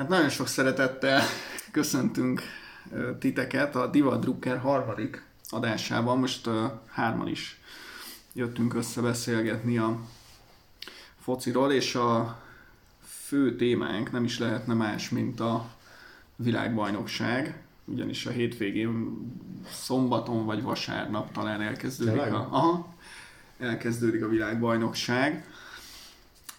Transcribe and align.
Hát 0.00 0.08
nagyon 0.08 0.28
sok 0.28 0.46
szeretettel 0.46 1.22
köszöntünk 1.70 2.42
titeket 3.18 3.76
a 3.76 3.86
Diva 3.86 4.16
Drucker 4.16 4.58
harmadik 4.58 5.22
adásában. 5.50 6.18
Most 6.18 6.46
uh, 6.46 6.54
hárman 6.86 7.28
is 7.28 7.60
jöttünk 8.32 8.74
össze 8.74 9.00
beszélgetni 9.00 9.78
a 9.78 10.00
fociról, 11.18 11.72
és 11.72 11.94
a 11.94 12.40
fő 13.26 13.56
témánk 13.56 14.12
nem 14.12 14.24
is 14.24 14.38
lehetne 14.38 14.74
más, 14.74 15.08
mint 15.08 15.40
a 15.40 15.70
világbajnokság, 16.36 17.62
ugyanis 17.84 18.26
a 18.26 18.30
hétvégén 18.30 19.18
szombaton 19.70 20.44
vagy 20.44 20.62
vasárnap 20.62 21.32
talán 21.32 21.60
elkezdődik 21.60 22.32
a, 22.32 22.48
aha, 22.50 22.94
elkezdődik 23.58 24.24
a 24.24 24.28
világbajnokság. 24.28 25.44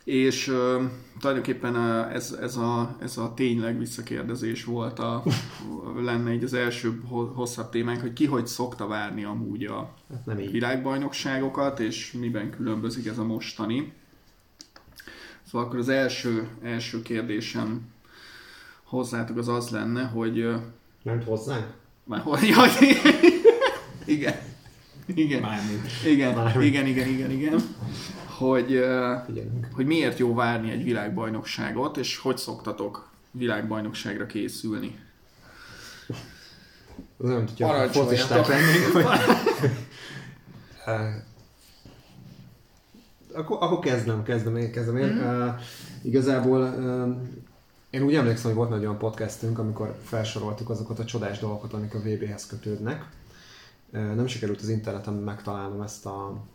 És 0.03 0.47
uh, 0.47 0.81
tulajdonképpen 1.19 1.75
ez, 2.09 2.37
ez, 2.41 2.55
a, 2.55 2.95
ez 3.01 3.17
a 3.17 3.33
tényleg 3.33 3.77
visszakérdezés 3.77 4.63
volt, 4.63 4.99
a, 4.99 5.23
lenne 6.09 6.33
így 6.33 6.43
az 6.43 6.53
első 6.53 7.01
hosszabb 7.33 7.69
témánk, 7.69 8.01
hogy 8.01 8.13
ki 8.13 8.25
hogy 8.25 8.47
szokta 8.47 8.87
várni 8.87 9.23
amúgy 9.23 9.63
a 9.65 9.93
hát 10.13 10.25
nem 10.25 10.39
így. 10.39 10.51
világbajnokságokat, 10.51 11.79
és 11.79 12.11
miben 12.11 12.49
különbözik 12.49 13.05
ez 13.05 13.17
a 13.17 13.23
mostani. 13.23 13.93
Szóval 15.47 15.67
akkor 15.67 15.79
az 15.79 15.89
első, 15.89 16.47
első 16.61 17.01
kérdésem 17.01 17.81
hozzátok 18.83 19.37
az 19.37 19.47
az 19.47 19.69
lenne, 19.69 20.03
hogy... 20.03 20.49
Nem 21.03 21.21
hozzánk? 21.25 21.65
Már 22.03 22.21
hogy, 22.21 22.43
igen. 24.05 24.35
Igen. 25.05 25.43
Igen, 26.03 26.61
igen, 26.61 26.87
igen, 26.87 27.07
igen, 27.07 27.31
igen 27.31 27.61
hogy, 28.37 28.85
hogy 29.73 29.85
miért 29.85 30.17
jó 30.17 30.33
várni 30.33 30.71
egy 30.71 30.83
világbajnokságot, 30.83 31.97
és 31.97 32.17
hogy 32.17 32.37
szoktatok 32.37 33.09
világbajnokságra 33.31 34.25
készülni? 34.25 34.99
Nem 37.17 37.45
tudja, 37.45 37.89
focisták 37.89 38.47
lennénk, 38.47 38.85
hogy... 38.93 39.05
akkor, 43.33 43.57
akkor 43.59 43.79
kezdem, 43.79 44.23
kezdem 44.23 44.55
én, 44.55 44.71
kezdem 44.71 44.97
én. 44.97 45.13
Mm. 45.13 45.17
Uh, 45.17 45.53
igazából 46.01 46.61
uh, 46.61 47.15
én 47.89 48.01
úgy 48.01 48.15
emlékszem, 48.15 48.45
hogy 48.45 48.55
volt 48.55 48.73
egy 48.73 48.85
olyan 48.85 48.97
podcastünk, 48.97 49.59
amikor 49.59 49.99
felsoroltuk 50.03 50.69
azokat 50.69 50.99
a 50.99 51.05
csodás 51.05 51.39
dolgokat, 51.39 51.73
amik 51.73 51.93
a 51.93 51.99
VB-hez 51.99 52.47
kötődnek. 52.47 53.09
Uh, 53.93 54.15
nem 54.15 54.27
sikerült 54.27 54.61
az 54.61 54.69
interneten 54.69 55.13
megtalálnom 55.13 55.81
ezt 55.81 56.05
a 56.05 56.45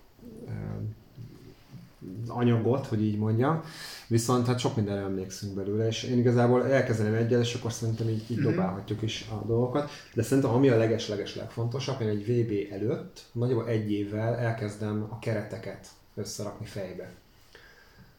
anyagot, 2.26 2.86
hogy 2.86 3.02
így 3.02 3.18
mondjam, 3.18 3.62
viszont 4.06 4.46
hát 4.46 4.58
sok 4.58 4.76
mindenre 4.76 5.00
emlékszünk 5.00 5.54
belőle, 5.54 5.86
és 5.86 6.02
én 6.02 6.18
igazából 6.18 6.66
elkezdeném 6.66 7.14
egyel, 7.14 7.40
és 7.40 7.54
akkor 7.54 7.72
szerintem 7.72 8.08
így, 8.08 8.24
így 8.28 8.38
mhm. 8.38 8.48
dobálhatjuk 8.48 9.02
is 9.02 9.28
a 9.30 9.46
dolgokat, 9.46 9.90
de 10.14 10.22
szerintem 10.22 10.52
ami 10.52 10.68
a 10.68 10.76
leges-leges 10.76 11.34
legfontosabb, 11.34 12.00
én 12.00 12.08
egy 12.08 12.26
VB 12.26 12.72
előtt, 12.72 13.24
nagyjából 13.32 13.68
egy 13.68 13.92
évvel 13.92 14.34
elkezdem 14.34 15.06
a 15.10 15.18
kereteket 15.18 15.88
összerakni 16.14 16.66
fejbe. 16.66 17.12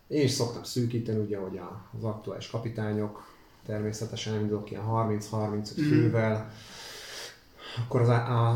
Én 0.07 0.23
is 0.23 0.31
szoktam 0.31 0.63
szűkíteni, 0.63 1.19
ugye, 1.19 1.37
hogy 1.37 1.59
az 1.97 2.03
aktuális 2.03 2.49
kapitányok, 2.49 3.35
természetesen 3.65 4.39
indulok 4.39 4.71
ilyen 4.71 4.83
30-35 4.87 5.29
mhm. 5.31 5.87
fővel, 5.87 6.51
akkor 7.85 8.01
az, 8.01 8.09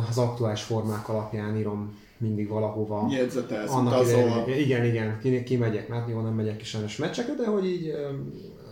az 0.09 0.18
aktuális 0.18 0.62
formák 0.62 1.09
alapján 1.09 1.58
írom 1.58 2.00
mindig 2.22 2.48
valahova. 2.48 3.08
Jegyzetelsz, 3.12 3.74
utazol. 3.74 4.48
Igen, 4.48 4.86
igen, 4.86 5.20
ki, 5.20 5.44
ki 5.44 5.58
megyek, 5.58 5.88
mert 5.88 6.10
jó, 6.10 6.22
nem 6.22 6.34
megyek 6.34 6.58
ki 6.58 6.66
sajnos 6.66 6.98
meccseket, 6.98 7.38
de 7.38 7.48
hogy 7.48 7.66
így 7.66 7.94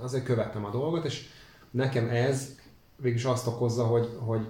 azért 0.02 0.23
követtem 0.23 0.66
a 0.66 0.69
dolgot, 0.69 1.05
és 1.05 1.28
nekem 1.72 2.09
ez 2.09 2.55
végülis 2.95 3.25
azt 3.25 3.47
okozza, 3.47 3.83
hogy, 3.83 4.09
hogy, 4.17 4.47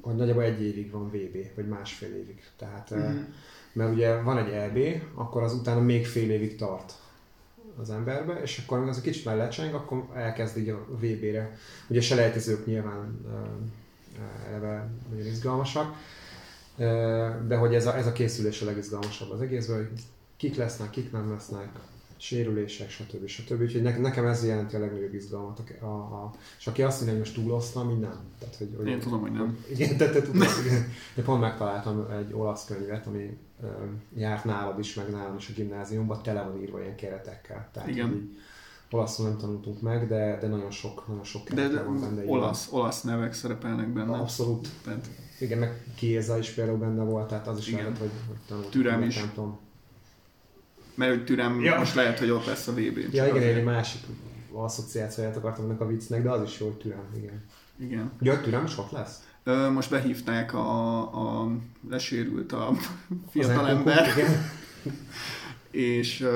hogy 0.00 0.14
nagyjából 0.14 0.42
egy 0.42 0.62
évig 0.62 0.90
van 0.90 1.06
VB, 1.08 1.36
vagy 1.54 1.68
másfél 1.68 2.14
évig. 2.14 2.42
Tehát, 2.56 2.94
mm. 2.94 3.18
mert 3.72 3.92
ugye 3.92 4.22
van 4.22 4.38
egy 4.38 4.52
EB, 4.52 5.02
akkor 5.14 5.42
az 5.42 5.54
utána 5.54 5.80
még 5.80 6.06
fél 6.06 6.30
évig 6.30 6.56
tart 6.56 6.92
az 7.80 7.90
emberbe, 7.90 8.40
és 8.42 8.62
akkor 8.64 8.76
amikor 8.76 8.92
az 8.92 8.98
a 8.98 9.02
kicsit 9.02 9.24
már 9.24 9.36
lecseng, 9.36 9.74
akkor 9.74 10.06
elkezd 10.14 10.58
így 10.58 10.68
a 10.68 10.86
VB-re. 10.88 11.56
Ugye 11.88 12.00
selejtezők 12.00 12.66
nyilván 12.66 13.20
eleve 14.48 14.90
nagyon 15.10 15.26
izgalmasak, 15.26 15.94
de 17.46 17.56
hogy 17.56 17.74
ez 17.74 17.86
a, 17.86 17.96
ez 17.96 18.06
a 18.06 18.12
készülés 18.12 18.62
a 18.62 18.64
legizgalmasabb 18.64 19.30
az 19.30 19.40
egészben, 19.40 19.76
hogy 19.76 19.88
kik 20.36 20.56
lesznek, 20.56 20.90
kik 20.90 21.12
nem 21.12 21.30
lesznek, 21.30 21.68
sérülések, 22.20 22.90
stb. 22.90 23.26
stb. 23.26 23.60
Úgyhogy 23.60 23.82
ne, 23.82 23.98
nekem 23.98 24.26
ez 24.26 24.46
jelenti 24.46 24.76
a 24.76 24.78
legnagyobb 24.78 25.14
izgalmat. 25.14 25.62
A, 25.80 25.84
a, 25.84 25.88
a, 25.88 26.34
és 26.58 26.66
aki 26.66 26.82
azt 26.82 26.96
mondja, 26.96 27.18
hogy 27.18 27.26
most 27.26 27.42
túloztam, 27.42 27.90
így 27.90 27.98
nem. 27.98 28.18
Tehát, 28.38 28.56
hogy, 28.56 28.74
hogy, 28.76 28.86
Én 28.86 28.98
tudom, 28.98 29.20
hogy 29.20 29.32
nem. 29.32 29.64
Igen, 29.70 29.96
te, 29.96 30.10
te 30.10 30.22
tudod, 30.22 30.46
igen. 30.64 30.88
Én 31.16 31.24
pont 31.24 31.40
megtaláltam 31.40 32.06
egy 32.10 32.32
olasz 32.32 32.64
könyvet, 32.64 33.06
ami 33.06 33.38
uh, 33.62 33.68
járt 34.14 34.44
nálad 34.44 34.78
is, 34.78 34.94
meg 34.94 35.10
nálam 35.10 35.36
is 35.36 35.48
a 35.48 35.52
gimnáziumban, 35.52 36.22
tele 36.22 36.42
van 36.42 36.60
írva 36.60 36.80
ilyen 36.80 36.96
keretekkel. 36.96 37.68
Tehát, 37.72 37.88
igen. 37.88 38.12
Így, 38.12 38.38
olaszul 38.90 39.28
nem 39.28 39.38
tanultunk 39.38 39.80
meg, 39.80 40.08
de, 40.08 40.38
de 40.40 40.46
nagyon 40.46 40.70
sok, 40.70 41.08
nagyon 41.08 41.24
sok 41.24 41.48
de, 41.48 41.68
de 41.68 41.82
van 41.82 42.00
benne. 42.00 42.22
Olasz, 42.26 42.68
olasz 42.72 43.02
nevek 43.02 43.32
szerepelnek 43.32 43.88
benne. 43.88 44.16
Abszolút. 44.16 44.68
Tehát 44.84 45.08
igen, 45.40 45.58
meg 45.58 45.84
Kéza 45.96 46.38
is 46.38 46.50
például 46.50 46.78
benne 46.78 47.02
volt, 47.02 47.28
tehát 47.28 47.46
az 47.46 47.58
is 47.58 47.68
Igen. 47.68 47.82
lehet, 47.82 47.98
hogy, 47.98 48.10
hogy 48.28 48.36
tanult. 48.48 48.70
Türem 48.70 49.02
is. 49.02 49.16
Nem 49.16 49.30
tudom. 49.34 49.58
Mert 50.94 51.10
hogy 51.10 51.24
Türem 51.24 51.60
ja. 51.60 51.78
most 51.78 51.94
lehet, 51.94 52.18
hogy 52.18 52.30
ott 52.30 52.44
lesz 52.44 52.66
a 52.66 52.72
vb 52.72 52.78
Ja, 52.78 53.08
igen, 53.08 53.36
azért. 53.36 53.56
egy 53.56 53.64
másik 53.64 54.00
asszociációját 54.52 55.36
akartam 55.36 55.64
ennek 55.64 55.80
a 55.80 55.86
viccnek, 55.86 56.22
de 56.22 56.30
az 56.30 56.42
is 56.42 56.60
jó, 56.60 56.66
hogy 56.66 56.76
Türem, 56.76 57.04
igen. 57.16 57.44
Igen. 57.76 58.12
Ja, 58.20 58.40
Türem 58.40 58.64
is 58.64 58.78
ott 58.78 58.90
lesz? 58.90 59.28
Ö, 59.44 59.70
most 59.70 59.90
behívták 59.90 60.54
a, 60.54 60.98
a 61.42 61.50
lesérült 61.88 62.52
a 62.52 62.72
fiatalember. 63.30 64.08
és, 65.70 66.26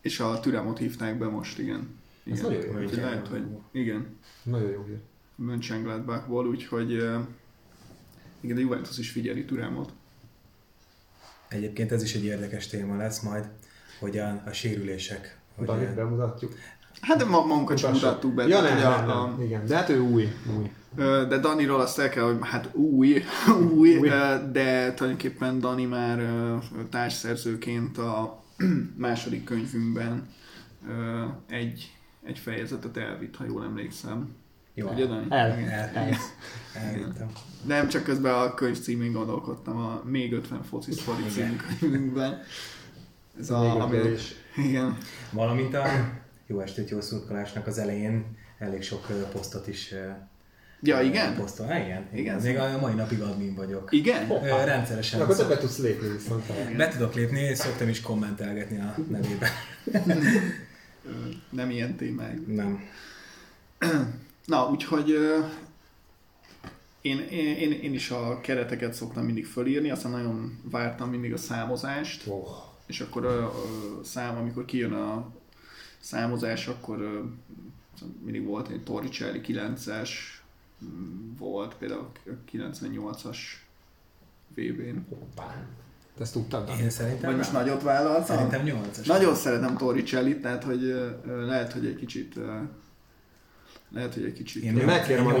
és 0.00 0.20
a 0.20 0.40
Türemot 0.40 0.78
hívták 0.78 1.18
be 1.18 1.26
most, 1.28 1.58
igen. 1.58 1.98
igen. 2.24 2.38
Ez 2.38 2.44
nagyon 2.44 2.62
jó. 2.62 2.72
Hogy 2.72 2.92
lehet, 2.94 3.28
hogy 3.28 3.44
igen. 3.70 4.18
Nagyon 4.42 4.70
jó 4.70 4.84
hír. 4.86 4.98
Mönchengladbachból, 5.34 6.46
úgyhogy 6.46 7.08
igen, 8.46 8.56
a 8.56 8.60
Juventus 8.60 8.98
is 8.98 9.10
figyeli 9.10 9.44
Türelmot. 9.44 9.92
Egyébként 11.48 11.92
ez 11.92 12.02
is 12.02 12.14
egy 12.14 12.24
érdekes 12.24 12.66
téma 12.66 12.96
lesz 12.96 13.20
majd, 13.20 13.48
hogy 14.00 14.18
a, 14.18 14.42
a 14.46 14.52
sérülések. 14.52 15.38
Hogy 15.56 15.66
Danit 15.66 15.94
bemutatjuk. 15.94 16.54
Hát 17.00 17.18
de 17.18 17.24
ma 17.24 17.44
magunkat 17.44 17.78
sem 17.78 17.92
mutattuk 17.92 18.34
be. 18.34 18.46
Ja, 18.46 18.60
nem, 18.60 18.78
nem, 18.78 19.06
nem, 19.06 19.16
a, 19.16 19.42
igen, 19.42 19.66
de 19.66 19.76
hát 19.76 19.88
ő 19.88 20.00
új. 20.00 20.28
új. 20.56 20.70
De 21.28 21.38
Daniról 21.38 21.80
azt 21.80 21.98
el 21.98 22.08
kell, 22.08 22.24
hogy 22.24 22.38
hát 22.40 22.74
új, 22.74 23.22
új, 23.78 23.96
új. 23.96 24.08
de 24.52 24.94
tulajdonképpen 24.94 25.58
Dani 25.58 25.84
már 25.84 26.28
társszerzőként 26.90 27.98
a 27.98 28.44
második 28.96 29.44
könyvünkben 29.44 30.28
egy, 31.48 31.92
egy 32.24 32.38
fejezetet 32.38 32.96
elvitt, 32.96 33.36
ha 33.36 33.44
jól 33.44 33.64
emlékszem. 33.64 34.34
Jó, 34.78 34.88
Ugye, 34.88 35.04
el, 35.04 35.26
el, 35.28 35.52
el, 35.68 35.90
el, 35.94 36.18
el, 36.74 37.30
Nem, 37.66 37.88
csak 37.88 38.02
közben 38.02 38.34
a 38.34 38.54
könyv 38.54 38.80
címén 38.80 39.12
gondolkodtam, 39.12 39.76
a 39.76 40.02
Még 40.04 40.32
50 40.32 40.62
focis 40.62 41.00
fordít 41.00 41.30
című 41.30 41.56
könyvünkben. 41.78 42.42
Ez 43.38 43.50
a, 43.50 43.80
ami, 43.80 43.98
igen. 44.56 44.98
Valamint 45.30 45.74
a 45.74 45.84
Jó 46.46 46.60
estét, 46.60 46.90
jó 46.90 47.00
szurkolásnak 47.00 47.66
az 47.66 47.78
elején 47.78 48.36
elég 48.58 48.82
sok 48.82 49.06
posztot 49.32 49.66
is 49.66 49.94
Ja, 50.80 51.00
igen? 51.00 51.36
Posztol. 51.36 51.66
Ha, 51.66 51.78
igen, 51.78 52.08
igen. 52.14 52.40
Még 52.40 52.56
a 52.56 52.78
mai 52.80 52.94
napig 52.94 53.20
admin 53.20 53.54
vagyok. 53.54 53.88
Igen? 53.92 54.26
Hoppá. 54.26 54.64
Rendszeresen. 54.64 55.20
Akkor 55.20 55.36
te 55.36 55.44
be 55.44 55.56
tudsz 55.56 55.78
lépni 55.78 56.08
viszont. 56.08 56.76
Be 56.76 56.88
tudok 56.88 57.14
lépni, 57.14 57.54
szoktam 57.54 57.88
is 57.88 58.00
kommentelgetni 58.00 58.78
a 58.78 58.94
nevében. 59.10 59.50
Nem 61.50 61.70
ilyen 61.70 61.96
témák. 61.96 62.46
Nem. 62.46 62.80
Na, 64.46 64.70
úgyhogy 64.70 65.10
én, 67.00 67.18
én, 67.18 67.72
én 67.72 67.94
is 67.94 68.10
a 68.10 68.40
kereteket 68.40 68.94
szoktam 68.94 69.24
mindig 69.24 69.46
fölírni, 69.46 69.90
aztán 69.90 70.10
nagyon 70.10 70.58
vártam 70.70 71.10
mindig 71.10 71.32
a 71.32 71.36
számozást, 71.36 72.26
oh. 72.26 72.48
és 72.86 73.00
akkor 73.00 73.26
a, 73.26 73.46
a 73.46 74.04
szám, 74.04 74.36
amikor 74.36 74.64
kijön 74.64 74.92
a 74.92 75.32
számozás, 75.98 76.66
akkor 76.66 77.28
mindig 78.22 78.44
volt 78.44 78.68
egy 78.68 78.82
Torricelli 78.82 79.40
9-es, 79.46 80.10
mm, 80.84 81.34
volt 81.38 81.74
például 81.74 82.10
a 82.26 82.30
98-as 82.52 83.38
VB-n. 84.54 85.06
Te 86.16 86.22
ezt 86.22 86.32
tudtad? 86.32 86.72
Én 86.80 86.90
szerintem 86.90 87.30
Vagy 87.30 87.36
most 87.36 87.52
nagyot 87.52 87.82
vállaltam? 87.82 88.36
Szerintem 88.36 88.62
8-as. 88.64 89.06
Nagyon 89.06 89.34
szeretem 89.34 89.76
Torricelli, 89.76 90.40
tehát 90.40 90.64
hogy 90.64 91.12
lehet, 91.24 91.72
hogy 91.72 91.86
egy 91.86 91.96
kicsit 91.96 92.38
lehet, 93.90 94.14
hogy 94.14 94.24
egy 94.24 94.32
kicsit... 94.32 94.62
Én 94.62 94.72
megkérem 94.72 95.26
a 95.26 95.36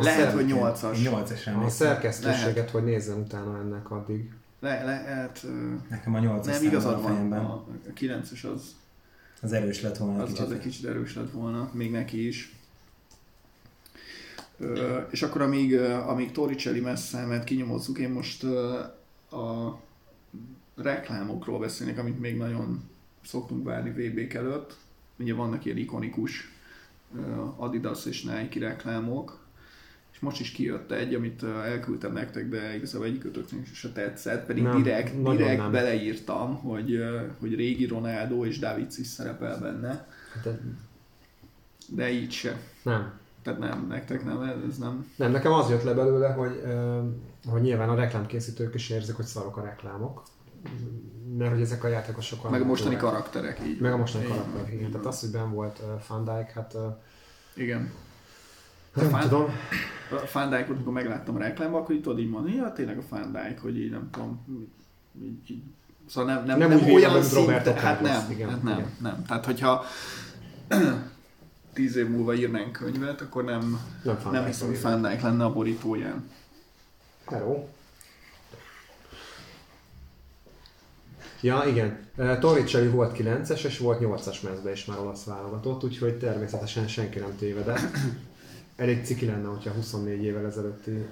Lehet, 0.00 0.32
hogy 0.32 0.46
8-as. 0.48 0.96
8-as 1.04 1.64
A 1.64 1.68
szerkesztőséget, 1.68 2.70
hogy 2.70 2.84
nézzem 2.84 3.18
utána 3.18 3.58
ennek 3.58 3.90
addig. 3.90 4.30
Le, 4.60 4.84
lehet... 4.84 5.46
Nekem 5.88 6.14
a 6.14 6.18
8 6.18 6.46
Nem, 6.46 6.62
igazad 6.62 7.02
van. 7.02 7.32
A, 7.32 7.52
a 7.88 7.92
9-es 8.00 8.54
az... 8.54 8.74
Az 9.40 9.52
erős 9.52 9.82
lett 9.82 9.96
volna 9.96 10.22
az, 10.22 10.28
kicsit. 10.28 10.44
Az 10.44 10.52
egy 10.52 10.58
kicsit 10.58 10.86
erős 10.86 11.14
lett 11.14 11.30
volna, 11.30 11.70
még 11.72 11.90
neki 11.90 12.26
is. 12.26 12.54
Ö, 14.58 15.00
és 15.10 15.22
akkor 15.22 15.42
amíg, 15.42 15.74
amíg 15.80 16.32
Torricelli 16.32 16.80
messzemet 16.80 17.44
kinyomozzuk, 17.44 17.98
én 17.98 18.10
most 18.10 18.44
a 19.30 19.80
reklámokról 20.76 21.58
beszélnék, 21.58 21.98
amit 21.98 22.20
még 22.20 22.36
nagyon 22.36 22.90
szoktunk 23.24 23.64
várni 23.64 23.90
VB-k 23.90 24.34
előtt. 24.34 24.76
Ugye 25.18 25.34
vannak 25.34 25.64
ilyen 25.64 25.76
ikonikus 25.76 26.53
Adidas 27.56 28.06
és 28.06 28.22
Nike 28.22 28.58
reklámok, 28.66 29.42
és 30.12 30.20
most 30.20 30.40
is 30.40 30.50
kijött 30.50 30.90
egy, 30.92 31.14
amit 31.14 31.42
ö, 31.42 31.60
elküldtem 31.60 32.12
nektek, 32.12 32.48
de 32.48 32.74
igazából 32.76 33.06
egyikötöknek 33.06 33.66
se 33.74 33.92
tetszett, 33.92 34.46
pedig 34.46 34.62
Nem, 34.62 34.82
direkt, 34.82 35.22
direkt 35.22 35.58
nem. 35.58 35.70
beleírtam, 35.72 36.54
hogy, 36.56 36.92
ö, 36.92 37.20
hogy 37.40 37.54
régi 37.54 37.86
Ronaldo 37.86 38.44
és 38.44 38.58
David 38.58 38.92
is 38.96 39.06
szerepel 39.06 39.58
benne, 39.60 40.06
Hát, 40.34 40.48
de 41.88 42.10
így 42.10 42.32
se. 42.32 42.60
nem. 42.82 43.12
Tehát 43.42 43.58
nem, 43.58 43.86
nektek 43.88 44.24
nem, 44.24 44.42
ez 44.68 44.78
nem. 44.78 45.06
Nem, 45.16 45.30
nekem 45.30 45.52
az 45.52 45.70
jött 45.70 45.82
le 45.82 45.92
belőle, 45.94 46.28
hogy, 46.32 46.62
hogy 47.46 47.60
nyilván 47.62 47.88
a 47.88 47.94
reklámkészítők 47.94 48.74
is 48.74 48.90
érzik, 48.90 49.14
hogy 49.16 49.24
szarok 49.24 49.56
a 49.56 49.62
reklámok. 49.62 50.22
Mert 51.38 51.50
hogy 51.50 51.60
ezek 51.60 51.84
a 51.84 51.88
játékosok... 51.88 52.50
Meg 52.50 52.60
a 52.60 52.64
mostani 52.64 52.94
olyan- 52.94 53.06
karakterek 53.10 53.60
így. 53.66 53.80
Meg 53.80 53.92
a 53.92 53.96
mostani 53.96 54.24
Így 54.24 54.30
karakterek, 54.30 54.72
igen. 54.72 54.84
így 54.84 54.90
Tehát 54.90 55.06
az, 55.06 55.20
hogy 55.20 55.30
ben 55.30 55.50
volt 55.52 55.78
uh, 55.78 56.00
Van 56.08 56.24
Dijk, 56.24 56.50
hát 56.50 56.74
uh, 56.74 56.80
Igen. 57.54 57.92
nem 58.94 59.10
Van- 59.10 59.20
tudom. 59.20 59.44
A 60.10 60.28
Van 60.32 60.50
Dijkot, 60.50 60.76
amikor 60.76 60.92
megláttam 60.92 61.34
a 61.34 61.38
reklámban, 61.38 61.80
akkor 61.80 61.94
így 61.94 62.02
tudod 62.02 62.18
így 62.18 62.28
mondani, 62.28 62.54
ja, 62.54 62.72
tényleg 62.72 62.98
a 62.98 63.02
Van 63.08 63.32
Dijk, 63.32 63.60
hogy 63.60 63.78
így 63.78 63.90
nem 63.90 64.08
tudom, 64.10 64.46
így, 65.22 65.50
így, 65.50 65.62
Szóval 66.08 66.34
nem, 66.34 66.44
nem, 66.44 66.58
Nem 66.58 66.68
nem, 66.68 66.78
úgy 66.78 66.92
olyan 66.92 67.12
mint 67.12 67.24
szinte, 67.24 67.40
Roberto 67.40 67.70
hát 67.72 67.80
Carlos, 67.80 68.10
nem, 68.10 68.30
igen, 68.30 68.48
hát 68.50 68.62
nem, 68.62 68.78
igen. 68.78 68.90
nem. 69.00 69.24
Tehát, 69.26 69.44
hogyha 69.44 69.84
tíz 71.74 71.96
év 71.96 72.08
múlva 72.08 72.34
írnánk 72.34 72.72
könyvet, 72.72 73.20
akkor 73.20 73.44
nem, 73.44 73.80
Nem 74.02 74.16
nem 74.32 74.44
hiszem, 74.44 74.68
hogy. 74.68 74.82
Van 74.82 75.02
Dijk 75.02 75.20
lenne 75.22 75.44
a 75.44 75.52
borítóján. 75.52 76.30
Hello. 77.26 77.68
Ja, 81.44 81.64
igen. 81.66 81.98
Torricelli 82.40 82.88
volt 82.88 83.16
9-es, 83.18 83.64
és 83.64 83.78
volt 83.78 83.98
8-as 84.02 84.42
mezbe 84.42 84.70
is 84.70 84.84
már 84.84 84.98
olasz 84.98 85.24
válogatott, 85.24 85.84
úgyhogy 85.84 86.18
természetesen 86.18 86.88
senki 86.88 87.18
nem 87.18 87.36
tévedett. 87.38 87.96
Elég 88.76 89.04
ciki 89.04 89.26
lenne, 89.26 89.48
hogyha 89.48 89.70
24 89.70 90.22
évvel 90.22 90.46
ezelőtti 90.46 91.06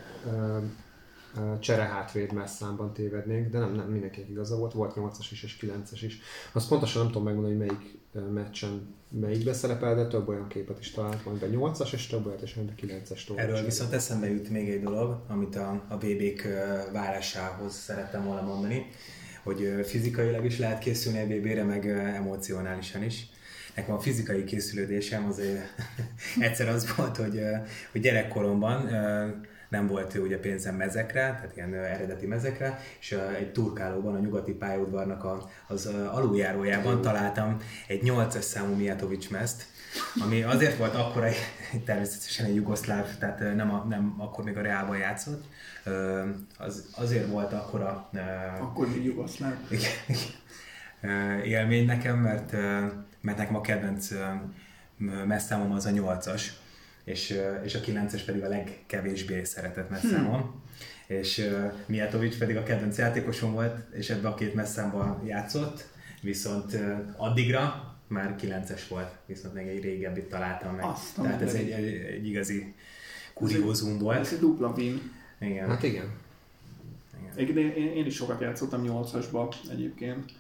csere 1.58 1.82
hátvéd 1.82 2.32
messzámban 2.32 2.93
tévednénk, 2.93 3.50
de 3.50 3.58
nem, 3.58 3.75
nem 3.75 3.87
mindenkinek 3.87 4.29
igaza 4.29 4.56
volt, 4.56 4.73
volt 4.73 4.94
8-as 4.96 5.26
is 5.31 5.43
és 5.43 5.56
9-es 5.61 6.00
is. 6.02 6.20
Azt 6.52 6.69
pontosan 6.69 7.02
nem 7.02 7.11
tudom 7.11 7.26
megmondani, 7.26 7.56
hogy 7.56 7.67
melyik 7.67 8.00
meccsen 8.35 8.94
melyikbe 9.08 9.52
szerepel, 9.52 9.94
de 9.94 10.06
több 10.06 10.28
olyan 10.28 10.49
képet 10.49 10.78
is 10.78 10.90
talált, 10.90 11.23
van 11.23 11.38
be 11.38 11.46
8-as, 11.50 11.93
és 11.93 12.06
több 12.06 12.26
olyat 12.26 12.43
is, 12.43 12.55
mint 12.55 12.70
a 12.70 12.87
9-es 12.87 13.25
Torricelli. 13.25 13.38
Erről 13.38 13.64
viszont 13.64 13.93
eszembe 13.93 14.31
jut 14.31 14.49
még 14.49 14.69
egy 14.69 14.82
dolog, 14.82 15.23
amit 15.28 15.56
a, 15.56 15.82
a 15.88 15.96
VB-k 15.96 16.43
várásához 16.93 17.75
szerettem 17.75 18.25
volna 18.25 18.43
mondani, 18.43 18.87
hogy 19.42 19.84
fizikailag 19.84 20.44
is 20.44 20.58
lehet 20.58 20.78
készülni 20.78 21.20
a 21.20 21.26
VB-re, 21.26 21.62
meg 21.62 21.86
emocionálisan 22.16 23.04
is. 23.04 23.26
Nekem 23.74 23.94
a 23.94 24.00
fizikai 24.00 24.44
készülődésem 24.44 25.26
azért 25.26 25.74
egyszer 26.40 26.68
az 26.68 26.96
volt, 26.96 27.16
hogy, 27.16 27.40
hogy 27.92 28.00
gyerekkoromban 28.00 28.88
nem 29.72 29.86
volt 29.86 30.14
ugye 30.14 30.38
pénzem 30.38 30.74
mezekre, 30.74 31.20
tehát 31.20 31.52
ilyen 31.56 31.74
eredeti 31.74 32.26
mezekre, 32.26 32.80
és 33.00 33.18
egy 33.38 33.52
turkálóban, 33.52 34.14
a 34.14 34.18
nyugati 34.18 34.52
pályaudvarnak 34.52 35.24
a, 35.24 35.50
az 35.66 35.86
aluljárójában 35.86 37.00
találtam 37.00 37.56
egy 37.86 38.02
8-as 38.04 38.40
számú 38.40 38.74
Mijatovics 38.74 39.30
mezt, 39.30 39.66
ami 40.20 40.42
azért 40.42 40.76
volt 40.76 40.94
akkora, 40.94 41.28
természetesen 41.84 42.46
egy 42.46 42.54
jugoszláv, 42.54 43.18
tehát 43.18 43.54
nem, 43.56 43.74
a, 43.74 43.84
nem 43.88 44.14
akkor 44.18 44.44
még 44.44 44.56
a 44.56 44.62
Reálban 44.62 44.96
játszott, 44.96 45.44
az, 46.58 46.88
azért 46.94 47.28
volt 47.28 47.52
akkora 47.52 48.08
Akkor 48.60 48.88
még 48.88 49.04
jugoszláv. 49.04 49.54
élmény 51.44 51.86
nekem, 51.86 52.18
mert, 52.18 52.52
mert 53.20 53.38
nekem 53.38 53.56
a 53.56 53.60
kedvenc 53.60 54.08
messzámom 55.26 55.72
az 55.72 55.86
a 55.86 55.90
8-as, 55.90 56.42
és, 57.04 57.38
és 57.64 57.74
a 57.74 57.80
9-es 57.80 58.22
pedig 58.26 58.42
a 58.42 58.48
legkevésbé 58.48 59.44
szeretett 59.44 59.90
messzámom. 59.90 60.40
Hmm. 60.40 60.60
És 61.06 61.48
Mijatovic 61.86 62.38
pedig 62.38 62.56
a 62.56 62.62
kedvenc 62.62 62.98
játékosom 62.98 63.52
volt, 63.52 63.94
és 63.94 64.10
ebbe 64.10 64.28
a 64.28 64.34
két 64.34 64.54
messzámban 64.54 65.22
játszott, 65.26 65.88
viszont 66.20 66.78
addigra 67.16 67.91
már 68.12 68.37
9-es 68.41 68.82
volt, 68.88 69.17
viszont 69.26 69.55
még 69.55 69.67
egy 69.67 69.82
régebbit 69.82 70.29
találtam 70.29 70.75
meg. 70.75 70.85
Azt 70.85 71.14
Tehát 71.14 71.43
ez 71.43 71.55
egy, 71.55 71.70
egy, 71.70 71.87
egy 71.87 72.26
igazi 72.26 72.75
kuriózum 73.35 73.99
volt. 73.99 74.19
Ez 74.19 74.32
egy 74.32 74.38
dupla 74.38 74.73
win. 74.76 75.00
Igen. 75.41 75.69
Hát 75.69 75.82
igen. 75.82 76.11
Egyébként 77.35 77.76
én, 77.76 77.85
én, 77.85 77.93
én 77.93 78.06
is 78.06 78.14
sokat 78.14 78.41
játszottam 78.41 78.82
8-asba 78.87 79.55
egyébként. 79.70 80.32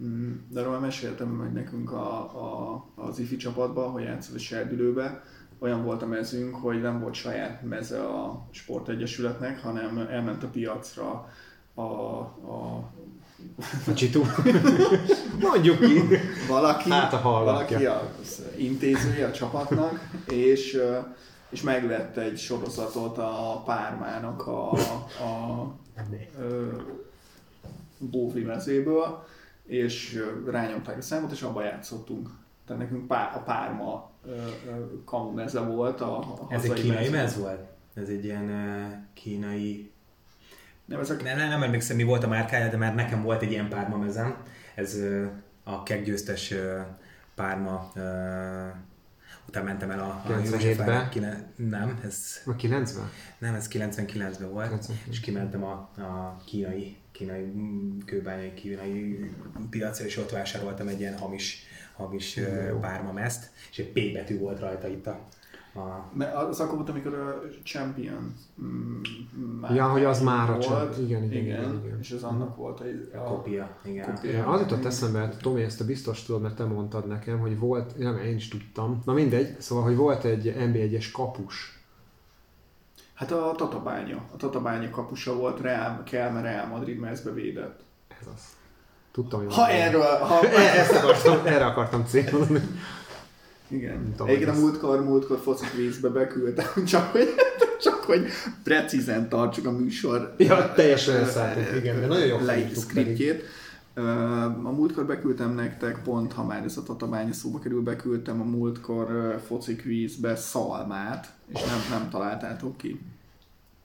Mm, 0.00 0.32
De 0.48 0.60
arról 0.60 0.78
meséltem, 0.78 1.38
hogy 1.38 1.52
nekünk 1.52 1.92
a, 1.92 2.20
a, 2.20 2.84
az 2.94 3.18
ifi 3.18 3.36
csapatban, 3.36 3.90
hogy 3.90 4.02
játszott 4.02 4.34
a 4.34 4.38
serdülőbe, 4.38 5.22
olyan 5.58 5.84
volt 5.84 6.02
a 6.02 6.06
mezünk, 6.06 6.54
hogy 6.54 6.80
nem 6.80 7.00
volt 7.00 7.14
saját 7.14 7.62
meze 7.62 8.02
a 8.04 8.46
sportegyesületnek, 8.50 9.60
hanem 9.60 9.98
elment 9.98 10.42
a 10.42 10.48
piacra 10.48 11.30
a, 11.74 11.82
a 11.82 12.90
A 13.86 13.94
csitu. 13.94 14.22
Mondjuk 15.40 15.80
ki. 15.80 16.00
valaki, 16.48 16.90
Hát, 16.90 17.12
hallgatja. 17.12 17.78
valaki 17.78 18.06
az 18.22 18.42
intézője 18.56 19.26
a 19.26 19.32
csapatnak, 19.32 20.08
és, 20.28 20.80
és 21.48 21.62
megvette 21.62 22.20
egy 22.20 22.38
sorozatot 22.38 23.18
a 23.18 23.62
Pármának 23.64 24.46
a, 24.46 24.72
a 24.72 25.74
ö, 26.38 26.66
Bóvri 27.98 28.42
mezéből, 28.42 29.24
és 29.66 30.22
rányomták 30.46 30.98
a 30.98 31.02
számot, 31.02 31.32
és 31.32 31.42
abban 31.42 31.64
játszottunk. 31.64 32.28
Tehát 32.66 32.82
nekünk 32.82 33.06
pár, 33.06 33.36
a 33.36 33.38
Párma 33.38 34.10
kamu 35.04 35.30
meze 35.30 35.60
volt 35.60 36.00
a, 36.00 36.18
a 36.18 36.46
Ez 36.48 36.64
egy 36.64 36.72
kínai 36.72 37.08
mez 37.08 37.38
volt? 37.38 37.60
Ez 37.94 38.08
egy 38.08 38.24
ilyen 38.24 39.10
kínai... 39.14 39.92
Nem, 40.84 41.00
ezek 41.00 41.22
Nem, 41.22 41.36
nem, 41.36 41.48
nem 41.48 41.62
emlékszem, 41.62 41.96
mi 41.96 42.02
volt 42.02 42.24
a 42.24 42.28
márkája, 42.28 42.68
de 42.68 42.76
már 42.76 42.94
nekem 42.94 43.22
volt 43.22 43.42
egy 43.42 43.50
ilyen 43.50 43.68
párma 43.68 43.96
mezem. 43.96 44.36
Ez 44.74 44.98
a 45.64 45.82
keggyőztes 45.82 46.54
párma... 47.34 47.92
Utána 49.48 49.66
mentem 49.66 49.90
el 49.90 50.00
a, 50.00 50.04
a 50.04 50.22
97-ben? 50.28 50.44
Józsefára. 50.52 51.08
Kine- 51.08 51.44
Nem, 51.56 52.00
ez, 52.04 52.42
A 52.46 52.56
90? 52.56 53.10
nem, 53.38 53.54
ez 53.54 53.68
99-ben 53.72 54.50
volt, 54.50 54.68
99. 54.68 55.08
és 55.10 55.20
kimentem 55.20 55.64
a, 55.64 55.72
a 55.96 56.42
kínai, 56.46 56.96
kínai 57.12 57.52
kőbányai 58.06 58.54
kínai 58.54 59.30
piacra, 59.70 60.04
és 60.04 60.16
ott 60.16 60.30
vásároltam 60.30 60.88
egy 60.88 61.00
ilyen 61.00 61.18
hamis, 61.18 61.62
hamis 61.96 62.36
uh, 62.36 62.80
párma 62.80 63.12
mezt, 63.12 63.50
és 63.70 63.78
egy 63.78 63.92
P 63.92 64.12
betű 64.12 64.38
volt 64.38 64.60
rajta 64.60 64.88
itt 64.88 65.06
a 65.06 65.20
Mert 66.12 66.34
az 66.34 66.60
akkor 66.60 66.76
volt, 66.76 66.88
amikor 66.88 67.14
a 67.14 67.42
Champion 67.64 68.34
mm, 68.62 69.00
már 69.60 69.74
Ja, 69.74 69.88
hogy 69.88 70.04
az 70.04 70.22
már 70.22 70.50
a 70.50 70.52
volt. 70.52 70.64
Champ- 70.64 70.98
igen, 70.98 71.22
igen, 71.22 71.42
igen, 71.42 71.62
igen, 71.62 71.80
igen. 71.84 71.98
És 72.00 72.10
az 72.10 72.22
annak 72.22 72.56
volt 72.56 72.80
egy, 72.80 73.10
A 73.14 73.18
kopia, 73.18 73.68
igen. 73.84 74.14
kopia. 74.14 74.30
Ja, 74.30 74.46
az 74.46 74.60
jutott 74.60 74.84
eszembe, 74.84 75.28
Tomi, 75.28 75.62
ezt 75.62 75.78
te 75.78 75.84
biztos 75.84 76.22
tudod, 76.22 76.42
mert 76.42 76.54
te 76.54 76.64
mondtad 76.64 77.06
nekem, 77.06 77.38
hogy 77.38 77.58
volt, 77.58 77.98
nem, 77.98 78.18
én 78.18 78.34
is 78.34 78.48
tudtam, 78.48 79.02
na 79.04 79.12
mindegy, 79.12 79.60
szóval, 79.60 79.84
hogy 79.84 79.96
volt 79.96 80.24
egy 80.24 80.54
NB1-es 80.58 81.06
kapus. 81.12 81.82
Hát 83.14 83.32
a 83.32 83.54
Tatabánya. 83.56 84.22
A 84.32 84.36
Tatabánya 84.36 84.90
kapusa 84.90 85.36
volt, 85.36 85.60
Real, 85.60 86.02
Kelme 86.04 86.40
Real 86.40 86.66
Madrid 86.66 86.98
mezbe 86.98 87.30
védett. 87.30 87.80
Ez 88.20 88.26
az. 88.34 88.42
Tudtam, 89.12 89.44
hogy 89.44 89.54
Ha 89.54 89.68
erről, 89.68 90.02
ha... 90.02 90.46
Ezt 90.80 90.92
akartam, 90.92 91.46
erre 91.46 91.64
akartam 91.64 92.04
célzni. 92.04 92.60
Igen. 93.74 94.14
Egyébként 94.26 94.50
a 94.56 94.60
múltkor, 94.60 95.04
múltkor 95.04 95.38
foci 95.38 95.64
kvízbe 95.66 96.08
beküldtem, 96.08 96.84
csak 96.92 97.10
hogy, 97.12 97.28
csak 97.80 97.94
hogy 97.94 98.26
precízen 98.62 99.28
tartsuk 99.28 99.66
a 99.66 99.70
műsor. 99.72 100.34
Ja, 100.38 100.72
teljesen 100.72 101.16
elszálltuk, 101.16 101.76
igen, 101.76 102.00
de 102.00 102.06
nagyon 102.06 102.26
jól 102.26 102.38
le- 102.42 102.44
felírtuk 102.52 102.84
pedig. 102.86 103.02
szkriptjét. 103.02 103.42
Ö, 103.94 104.02
A 104.62 104.70
múltkor 104.72 105.06
beküldtem 105.06 105.54
nektek, 105.54 106.02
pont 106.02 106.32
ha 106.32 106.44
már 106.44 106.64
ez 106.64 106.76
a 106.76 106.82
tatabánya 106.82 107.32
szóba 107.32 107.58
kerül, 107.58 107.82
beküldtem 107.82 108.40
a 108.40 108.44
múltkor 108.44 109.10
ö, 109.10 109.34
foci 109.46 109.76
kvízbe 109.76 110.36
szalmát, 110.36 111.32
és 111.46 111.60
nem, 111.64 111.98
nem 112.00 112.10
találtátok 112.10 112.76
ki. 112.76 113.00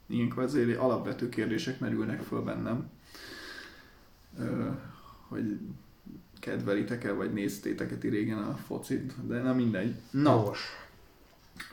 Ilyenkor 0.07 0.43
azért 0.43 0.77
alapvető 0.77 1.29
kérdések 1.29 1.79
merülnek 1.79 2.21
föl 2.21 2.41
bennem. 2.41 2.89
Hogy 5.27 5.59
kedvelitek-e, 6.39 7.11
vagy 7.11 7.33
néztétek-e 7.33 7.95
ti 7.95 8.09
régen 8.09 8.37
a 8.37 8.59
focit, 8.67 9.27
de 9.27 9.41
nem 9.41 9.55
mindegy. 9.55 9.95
Na, 10.11 10.31
Jogos. 10.31 10.59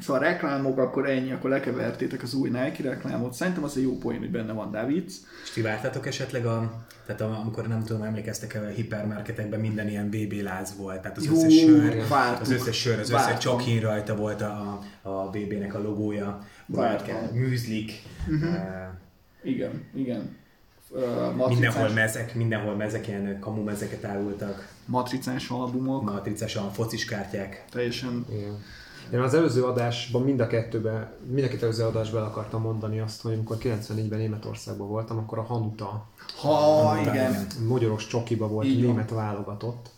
Szóval 0.00 0.22
a 0.22 0.24
reklámok, 0.24 0.78
akkor 0.78 1.08
ennyi, 1.08 1.32
akkor 1.32 1.50
lekevertétek 1.50 2.22
az 2.22 2.34
új 2.34 2.48
Nike 2.48 2.82
reklámot. 2.82 3.32
Szerintem 3.32 3.64
az 3.64 3.76
egy 3.76 3.82
jó 3.82 3.98
poén, 3.98 4.18
hogy 4.18 4.30
benne 4.30 4.52
van 4.52 4.70
Davids. 4.70 5.14
És 5.44 5.50
ti 5.50 5.60
vártatok 5.60 6.06
esetleg 6.06 6.46
a, 6.46 6.86
tehát 7.06 7.20
a, 7.20 7.40
amikor 7.40 7.68
nem 7.68 7.82
tudom, 7.84 8.02
emlékeztek 8.02 8.54
el 8.54 8.64
a 8.64 8.68
hipermarketekben 8.68 9.60
minden 9.60 9.88
ilyen 9.88 10.08
BB 10.08 10.32
láz 10.42 10.76
volt, 10.76 11.00
tehát 11.02 11.16
az 11.16 11.24
Jó, 11.24 11.32
összes 11.32 11.54
sör, 11.54 12.08
vártuk. 12.08 12.40
az 12.40 12.50
összes 12.50 12.76
sör, 12.76 12.98
az 12.98 13.10
összes 13.10 13.24
Vártam. 13.24 13.38
csokin 13.38 13.80
rajta 13.80 14.16
volt 14.16 14.40
a, 14.40 14.80
a 15.02 15.30
BB-nek 15.30 15.74
a 15.74 15.82
logója, 15.82 16.46
Vártam. 16.66 17.24
műzlik, 17.32 17.92
uh-huh. 18.28 18.54
Igen, 19.42 19.84
igen. 19.94 20.36
Ö, 20.92 20.98
mindenhol 20.98 21.32
Matricás, 21.34 21.92
mezek, 21.92 22.34
mindenhol 22.34 22.74
mezek, 22.74 23.08
ilyen 23.08 23.38
kamu 23.40 23.62
mezeket 23.62 24.04
árultak, 24.04 24.68
matricás 24.84 25.48
albumok, 25.50 26.02
matricásan 26.02 26.72
focis 26.72 27.04
kártyák. 27.04 27.64
teljesen 27.70 28.26
Igen. 28.30 28.62
Én 29.12 29.20
az 29.20 29.34
előző 29.34 29.64
adásban 29.64 30.22
mind 30.22 30.40
a 30.40 30.46
kettőben, 30.46 31.10
mind 31.30 31.44
a 31.44 31.48
két 31.48 31.62
előző 31.62 31.84
adásban 31.84 32.20
el 32.20 32.26
akartam 32.26 32.60
mondani 32.62 33.00
azt, 33.00 33.22
hogy 33.22 33.32
amikor 33.32 33.56
94-ben 33.60 34.18
Németországban 34.18 34.88
voltam, 34.88 35.18
akkor 35.18 35.38
a 35.38 35.42
Hanuta 35.42 36.06
Ha, 36.40 36.96
igen. 37.00 37.14
igen. 37.14 37.46
magyaros 37.68 38.06
csokiba 38.06 38.48
volt 38.48 38.66
Így 38.66 38.76
van. 38.84 38.86
német 38.90 39.10
válogatott. 39.10 39.90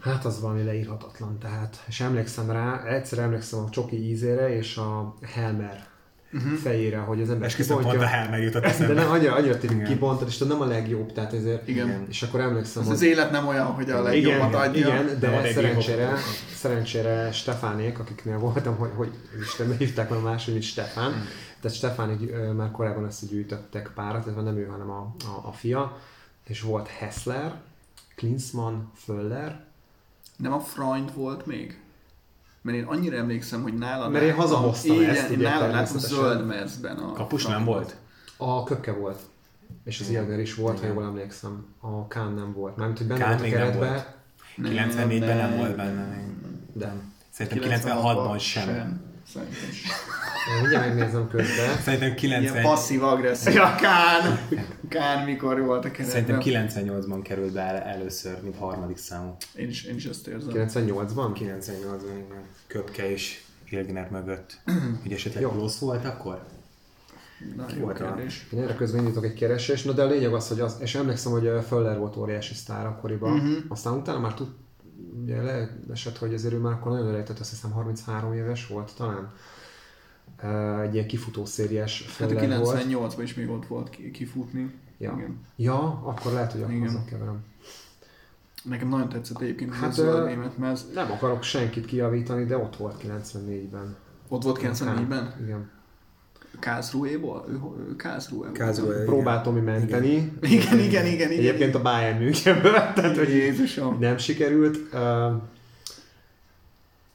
Hát 0.00 0.24
az 0.24 0.40
valami 0.40 0.62
leírhatatlan, 0.62 1.38
tehát, 1.38 1.84
és 1.88 2.00
emlékszem 2.00 2.50
rá, 2.50 2.82
egyszer 2.84 3.18
emlékszem 3.18 3.58
a 3.58 3.70
csoki 3.70 4.08
ízére 4.08 4.56
és 4.56 4.76
a 4.76 5.14
Helmer 5.22 5.86
uh-huh. 6.32 6.52
fejére, 6.52 6.98
hogy 6.98 7.20
az 7.22 7.30
ember 7.30 7.48
Esküszöm, 7.48 7.80
pont 7.80 7.96
a 7.96 8.06
Helmer 8.06 8.42
jutott 8.42 8.62
de 8.62 8.68
eszembe. 8.68 8.94
nem, 8.94 9.10
annyira, 9.10 9.34
annyira 9.34 9.56
Igen. 9.62 9.84
kibontad, 9.84 10.28
és 10.28 10.38
nem 10.38 10.60
a 10.60 10.64
legjobb, 10.66 11.12
tehát 11.12 11.32
ezért, 11.32 11.68
Igen. 11.68 12.06
és 12.08 12.22
akkor 12.22 12.40
emlékszem, 12.40 12.82
Az, 12.82 12.88
hogy 12.88 12.96
az 12.96 13.02
élet 13.02 13.30
nem 13.30 13.46
olyan, 13.48 13.66
hogy 13.66 13.90
a 13.90 13.92
igen, 13.92 14.02
legjobbat 14.02 14.54
adja. 14.54 14.80
igen, 14.86 15.04
Nem 15.04 15.14
ad 15.14 15.18
de 15.18 15.42
egy 15.42 15.54
szerencsére, 15.54 16.16
szerencsére 16.54 17.32
Stefánék, 17.32 17.98
akiknél 17.98 18.38
voltam, 18.38 18.76
hogy, 18.76 18.90
hogy 18.96 19.10
Isten 19.42 19.76
hívták 19.76 20.10
már 20.10 20.20
máshogy, 20.20 20.52
mint 20.52 20.64
Stefán, 20.66 21.12
Hmm. 21.12 21.26
tehát 21.60 21.76
Stefánék 21.76 22.32
már 22.56 22.70
korábban 22.70 23.04
összegyűjtöttek 23.04 23.90
párat, 23.94 24.26
ez 24.26 24.34
nem 24.34 24.56
ő, 24.56 24.66
hanem 24.66 24.90
a, 24.90 25.14
a, 25.24 25.48
a 25.48 25.52
fia, 25.52 25.98
és 26.46 26.60
volt 26.60 26.88
Hessler, 26.88 27.54
Klinsmann, 28.16 28.74
Föller, 29.04 29.60
Nem 30.36 30.52
a 30.52 30.60
Freund 30.60 31.14
volt 31.14 31.46
még? 31.46 31.80
Mert 32.62 32.76
én 32.76 32.84
annyira 32.84 33.16
emlékszem, 33.16 33.62
hogy 33.62 33.74
nála 33.74 34.08
Mert 34.08 34.24
én 34.24 34.34
hazahoztam 34.34 34.96
igen, 34.96 35.10
ezt, 35.10 35.30
ugye, 35.30 35.48
nála 35.48 35.66
láttam 35.66 35.98
zöld 35.98 36.46
merzben. 36.46 36.96
A 36.96 37.12
Kapus 37.12 37.46
nem 37.46 37.64
volt? 37.64 37.96
a 38.36 38.64
Kökke 38.64 38.92
volt, 38.92 39.20
és 39.84 40.00
az. 40.00 40.10
Ilger 40.10 40.38
is 40.40 40.54
volt, 40.54 40.78
ha 40.78 40.84
Igen. 40.84 40.94
jól 40.94 41.04
emlékszem, 41.04 41.66
a 41.80 42.06
Kán 42.06 42.32
nem 42.32 42.52
volt, 42.52 42.76
mármint, 42.76 42.98
hogy 42.98 43.06
benne 43.06 43.20
Kán 43.20 43.36
volt 43.38 43.52
a 43.52 43.56
keretbe, 43.56 43.86
volt. 43.86 44.06
94-ben 44.58 45.36
nem 45.36 45.56
volt 45.56 45.76
benne. 45.76 46.22
de 46.72 46.92
Szerintem 47.30 47.80
96-ban 47.80 48.38
sem. 48.40 49.00
Szerintem 49.32 49.70
sem. 49.72 49.92
Én 50.48 50.60
mindjárt 50.60 50.86
megnézem 50.94 51.28
közben. 51.28 51.76
Szerintem 51.82 52.14
Ilyen 52.20 52.42
90, 52.42 52.62
passzív 52.62 53.02
agresszív. 53.04 53.56
A 53.60 53.74
Kán! 53.74 54.38
Kán 54.88 55.24
mikor 55.24 55.60
volt 55.60 55.84
a 55.84 55.90
keretben? 55.90 56.40
Szerintem 56.40 56.40
98-ban 56.76 57.20
került 57.22 57.52
be 57.52 57.60
el- 57.60 57.82
először, 57.82 58.42
mint 58.42 58.56
harmadik 58.56 58.96
számú. 58.96 59.36
Én 59.54 59.68
is, 59.68 59.84
én 59.84 59.94
is 59.94 60.04
ezt 60.04 60.26
érzem. 60.26 60.52
98-ban? 60.54 61.30
98-ban, 61.38 62.14
igen. 62.14 62.42
Köpke 62.66 63.10
és 63.10 63.42
Hilgner 63.64 64.10
mögött. 64.10 64.60
Hogy 65.02 65.12
esetleg 65.12 65.42
Jó. 65.42 65.50
Klossz 65.50 65.78
volt 65.78 66.04
akkor? 66.04 66.44
Na, 67.56 67.66
Ki 67.66 67.76
jó 67.78 67.84
volt 67.84 68.00
a- 68.00 68.04
kérdés. 68.14 68.46
Én 68.52 68.62
erre 68.62 68.74
közben 68.74 69.00
indítok 69.00 69.24
egy 69.24 69.34
keresést, 69.34 69.84
no 69.84 69.92
de 69.92 70.02
a 70.02 70.06
lényeg 70.06 70.34
az, 70.34 70.48
hogy 70.48 70.60
az, 70.60 70.76
és 70.80 70.94
emlékszem, 70.94 71.32
hogy 71.32 71.50
Föller 71.66 71.98
volt 71.98 72.16
óriási 72.16 72.54
sztár 72.54 72.86
akkoriban, 72.86 73.32
uh-huh. 73.32 73.56
aztán 73.68 73.92
utána 73.92 74.18
már 74.18 74.34
tud, 74.34 74.48
ugye 75.22 75.42
leesett, 75.42 76.18
hogy 76.18 76.34
azért 76.34 76.54
ő 76.54 76.58
már 76.58 76.72
akkor 76.72 76.92
nagyon 76.92 77.08
elejtett, 77.08 77.38
azt 77.38 77.50
hiszem 77.50 77.70
33 77.70 78.32
éves 78.32 78.66
volt 78.66 78.92
talán. 78.96 79.32
Egy 80.82 80.94
ilyen 80.94 81.06
kifutó 81.06 81.44
szériás 81.44 82.04
Hát 82.18 82.30
a 82.30 82.38
Föller 82.38 82.58
volt. 82.60 82.84
98-ban 82.84 83.20
is 83.22 83.34
még 83.34 83.48
ott 83.50 83.66
volt 83.66 83.90
ki- 83.90 84.10
kifutni. 84.10 84.74
Ja. 84.98 85.14
Igen. 85.16 85.38
Ja, 85.56 86.00
akkor 86.04 86.32
lehet, 86.32 86.52
hogy 86.52 86.60
Igen. 86.60 86.88
akkor 86.88 87.04
keverem. 87.08 87.44
Nekem 88.64 88.88
nagyon 88.88 89.08
tetszett 89.08 89.40
egyébként 89.40 89.74
Hát, 89.74 89.96
hát, 89.96 89.98
a 89.98 90.24
német, 90.24 90.58
mert 90.58 90.72
ez 90.72 90.86
Nem 90.94 91.10
akarok 91.10 91.42
senkit 91.42 91.84
kijavítani, 91.86 92.44
de 92.44 92.56
ott 92.56 92.76
volt 92.76 93.02
94-ben. 93.06 93.96
ott 94.28 94.42
volt 94.42 94.58
94-ben. 94.62 95.34
Igen. 95.42 95.70
Karlsruhe-ból? 96.60 97.44
Ő, 97.48 97.52
ő 97.88 97.96
Karlsruhe 97.96 98.44
volt. 98.46 98.58
Karlsruhe. 98.58 98.94
Igen. 98.94 99.04
Próbált 99.06 99.42
Tomi 99.42 99.60
menteni. 99.60 100.32
Igen, 100.40 100.78
igen, 100.78 100.78
igen, 100.78 101.06
igen. 101.06 101.30
Egyébként 101.30 101.74
a 101.74 101.82
Bayern 101.82 102.22
Münchenből, 102.22 102.72
tehát 102.72 103.16
hogy 103.16 103.28
Jézusom. 103.28 103.98
nem 103.98 104.16
sikerült. 104.18 104.76
Uh, 104.94 105.32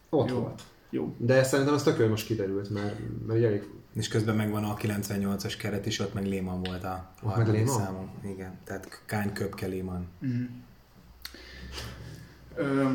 ott 0.10 0.30
Jó. 0.30 0.36
volt. 0.40 0.62
Jó. 0.96 1.16
De 1.18 1.44
szerintem 1.44 1.74
az 1.74 1.84
tök 1.84 2.00
jó, 2.00 2.08
most 2.08 2.26
kiderült, 2.26 2.70
mert, 2.70 2.96
mert 3.28 3.44
elég 3.44 3.70
És 3.94 4.08
közben 4.08 4.36
megvan 4.36 4.64
a 4.64 4.76
98-as 4.76 5.54
keret, 5.60 5.86
és 5.86 6.00
ott 6.00 6.14
meg 6.14 6.26
Lehmann 6.26 6.64
volt 6.64 6.84
a 6.84 7.12
meg 7.24 7.34
harmadik 7.34 7.68
számú. 7.68 8.10
Igen, 8.24 8.58
tehát 8.64 9.02
Kány 9.06 9.34
Köpke 9.34 9.68
Lehmann. 9.68 10.04
Ö, 12.56 12.92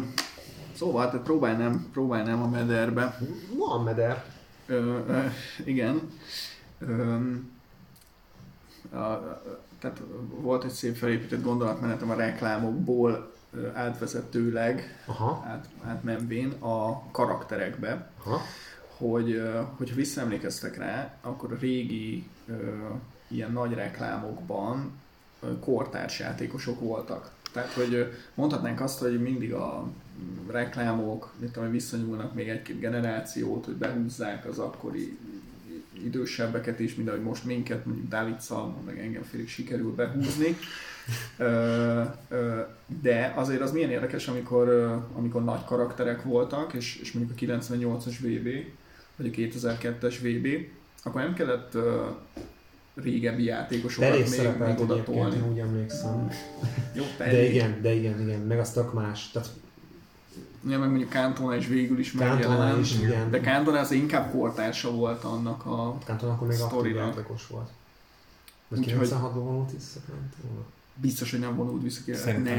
szóval, 0.75 1.11
tehát 1.11 1.25
próbálnám, 1.25 1.88
próbálnám 1.92 2.42
a 2.42 2.49
mederbe. 2.49 3.19
van 3.57 3.83
meder. 3.83 4.25
Ö, 4.66 4.99
ö, 5.07 5.26
igen. 5.64 6.11
Ö, 6.78 7.16
a, 8.90 8.97
a, 8.97 9.42
tehát 9.78 10.02
volt 10.40 10.64
egy 10.64 10.71
szép 10.71 10.97
felépített 10.97 11.42
gondolatmenetem 11.42 12.11
a 12.11 12.14
reklámokból 12.14 13.33
átvezetőleg, 13.75 15.02
Aha, 15.07 15.45
át, 15.47 15.69
átmenvén 15.85 16.50
a 16.50 17.11
karakterekbe, 17.11 18.11
aha. 18.25 18.40
hogy 18.97 19.42
hogyha 19.76 19.95
visszaemlékeztek 19.95 20.76
rá, 20.76 21.14
akkor 21.21 21.52
a 21.52 21.57
régi 21.61 22.28
ilyen 23.28 23.52
nagy 23.52 23.73
reklámokban 23.73 24.92
kortárs 25.61 26.19
játékosok 26.19 26.80
voltak. 26.80 27.30
Tehát, 27.52 27.73
hogy 27.73 28.12
mondhatnánk 28.35 28.80
azt, 28.80 28.99
hogy 28.99 29.23
mindig 29.23 29.52
a 29.52 29.88
reklámok, 30.50 31.33
mit 31.38 31.52
tudom, 31.52 31.71
visszanyúlnak 31.71 32.35
még 32.35 32.49
egy-két 32.49 32.78
generációt, 32.78 33.64
hogy 33.64 33.75
behúzzák 33.75 34.47
az 34.47 34.59
akkori 34.59 35.19
idősebbeket 36.04 36.80
is, 36.80 36.95
mint 36.95 37.09
ahogy 37.09 37.23
most 37.23 37.45
minket, 37.45 37.85
mondjuk 37.85 38.09
Dávid 38.09 38.40
Szalmon, 38.40 38.85
meg 38.85 38.99
engem 38.99 39.23
félig 39.23 39.49
sikerül 39.49 39.95
behúzni. 39.95 40.57
De 43.02 43.33
azért 43.37 43.61
az 43.61 43.73
milyen 43.73 43.90
érdekes, 43.90 44.28
amikor, 44.28 44.69
amikor 45.16 45.45
nagy 45.45 45.64
karakterek 45.64 46.23
voltak, 46.23 46.73
és, 46.73 46.97
és 46.97 47.12
mondjuk 47.12 47.52
a 47.52 47.59
98-as 47.59 48.14
VB, 48.21 48.49
vagy 49.16 49.26
a 49.26 49.30
2002-es 49.30 50.14
VB, 50.23 50.47
akkor 51.02 51.21
nem 51.21 51.35
kellett 51.35 51.76
régebbi 52.95 53.45
játékosokat 53.45 54.11
Elég 54.11 54.28
még, 54.28 54.69
még 54.69 54.80
oda 54.80 55.02
tolni. 55.02 55.40
úgy 55.50 55.59
emlékszem. 55.59 56.30
Jó, 56.95 57.04
De 57.19 57.49
igen, 57.49 57.83
de 57.83 57.92
igen, 57.92 58.21
igen, 58.21 58.40
meg 58.40 58.59
az 58.59 58.73
tök 58.73 58.92
más. 58.92 59.30
Tehát 59.30 59.49
Ja, 60.69 60.79
meg 60.79 60.89
mondjuk 60.89 61.11
Cantona 61.11 61.57
is 61.57 61.67
végül 61.67 61.99
is 61.99 62.13
megjelent. 62.13 62.81
is, 62.81 62.99
igen. 62.99 63.31
De 63.31 63.41
Cantona 63.41 63.79
az 63.79 63.91
inkább 63.91 64.31
kortársa 64.31 64.91
volt 64.91 65.25
annak 65.25 65.67
a 65.67 65.99
Cantona 66.05 66.33
akkor 66.33 66.83
még 66.83 66.95
játékos 66.95 67.47
volt. 67.47 67.69
Vagy 68.69 68.79
Úgyhogy- 68.79 69.09
96-ban 69.09 69.31
vonult 69.35 69.71
vissza 69.73 69.99
Cantona? 70.07 70.65
biztos, 70.95 71.31
hogy 71.31 71.41
nem 71.41 71.57
vonult 71.57 71.83
vissza 71.83 72.01
ki. 72.05 72.15
Szerintem 72.15 72.59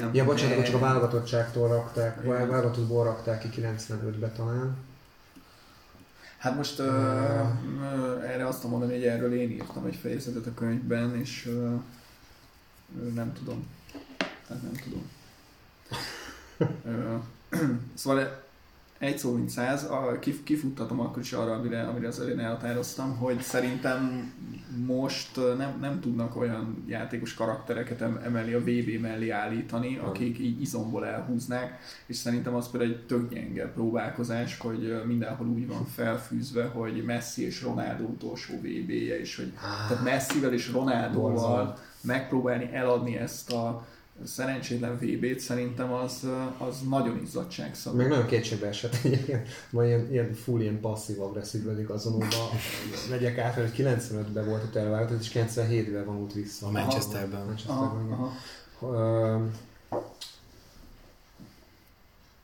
Nem. 0.00 0.10
Ja, 0.14 0.24
bocsánat, 0.24 0.52
akkor 0.52 0.64
csak 0.64 0.74
a 0.74 0.78
nem. 0.78 0.88
válogatottságtól 0.88 1.68
rakták, 1.68 2.18
Igen. 2.24 2.48
válogatottból 2.48 3.04
rakták 3.04 3.40
ki 3.40 3.48
95-be 3.60 4.28
talán. 4.28 4.76
Hát 6.38 6.56
most 6.56 6.78
uh, 6.78 6.86
uh, 6.86 8.30
erre 8.30 8.46
azt 8.46 8.60
tudom 8.60 8.70
mondani, 8.78 8.98
hogy 8.98 9.06
erről 9.08 9.34
én 9.34 9.50
írtam 9.50 9.84
egy 9.86 9.94
fejezetet 9.96 10.46
a 10.46 10.54
könyvben, 10.54 11.16
és 11.16 11.46
uh, 11.46 11.80
nem 13.14 13.32
tudom. 13.32 13.66
Hát 14.48 14.62
nem 14.62 14.72
tudom. 14.84 15.02
szóval 17.94 18.48
egy 19.00 19.18
szó 19.18 19.32
mint 19.32 19.48
száz, 19.48 19.84
a, 19.84 20.18
kif, 20.20 20.42
kifuttatom 20.42 21.00
akkor 21.00 21.22
is 21.22 21.32
arra, 21.32 21.52
amire, 21.52 21.82
amire 21.82 22.08
az 22.08 22.20
elején 22.20 22.40
elhatároztam, 22.40 23.16
hogy 23.16 23.40
szerintem 23.40 24.32
most 24.86 25.36
nem, 25.56 25.78
nem 25.80 26.00
tudnak 26.00 26.36
olyan 26.36 26.84
játékos 26.86 27.34
karaktereket 27.34 28.00
em- 28.00 28.24
emelni 28.24 28.52
a 28.52 28.60
VB 28.60 29.00
mellé 29.00 29.30
állítani, 29.30 29.98
akik 29.98 30.38
így 30.38 30.60
izomból 30.60 31.06
elhúznák, 31.06 31.78
és 32.06 32.16
szerintem 32.16 32.54
az 32.54 32.70
például 32.70 32.92
egy 32.92 33.06
tök 33.06 33.32
gyenge 33.32 33.66
próbálkozás, 33.66 34.58
hogy 34.58 35.02
mindenhol 35.06 35.46
úgy 35.46 35.66
van 35.66 35.86
felfűzve, 35.86 36.64
hogy 36.64 37.04
Messi 37.04 37.44
és 37.44 37.62
Ronaldo 37.62 38.04
utolsó 38.04 38.54
VB-je, 38.54 39.20
és 39.20 39.36
hogy 39.36 39.52
tehát 39.88 40.04
Messivel 40.04 40.52
és 40.52 40.72
Ronaldoval 40.72 41.30
Borzalom. 41.30 41.74
megpróbálni 42.00 42.70
eladni 42.72 43.16
ezt 43.16 43.52
a 43.52 43.86
szerencsétlen 44.24 44.96
VB-t 44.98 45.38
szerintem 45.40 45.92
az, 45.92 46.26
az 46.58 46.76
nagyon 46.88 47.20
izzadságszagú. 47.22 47.96
Meg 47.96 48.08
nagyon 48.08 48.26
kétségbe 48.26 48.66
esett 48.66 48.96
egyébként, 49.04 49.48
majd 49.70 49.88
ilyen, 49.88 50.10
ilyen 50.10 50.34
full, 50.34 50.60
ilyen 50.60 50.80
passzív 50.80 51.20
agresszív 51.20 51.90
azonóba 51.90 52.26
megyek 53.10 53.38
át, 53.38 53.54
hogy 53.54 53.72
95-ben 53.76 54.44
volt 54.46 54.62
a 54.62 54.70
tervállalat, 54.70 55.20
és 55.20 55.30
97-ben 55.34 56.04
vonult 56.04 56.32
vissza. 56.32 56.66
A 56.66 56.70
Manchesterben. 56.70 57.44
Manchesterben, 57.44 57.84
Aha, 57.84 58.00
igen. 58.06 58.12
aha. 58.12 58.32
Ö, 58.96 59.44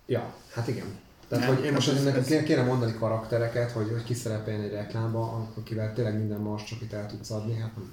Ja, 0.07 0.35
hát 0.53 0.69
igen. 0.69 0.87
Tehát, 1.29 1.47
Nem, 1.47 1.57
hogy 1.57 1.65
én 1.65 1.73
most 1.73 1.89
ez- 1.89 2.01
ennek 2.07 2.17
ez- 2.17 2.43
kéne, 2.45 2.63
mondani 2.63 2.95
karaktereket, 2.99 3.71
hogy, 3.71 3.91
hogy 3.91 4.05
ki 4.05 4.15
szerepeljen 4.15 4.61
egy 4.63 4.71
reklámba, 4.73 5.49
akivel 5.57 5.93
tényleg 5.93 6.19
minden 6.19 6.41
marscsapit 6.41 6.93
el 6.93 7.07
tudsz 7.07 7.31
adni, 7.31 7.55
hát 7.59 7.77
nem. 7.77 7.91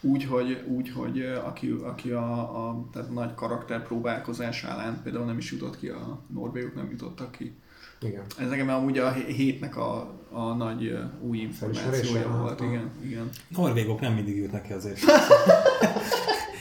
Úgy, 0.00 0.24
hogy, 0.24 0.64
úgy, 0.66 0.90
hogy 0.90 1.20
aki, 1.44 1.70
aki 1.82 2.10
a, 2.10 2.68
a 2.68 2.88
tehát 2.92 3.10
nagy 3.10 3.34
karakter 3.34 3.82
próbálkozás 3.86 4.64
ellen 4.64 5.00
például 5.02 5.24
nem 5.24 5.38
is 5.38 5.52
jutott 5.52 5.78
ki, 5.78 5.88
a 5.88 6.18
norvégok 6.34 6.74
nem 6.74 6.90
jutottak 6.90 7.32
ki. 7.32 7.54
Igen. 8.00 8.22
Ez 8.38 8.48
nekem 8.48 8.68
amúgy 8.68 8.98
a 8.98 9.12
hé- 9.12 9.36
hétnek 9.36 9.76
a, 9.76 10.14
a 10.30 10.52
nagy 10.52 10.98
új 11.20 11.38
információja 11.38 12.28
volt, 12.28 12.60
igen, 12.60 12.90
igen. 13.02 13.28
Norvégok 13.48 14.00
nem 14.00 14.12
mindig 14.12 14.36
jutnak 14.36 14.62
ki 14.62 14.72
azért. 14.72 14.98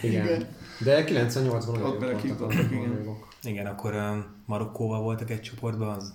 Igen. 0.02 0.26
Igen. 0.26 0.48
De 0.80 1.04
98-ban 1.08 1.66
nagyon 1.66 1.82
Ott 1.84 2.00
voltak 2.00 2.42
a 2.42 2.54
norvégok. 2.54 3.28
Igen, 3.44 3.66
akkor 3.66 3.94
um, 3.94 4.26
Marokkóval 4.46 5.02
voltak 5.02 5.30
egy 5.30 5.42
csoportban, 5.42 5.96
az 5.96 6.14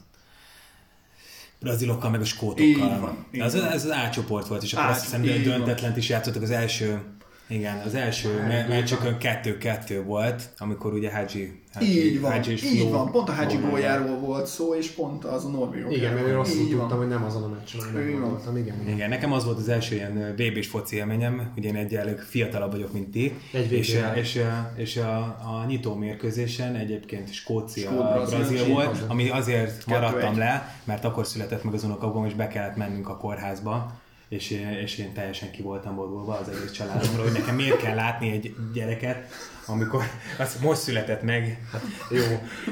brazilokkal, 1.64 2.11
meg 2.11 2.21
a 2.21 2.25
skótokkal. 2.25 2.64
Így 2.64 2.78
van, 2.78 3.26
így 3.33 3.38
van. 3.40 3.47
ez 3.47 3.85
az 3.85 3.85
A 3.85 4.11
csoport 4.12 4.47
volt, 4.49 4.62
és 4.62 4.73
akkor 4.73 4.87
A- 4.87 4.90
azt 4.90 5.02
hiszem, 5.02 5.21
hogy 5.21 5.42
döntetlent 5.42 5.97
is 5.97 6.09
játszottak 6.09 6.42
az 6.42 6.50
első 6.50 7.00
igen, 7.46 7.82
az 7.86 7.94
első 7.94 8.28
me- 8.48 8.68
meccsükön 8.68 9.16
2-2 9.20 10.02
volt, 10.04 10.42
amikor 10.58 10.92
ugye 10.92 11.10
Haji, 11.12 11.62
Haji, 11.74 12.06
Így 12.06 12.20
van, 12.20 12.42
és 12.42 12.64
így 12.64 12.78
Flo- 12.78 12.90
van. 12.90 13.10
Pont 13.10 13.28
a 13.28 13.32
Hágyi 13.32 13.56
góljáról 13.56 14.18
volt 14.18 14.46
szó, 14.46 14.74
és 14.74 14.90
pont 14.90 15.24
az 15.24 15.44
a 15.44 15.48
norvégok. 15.48 15.96
Igen, 15.96 16.12
mert 16.14 16.26
én 16.26 16.32
rosszul 16.34 16.68
van. 16.68 16.78
tudtam, 16.78 16.98
hogy 16.98 17.08
nem 17.08 17.24
azon 17.24 17.42
a 17.42 17.48
meccsen, 17.48 17.80
gondoltam. 18.20 18.56
Igen, 18.56 18.80
igen. 18.80 18.94
Igen, 18.94 19.08
nekem 19.08 19.32
az 19.32 19.44
volt 19.44 19.58
az 19.58 19.68
első 19.68 19.94
ilyen 19.94 20.34
VB-s 20.36 20.66
foci 20.66 20.96
élményem, 20.96 21.52
ugye 21.56 21.68
én 21.68 21.76
egyelőleg 21.76 22.18
fiatalabb 22.18 22.70
vagyok, 22.70 22.92
mint 22.92 23.10
ti, 23.10 23.32
Egy 23.52 23.72
és, 23.72 23.98
és, 24.14 24.40
és 24.76 24.96
a, 24.96 25.16
a 25.22 25.64
nyitó 25.66 25.94
mérkőzésen 25.94 26.74
egyébként 26.74 27.32
Skócia, 27.32 27.90
Skót-Brazil, 27.90 28.38
Brazil 28.38 28.72
volt, 28.72 28.98
ami 29.08 29.28
azért 29.28 29.86
maradtam 29.86 30.30
egy. 30.32 30.36
le, 30.36 30.76
mert 30.84 31.04
akkor 31.04 31.26
született 31.26 31.64
meg 31.64 31.74
az 31.74 31.84
unokagom, 31.84 32.24
és 32.24 32.34
be 32.34 32.48
kellett 32.48 32.76
mennünk 32.76 33.08
a 33.08 33.16
kórházba, 33.16 34.02
és, 34.28 34.50
és 34.83 34.99
én 34.99 35.12
teljesen 35.12 35.50
ki 35.50 35.62
voltam 35.62 35.95
borulva 35.95 36.38
az 36.38 36.49
egész 36.49 36.73
családomra, 36.73 37.23
hogy 37.23 37.33
nekem 37.33 37.54
miért 37.54 37.81
kell 37.81 37.95
látni 37.95 38.31
egy 38.31 38.54
gyereket, 38.73 39.26
amikor 39.66 40.02
az 40.38 40.57
most 40.61 40.81
született 40.81 41.23
meg, 41.23 41.66
hát 41.73 41.83
jó, 42.11 42.23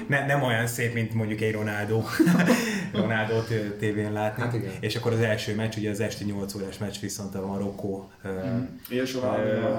ne, 0.08 0.26
nem 0.26 0.42
olyan 0.42 0.66
szép, 0.66 0.94
mint 0.94 1.14
mondjuk 1.14 1.40
egy 1.40 1.52
Ronaldo, 1.52 2.02
Ronaldo 2.92 3.42
tévén 3.78 4.12
látni. 4.12 4.42
Hát 4.42 4.54
igen. 4.54 4.72
És 4.80 4.96
akkor 4.96 5.12
az 5.12 5.20
első 5.20 5.54
meccs, 5.54 5.76
ugye 5.76 5.90
az 5.90 6.00
esti 6.00 6.24
8 6.24 6.54
órás 6.54 6.78
meccs 6.78 7.00
viszont 7.00 7.34
a 7.34 7.46
Marokkó, 7.46 8.10
mm. 8.28 8.62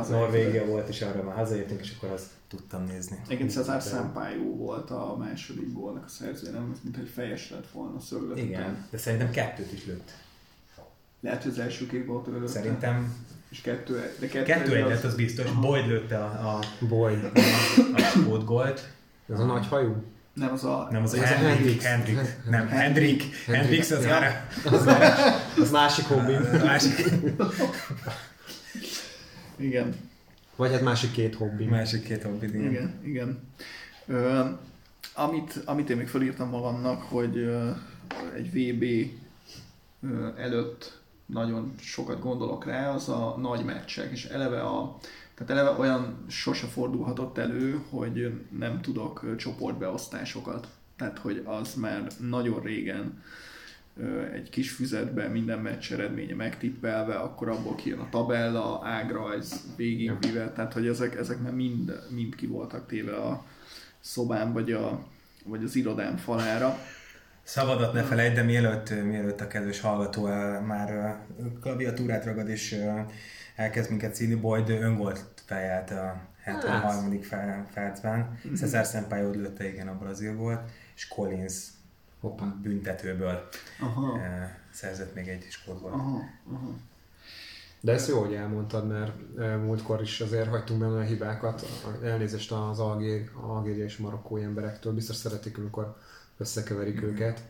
Norvégia 0.09 0.65
volt, 0.65 0.89
és 0.89 1.01
arra 1.01 1.23
már 1.23 1.35
hazaértünk, 1.35 1.79
és 1.81 1.93
akkor 1.97 2.09
azt 2.09 2.27
tudtam 2.47 2.85
nézni. 2.85 3.17
Igen, 3.27 3.47
Cezár 3.47 3.81
Számpályó 3.81 4.55
volt 4.55 4.89
a 4.89 5.15
második 5.19 5.73
gólnak 5.73 6.03
a 6.05 6.09
szerzője, 6.09 6.51
nem? 6.51 6.75
Mint 6.83 6.97
egy 6.97 7.09
fejes 7.13 7.49
lett 7.51 7.67
volna 7.71 7.99
szöglet 7.99 8.31
után. 8.31 8.45
Igen, 8.45 8.87
de 8.89 8.97
szerintem 8.97 9.31
kettőt 9.31 9.73
is 9.73 9.85
lőtt. 9.85 10.11
Lehet, 11.23 11.43
hogy 11.43 11.51
az 11.51 11.59
első 11.59 11.87
két 11.87 12.05
gólt 12.05 12.27
ő 12.27 12.31
lőtte. 12.31 12.51
Szerintem 12.51 13.13
És 13.49 13.61
kettő, 13.61 14.11
de 14.19 14.27
kettő, 14.27 14.43
kettő 14.45 14.75
egy 14.75 14.81
az- 14.83 14.89
lett, 14.89 15.03
az 15.03 15.15
biztos. 15.15 15.45
Aha. 15.45 15.59
Boyd 15.61 15.87
lőtte 15.87 16.17
a, 16.23 16.55
a, 16.55 16.59
Boyd. 16.85 17.31
a 17.95 17.99
skót 17.99 18.45
gólt. 18.45 18.89
Ez 19.33 19.39
a 19.39 19.45
nagy 19.45 19.67
hajú? 19.67 20.03
Nem, 20.33 20.51
az 20.51 20.63
a... 20.63 20.87
Nem, 20.91 21.03
az, 21.03 21.13
Az 21.13 21.19
a 21.19 21.21
a 21.23 21.25
Hendrik. 21.25 21.81
Hendrix. 21.81 21.83
Hendrik. 21.83 22.15
Hen- 22.15 22.49
Nem, 22.49 22.67
Hendrik. 22.67 23.23
Hendrix 23.45 23.91
az 23.91 24.03
Ja. 24.03 24.09
már 24.09 24.47
Az, 24.65 24.85
más, 24.85 25.19
az 25.59 25.71
másik 25.71 26.05
hobbi. 26.05 26.33
a 26.61 26.63
másik, 26.63 27.05
Igen, 29.55 29.95
Vagy 30.55 30.71
hát 30.71 30.81
másik 30.81 31.11
két 31.11 31.35
hobbi. 31.35 31.65
másik 31.65 32.03
két 32.03 32.23
hobbit. 32.23 32.53
igen. 32.53 32.69
igen, 32.71 32.99
igen. 33.03 33.39
Ö, 34.07 34.43
amit, 35.13 35.61
amit 35.65 35.89
én 35.89 35.97
még 35.97 36.07
felírtam 36.07 36.49
magamnak, 36.49 37.01
hogy 37.01 37.37
ö, 37.37 37.69
egy 38.35 38.49
VB 38.51 38.83
ö, 40.11 40.27
előtt 40.37 41.01
nagyon 41.33 41.73
sokat 41.79 42.21
gondolok 42.21 42.65
rá, 42.65 42.93
az 42.93 43.09
a 43.09 43.37
nagy 43.41 43.65
meccsek, 43.65 44.11
és 44.11 44.25
eleve 44.25 44.61
a 44.61 44.97
tehát 45.33 45.51
eleve 45.51 45.79
olyan 45.79 46.25
sose 46.27 46.67
fordulhatott 46.67 47.37
elő, 47.37 47.81
hogy 47.89 48.41
nem 48.57 48.81
tudok 48.81 49.35
csoportbeosztásokat. 49.37 50.67
Tehát, 50.95 51.17
hogy 51.17 51.41
az 51.45 51.73
már 51.73 52.07
nagyon 52.19 52.61
régen 52.61 53.23
egy 54.33 54.49
kis 54.49 54.71
füzetben 54.71 55.31
minden 55.31 55.59
meccs 55.59 55.91
eredménye 55.91 56.35
megtippelve, 56.35 57.15
akkor 57.15 57.49
abból 57.49 57.75
kijön 57.75 57.99
a 57.99 58.09
tabella, 58.09 58.81
ágrajz, 58.83 59.65
végigvive, 59.75 60.51
tehát 60.51 60.73
hogy 60.73 60.87
ezek, 60.87 61.15
ezek 61.15 61.41
már 61.41 61.53
mind, 61.53 61.99
mind 62.09 62.35
ki 62.35 62.47
voltak 62.47 62.87
téve 62.87 63.15
a 63.15 63.45
szobám 63.99 64.53
vagy, 64.53 64.71
a, 64.71 65.05
vagy 65.45 65.63
az 65.63 65.75
irodám 65.75 66.17
falára. 66.17 66.77
Szabadat 67.43 67.93
ne 67.93 68.03
felejtsd, 68.03 68.35
de 68.35 68.43
mielőtt, 68.43 68.89
mielőtt 68.89 69.41
a 69.41 69.47
kedves 69.47 69.79
hallgató 69.79 70.27
el, 70.27 70.61
már 70.61 70.91
ö, 71.39 71.43
klaviatúrát 71.61 72.25
ragad 72.25 72.49
és 72.49 72.71
ö, 72.73 72.99
elkezd 73.55 73.89
minket 73.89 74.15
színi, 74.15 74.35
Boyd 74.35 74.69
öngolt 74.69 75.23
fejelt 75.45 75.91
a 75.91 76.21
73. 76.43 77.21
fe- 77.21 77.67
percben. 77.73 78.39
Cesar 78.57 78.85
Sampaio 78.85 79.29
lőtte 79.29 79.67
igen 79.67 79.87
a 79.87 79.97
brazil 79.97 80.35
volt, 80.35 80.59
és 80.95 81.07
Collins 81.07 81.53
Hoppá. 82.19 82.45
Büntetőből 82.61 83.47
Aha, 83.79 84.19
szerzett 84.71 85.15
még 85.15 85.27
egy 85.27 85.45
skót 85.49 85.79
volt. 85.79 85.93
aha, 85.93 86.21
aha. 86.53 86.73
De 87.79 87.91
ezt 87.91 88.07
jó, 88.07 88.19
hogy 88.19 88.33
elmondtad, 88.33 88.87
mert 88.87 89.11
eh, 89.39 89.57
múltkor 89.57 90.01
is 90.01 90.21
azért 90.21 90.47
hagytunk 90.47 90.79
benne 90.79 90.97
a 90.97 91.01
hibákat. 91.01 91.65
Elnézést 92.03 92.51
az 92.51 92.79
algér, 92.79 93.29
algéria 93.41 93.83
és 93.83 93.97
marokkói 93.97 94.43
emberektől. 94.43 94.93
Biztos 94.93 95.15
szeretik, 95.15 95.57
amikor 95.57 95.97
összekeverik 96.37 97.01
őket. 97.01 97.41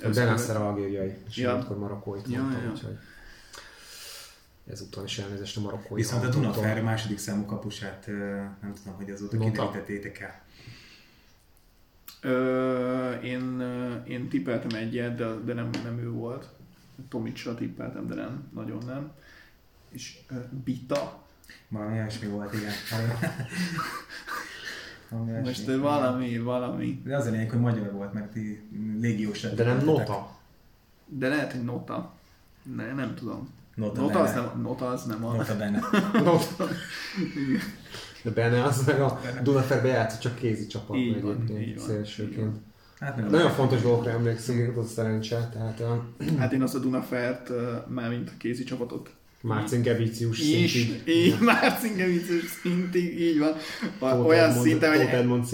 Ez 0.00 0.16
Benasser 0.16 0.56
algériai, 0.56 1.16
és 1.28 1.36
Ja. 1.36 1.54
múltkor 1.54 1.78
marokkóit 1.78 2.28
Ja, 2.28 2.40
mondtam, 2.42 2.64
ja. 2.64 2.70
úgyhogy 2.70 2.98
ezúttal 4.70 5.04
is 5.04 5.18
elnézést 5.18 5.56
a 5.56 5.60
marokkói 5.60 6.00
Viszont 6.00 6.20
a 6.22 6.24
hallgatóktól. 6.24 6.52
Dunafer 6.62 6.82
második 6.82 7.18
számú 7.18 7.44
kapusát 7.44 8.06
nem 8.60 8.72
tudom, 8.82 8.96
hogy 8.96 9.10
azóta 9.10 9.38
kiderítettétek 9.38 10.18
el. 10.20 10.42
Ö, 12.20 13.12
én, 13.14 13.60
én 14.06 14.28
tippeltem 14.28 14.78
egyet, 14.78 15.14
de, 15.16 15.26
de 15.44 15.52
nem, 15.52 15.70
nem 15.84 15.98
ő 15.98 16.10
volt. 16.10 16.48
Tomicsra 17.08 17.54
tippeltem, 17.54 18.06
de 18.06 18.14
nem, 18.14 18.48
nagyon 18.54 18.82
nem. 18.86 19.12
És 19.90 20.18
ö, 20.30 20.34
Bita. 20.64 21.22
Valami 21.68 21.92
olyasmi 21.98 22.26
volt, 22.26 22.54
igen. 22.54 22.72
Olyasmi. 25.22 25.48
Most 25.48 25.68
ö, 25.68 25.78
valami, 25.78 26.38
valami. 26.38 27.02
De 27.04 27.16
az 27.16 27.26
a 27.26 27.30
lényeg, 27.30 27.50
hogy 27.50 27.60
magyar 27.60 27.92
volt, 27.92 28.12
mert 28.12 28.32
ti 28.32 28.68
légiós 29.00 29.40
De 29.40 29.64
nem 29.64 29.84
nota. 29.84 30.36
De 31.06 31.28
lehet, 31.28 31.52
hogy 31.52 31.64
Nota. 31.64 32.12
Ne, 32.76 32.92
nem 32.92 33.14
tudom. 33.14 33.48
Nota, 33.74 34.00
Nota 34.00 34.20
az 34.20 34.32
nem, 34.34 34.60
nota 34.62 34.88
az 34.88 35.04
nem 35.04 35.24
a... 35.24 35.32
Nota 35.32 35.56
benne. 35.56 35.80
nota. 36.24 36.66
De 38.22 38.30
benne 38.30 38.62
az 38.62 38.84
meg 38.86 39.00
a 39.00 39.20
Dunaferbe 39.42 39.88
játszott 39.88 40.20
csak 40.20 40.34
kézi 40.34 40.66
csapatban 40.66 40.98
Így 40.98 41.22
van, 41.22 41.32
egyébként, 41.32 41.60
így 41.60 41.74
van, 41.76 41.84
így 41.84 41.90
szélsőként. 41.90 42.56
Hát 43.00 43.16
nem 43.16 43.30
Nagyon 43.30 43.50
fontos 43.50 43.82
dolgokra 43.82 44.10
emlékszünk, 44.10 44.76
az 44.76 44.84
a 44.84 44.88
szerencse, 44.88 45.48
tehát 45.52 45.82
Hát 46.38 46.52
én 46.52 46.62
azt 46.62 46.74
a 46.74 46.78
Dunafert, 46.78 47.50
mármint 47.88 48.28
a 48.28 48.32
kézi 48.38 48.64
csapatot 48.64 49.10
Márcin 49.44 49.82
Vicius 49.82 50.38
is, 50.40 50.70
szintig. 50.72 51.14
így, 51.14 51.38
Márcin 51.40 51.96
Gevicius 51.96 52.44
szintig, 52.62 53.20
így 53.20 53.38
van. 53.38 53.52
Tóth 53.98 54.26
Olyan 54.26 54.52
szinten, 54.52 54.96
hogy, 54.96 55.06
Edmond, 55.06 55.46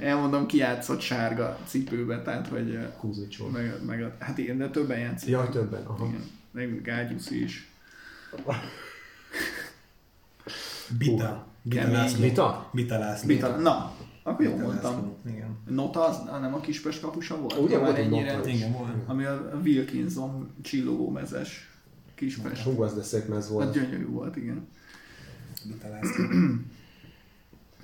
elmondom, 0.00 0.46
kijátszott 0.46 1.00
sárga 1.00 1.58
cipőbe, 1.66 2.22
tehát 2.22 2.46
hogy 2.46 2.70
ö, 2.70 2.82
Kúzicsó. 2.98 3.48
meg, 3.48 3.72
meg, 3.86 4.12
hát 4.18 4.38
igen, 4.38 4.58
de 4.58 4.70
többen 4.70 4.98
játszott. 4.98 5.28
Jaj, 5.28 5.48
többen, 5.48 5.86
aha. 5.86 6.06
Igen, 6.06 6.24
meg 6.50 6.82
Gágyusz 6.82 7.30
is. 7.30 7.68
Bita. 10.98 11.46
Bita. 11.62 11.90
László. 11.90 12.20
Vita? 12.22 12.70
Bita 12.72 12.98
László. 12.98 13.26
Bita, 13.26 13.56
na, 13.56 13.92
akkor 14.22 14.44
jó 14.44 14.52
Bita 14.52 14.66
mondtam. 14.66 15.16
Igen. 15.26 15.58
Nota 15.68 16.04
az 16.04 16.40
nem 16.40 16.54
a 16.54 16.60
kispest 16.60 17.00
kapusa 17.00 17.40
volt? 17.40 17.58
Ugye 17.58 17.78
volt 17.78 17.98
ennyire, 17.98 18.36
Nota. 18.36 18.48
Igen, 18.48 18.72
volt. 18.72 18.92
Ami 19.06 19.24
a 19.24 19.60
Wilkinson 19.64 20.50
csillogó 20.62 21.10
mezes 21.10 21.68
kispest. 22.18 22.62
Hú, 22.62 22.82
az 22.82 22.94
de 22.94 23.02
szép 23.02 23.28
mez 23.28 23.48
volt. 23.50 23.72
gyönyörű 23.72 24.06
volt, 24.06 24.36
igen. 24.36 24.68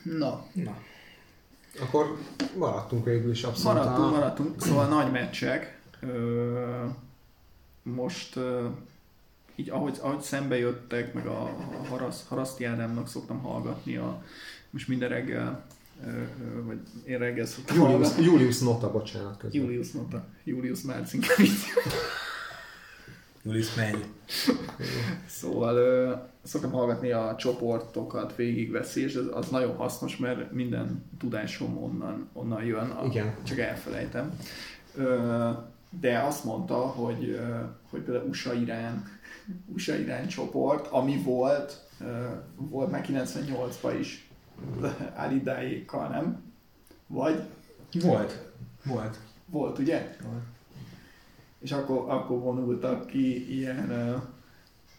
Na, 0.02 0.46
Na, 0.52 0.76
Akkor 1.80 2.18
maradtunk 2.56 3.04
végül 3.04 3.30
is 3.30 3.42
abszolút. 3.42 3.78
maradtunk, 3.78 4.06
a- 4.08 4.10
maradtunk. 4.10 4.62
Szóval 4.62 4.88
nagy 4.88 5.12
meccsek. 5.12 5.80
Most 7.82 8.38
így 9.56 9.70
ahogy, 9.70 9.98
ahogy 10.02 10.20
szembe 10.20 10.56
jöttek, 10.58 11.14
meg 11.14 11.26
a, 11.26 11.42
a 11.42 11.86
Harasz, 11.88 12.26
Haraszti 12.28 12.64
Ádámnak 12.64 13.08
szoktam 13.08 13.38
hallgatni 13.40 13.96
a, 13.96 14.22
most 14.70 14.88
minden 14.88 15.08
reggel, 15.08 15.66
vagy 16.64 16.78
én 17.04 17.18
reggel 17.18 17.46
szoktam 17.46 17.76
Julius, 17.76 17.92
hallgatni. 17.94 18.24
Julius 18.24 18.58
Nota, 18.58 18.90
bocsánat 18.90 19.36
közben. 19.38 19.60
Julius 19.60 19.90
mondta. 19.92 20.24
Julius 20.44 20.80
Márcinkevicius. 20.82 21.64
Julius, 23.44 23.74
menj. 23.74 24.04
Szóval 25.26 25.76
ö, 25.76 26.14
szoktam 26.42 26.70
hallgatni 26.70 27.10
a 27.10 27.34
csoportokat, 27.38 28.36
végigveszi, 28.36 29.02
és 29.02 29.14
az, 29.14 29.26
az 29.32 29.48
nagyon 29.48 29.76
hasznos, 29.76 30.16
mert 30.16 30.52
minden 30.52 31.04
tudásom 31.18 31.82
onnan, 31.82 32.28
onnan 32.32 32.64
jön, 32.64 32.90
a, 32.90 33.04
Igen. 33.04 33.34
csak 33.42 33.58
elfelejtem. 33.58 34.38
Ö, 34.96 35.50
de 36.00 36.18
azt 36.18 36.44
mondta, 36.44 36.76
hogy, 36.76 37.40
hogy 37.90 38.00
például 38.00 38.28
USA-Irán, 38.28 39.04
USA-Irán 39.66 40.26
csoport, 40.26 40.86
ami 40.86 41.22
volt, 41.22 41.88
volt 42.56 42.90
már 42.90 43.06
98-ban 43.08 43.96
is 44.00 44.30
Alidáékkal, 45.24 46.08
nem? 46.08 46.42
Vagy? 47.06 47.42
Volt. 48.02 48.50
Volt. 48.84 49.18
Volt, 49.46 49.78
ugye? 49.78 50.16
Volt. 50.22 50.42
És 51.64 51.72
akkor, 51.72 52.04
akkor 52.06 52.38
vonultak 52.38 53.06
ki 53.06 53.56
ilyen, 53.56 53.92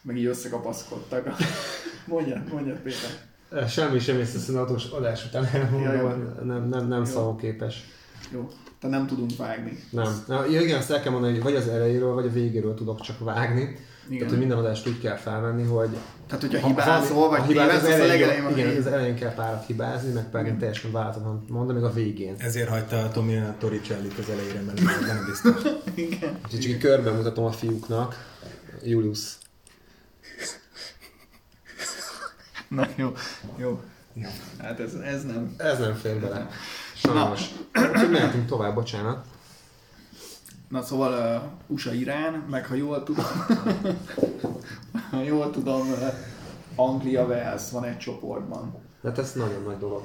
meg 0.02 0.16
így 0.16 0.24
összekapaszkodtak. 0.24 1.28
mondja, 2.06 2.42
mondja 2.52 2.80
Péter. 2.82 3.68
Semmi 3.68 3.98
sem 3.98 4.18
észre 4.18 4.60
a 4.60 4.66
adás 4.92 5.24
után 5.26 5.44
elmondom, 5.44 5.82
Ja, 5.82 5.92
jó. 5.92 6.08
nem, 6.44 6.68
nem, 6.68 6.88
nem 6.88 6.98
Jó. 6.98 7.04
szavaképes. 7.04 7.84
Jó, 8.32 8.48
te 8.80 8.88
nem 8.88 9.06
tudunk 9.06 9.36
vágni. 9.36 9.78
Nem. 9.90 10.22
Na, 10.26 10.44
ja, 10.46 10.60
igen, 10.60 10.78
azt 10.78 10.90
el 10.90 11.00
kell 11.02 11.12
mondani, 11.12 11.32
hogy 11.32 11.42
vagy 11.42 11.54
az 11.54 11.68
elejéről, 11.68 12.14
vagy 12.14 12.26
a 12.26 12.30
végéről 12.30 12.74
tudok 12.74 13.00
csak 13.00 13.18
vágni. 13.18 13.76
Igen. 14.06 14.18
Tehát, 14.18 14.28
hogy 14.30 14.38
minden 14.38 14.58
adást 14.58 14.86
úgy 14.88 15.00
kell 15.00 15.16
felvenni, 15.16 15.62
hogy 15.64 15.88
Tehát, 16.26 16.40
hogyha 16.42 16.60
Ha- 16.60 16.66
hibázol, 16.66 17.28
vagy 17.28 17.38
ha 17.38 17.44
hibáz, 17.46 17.66
tévedsz, 17.66 17.88
azt 17.88 18.00
a 18.00 18.06
legelején 18.06 18.42
van. 18.42 18.58
Igen, 18.58 18.76
az 18.76 18.86
elején 18.86 19.14
kell 19.14 19.34
párat 19.34 19.66
hibázni, 19.66 20.12
meg 20.12 20.30
pedig 20.30 20.56
teljesen 20.56 20.92
váltatlan 20.92 21.44
mondani, 21.48 21.80
meg 21.80 21.90
a 21.90 21.92
végén. 21.92 22.34
Ezért 22.38 22.68
hagyta 22.68 22.98
a 23.02 23.08
Tomi 23.10 23.36
a 23.36 23.54
Torricellit 23.58 24.18
az 24.18 24.28
elejére, 24.30 24.60
mert 24.60 24.80
nem 25.06 25.24
biztos. 25.26 25.72
Igen. 25.94 26.38
Úgyhogy 26.44 26.60
csak 26.60 26.78
körben 26.78 27.14
mutatom 27.14 27.44
a 27.44 27.52
fiúknak. 27.52 28.34
Julius. 28.82 29.32
Na 32.68 32.86
jó, 32.96 33.12
jó. 33.56 33.80
Jó. 34.14 34.28
Hát 34.58 34.80
ez, 34.80 34.94
ez 34.94 35.24
nem. 35.24 35.54
Ez 35.56 35.78
nem 35.78 35.94
fér 35.94 36.20
bele. 36.20 36.48
Sajnos. 36.94 37.40
Úgyhogy 37.92 38.10
mehetünk 38.10 38.46
tovább, 38.46 38.74
bocsánat. 38.74 39.26
Na 40.68 40.82
szóval 40.82 41.36
uh, 41.36 41.74
USA-Irán, 41.76 42.32
meg 42.32 42.66
ha 42.66 42.74
jól 42.74 43.02
tudom, 43.02 43.24
ha 45.10 45.22
jól 45.22 45.50
tudom, 45.50 45.88
uh, 45.90 46.12
Anglia-Wales 46.76 47.70
van 47.70 47.84
egy 47.84 47.98
csoportban. 47.98 48.74
Hát 49.02 49.18
ez 49.18 49.32
nagyon 49.32 49.62
nagy 49.62 49.78
dolog. 49.78 50.02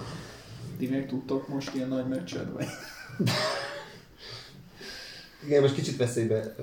Ti 0.78 0.88
még 0.88 1.06
tudtok 1.06 1.48
most 1.48 1.76
ilyen 1.76 1.88
nagy 1.88 2.08
meccset, 2.08 2.52
vagy? 2.54 2.68
Igen, 5.46 5.62
most 5.62 5.74
kicsit 5.74 5.98
veszélybe 5.98 6.56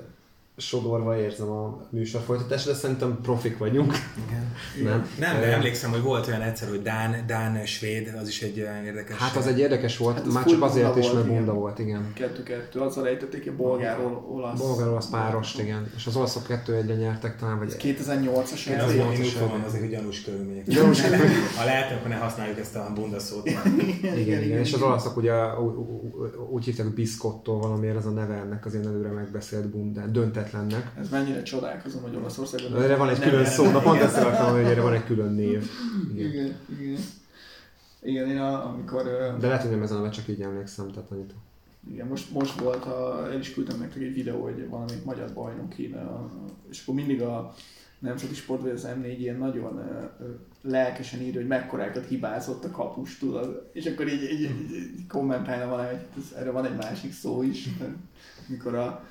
sodorva 0.59 1.16
érzem 1.18 1.51
a 1.51 1.87
műsor 1.90 2.21
folytatást, 2.21 2.66
de 2.66 2.75
szerintem 2.75 3.18
profik 3.23 3.59
vagyunk. 3.59 3.92
Igen. 4.27 4.53
Nem? 4.90 5.09
Nem, 5.18 5.40
de 5.40 5.53
emlékszem, 5.53 5.90
hogy 5.90 6.03
volt 6.03 6.27
olyan 6.27 6.40
egyszer, 6.40 6.68
hogy 6.68 6.83
Dán, 6.83 7.25
Dán, 7.27 7.66
Svéd, 7.66 8.14
az 8.21 8.29
is 8.29 8.42
egy 8.42 8.61
olyan 8.61 8.85
érdekes. 8.85 9.16
Hát 9.16 9.37
az 9.37 9.47
egy 9.47 9.59
érdekes 9.59 9.97
volt, 9.97 10.16
Hát 10.16 10.27
az 10.27 10.33
már 10.33 10.44
csak 10.44 10.62
azért 10.62 10.97
is, 10.97 11.12
mert 11.12 11.27
bunda 11.27 11.53
volt, 11.53 11.79
igen. 11.79 12.12
Kettő-kettő, 12.14 12.81
azzal 12.81 13.07
ejtették 13.07 13.42
ki 13.42 13.51
bolgár 13.51 13.99
olasz. 14.31 14.59
Bolgár 14.61 14.88
olasz 14.88 15.09
párost, 15.09 15.61
igen. 15.61 15.90
És 15.97 16.07
az 16.07 16.16
olaszok 16.16 16.47
kettő 16.47 16.75
egyre 16.75 16.94
nyertek 16.94 17.37
talán, 17.37 17.59
vagy 17.59 17.77
2008-as 17.79 18.66
Én 18.68 18.79
volt 18.79 19.14
én 19.14 19.21
úgy 19.21 19.27
fogom 19.27 19.62
azért, 19.66 19.83
hogy 19.83 19.90
gyanús 19.90 20.23
körülmények. 20.23 20.66
Gyanús 20.66 21.01
Ha 21.57 21.64
lehet, 21.64 21.92
akkor 21.92 22.09
ne 22.09 22.16
használjuk 22.16 22.59
ezt 22.59 22.77
a 22.77 22.92
bunda 22.94 23.18
szót. 23.18 23.47
Igen, 23.47 24.18
igen, 24.18 24.42
igen, 24.42 24.59
és 24.59 24.73
az 24.73 24.83
olaszok 24.83 25.16
ugye 25.16 25.33
úgy 26.51 26.64
hívták, 26.64 26.87
hogy 26.87 26.94
biszkottól 26.94 27.59
valamiért 27.59 27.97
ez 27.97 28.07
a 28.07 28.11
neve 28.11 28.35
ennek 28.35 28.66
az 28.66 28.75
én 28.75 28.87
előre 28.87 29.11
megbeszélt 29.11 29.71
bundán, 29.71 30.12
döntetlennek. 30.51 30.93
Ez 30.99 31.09
mennyire 31.11 31.43
csodálkozom, 31.43 32.03
hogy 32.03 32.17
Olaszországban... 32.17 32.83
Erre 32.83 32.97
van 32.97 33.09
egy 33.09 33.21
külön 33.21 33.45
szó, 33.45 33.71
na 33.71 33.81
pont 33.81 34.01
ezt 34.01 34.17
akartam, 34.17 34.53
hogy 34.53 34.65
erre 34.65 34.81
van 34.81 34.93
egy 34.93 35.05
külön 35.05 35.33
név. 35.33 35.71
Igen. 36.15 36.31
Igen, 36.31 36.57
igen. 36.81 37.01
Igen, 38.03 38.29
én 38.29 38.39
a, 38.39 38.69
amikor... 38.69 39.03
De 39.39 39.47
lehet, 39.47 39.63
hogy 39.63 39.71
nem 39.71 39.83
ezen 39.83 39.97
a 39.97 40.11
csak 40.11 40.29
így 40.29 40.41
emlékszem, 40.41 40.91
tehát 40.91 41.11
annyit. 41.11 41.33
Igen, 41.91 42.07
most, 42.07 42.33
most 42.33 42.61
volt, 42.61 42.85
a, 42.85 43.29
el 43.33 43.39
is 43.39 43.55
küldtem 43.55 43.79
nektek 43.79 44.03
egy 44.03 44.15
videó, 44.15 44.43
hogy 44.43 44.69
valamelyik 44.69 45.05
magyar 45.05 45.33
bajnok 45.33 45.69
kéne, 45.69 46.07
és 46.71 46.83
akkor 46.83 46.95
mindig 46.95 47.23
a 47.23 47.55
Nemzeti 47.99 48.35
Sport 48.35 48.63
vagy 48.63 48.71
az 48.71 48.89
M4 49.01 49.15
ilyen 49.19 49.37
nagyon 49.37 49.81
lelkesen 50.63 51.21
írja, 51.21 51.41
hogy 51.41 51.49
mekkorákat 51.49 52.07
hibázott 52.07 52.65
a 52.65 52.71
kapus, 52.71 53.19
tudod, 53.19 53.71
és 53.73 53.87
akkor 53.87 54.09
így, 54.09 54.23
így, 54.23 54.41
így, 54.41 54.71
így 54.99 55.07
kommentálna 55.07 55.71
valami, 55.71 55.89
hogy 55.89 56.07
ez, 56.17 56.39
erre 56.39 56.51
van 56.51 56.65
egy 56.65 56.77
másik 56.77 57.13
szó 57.13 57.43
is, 57.43 57.69
mikor 58.47 58.75
a 58.75 59.05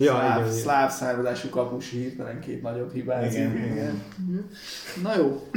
Ja, 0.00 0.12
szláv, 0.12 0.36
igen, 0.36 0.48
igen. 0.48 0.60
szláv 0.60 0.90
származású 0.90 1.48
kapus 1.48 1.90
hirtelen 1.90 2.40
két 2.40 2.62
nagyot 2.62 2.92
hibázik. 2.92 3.38
Igen. 3.38 3.56
Igen. 3.56 4.02
Na 5.02 5.16
jó, 5.16 5.48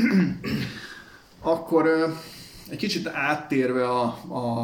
akkor 1.53 2.15
egy 2.69 2.77
kicsit 2.77 3.07
áttérve 3.07 3.89
a, 3.89 4.03
a, 4.27 4.59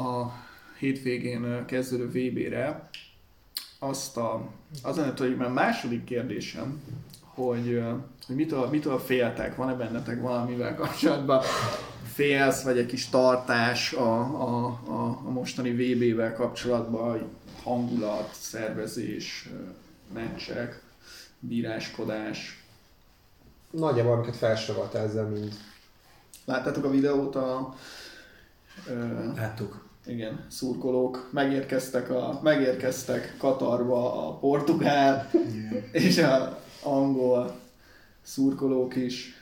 a 0.00 0.32
hétvégén 0.78 1.64
kezdődő 1.66 2.06
VB-re, 2.06 2.88
azt 3.78 4.16
a, 4.16 4.48
az 4.82 4.96
lenne 4.96 5.12
tulajdonképpen 5.12 5.52
második 5.52 6.04
kérdésem, 6.04 6.80
hogy, 7.20 7.82
hogy 8.26 8.36
mitől, 8.36 8.68
mitől 8.68 8.98
féltek, 8.98 9.56
van-e 9.56 9.74
bennetek 9.74 10.20
valamivel 10.20 10.74
kapcsolatban 10.74 11.42
félsz, 12.12 12.62
vagy 12.62 12.78
egy 12.78 12.86
kis 12.86 13.08
tartás 13.08 13.92
a, 13.92 14.18
a, 14.20 14.66
a, 14.86 15.20
a 15.26 15.30
mostani 15.30 15.70
VB-vel 15.70 16.34
kapcsolatban, 16.34 17.28
hangulat, 17.62 18.34
szervezés, 18.34 19.48
meccsek, 20.12 20.82
bíráskodás. 21.38 22.64
Nagyjából 23.70 24.12
amiket 24.12 24.36
felsorolt 24.36 24.94
ezzel 24.94 25.26
mind. 25.26 25.54
Láttátok 26.44 26.84
a 26.84 26.90
videót 26.90 27.36
a 27.36 27.74
ö, 28.86 29.34
Láttuk. 29.34 29.84
igen, 30.06 30.46
szurkolók 30.48 31.28
megérkeztek, 31.32 32.10
a, 32.10 32.40
megérkeztek 32.42 33.34
Katarba 33.38 34.28
a 34.28 34.38
portugál 34.38 35.30
és 35.92 36.18
a 36.18 36.58
angol 36.82 37.58
szurkolók 38.22 38.96
is. 38.96 39.34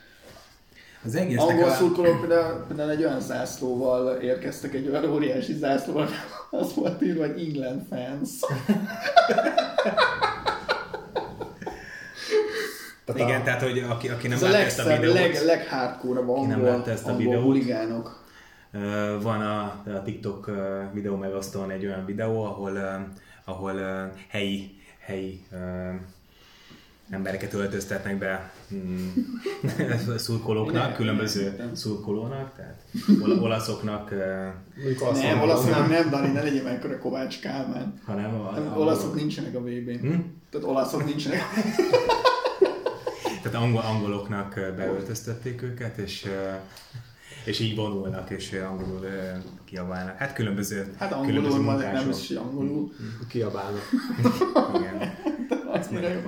Az 1.05 1.15
egésznek 1.15 1.49
Angol 1.49 1.69
a... 1.69 1.73
szurkolók 1.73 2.19
például, 2.19 2.65
például 2.67 2.89
egy 2.89 3.03
olyan 3.03 3.21
zászlóval 3.21 4.15
érkeztek, 4.15 4.73
egy 4.73 4.87
olyan 4.87 5.05
óriási 5.05 5.53
zászlóval, 5.53 6.09
az 6.49 6.73
volt 6.73 7.01
írva, 7.01 7.27
hogy 7.27 7.41
England 7.41 7.81
fans. 7.89 8.29
Tehát 13.05 13.29
Igen, 13.29 13.41
a, 13.41 13.43
tehát, 13.43 13.61
hogy 13.61 13.79
aki, 13.79 14.09
aki 14.09 14.27
nem 14.27 14.41
látta 14.41 14.57
ezt 14.57 14.79
a 14.79 14.97
videót, 14.97 15.13
leg, 15.13 15.41
leghardcore 15.45 16.21
Ki 16.41 16.45
nem 16.45 16.63
látta 16.63 16.91
ezt 16.91 17.07
a 17.07 17.15
videót? 17.15 17.43
huligánok. 17.43 18.23
Van 19.21 19.41
a, 19.41 19.61
a 19.95 20.01
TikTok 20.03 20.51
videó 20.93 21.15
megosztón 21.15 21.71
egy 21.71 21.85
olyan 21.85 22.05
videó, 22.05 22.43
ahol, 22.43 22.79
ahol 23.45 23.81
helyi, 24.27 24.79
helyi 24.99 25.45
embereket 27.09 27.53
öltöztetnek 27.53 28.17
be 28.17 28.51
mm, 28.73 29.07
szurkolóknak, 30.17 30.93
különböző 30.95 31.41
értem. 31.41 31.75
szurkolónak, 31.75 32.55
tehát 32.55 32.81
ol- 33.21 33.41
olaszoknak, 33.41 34.09
Nem, 34.09 34.53
mondom, 35.37 35.39
olaszok 35.41 35.87
nem, 35.87 36.09
Dani, 36.09 36.31
ne 36.31 36.41
legyen 36.41 36.63
mekkora 36.63 36.99
Kovács 36.99 37.39
Kálmán. 37.39 37.99
hanem 38.05 38.41
a, 38.41 38.51
Nem, 38.51 38.71
a, 38.73 38.77
olaszok 38.77 39.15
nincsenek 39.15 39.55
a 39.55 39.59
VB-n. 39.59 39.99
Hm? 39.99 40.19
Tehát 40.49 40.67
olaszok 40.67 41.05
nincsenek. 41.05 41.39
Tehát 43.43 43.57
angol, 43.63 43.81
angoloknak 43.81 44.53
beöltöztették 44.53 45.61
őket, 45.61 45.97
és 45.97 46.25
és 47.45 47.59
így 47.59 47.75
vonulnak, 47.75 48.29
és 48.29 48.51
angolul 48.69 49.05
kiabálnak. 49.65 50.17
Hát 50.17 50.33
különböző, 50.33 50.93
Hát 50.97 51.21
különböző 51.25 51.55
angolul, 51.57 51.81
ma 51.83 51.91
nem 51.91 52.09
is 52.09 52.29
angolul. 52.29 52.91
kiabálnak. 53.27 53.89
Igen. 54.75 55.13
Annyira 55.71 56.07
jó. 56.09 56.19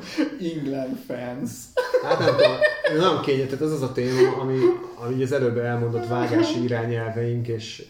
England 0.56 0.98
fans. 1.08 1.50
Hát 2.04 2.20
nem 2.20 2.36
tudom, 2.36 2.52
nagyon 2.98 3.22
kényes, 3.22 3.46
tehát 3.46 3.62
ez 3.62 3.72
az 3.72 3.82
a 3.82 3.92
téma, 3.92 4.36
ami, 4.40 4.58
ami 4.96 5.24
az 5.24 5.32
előbb 5.32 5.58
elmondott 5.58 6.08
vágási 6.08 6.64
irányelveink 6.64 7.48
és, 7.48 7.84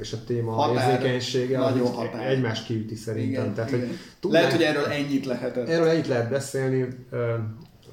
és 0.00 0.12
a 0.12 0.16
téma 0.26 0.52
Határ. 0.52 0.90
érzékenysége, 0.92 1.58
Nagyon 1.58 1.86
az 1.86 1.94
határ. 1.94 2.26
egymást 2.30 2.66
kiüti 2.66 2.94
szerintem. 2.94 3.42
Igen, 3.42 3.54
Tehát, 3.54 3.70
igen. 3.70 3.86
Hogy 3.86 3.96
tudnánk- 4.20 4.46
Lehet, 4.46 4.58
hogy 4.58 4.66
erről 4.76 4.92
ennyit 4.92 5.26
lehetett. 5.26 5.68
Erről 5.68 5.88
ennyit 5.88 6.08
lehet 6.08 6.30
beszélni, 6.30 6.88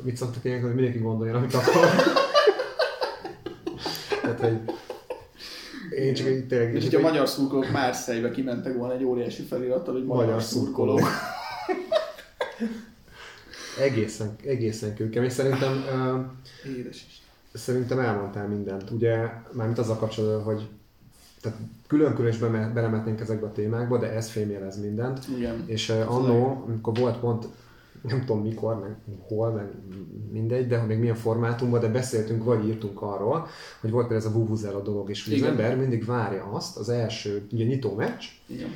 mit 0.03 0.17
szoktak 0.17 0.43
ilyenkor, 0.45 0.67
hogy 0.69 0.75
mindenki 0.77 1.03
gondoljon, 1.03 1.35
amit 1.35 1.53
akar. 1.53 1.85
Tehát, 4.21 4.39
hogy 4.39 4.57
én 5.99 6.13
csak 6.13 6.27
így 6.27 6.47
tényleg... 6.47 6.75
És 6.75 6.83
hogyha 6.83 6.99
a 6.99 7.01
magyar 7.01 7.29
szurkolók 7.29 7.71
Márszejbe 7.71 8.31
kimentek 8.31 8.75
volna 8.77 8.93
egy 8.93 9.03
óriási 9.03 9.41
felirattal, 9.43 9.93
hogy 9.93 10.05
magyar, 10.05 10.25
Magyar 10.25 10.41
szurkolók. 10.41 11.01
Egészen, 13.79 14.35
egészen 14.45 14.95
kőkemény. 14.95 15.29
Szerintem, 15.29 15.85
Édes 16.77 17.05
is. 17.07 17.21
szerintem 17.53 17.99
elmondtál 17.99 18.47
mindent. 18.47 18.89
Ugye, 18.89 19.17
mármint 19.51 19.77
azzal 19.77 19.97
kapcsolatban, 19.97 20.43
hogy 20.43 20.67
tehát 21.41 21.57
külön-külön 21.87 22.31
is 22.31 22.37
belemetnénk 22.37 23.19
ezekbe 23.19 23.45
a 23.45 23.51
témákba, 23.51 23.97
de 23.97 24.11
ez 24.11 24.29
fémjelez 24.29 24.81
mindent. 24.81 25.19
Igen. 25.37 25.63
És 25.65 25.89
uh, 25.89 26.15
annó, 26.15 26.63
amikor 26.67 26.97
volt 26.97 27.19
pont 27.19 27.47
nem 28.01 28.25
tudom 28.25 28.41
mikor, 28.41 28.79
meg 28.79 28.95
hol, 29.27 29.51
meg 29.51 29.67
mindegy, 30.31 30.67
de 30.67 30.81
még 30.81 30.99
milyen 30.99 31.15
formátumban, 31.15 31.79
de 31.79 31.87
beszéltünk, 31.87 32.43
vagy 32.43 32.67
írtunk 32.67 33.01
arról, 33.01 33.47
hogy 33.81 33.91
volt 33.91 34.07
például 34.07 34.27
ez 34.29 34.35
a 34.35 34.39
Vuvuzela 34.39 34.81
dolog, 34.81 35.09
és 35.09 35.23
hogy 35.23 35.33
az 35.33 35.41
ember 35.41 35.77
mindig 35.77 36.05
várja 36.05 36.43
azt, 36.43 36.77
az 36.77 36.89
első, 36.89 37.47
ugye 37.51 37.65
nyitó 37.65 37.95
meccs, 37.95 38.23
Igen. 38.45 38.69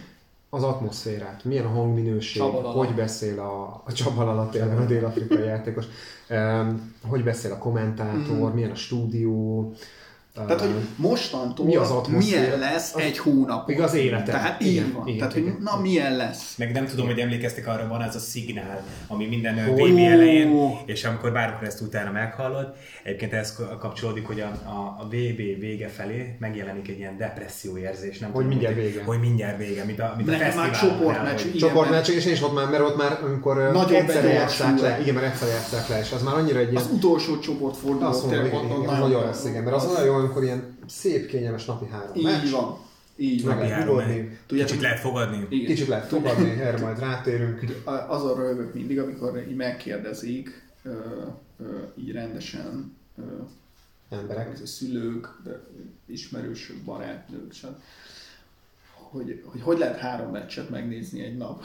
Az 0.54 0.64
atmoszférát, 0.64 1.44
milyen 1.44 1.66
a 1.66 1.70
hangminőség, 1.70 2.42
Csaba 2.42 2.62
Lala. 2.62 2.78
hogy 2.78 2.94
beszél 2.96 3.40
a, 3.40 3.82
a 3.86 3.94
Csaba 3.94 4.24
Lala, 4.24 4.50
tényleg 4.50 4.78
a 4.78 4.86
dél-afrikai 4.86 5.44
játékos, 5.46 5.86
um, 6.30 6.94
hogy 7.08 7.24
beszél 7.24 7.52
a 7.52 7.58
kommentátor, 7.58 8.38
Mhm. 8.48 8.54
milyen 8.56 8.72
a 8.72 8.76
stúdió, 8.76 9.72
Tehát, 10.36 10.60
hogy 10.62 10.70
mostantól 10.96 11.66
Mi 11.66 11.76
az 11.76 11.90
atmoszféra? 11.92 12.42
milyen 12.42 12.60
lesz 12.60 12.94
Az- 12.96 13.02
egy 13.02 13.18
hónap. 13.18 13.68
Még 13.68 13.82
az 13.82 13.94
élete. 13.94 14.32
Tehát 14.32 14.62
Igen, 14.62 14.74
így 14.86 14.94
van. 14.94 15.08
igen, 15.08 15.20
Tehát, 15.20 15.36
igen. 15.36 15.52
hogy 15.54 15.62
na 15.64 15.80
milyen 15.82 16.16
lesz. 16.16 16.56
Meg 16.58 16.72
nem 16.72 16.86
tudom, 16.86 17.06
hogy 17.06 17.20
emlékeztek 17.20 17.68
arra, 17.68 17.88
van 17.88 18.02
az 18.02 18.16
a 18.16 18.20
szignál, 18.20 18.84
ami 19.08 19.26
minden 19.28 19.70
Ó. 19.70 19.74
VB 19.74 19.98
elején, 19.98 20.72
és 20.86 21.04
amikor 21.04 21.32
bármikor 21.32 21.68
ezt 21.68 21.82
utána 21.82 22.12
meghallod, 22.12 22.74
egyébként 23.04 23.34
ez 23.34 23.58
kapcsolódik, 23.80 24.26
hogy 24.28 24.40
a, 24.40 24.46
a, 24.70 24.96
a 25.02 25.06
VB 25.06 25.60
vége 25.60 25.88
felé 25.88 26.36
megjelenik 26.40 26.88
egy 26.88 26.98
ilyen 26.98 27.18
depresszió 27.18 27.78
érzés, 27.78 28.20
nem 28.20 28.32
Hogy 28.32 28.44
tudom, 28.44 28.50
mindjárt 28.58 28.76
hogy, 28.76 28.84
vége. 28.84 29.04
Hogy 29.04 29.20
mindjárt 29.20 29.58
vége, 29.58 29.84
mint 29.84 30.00
a, 30.00 30.14
mint 30.18 30.28
a 30.30 30.32
Nekem 30.32 30.56
már 30.56 30.72
csoportmeccs, 30.72 31.42
hogy- 31.42 31.56
igen. 31.56 31.68
csoportmeccs, 31.70 32.10
és 32.10 32.26
én 32.26 32.34
is 32.34 32.42
ott 32.44 32.54
már, 32.54 32.70
mert 32.70 32.84
ott 32.84 32.98
már, 32.98 33.20
amikor 33.24 33.70
Nagyon 33.74 34.02
egyszer 34.02 34.24
játszák 34.24 34.80
le, 34.80 35.00
igen, 35.02 35.14
mert 35.14 35.26
egyszer 35.34 35.48
játszák 35.48 35.88
le, 35.88 36.00
és 36.00 36.12
az 36.12 36.24
már 36.24 36.34
annyira 36.36 36.60
egy 36.60 36.72
ilyen... 36.72 36.84
Az 36.84 36.90
utolsó 36.94 37.40
csoportforduló 37.40 38.08
Azt 38.08 38.26
mondom, 38.26 38.46
igen, 38.46 38.66
igen, 38.66 39.00
nagyon 39.00 39.26
rossz, 39.26 39.46
igen, 39.46 39.64
mert 39.64 39.76
az 39.76 40.00
olyan 40.02 40.22
amikor 40.24 40.44
ilyen 40.44 40.78
szép, 40.88 41.28
kényelmes 41.28 41.66
napi 41.66 41.86
három 41.86 42.16
Így 42.16 42.24
meccs, 42.24 42.52
van. 42.52 42.78
Így 43.16 43.44
meg 43.44 43.46
van. 43.46 43.56
Napi 43.56 43.70
lehet 43.70 43.84
három, 43.84 43.96
ugodni, 43.96 44.40
Tudjátok, 44.48 44.72
Kicsit 44.72 44.82
lehet 44.82 45.00
fogadni. 45.00 45.48
Igen. 45.50 45.66
kicsit 45.66 45.88
lehet 45.88 46.08
fogadni, 46.08 46.50
erre 46.50 46.80
majd 46.80 47.00
rátérünk. 47.00 47.82
Azon 48.08 48.36
röhögök 48.36 48.74
mindig, 48.74 49.00
amikor 49.00 49.46
így 49.50 49.56
megkérdezik, 49.56 50.72
ö, 50.84 50.92
ö, 51.60 51.78
így 51.96 52.12
rendesen 52.12 52.98
ö, 53.18 53.22
Emberek. 54.10 54.60
a 54.64 54.66
szülők, 54.66 55.28
de 55.44 55.64
ismerősök, 56.06 56.78
barátnők, 56.78 57.54
stb. 57.54 57.76
Hogy, 58.92 59.44
hogy 59.46 59.62
hogy 59.62 59.78
lehet 59.78 60.00
három 60.00 60.32
meccset 60.32 60.70
megnézni 60.70 61.24
egy 61.24 61.38
nap. 61.38 61.64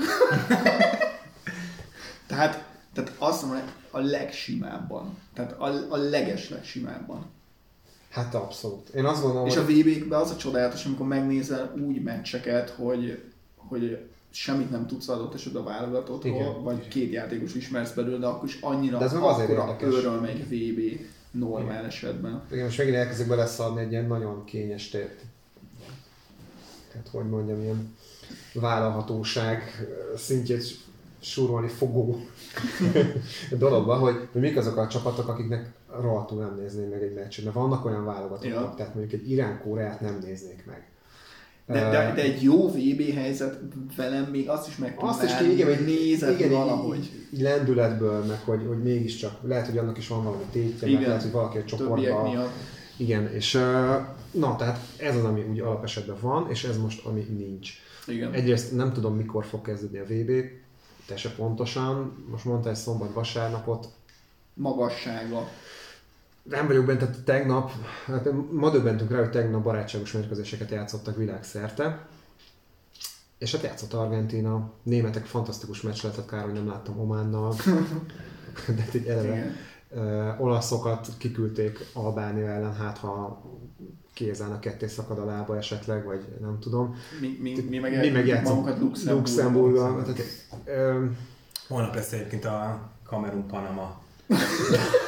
tehát, 2.27 2.65
tehát 2.93 3.13
azt 3.19 3.43
mondom, 3.43 3.61
hogy 3.61 3.73
a 3.91 3.99
legsimábban. 4.07 5.19
Tehát 5.35 5.53
a, 5.61 5.87
a 5.89 5.97
leges 5.97 6.49
legsimábban. 6.49 7.27
Hát 8.11 8.35
abszolút. 8.35 8.89
Én 8.89 9.05
azt 9.05 9.23
gondolom, 9.23 9.47
És 9.47 9.57
a 9.57 9.65
hogy 9.65 9.83
VB-kben 9.83 10.21
az 10.21 10.31
a 10.31 10.37
csodálatos, 10.37 10.85
amikor 10.85 11.07
megnézel 11.07 11.75
úgy 11.87 12.03
meccseket, 12.03 12.71
hogy, 12.71 13.23
hogy 13.57 13.99
semmit 14.31 14.71
nem 14.71 14.87
tudsz 14.87 15.09
adott 15.09 15.35
esetben 15.35 15.63
a 15.63 15.65
válogatottról, 15.65 16.35
Igen. 16.35 16.63
vagy 16.63 16.89
két 16.89 17.13
játékos 17.13 17.55
ismersz 17.55 17.93
belőle, 17.93 18.19
de 18.19 18.27
akkor 18.27 18.49
is 18.49 18.59
annyira 18.61 18.99
De 18.99 19.05
ez 19.05 19.13
meg 19.13 19.23
azért 19.23 19.51
akkora 19.51 19.73
érdekes. 19.73 19.95
öröm 19.95 20.25
egy 20.25 20.45
VB 20.49 21.07
normál 21.31 21.85
esetben. 21.85 22.43
igen, 22.51 22.65
most 22.65 22.79
megint 22.79 22.97
elkezdek 22.97 23.29
beleszadni 23.29 23.81
egy 23.81 23.91
ilyen 23.91 24.07
nagyon 24.07 24.45
kényes 24.45 24.89
tért. 24.89 25.21
Hát 26.95 27.09
hogy 27.13 27.29
mondjam, 27.29 27.61
ilyen 27.63 27.97
vállalhatóság 28.55 29.87
szintjét 30.17 30.65
súrolni 31.21 31.69
fogó 31.69 32.21
dologba, 33.59 33.95
hogy, 33.97 34.29
hogy 34.33 34.41
mik 34.41 34.57
azok 34.57 34.77
a 34.77 34.89
csapatok, 34.89 35.29
akiknek 35.29 35.71
rohadtul 36.01 36.39
nem 36.39 36.57
nézném 36.61 36.89
meg 36.89 37.03
egy 37.03 37.15
meccset. 37.15 37.45
Mert 37.45 37.57
vannak 37.57 37.85
olyan 37.85 38.05
válogatottak, 38.05 38.63
Ja. 38.63 38.75
tehát 38.77 38.95
mondjuk 38.95 39.21
egy 39.21 39.31
Irán-Koreát 39.31 40.01
nem 40.01 40.19
néznék 40.23 40.67
meg. 40.67 40.87
De, 41.67 41.91
de, 41.91 42.13
de 42.15 42.23
egy 42.23 42.43
jó 42.43 42.69
VB 42.69 43.13
helyzet 43.15 43.59
velem 43.97 44.25
még 44.25 44.49
azt 44.49 44.69
is 44.69 44.77
meg 44.77 44.95
Azt 45.01 45.23
is 45.23 45.31
igen, 45.41 45.77
hogy 45.77 45.85
nézed 45.85 46.39
igen, 46.39 46.51
valahogy. 46.51 46.97
Így, 46.97 47.27
így, 47.33 47.41
lendületből, 47.41 48.25
meg 48.25 48.41
hogy, 48.45 48.65
hogy 48.67 48.83
mégiscsak, 48.83 49.39
lehet, 49.43 49.67
hogy 49.67 49.79
annak 49.79 49.99
is 49.99 50.09
van 50.09 50.25
valami 50.25 50.43
tétje, 50.51 50.79
meg 50.81 50.91
Igen. 50.91 51.03
lehet, 51.03 51.23
hogy 51.23 51.33
valaki 51.33 51.59
a 51.59 51.65
csoportban. 51.65 52.51
Igen, 52.97 53.33
és 53.33 53.53
na, 54.31 54.57
tehát 54.57 54.79
ez 54.97 55.17
az, 55.17 55.25
ami 55.25 55.45
úgy 55.51 55.61
alapesetben 55.61 56.17
van, 56.21 56.47
és 56.51 56.65
ez 56.65 56.79
most, 56.79 57.07
ami 57.07 57.21
nincs. 57.21 57.73
Igen. 58.07 58.33
Egyrészt 58.33 58.77
nem 58.77 58.93
tudom, 58.93 59.17
mikor 59.17 59.45
fog 59.45 59.63
kezdődni 59.63 59.99
a 59.99 60.05
VB, 60.05 60.31
te 61.07 61.17
se 61.17 61.31
pontosan, 61.31 62.25
most 62.31 62.45
mondta 62.45 62.69
egy 62.69 62.77
szombat 62.77 63.13
vasárnapot, 63.13 63.89
Magassága. 64.59 65.49
Nem 66.49 66.67
vagyok 66.67 66.85
benne, 66.85 66.99
tehát 66.99 67.23
tegnap, 67.23 67.71
hát 68.07 68.29
ma 68.53 68.71
döbbentünk 68.71 69.11
rá, 69.11 69.19
hogy 69.19 69.31
tegnap 69.31 69.63
barátságos 69.63 70.13
mérkőzéseket 70.13 70.71
játszottak 70.71 71.17
világszerte, 71.17 72.07
és 73.39 73.53
hát 73.53 73.63
játszott 73.63 73.93
Argentina, 73.93 74.71
németek 74.83 75.25
fantasztikus 75.25 75.81
meccs 75.81 76.03
lehetett, 76.03 76.29
kár, 76.29 76.45
hogy 76.45 76.53
nem 76.53 76.69
láttam 76.69 77.01
Ománnal, 77.01 77.55
de 78.77 78.83
hát 78.83 78.95
így 78.95 79.07
eleve 79.07 79.35
Igen. 79.35 79.57
Ö, 79.91 80.31
olaszokat 80.39 81.09
kiküldték 81.19 81.79
Albánia 81.93 82.49
ellen, 82.49 82.75
hát 82.75 82.99
ha 82.99 83.43
kézának 84.15 84.61
ketté 84.61 84.87
szakad 84.87 85.19
a 85.19 85.25
lába 85.25 85.57
esetleg, 85.57 86.05
vagy 86.05 86.25
nem 86.41 86.59
tudom. 86.61 86.97
Mi, 87.21 87.39
mi, 87.41 87.65
mi 87.69 87.79
meg, 87.79 88.13
Mi 88.13 88.33
Luxemburgba. 88.33 89.13
Luxemburgban. 89.13 90.03
Tehát, 90.03 90.21
ö, 90.65 91.05
Holnap 91.69 91.95
lesz 91.95 92.13
egyébként 92.13 92.45
a 92.45 92.81
Kamerun-Panama 93.05 94.01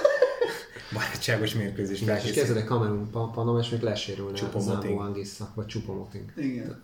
barátságos 0.92 1.55
mérkőzés. 1.55 2.00
és 2.00 2.07
felkészül. 2.07 2.35
kezded 2.35 2.57
egy 2.57 2.64
Kamerun 2.64 3.11
Pa- 3.11 3.31
Panama, 3.31 3.59
és 3.59 3.68
még 3.68 3.81
lesérülne. 3.81 4.38
Zambo 4.59 4.96
Anguissa, 4.98 5.50
vagy 5.55 5.66
Chupomoting. 5.66 6.33
Igen. 6.37 6.83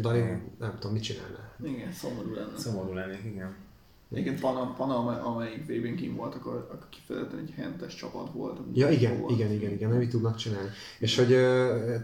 Dani, 0.00 0.18
Igen. 0.18 0.42
nem 0.58 0.74
tudom, 0.78 0.92
mit 0.92 1.02
csinálna. 1.02 1.38
Igen, 1.64 1.92
szomorú 1.92 2.34
lenne. 2.34 2.58
Szomorú 2.58 2.92
lennék, 2.92 3.24
igen. 3.24 3.54
Egyébként 4.12 4.40
Pana, 4.40 4.74
Pana 4.76 5.22
amelyik 5.22 5.66
VB-n 5.66 5.94
kim 5.96 6.16
volt, 6.16 6.34
akkor, 6.34 6.54
akkor 6.72 6.86
kifejezetten 6.88 7.38
egy 7.38 7.52
hentes 7.56 7.94
csapat 7.94 8.32
volt. 8.32 8.58
Ja, 8.74 8.90
igen, 8.90 9.20
Volt. 9.20 9.32
igen, 9.32 9.52
igen, 9.52 9.70
igen, 9.70 9.88
nem 9.88 9.98
mit 9.98 10.10
tudnak 10.10 10.36
csinálni. 10.36 10.68
És 10.98 11.16
hogy 11.16 11.28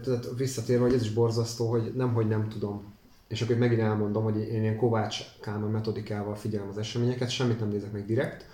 tehát 0.03 0.27
visszatérve, 0.37 0.83
hogy 0.83 0.93
ez 0.93 1.01
is 1.01 1.11
borzasztó, 1.13 1.69
hogy 1.69 1.91
nem, 1.95 2.13
hogy 2.13 2.27
nem 2.27 2.49
tudom. 2.49 2.83
És 3.27 3.41
akkor 3.41 3.55
megint 3.55 3.81
elmondom, 3.81 4.23
hogy 4.23 4.37
én 4.37 4.61
ilyen 4.61 4.77
Kovács 4.77 5.17
Kálmán 5.41 5.69
metodikával 5.69 6.35
figyelem 6.35 6.67
az 6.69 6.77
eseményeket, 6.77 7.29
semmit 7.29 7.59
nem 7.59 7.69
nézek 7.69 7.91
meg 7.91 8.05
direkt, 8.05 8.45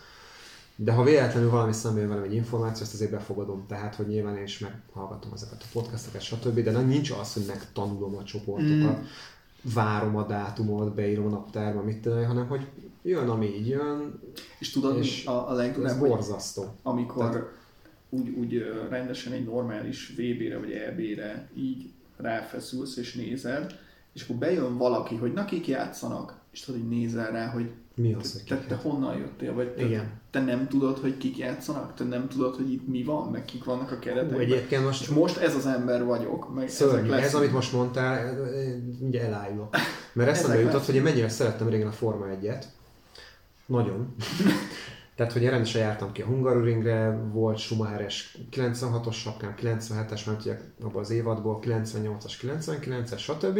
de 0.76 0.92
ha 0.92 1.04
véletlenül 1.04 1.50
valami 1.50 1.72
szembe 1.74 2.00
jön 2.00 2.10
velem 2.10 2.24
egy 2.24 2.34
információ, 2.34 2.84
ezt 2.84 2.94
azért 2.94 3.12
befogadom. 3.12 3.66
Tehát, 3.68 3.96
hogy 3.96 4.08
nyilván 4.08 4.38
én 4.38 4.44
is 4.44 4.60
meghallgatom 4.60 5.32
ezeket 5.34 5.62
a 5.64 5.66
podcasteket, 5.74 6.22
stb. 6.22 6.60
De 6.60 6.72
nem 6.72 6.88
nincs 6.88 7.12
az, 7.12 7.34
hogy 7.34 7.44
megtanulom 7.48 8.16
a 8.18 8.24
csoportokat, 8.24 9.00
Mm. 9.00 9.04
várom 9.74 10.16
a 10.16 10.26
dátumot, 10.26 10.94
beírom 10.96 11.26
a 11.26 11.30
naptárba, 11.30 11.82
mit 11.84 11.98
tudom, 11.98 12.26
hanem 12.26 12.48
hogy 12.48 12.68
jön, 13.02 13.30
ami 13.30 13.46
így 13.46 13.68
jön, 13.68 14.20
És 14.60 14.70
tudod, 14.72 14.98
És 14.98 15.26
a, 15.26 15.50
a 15.50 15.62
hogy 15.62 15.98
borzasztó. 15.98 16.66
amikor 16.84 17.30
Tehát- 17.30 17.48
úgy, 18.10 18.30
úgy 18.30 18.64
rendesen 18.90 19.34
egy 19.34 19.46
normális 19.46 20.10
VB-re 20.18 20.58
vagy 20.60 20.72
EB-re 20.72 21.50
így 21.56 21.92
ráfeszülsz 22.18 22.98
és 22.98 23.14
nézed, 23.14 23.80
és 24.14 24.24
akkor 24.24 24.36
bejön 24.36 24.78
valaki, 24.78 25.16
hogy 25.16 25.34
na 25.34 25.46
kik 25.46 25.68
játszanak, 25.68 26.42
és 26.54 26.60
tudod, 26.60 26.82
hogy 26.82 26.90
nézel 26.90 27.32
rá, 27.32 27.48
hogy 27.48 27.72
Mi 27.96 28.14
az, 28.14 28.44
te, 28.48 28.56
kik 28.56 28.68
te 28.68 28.76
honnan 28.76 29.18
jöttél, 29.18 29.54
vagy 29.54 29.70
te, 29.74 29.86
Igen. 29.86 30.12
te 30.32 30.42
nem 30.42 30.68
tudod, 30.68 30.98
hogy 30.98 31.18
kik 31.18 31.38
játszanak, 31.38 31.94
te 31.94 32.04
nem 32.04 32.28
tudod, 32.28 32.56
hogy 32.56 32.72
itt 32.74 32.88
mi 32.88 33.04
van, 33.04 33.32
meg 33.32 33.46
kik 33.46 33.64
vannak 33.64 33.92
a 33.92 34.00
keretekben. 34.00 34.40
egyébként 34.40 34.84
most 34.84 35.02
És 35.02 35.08
most 35.08 35.38
ez 35.38 35.56
az 35.56 35.66
ember 35.66 36.04
vagyok, 36.04 36.54
meg 36.54 36.70
Szörnyű. 36.70 37.12
ezek 37.12 37.24
Ez, 37.24 37.36
amit 37.36 37.52
most 37.52 37.74
mondtál, 37.74 38.34
mindjárt 39.00 39.28
elájulok. 39.28 39.76
Mert 40.14 40.30
eszembe 40.30 40.54
Ezek 40.54 40.66
jutott, 40.66 40.74
lesznek. 40.80 40.86
hogy 40.86 40.96
én 40.96 41.02
mennyire 41.02 41.30
szerettem 41.30 41.70
régen 41.70 41.88
a 41.88 41.92
Forma 41.92 42.26
1-et. 42.42 42.64
Nagyon. 43.66 44.16
Tehát, 45.16 45.34
hogy 45.34 45.44
rendesen 45.46 45.82
jártam 45.82 46.12
ki 46.12 46.22
a 46.22 46.26
Hungaroringre, 46.26 47.20
volt 47.32 47.58
Schumacheres 47.58 48.38
96-os 48.52 49.14
sapkám, 49.14 49.54
97-es, 49.62 50.26
mert 50.26 50.40
ugye 50.42 50.60
abban 50.84 51.02
az 51.02 51.10
évadból, 51.10 51.60
98-as, 51.62 52.34
99-es, 52.42 53.18
stb. 53.18 53.60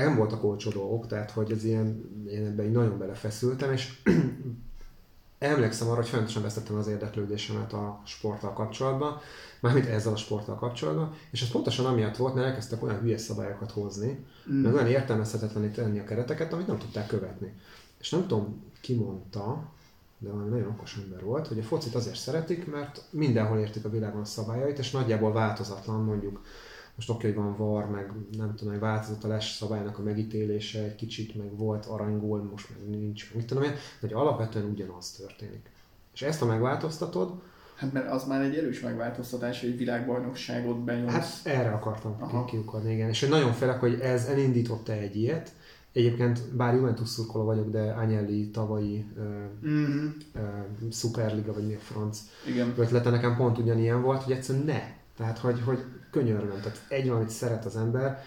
Nem 0.00 0.16
voltak 0.16 0.44
olcsó 0.44 0.70
dolgok, 0.70 1.06
tehát 1.06 1.30
hogy 1.30 1.52
ez 1.52 1.64
ilyen, 1.64 2.10
én 2.30 2.46
ebben 2.46 2.66
így 2.66 2.72
nagyon 2.72 2.98
belefeszültem, 2.98 3.72
és 3.72 3.92
emlékszem 5.38 5.88
arra, 5.88 5.96
hogy 5.96 6.08
folyamatosan 6.08 6.42
vesztettem 6.42 6.76
az 6.76 6.86
érdeklődésemet 6.86 7.72
a 7.72 8.02
sporttal 8.04 8.52
kapcsolatban, 8.52 9.20
mármint 9.60 9.86
ezzel 9.86 10.12
a 10.12 10.16
sporttal 10.16 10.54
kapcsolatban, 10.54 11.14
és 11.30 11.42
ez 11.42 11.50
pontosan 11.50 11.86
amiatt 11.86 12.16
volt, 12.16 12.34
mert 12.34 12.46
elkezdtek 12.46 12.82
olyan 12.82 13.00
hülye 13.00 13.18
szabályokat 13.18 13.70
hozni, 13.70 14.24
mm. 14.52 14.62
meg 14.62 14.74
olyan 14.74 14.86
értelmezhetetlené 14.86 15.68
tenni 15.68 15.98
a 15.98 16.04
kereteket, 16.04 16.52
amit 16.52 16.66
nem 16.66 16.78
tudták 16.78 17.06
követni. 17.06 17.52
És 18.00 18.10
nem 18.10 18.20
tudom, 18.20 18.62
ki 18.80 18.94
mondta, 18.94 19.70
de 20.18 20.30
valami 20.30 20.48
nagyon 20.48 20.68
okos 20.68 20.96
ember 21.02 21.24
volt, 21.24 21.46
hogy 21.46 21.58
a 21.58 21.62
focit 21.62 21.94
azért 21.94 22.18
szeretik, 22.18 22.70
mert 22.70 23.02
mindenhol 23.10 23.58
értik 23.58 23.84
a 23.84 23.90
világon 23.90 24.20
a 24.20 24.24
szabályait, 24.24 24.78
és 24.78 24.90
nagyjából 24.90 25.32
változatlan 25.32 26.04
mondjuk 26.04 26.40
most 26.96 27.10
oké, 27.10 27.26
hogy 27.26 27.36
van 27.36 27.56
var, 27.56 27.90
meg 27.90 28.10
nem 28.36 28.54
tudom, 28.54 28.72
hogy 28.72 28.82
változott 28.82 29.24
a 29.24 29.28
les 29.28 29.50
szabálynak 29.50 29.98
a 29.98 30.02
megítélése 30.02 30.82
egy 30.82 30.94
kicsit, 30.94 31.34
meg 31.34 31.56
volt 31.56 31.86
aranygól, 31.86 32.42
most 32.42 32.68
meg 32.70 32.98
nincs, 33.00 33.26
meg 33.28 33.36
mit 33.36 33.46
tudom 33.46 33.62
én, 33.62 33.70
de 33.70 33.76
hogy 34.00 34.12
alapvetően 34.12 34.64
ugyanaz 34.64 35.10
történik. 35.10 35.70
És 36.14 36.22
ezt, 36.22 36.40
ha 36.40 36.46
megváltoztatod, 36.46 37.32
Hát 37.74 37.92
mert 37.92 38.10
az 38.10 38.26
már 38.26 38.42
egy 38.42 38.54
erős 38.54 38.80
megváltoztatás, 38.80 39.60
hogy 39.60 39.68
egy 39.68 39.76
világbajnokságot 39.76 40.78
benyomsz. 40.84 41.12
hát 41.12 41.26
erre 41.44 41.70
akartam 41.70 42.16
Aha. 42.20 42.44
ki- 42.44 42.50
kiukadni, 42.50 42.92
igen. 42.92 43.08
És 43.08 43.20
hogy 43.20 43.28
nagyon 43.28 43.52
félek, 43.52 43.80
hogy 43.80 44.00
ez 44.00 44.24
elindította 44.26 44.92
egy 44.92 45.16
ilyet, 45.16 45.52
Egyébként 45.92 46.40
bár 46.56 46.74
Juventus 46.74 47.08
szurkoló 47.08 47.44
vagyok, 47.44 47.70
de 47.70 47.80
Agnelli 47.92 48.50
tavalyi 48.50 49.04
uh, 49.16 49.24
Mm-hmm. 49.70 50.06
uh, 50.34 50.90
Superliga, 50.92 51.52
vagy 51.52 51.66
mi 51.66 51.74
a 51.74 51.78
franc 51.78 52.18
Igen. 52.48 52.72
ötlete 52.76 53.10
nekem 53.10 53.36
pont 53.36 53.58
ugyanilyen 53.58 54.02
volt, 54.02 54.22
hogy 54.22 54.32
egyszerűen 54.32 54.64
ne. 54.64 54.80
Tehát, 55.16 55.38
hogy, 55.38 55.60
hogy 55.60 55.78
könyörgöm. 56.12 56.60
Tehát 56.60 56.80
egy 56.88 57.08
valamit 57.08 57.30
szeret 57.30 57.64
az 57.64 57.76
ember. 57.76 58.22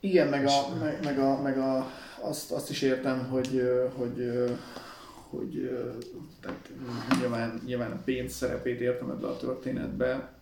Igen, 0.00 0.28
meg, 0.28 0.46
a, 0.46 0.74
meg, 0.80 1.04
meg, 1.04 1.18
a, 1.18 1.42
meg 1.42 1.58
a, 1.58 1.90
azt, 2.20 2.50
azt 2.50 2.70
is 2.70 2.82
értem, 2.82 3.28
hogy, 3.28 3.62
hogy, 3.96 4.32
hogy 5.30 5.70
tehát 6.40 6.70
nyilván, 7.18 7.62
nyilván 7.66 7.90
a 7.90 8.02
pénz 8.04 8.32
szerepét 8.32 8.80
értem 8.80 9.10
ebbe 9.10 9.26
a 9.26 9.36
történetbe, 9.36 10.32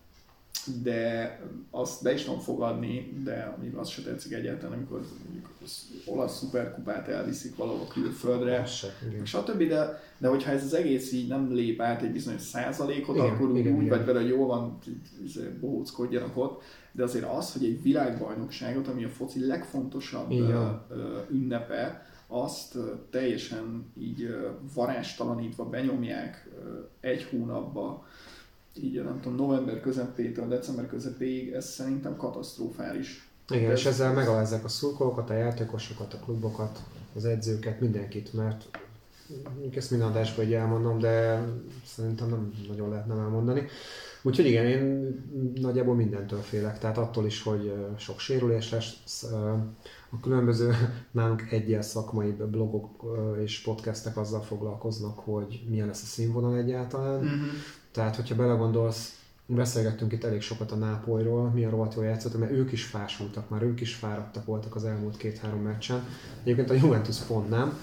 de 0.82 1.38
azt 1.70 2.02
be 2.02 2.12
is 2.12 2.24
tudom 2.24 2.40
fogadni, 2.40 3.20
de 3.24 3.56
még 3.60 3.74
azt 3.74 3.90
se 3.90 4.02
tetszik 4.02 4.32
egyáltalán, 4.32 4.76
amikor 4.76 5.00
mondjuk 5.24 5.50
az 5.62 5.88
olasz 6.06 6.38
szuperkupát 6.38 7.08
elviszik 7.08 7.56
valahol 7.56 7.86
külföldre, 7.86 8.66
igen. 9.08 9.24
stb. 9.24 9.62
De, 9.62 10.02
de 10.18 10.28
hogyha 10.28 10.50
ez 10.50 10.64
az 10.64 10.74
egész 10.74 11.12
így 11.12 11.28
nem 11.28 11.52
lép 11.52 11.80
át 11.80 12.02
egy 12.02 12.12
bizonyos 12.12 12.40
százalékot, 12.40 13.16
Igen, 13.16 13.28
akkor 13.28 13.50
úgy, 13.50 13.58
igen, 13.58 13.72
úgy 13.74 13.82
igen. 13.82 13.96
vagy 13.96 14.06
vele, 14.06 14.20
hogy 14.20 14.28
jól 14.28 14.46
van, 14.46 14.78
izé, 15.24 15.48
bohóckodjanak 15.60 16.36
ott, 16.36 16.62
de 16.92 17.02
azért 17.02 17.30
az, 17.36 17.52
hogy 17.52 17.64
egy 17.64 17.82
világbajnokságot, 17.82 18.88
ami 18.88 19.04
a 19.04 19.08
foci 19.08 19.46
legfontosabb 19.46 20.30
ö, 20.30 20.74
ünnepe, 21.30 22.04
azt 22.26 22.78
teljesen 23.10 23.92
így 23.98 24.22
ö, 24.22 24.48
varástalanítva 24.74 25.64
benyomják 25.64 26.48
egy 27.00 27.22
hónapba, 27.22 28.06
így 28.82 29.02
nem 29.04 29.20
tudom, 29.20 29.36
november 29.46 29.80
közepétől 29.80 30.48
december 30.48 30.86
közepéig, 30.88 31.52
ez 31.52 31.68
szerintem 31.70 32.16
katasztrofális. 32.16 33.28
Igen, 33.50 33.70
Ez- 33.70 33.78
és 33.78 33.86
ezzel 33.86 34.12
megalázzák 34.12 34.64
a 34.64 34.68
szurkolókat, 34.68 35.30
a 35.30 35.34
játékosokat, 35.34 36.14
a 36.14 36.18
klubokat, 36.18 36.82
az 37.14 37.24
edzőket, 37.24 37.80
mindenkit, 37.80 38.32
mert 38.32 38.78
ezt 39.74 39.90
minden 39.90 40.08
adásban 40.08 40.44
így 40.44 40.52
elmondom, 40.52 40.98
de 40.98 41.42
szerintem 41.84 42.28
nem 42.28 42.52
nagyon 42.68 42.88
lehet 42.88 43.06
nem 43.06 43.18
elmondani. 43.18 43.66
Úgyhogy 44.22 44.46
igen, 44.46 44.66
én 44.66 45.14
nagyjából 45.60 45.94
mindentől 45.94 46.40
félek, 46.40 46.78
tehát 46.78 46.98
attól 46.98 47.26
is, 47.26 47.42
hogy 47.42 47.72
sok 47.96 48.18
sérülés 48.18 48.70
lesz, 48.70 49.22
a 50.10 50.20
különböző 50.20 50.72
nálunk 51.10 51.46
egyel 51.50 51.82
szakmai 51.82 52.30
blogok 52.30 53.04
és 53.42 53.60
podcastek 53.60 54.16
azzal 54.16 54.40
foglalkoznak, 54.42 55.18
hogy 55.18 55.62
milyen 55.68 55.86
lesz 55.86 56.02
a 56.02 56.06
színvonal 56.06 56.56
egyáltalán. 56.56 57.20
Mm-hmm. 57.20 57.48
Tehát, 57.92 58.16
hogyha 58.16 58.34
belegondolsz, 58.34 59.14
beszélgettünk 59.46 60.12
itt 60.12 60.24
elég 60.24 60.40
sokat 60.40 60.72
a 60.72 60.76
Nápolyról, 60.76 61.50
milyen 61.50 61.70
rohadt 61.70 61.94
jól 61.94 62.04
játszottak, 62.04 62.40
mert 62.40 62.52
ők 62.52 62.72
is 62.72 62.84
fásultak, 62.84 63.48
már 63.48 63.62
ők 63.62 63.80
is 63.80 63.94
fáradtak 63.94 64.44
voltak 64.44 64.74
az 64.74 64.84
elmúlt 64.84 65.16
két-három 65.16 65.62
meccsen. 65.62 66.04
Egyébként 66.42 66.70
a 66.70 66.74
Juventus 66.74 67.16
pont 67.18 67.48
nem, 67.48 67.78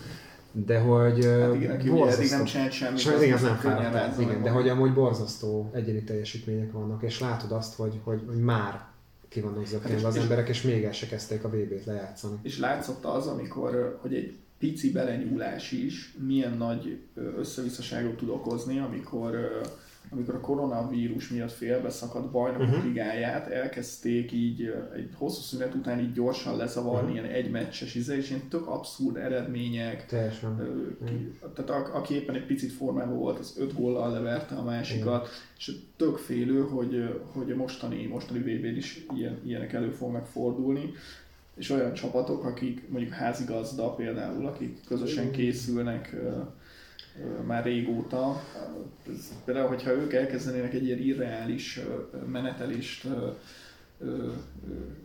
de 0.51 0.79
hogy 0.79 1.25
Hát 1.25 1.33
igen, 1.33 1.51
ugye 1.51 1.69
eddig 1.69 1.85
nem 1.87 1.95
borzasztó. 1.95 2.43
csinált 2.43 2.71
semmit, 2.71 3.33
az 3.33 3.41
nem 3.41 3.55
fáradt. 3.55 4.19
Igen, 4.19 4.43
de 4.43 4.49
hogy 4.49 4.69
amúgy 4.69 4.93
borzasztó 4.93 5.69
egyéni 5.73 6.03
teljesítmények 6.03 6.71
vannak, 6.71 7.03
és 7.03 7.19
látod 7.19 7.51
azt, 7.51 7.75
hogy, 7.75 7.99
hogy, 8.03 8.21
hogy 8.27 8.37
már 8.39 8.85
ki 9.29 9.39
vannak 9.41 9.67
Hát 9.67 10.03
az 10.03 10.15
és- 10.15 10.21
emberek, 10.21 10.49
és 10.49 10.61
még 10.61 10.83
el 10.83 10.91
se 10.91 11.07
kezdték 11.07 11.43
a 11.43 11.49
VB-t 11.49 11.85
lejátszani. 11.85 12.35
És 12.41 12.59
látszott 12.59 13.05
az, 13.05 13.27
amikor, 13.27 13.97
hogy 14.01 14.13
egy 14.13 14.35
pici 14.59 14.91
belenyúlás 14.91 15.71
is 15.71 16.15
milyen 16.27 16.57
nagy 16.57 16.99
összevisszaságot 17.37 18.17
tud 18.17 18.29
okozni, 18.29 18.79
amikor, 18.79 19.61
amikor 20.09 20.35
a 20.35 20.39
koronavírus 20.39 21.29
miatt 21.29 21.51
félbeszakadt 21.51 22.31
bajnokok 22.31 22.67
uh-huh. 22.67 22.83
ligáját 22.83 23.47
elkezdték 23.47 24.31
így 24.31 24.73
egy 24.95 25.09
hosszú 25.15 25.41
szünet 25.41 25.73
után 25.73 25.99
így 25.99 26.13
gyorsan 26.13 26.57
lezavarni, 26.57 27.11
uh-huh. 27.11 27.25
ilyen 27.25 27.35
egymeccses 27.35 27.95
íze, 27.95 28.17
és 28.17 28.29
ilyen 28.29 28.47
tök 28.49 28.67
abszurd 28.67 29.15
eredmények. 29.15 30.05
Teljesen. 30.05 30.59
Ö, 30.59 31.05
ki, 31.05 31.39
tehát 31.55 31.69
a, 31.69 31.95
aki 31.95 32.13
éppen 32.13 32.35
egy 32.35 32.45
picit 32.45 32.71
formában 32.71 33.17
volt, 33.17 33.39
az 33.39 33.55
öt 33.59 33.73
góllal 33.73 34.11
leverte 34.11 34.55
a 34.55 34.63
másikat, 34.63 35.29
és 35.57 35.71
tök 35.95 36.17
félő, 36.17 36.61
hogy, 36.61 37.21
hogy 37.33 37.51
a 37.51 37.55
mostani, 37.55 38.05
mostani 38.05 38.39
VB-n 38.39 38.77
is 38.77 39.05
ilyen, 39.15 39.39
ilyenek 39.45 39.73
elő 39.73 39.89
fognak 39.89 40.25
fordulni 40.25 40.93
és 41.57 41.69
olyan 41.69 41.93
csapatok, 41.93 42.43
akik 42.43 42.89
mondjuk 42.89 43.13
házigazda 43.13 43.93
például, 43.93 44.45
akik 44.45 44.85
közösen 44.87 45.31
készülnek 45.31 46.15
már 47.45 47.63
régóta. 47.63 48.43
Ez, 49.07 49.31
például, 49.45 49.67
hogyha 49.67 49.91
ők 49.91 50.13
elkezdenének 50.13 50.73
egy 50.73 50.85
ilyen 50.85 50.99
irreális 50.99 51.79
menetelést 52.31 53.07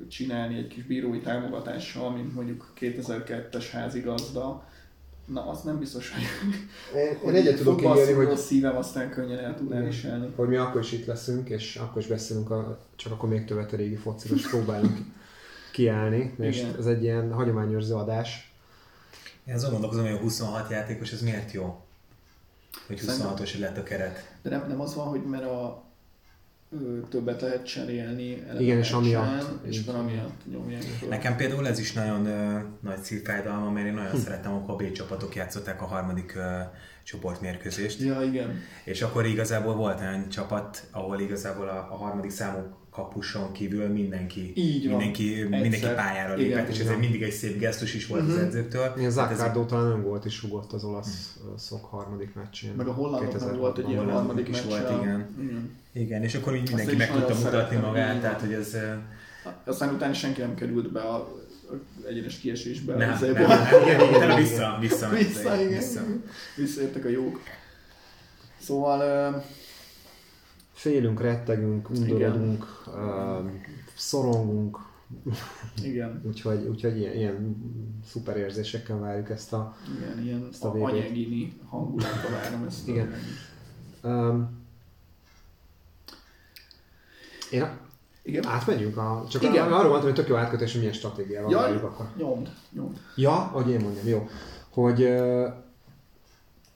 csinálni 0.09 0.57
egy 0.57 0.69
kis 0.69 0.85
bírói 0.85 1.21
támogatással, 1.21 2.11
mint 2.11 2.35
mondjuk 2.35 2.73
2002-es 2.81 3.69
házigazda, 3.73 4.65
na 5.27 5.49
az 5.49 5.63
nem 5.63 5.79
biztos, 5.79 6.13
hogy, 6.13 6.23
Én, 7.01 7.29
én 7.29 7.35
egyet 7.35 7.57
tudok 7.57 7.81
ígérni, 7.81 8.13
hogy 8.13 8.27
rossz 8.27 8.47
szívem 8.47 8.77
aztán 8.77 9.11
könnyen 9.11 9.39
el 9.39 9.55
tud 9.55 9.73
elviselni. 9.73 10.29
hogy 10.37 10.49
mi 10.49 10.57
akkor 10.57 10.81
is 10.81 10.93
itt 10.93 11.07
leszünk, 11.07 11.49
és 11.49 11.77
akkor 11.77 12.03
is 12.03 12.09
beszélünk, 12.09 12.51
a, 12.51 12.79
csak 12.97 13.13
akkor 13.13 13.29
még 13.29 13.45
többet 13.45 13.73
a 13.73 13.77
régi 13.77 13.95
fociról, 13.95 14.39
és 14.39 14.49
próbálunk 14.49 14.99
kiállni, 15.73 16.35
és 16.39 16.59
Igen. 16.59 16.75
ez 16.79 16.87
egy 16.87 17.03
ilyen 17.03 17.33
hagyományőrző 17.33 17.95
adás. 17.95 18.53
Én 19.45 19.55
azon 19.55 19.71
gondolkozom, 19.71 20.05
hogy 20.05 20.15
a 20.15 20.19
26 20.19 20.71
játékos, 20.71 21.13
ez 21.13 21.23
miért 21.23 21.53
jó? 21.53 21.81
Hogy 22.87 22.99
Szerintem- 22.99 23.35
26-os 23.37 23.59
lett 23.59 23.79
a 23.79 23.83
keret. 23.83 24.33
De 24.43 24.51
nem, 24.51 24.65
nem 24.69 24.81
az 24.81 24.95
van, 24.95 25.07
hogy 25.07 25.23
mert 25.25 25.45
a 25.45 25.83
ö, 26.71 26.99
többet 27.09 27.41
lehet 27.41 27.67
cserélni 27.67 28.43
Igen, 28.59 28.79
és 28.79 28.91
amiatt. 28.91 29.65
és 29.67 29.81
akkor 29.87 30.01
amiatt 30.01 30.51
nyomják 30.51 30.83
föl. 30.83 31.09
Nekem 31.09 31.37
például 31.37 31.67
ez 31.69 31.79
is 31.79 31.93
nagyon 31.93 32.27
ö, 32.27 32.59
nagy 32.81 32.99
szívfájdalma, 33.03 33.71
mert 33.71 33.87
én 33.87 33.95
nagyon 33.95 34.17
szerettem, 34.21 34.53
amikor 34.53 34.75
a 34.75 34.77
B 34.77 34.93
csapatok 34.93 35.35
játszották 35.35 35.83
a 35.83 35.85
harmadik 35.87 36.35
ö, 36.35 36.59
csoportmérkőzést. 37.05 38.01
Ja, 38.01 38.23
igen. 38.23 38.61
És 38.85 39.03
akkor 39.03 39.27
igazából 39.27 39.75
volt 39.75 40.01
olyan 40.01 40.29
csapat, 40.29 40.87
ahol 40.91 41.21
igazából 41.21 41.69
a, 41.69 41.89
a 41.91 41.97
harmadik 41.97 42.31
számú 42.31 42.59
kapuson 42.93 43.53
kívül 43.53 43.89
mindenki, 43.89 44.53
Így 44.55 44.89
van. 44.89 44.97
mindenki, 44.97 45.43
mindenki 45.43 45.75
Egyszer. 45.75 45.95
pályára 45.95 46.37
Igen, 46.37 46.49
lépett, 46.49 46.69
és 46.69 46.79
ez 46.79 46.87
igen. 46.87 46.99
mindig 46.99 47.23
egy 47.23 47.33
szép 47.33 47.59
gesztus 47.59 47.95
is 47.95 48.07
volt 48.07 48.29
az 48.29 48.37
edzőktől. 48.37 48.93
Ilyen 48.97 49.13
Hát 49.13 49.31
ez- 49.31 49.37
Zaccardo 49.37 49.65
talán 49.65 49.89
nem 49.89 50.03
volt 50.03 50.25
is 50.25 50.43
rugott 50.43 50.73
az 50.73 50.85
olasz 50.85 51.39
hm. 51.43 51.57
szok 51.57 51.85
harmadik 51.85 52.35
meccsén. 52.35 52.73
Meg 52.77 52.87
a 52.87 52.93
hollandoknak 52.93 53.57
volt 53.57 53.79
egy 53.79 53.89
ilyen 53.89 54.11
harmadik 54.11 54.49
is 54.49 54.63
volt, 54.63 54.91
igen. 55.03 55.29
igen. 55.43 55.81
Igen, 55.93 56.23
és 56.23 56.35
akkor 56.35 56.55
így 56.55 56.69
mindenki 56.69 56.97
meg 56.97 57.11
tudta 57.13 57.35
mutatni 57.35 57.77
magát, 57.77 58.21
tehát 58.21 58.41
hogy 58.41 58.53
ez... 58.53 58.77
Aztán 59.65 59.95
utána 59.95 60.13
senki 60.15 60.41
nem 60.41 60.55
került 60.55 60.93
be 60.93 61.01
a, 61.01 61.41
egyenes 62.09 62.39
kiesésbe. 62.39 62.95
Nem, 62.95 63.19
nem, 63.21 63.33
nem, 63.33 63.43
Igen, 63.83 64.01
igen, 64.01 64.15
igen. 64.15 64.37
vissza, 64.37 64.77
vissza, 64.81 65.09
Vissza, 65.09 65.55
igen. 65.55 65.69
vissza. 65.79 66.01
Visszaértek 66.57 67.05
a 67.05 67.09
jók. 67.09 67.41
Szóval 68.61 69.45
Félünk, 70.83 71.21
rettegünk, 71.21 71.91
undorodunk, 71.91 72.83
uh, 72.87 73.51
szorongunk, 73.97 74.79
igen, 75.83 76.21
úgyhogy, 76.29 76.67
úgyhogy 76.67 76.99
ilyen, 76.99 77.15
ilyen 77.15 77.57
szuper 78.07 78.37
érzésekkel 78.37 78.99
várjuk 78.99 79.31
ezt 79.31 79.53
a... 79.53 79.77
igen, 79.97 80.25
ilyen 80.25 80.49
Ezt 80.51 80.65
a 80.65 80.75
a 80.75 80.85
anyagini 80.85 81.53
hangulatba 81.69 82.29
várom 82.31 82.65
ezt. 82.67 82.89
Igen. 82.89 83.13
Um, 84.03 84.65
én 87.51 87.67
Igen. 88.23 88.47
átmegyünk 88.47 88.97
a... 88.97 89.25
Csak 89.31 89.43
Igen. 89.43 89.73
Arról 89.73 89.89
mondtam, 89.89 90.03
hogy 90.03 90.15
tök 90.15 90.29
jó 90.29 90.37
átkötés, 90.37 90.71
hogy 90.73 90.81
milyen 90.81 90.97
stratégiával 90.97 91.51
Jaj, 91.51 91.63
várjuk 91.63 91.83
akkor. 91.83 92.07
nyomd, 92.17 92.51
nyomd. 92.71 92.99
Ja, 93.17 93.35
hogy 93.35 93.71
én 93.71 93.81
mondjam, 93.81 94.07
jó. 94.07 94.29
Hogy 94.71 95.03
uh, 95.03 95.49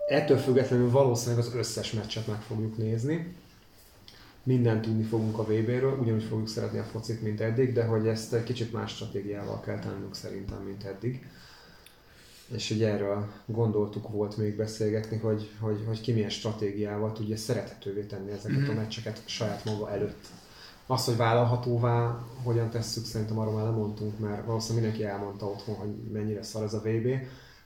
ettől 0.08 0.38
függetlenül 0.38 0.90
valószínűleg 0.90 1.44
az 1.44 1.54
összes 1.54 1.92
meccset 1.92 2.26
meg 2.26 2.40
fogjuk 2.40 2.76
nézni. 2.76 3.34
Mindent 4.46 4.82
tudni 4.82 5.02
fogunk 5.02 5.38
a 5.38 5.42
VB-ről, 5.44 5.98
ugyanúgy 6.00 6.22
fogjuk 6.22 6.48
szeretni 6.48 6.78
a 6.78 6.82
focit, 6.84 7.22
mint 7.22 7.40
eddig, 7.40 7.72
de 7.72 7.84
hogy 7.84 8.06
ezt 8.06 8.32
egy 8.32 8.42
kicsit 8.42 8.72
más 8.72 8.90
stratégiával 8.94 9.60
kell 9.60 9.78
tennünk 9.78 10.14
szerintem, 10.14 10.58
mint 10.66 10.84
eddig. 10.84 11.26
És 12.54 12.70
ugye 12.70 12.88
erről 12.88 13.26
gondoltuk 13.46 14.08
volt 14.08 14.36
még 14.36 14.56
beszélgetni, 14.56 15.16
hogy, 15.16 15.50
hogy, 15.60 15.82
hogy 15.86 16.00
ki 16.00 16.12
milyen 16.12 16.30
stratégiával 16.30 17.12
tudja 17.12 17.36
szerethetővé 17.36 18.02
tenni 18.02 18.30
ezeket 18.30 18.60
Mhm. 18.60 18.70
a 18.70 18.74
meccseket 18.74 19.22
saját 19.24 19.64
maga 19.64 19.90
előtt. 19.90 20.26
Az, 20.86 21.04
hogy 21.04 21.16
vállalhatóvá, 21.16 22.24
hogyan 22.42 22.70
tesszük, 22.70 23.04
szerintem 23.04 23.38
arról 23.38 23.52
már 23.54 23.64
nem 23.64 23.74
mondtunk, 23.74 24.18
mert 24.18 24.46
valószínűleg 24.46 24.82
mindenki 24.88 25.12
elmondta 25.12 25.46
otthon, 25.46 25.74
hogy 25.74 25.94
mennyire 26.12 26.42
szar 26.42 26.62
ez 26.62 26.74
a 26.74 26.80
VB. 26.80 27.08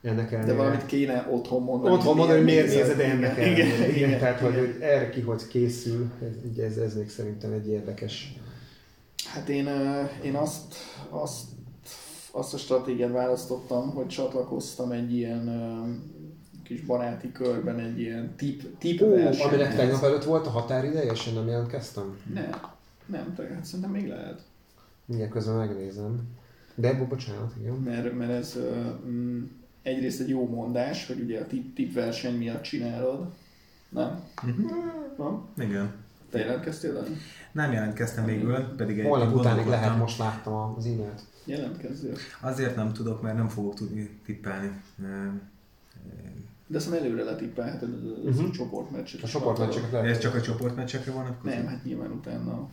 Ennek 0.02 0.30
De 0.30 0.36
ellenére... 0.36 0.56
valamit 0.56 0.86
kéne 0.86 1.28
otthon 1.30 1.62
mondani. 1.62 1.94
Otthon 1.94 2.16
mondani, 2.16 2.38
hogy 2.38 2.46
miért 2.46 2.66
nézed. 2.66 2.80
nézed 2.82 3.00
ennek 3.00 3.36
igen, 3.36 3.48
ellenére. 3.48 3.72
igen, 3.72 3.90
Igen, 3.90 4.08
igen, 4.08 4.18
tehát 4.18 4.40
hogy, 4.40 4.52
igen. 4.52 4.64
hogy 4.64 4.76
erre 4.80 5.08
ki 5.10 5.20
hogy 5.20 5.46
készül, 5.46 6.10
ez, 6.56 6.58
ez, 6.58 6.76
ez 6.76 6.94
még 6.94 7.10
szerintem 7.10 7.52
egy 7.52 7.68
érdekes. 7.68 8.34
Hát 9.24 9.48
én, 9.48 9.68
én 10.24 10.34
azt, 10.34 10.74
azt, 11.08 11.44
azt 12.30 12.54
a 12.54 12.58
stratégiát 12.58 13.12
választottam, 13.12 13.90
hogy 13.90 14.06
csatlakoztam 14.06 14.90
egy 14.90 15.14
ilyen 15.14 15.48
kis 16.64 16.80
baráti 16.80 17.32
körben 17.32 17.78
egy 17.78 18.00
ilyen 18.00 18.34
tip, 18.36 18.78
tip 18.78 19.02
Ó, 19.02 19.14
aminek 19.14 19.76
tegnap 19.76 20.02
előtt 20.02 20.24
volt 20.24 20.46
a 20.46 20.50
határideje, 20.50 21.12
és 21.12 21.26
én 21.26 21.34
nem 21.34 21.48
jelentkeztem. 21.48 22.16
Nem, 22.34 22.50
nem, 23.06 23.34
te, 23.34 23.42
hát 23.54 23.64
szerintem 23.64 23.90
még 23.90 24.08
lehet. 24.08 24.40
Mindjárt 25.04 25.32
közben 25.32 25.54
megnézem. 25.54 26.20
De 26.74 26.94
bo- 26.94 27.08
bocsánat, 27.08 27.52
igen. 27.60 27.72
mert, 27.72 28.16
mert 28.16 28.30
ez 28.30 28.58
mm, 29.06 29.42
egyrészt 29.82 30.20
egy 30.20 30.28
jó 30.28 30.48
mondás, 30.48 31.06
hogy 31.06 31.20
ugye 31.20 31.40
a 31.40 31.46
tip, 31.46 31.74
tip 31.74 31.94
verseny 31.94 32.36
miatt 32.36 32.62
csinálod. 32.62 33.26
Nem? 33.88 34.24
Mhm. 34.42 34.66
Van? 35.16 35.48
Igen. 35.58 35.92
Te 36.30 36.38
jelentkeztél, 36.38 36.92
Dani? 36.92 37.16
Nem 37.52 37.72
jelentkeztem 37.72 38.24
végül, 38.24 38.54
pedig 38.76 38.98
egy 38.98 39.06
Holnap 39.06 39.34
utánig 39.34 39.66
lehet, 39.66 39.96
most 39.96 40.18
láttam 40.18 40.74
az 40.76 40.86
e-mailt. 40.86 41.22
Jelentkezzél. 41.44 42.16
Azért 42.40 42.76
nem 42.76 42.92
tudok, 42.92 43.22
mert 43.22 43.36
nem 43.36 43.48
fogok 43.48 43.74
tudni 43.74 44.20
tippelni. 44.24 44.70
De 46.66 46.76
azt 46.76 46.86
hiszem 46.86 47.04
előre 47.04 47.22
letippelheted 47.22 47.88
az 48.28 48.38
a 48.38 48.50
csoportmeccset. 48.50 49.22
A 49.22 49.26
csoportmeccseket 49.26 49.90
lehet. 49.90 50.08
Ez 50.08 50.18
csak 50.18 50.34
a 50.34 50.40
csoportmeccsekre 50.40 51.12
vonatkozik? 51.12 51.56
Nem, 51.56 51.66
hát 51.66 51.84
nyilván 51.84 52.10
utána. 52.10 52.68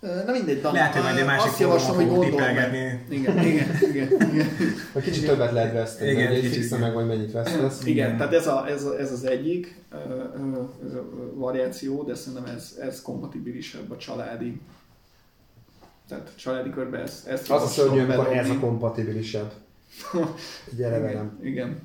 Na 0.00 0.32
mindegy, 0.32 0.60
Dani. 0.60 0.76
Lehet, 0.76 0.92
hogy 0.92 1.02
majd 1.02 1.16
egy 1.16 1.24
másik 1.24 1.50
Azt 1.50 1.60
javaslom, 1.60 1.96
hogy 1.96 2.08
gondold 2.08 2.34
meg. 2.36 3.02
Igen, 3.08 3.38
igen, 3.38 3.78
igen, 3.82 4.08
igen. 4.32 4.48
Vagy 4.92 5.02
kicsit 5.02 5.26
többet 5.26 5.52
lehet 5.52 5.72
veszteni, 5.72 6.10
Igen, 6.10 6.22
igen, 6.22 6.32
egy 6.32 6.40
kicsit, 6.40 6.56
fixen 6.56 6.78
igen. 6.78 6.90
meg, 6.90 6.98
hogy 6.98 7.06
mennyit 7.06 7.32
vesztesz. 7.32 7.80
Igen, 7.80 8.06
Igen. 8.06 8.16
tehát 8.16 8.32
ez, 8.32 8.46
a, 8.46 8.68
ez, 8.68 8.84
a, 8.84 8.98
ez 8.98 9.12
az 9.12 9.24
egyik 9.24 9.82
ö, 9.90 9.96
ö, 9.96 11.00
variáció, 11.34 12.02
de 12.02 12.14
szerintem 12.14 12.54
ez, 12.54 12.78
ez 12.80 13.02
kompatibilisebb 13.02 13.90
a 13.90 13.96
családi. 13.96 14.60
Tehát 16.08 16.32
családi 16.36 16.70
körben 16.70 17.00
ez, 17.00 17.24
ezt 17.26 17.50
Az 17.50 17.62
a 17.62 17.66
szörnyű, 17.66 18.00
amikor 18.00 18.36
ez 18.36 18.50
a 18.50 18.58
kompatibilisebb. 18.58 19.52
Gyere 20.76 20.98
velem. 20.98 21.38
Igen, 21.42 21.52
igen. 21.52 21.80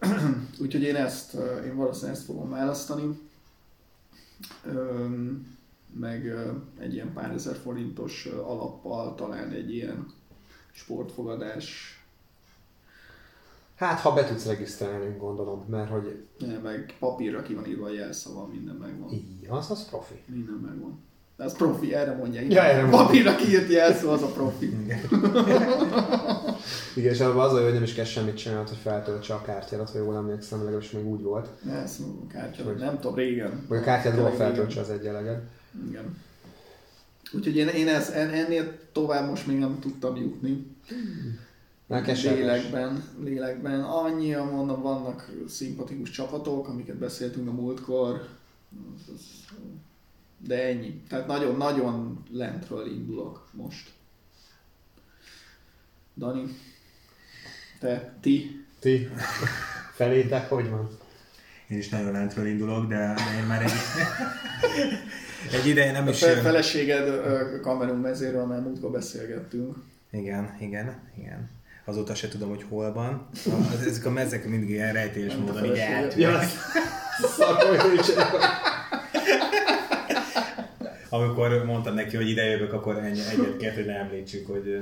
Úgyhogy 0.62 0.82
én 0.82 0.96
ezt, 0.96 1.34
én 1.64 1.76
valószínűleg 1.76 2.16
ezt 2.16 2.24
fogom 2.24 2.50
választani. 2.50 3.20
Öm, 4.66 5.46
meg 6.00 6.32
egy 6.78 6.94
ilyen 6.94 7.12
pár 7.12 7.30
ezer 7.32 7.56
forintos 7.56 8.26
alappal 8.26 9.14
talán 9.14 9.50
egy 9.50 9.74
ilyen 9.74 10.06
sportfogadás, 10.72 11.96
Hát, 13.76 14.00
ha 14.00 14.12
be 14.12 14.24
tudsz 14.24 14.46
regisztrálni, 14.46 15.16
gondolom, 15.18 15.64
mert 15.70 15.90
hogy 15.90 16.22
ne, 16.38 16.58
meg 16.58 16.96
papírra 16.98 17.42
ki 17.42 17.54
van 17.54 17.66
írva 17.66 17.86
a 17.86 17.92
jelszava, 17.92 18.46
minden 18.46 18.74
megvan. 18.74 19.10
így, 19.12 19.46
az 19.48 19.70
az 19.70 19.88
profi. 19.88 20.14
Minden 20.26 20.54
megvan. 20.54 20.98
De 21.36 21.44
az 21.44 21.56
profi, 21.56 21.94
erre 21.94 22.16
mondja. 22.16 22.40
Ja, 22.40 22.62
erre 22.62 22.80
mondja. 22.82 22.98
Papírra 22.98 23.36
kiírt 23.36 23.70
jelszó, 23.70 24.10
az 24.10 24.22
a 24.22 24.26
profi. 24.26 24.66
Igen. 24.82 24.98
Igen, 26.96 27.12
és 27.12 27.20
abban 27.20 27.44
az, 27.48 27.62
hogy 27.62 27.72
nem 27.72 27.82
is 27.82 27.94
kell 27.94 28.04
semmit 28.04 28.36
csinálni, 28.36 28.68
hogy 28.68 28.78
feltöltse 28.78 29.34
a 29.34 29.42
kártyádat, 29.42 29.90
ha 29.90 29.98
jól 29.98 30.16
emlékszem, 30.16 30.58
legalábbis 30.58 30.90
még 30.90 31.06
úgy 31.06 31.22
volt. 31.22 31.48
Ne, 31.64 31.72
ez 31.74 31.98
a 32.00 32.26
kártya, 32.26 32.64
Hogy- 32.64 32.76
nem 32.76 32.98
tudom, 32.98 33.14
régen. 33.16 33.64
Vagy 33.68 33.78
a 33.78 33.82
kártyádról 33.82 34.30
feltöltse 34.30 34.80
az 34.80 34.90
egy 34.90 35.06
eleged. 35.06 35.42
Igen. 35.88 36.16
Úgyhogy 37.32 37.56
én, 37.56 37.68
én 37.68 37.88
ez, 37.88 38.10
en- 38.10 38.30
ennél 38.30 38.78
tovább 38.92 39.28
most 39.28 39.46
még 39.46 39.58
nem 39.58 39.78
tudtam 39.80 40.16
jutni. 40.16 40.66
Lélekben, 42.22 43.04
lélekben. 43.22 43.80
Annyian 43.82 44.46
mondom, 44.46 44.82
vannak 44.82 45.30
szimpatikus 45.48 46.10
csapatok, 46.10 46.68
amiket 46.68 46.96
beszéltünk 46.96 47.48
a 47.48 47.52
múltkor. 47.52 48.28
De 50.38 50.62
ennyi. 50.66 51.02
Tehát 51.08 51.26
nagyon-nagyon 51.26 52.22
lentről 52.30 52.86
indulok 52.86 53.48
most. 53.52 53.90
Dani, 56.16 56.56
te, 57.78 58.16
ti, 58.20 58.64
Ti 58.78 59.08
felétek, 59.94 60.48
hogy 60.48 60.70
van? 60.70 60.88
Én 61.68 61.78
is 61.78 61.88
nagyon 61.88 62.12
lentről 62.12 62.46
indulok, 62.46 62.86
de, 62.88 63.14
de 63.14 63.38
én 63.40 63.46
már 63.46 63.62
egy, 63.62 63.70
egy 65.52 65.66
ideje 65.66 65.92
nem 65.92 66.06
a 66.06 66.10
is... 66.10 66.18
fe- 66.18 66.40
feleséged 66.40 67.06
ö, 67.08 67.60
Kamerun 67.60 67.98
mezéről 67.98 68.44
már 68.44 68.60
múltkor 68.60 68.90
beszélgettünk. 68.90 69.76
Igen, 70.10 70.56
igen, 70.60 71.02
igen. 71.18 71.50
Azóta 71.84 72.14
se 72.14 72.28
tudom, 72.28 72.48
hogy 72.48 72.64
hol 72.68 72.92
van. 72.92 73.28
Ezek 73.86 74.04
a 74.04 74.10
mezek 74.10 74.46
mindig 74.46 74.70
ilyen 74.70 74.92
rejtélyes 74.92 75.34
a 75.34 75.38
módon 75.38 75.64
így 75.64 75.76
eltűnnek. 75.78 76.44
Amikor 81.08 81.64
mondtam 81.64 81.94
neki, 81.94 82.16
hogy 82.16 82.28
ide 82.28 82.44
jövök, 82.44 82.72
akkor 82.72 82.96
ennyi, 82.98 83.20
egyet 83.20 83.56
kért, 83.56 83.74
hogy 83.74 83.84
ne 83.86 83.94
említsük, 83.94 84.46
hogy 84.46 84.80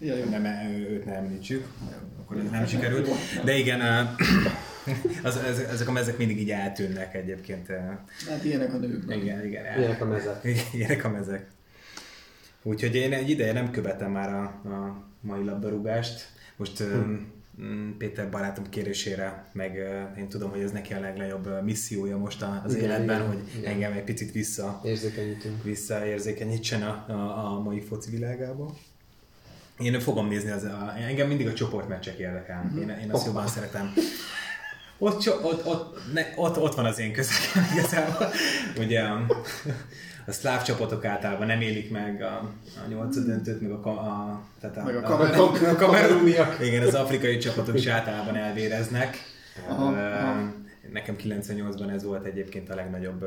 Ja, 0.00 0.16
jó. 0.16 0.24
nem, 0.24 0.44
őt 0.90 1.04
ne 1.04 1.14
említsük. 1.14 1.66
Akkor 2.20 2.36
ez 2.36 2.50
nem 2.50 2.66
sikerült. 2.66 3.08
De 3.44 3.56
igen, 3.56 3.80
az, 5.22 5.36
ez, 5.36 5.58
ezek 5.58 5.88
a 5.88 5.92
mezek 5.92 6.18
mindig 6.18 6.40
így 6.40 6.50
eltűnnek 6.50 7.14
egyébként. 7.14 7.66
Hát 8.28 8.44
ilyenek 8.44 8.74
a 8.74 8.76
nők. 8.76 9.04
Igen, 9.16 9.46
igen. 9.46 9.64
el- 9.64 9.78
Ilyenek 9.78 10.00
a 10.00 10.04
mezek. 10.04 10.44
Ilyenek 10.72 11.04
a 11.04 11.08
mezek. 11.08 11.46
Úgyhogy 12.62 12.94
én 12.94 13.12
egy 13.12 13.30
ideje 13.30 13.52
nem 13.52 13.70
követem 13.70 14.10
már 14.10 14.34
a, 14.34 14.42
a 14.68 15.04
mai 15.20 15.44
labdarúgást. 15.44 16.28
Most 16.56 16.78
hm. 16.78 17.14
Péter 17.98 18.30
barátom 18.30 18.68
kérésére, 18.68 19.44
meg 19.52 19.76
én 20.18 20.28
tudom, 20.28 20.50
hogy 20.50 20.60
ez 20.60 20.70
neki 20.70 20.92
a 20.92 21.00
legnagyobb 21.00 21.62
missziója 21.64 22.16
most 22.16 22.44
az 22.64 22.74
Igen, 22.74 22.84
életben, 22.84 23.16
igen, 23.16 23.26
hogy 23.26 23.42
igen. 23.58 23.72
engem 23.72 23.92
egy 23.92 24.04
picit 24.04 24.32
vissza, 24.32 24.80
visszaérzékenyítsen 25.62 26.82
a, 26.82 27.04
a, 27.08 27.54
a 27.54 27.60
mai 27.60 27.80
foci 27.80 28.10
világába. 28.10 28.76
Én 29.80 30.00
fogom 30.00 30.28
nézni, 30.28 30.50
az, 30.50 30.64
a, 30.64 30.94
engem 31.08 31.28
mindig 31.28 31.46
a 31.46 31.52
csoportmeccsek 31.52 32.18
érdekel. 32.18 32.70
Én, 32.78 32.88
én 33.02 33.10
azt 33.10 33.26
jobban 33.26 33.46
szeretem. 33.46 33.92
Ott, 34.98 35.28
ott, 35.42 35.66
ott, 35.66 35.98
ne, 36.12 36.22
ott, 36.36 36.58
ott 36.58 36.74
van 36.74 36.84
az 36.84 36.98
én 36.98 37.12
közegem 37.12 37.70
igazából. 37.72 38.28
Ugye 38.78 39.00
a, 39.00 39.26
a 40.26 40.32
szláv 40.32 40.62
csapatok 40.62 41.04
általában 41.04 41.46
nem 41.46 41.60
élik 41.60 41.90
meg 41.90 42.22
a, 42.22 42.52
a 42.84 42.88
nyolcad 42.88 43.24
döntőt, 43.24 43.60
meg 43.60 43.70
a, 43.70 43.88
a, 43.88 44.42
tehát 44.60 44.76
a, 44.76 44.82
Meg 44.82 44.96
a 44.96 44.98
a, 44.98 45.02
kamerun- 45.02 45.62
a, 45.62 45.70
a 45.70 45.74
kameruniak. 45.74 46.56
Igen, 46.62 46.86
az 46.86 46.94
afrikai 46.94 47.36
csapatok 47.36 47.74
is 47.74 47.86
általában 47.86 48.36
elvéreznek. 48.36 49.16
Aha, 49.68 49.84
aha. 49.84 50.52
Nekem 50.92 51.16
98-ban 51.22 51.90
ez 51.92 52.04
volt 52.04 52.24
egyébként 52.24 52.70
a 52.70 52.74
legnagyobb 52.74 53.24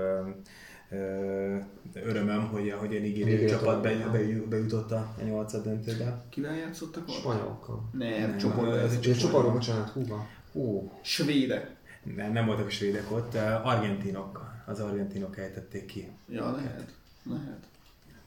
örömöm, 1.94 2.48
hogy, 2.48 2.72
hogy 2.72 2.96
a 2.96 3.00
nigériai 3.00 3.24
Nigéria 3.34 3.58
csapat 3.58 3.82
be, 3.82 3.96
be, 4.10 4.20
bejutott 4.50 4.92
a 4.92 5.14
nyolcad 5.24 5.64
döntőbe. 5.64 6.24
Kivel 6.30 6.56
játszottak 6.56 7.08
ott? 7.08 7.14
Spanyolokkal. 7.14 7.90
Nem, 7.92 8.10
Nem, 8.30 8.38
csoportban. 8.38 8.80
ez 8.80 8.94
egy 8.94 9.08
És 9.08 9.18
csoportban, 9.18 9.54
bocsánat, 9.54 9.90
húva. 9.90 10.28
Ó, 10.54 10.92
Svédek. 11.02 11.76
nem, 12.16 12.32
nem 12.32 12.46
voltak 12.46 12.66
a 12.66 12.70
svédek 12.70 13.12
ott, 13.12 13.34
ö, 13.34 13.40
argentinok. 13.64 14.52
Az 14.66 14.80
argentinok 14.80 15.38
ejtették 15.38 15.86
ki, 15.86 16.10
Ja, 16.30 16.52
lehet. 16.52 16.94
Lehet. 17.30 17.64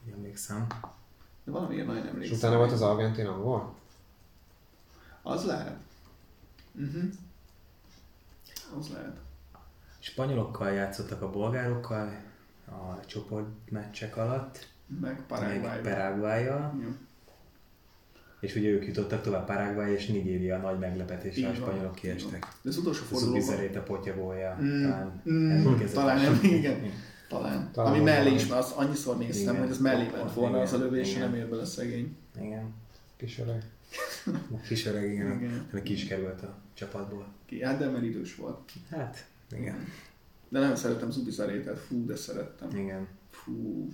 úgy 0.07 0.13
emlékszem. 0.13 0.67
De 1.45 1.51
valamiért 1.53 1.87
nagyon 1.87 2.03
És 2.05 2.09
emlékszem. 2.11 2.37
utána 2.39 2.57
volt 2.57 2.73
az 2.73 2.83
argentin 2.83 3.27
angol? 3.27 3.75
Az 5.23 5.45
lehet. 5.45 5.77
Uh-huh. 6.75 7.03
Az 8.79 8.89
lehet. 8.89 9.17
Spanyolokkal 9.99 10.71
játszottak 10.71 11.23
a 11.23 11.31
bolgárokkal 11.31 12.13
a 12.67 13.07
csoportmeccsek 13.07 14.17
alatt, 14.17 14.69
Meg 15.01 15.01
meg 15.01 15.23
Paraguay. 15.27 15.81
Paraguayjal. 15.81 16.79
Jó. 16.83 16.89
És 18.41 18.55
ugye 18.55 18.69
ők 18.69 18.87
jutottak 18.87 19.23
tovább 19.23 19.47
Paraguay 19.47 19.93
és 19.93 20.07
Nigéria 20.07 20.59
nagy 20.59 20.79
meglepetésre, 20.79 21.49
a 21.49 21.55
spanyolok 21.55 21.95
kiestek. 21.95 22.47
De 22.63 22.69
az 22.69 22.77
utolsó 22.77 23.05
fordulóban... 23.05 23.41
Zubizarét 23.41 23.77
a 23.77 23.83
potyagolja, 23.83 24.59
Mm, 24.61 24.83
talán 24.83 25.23
mm, 25.31 25.77
talán 25.93 26.21
nem, 26.21 26.39
igen. 26.43 26.93
Talán. 27.29 27.71
Talán 27.73 27.93
Ami 27.93 28.03
mellé 28.03 28.35
is, 28.35 28.47
mert 28.47 28.61
azt 28.61 28.77
annyiszor 28.77 29.19
néztem, 29.19 29.55
Igen. 29.55 29.61
hogy 29.63 29.71
az 29.71 29.79
mellé 29.79 30.09
ment 30.13 30.33
volna 30.33 30.61
az 30.61 30.73
a 30.73 30.79
lövés, 30.79 31.11
igen. 31.11 31.21
nem 31.31 31.39
ér 31.39 31.49
bele 31.49 31.65
szegény. 31.65 32.17
Igen. 32.41 32.75
Kis 33.17 33.39
öreg. 33.39 33.63
A 34.27 34.61
kis 34.67 34.87
öreg, 34.87 35.13
igen. 35.13 35.27
Igen. 35.27 35.67
igen. 35.71 35.83
Ki 35.83 35.93
is 35.93 36.07
került 36.07 36.43
a 36.43 36.55
csapatból. 36.75 37.27
Ki, 37.47 37.63
hát 37.63 37.79
de 37.79 37.89
mert 37.89 38.05
idős 38.05 38.35
volt. 38.35 38.73
Hát, 38.91 39.27
igen. 39.57 39.87
De 40.49 40.59
nagyon 40.59 40.77
szeretem 40.77 41.11
Zubizarétet, 41.11 41.79
fú, 41.79 42.07
de 42.07 42.17
szerettem. 42.17 42.77
Igen. 42.77 43.09
Fú. 43.31 43.89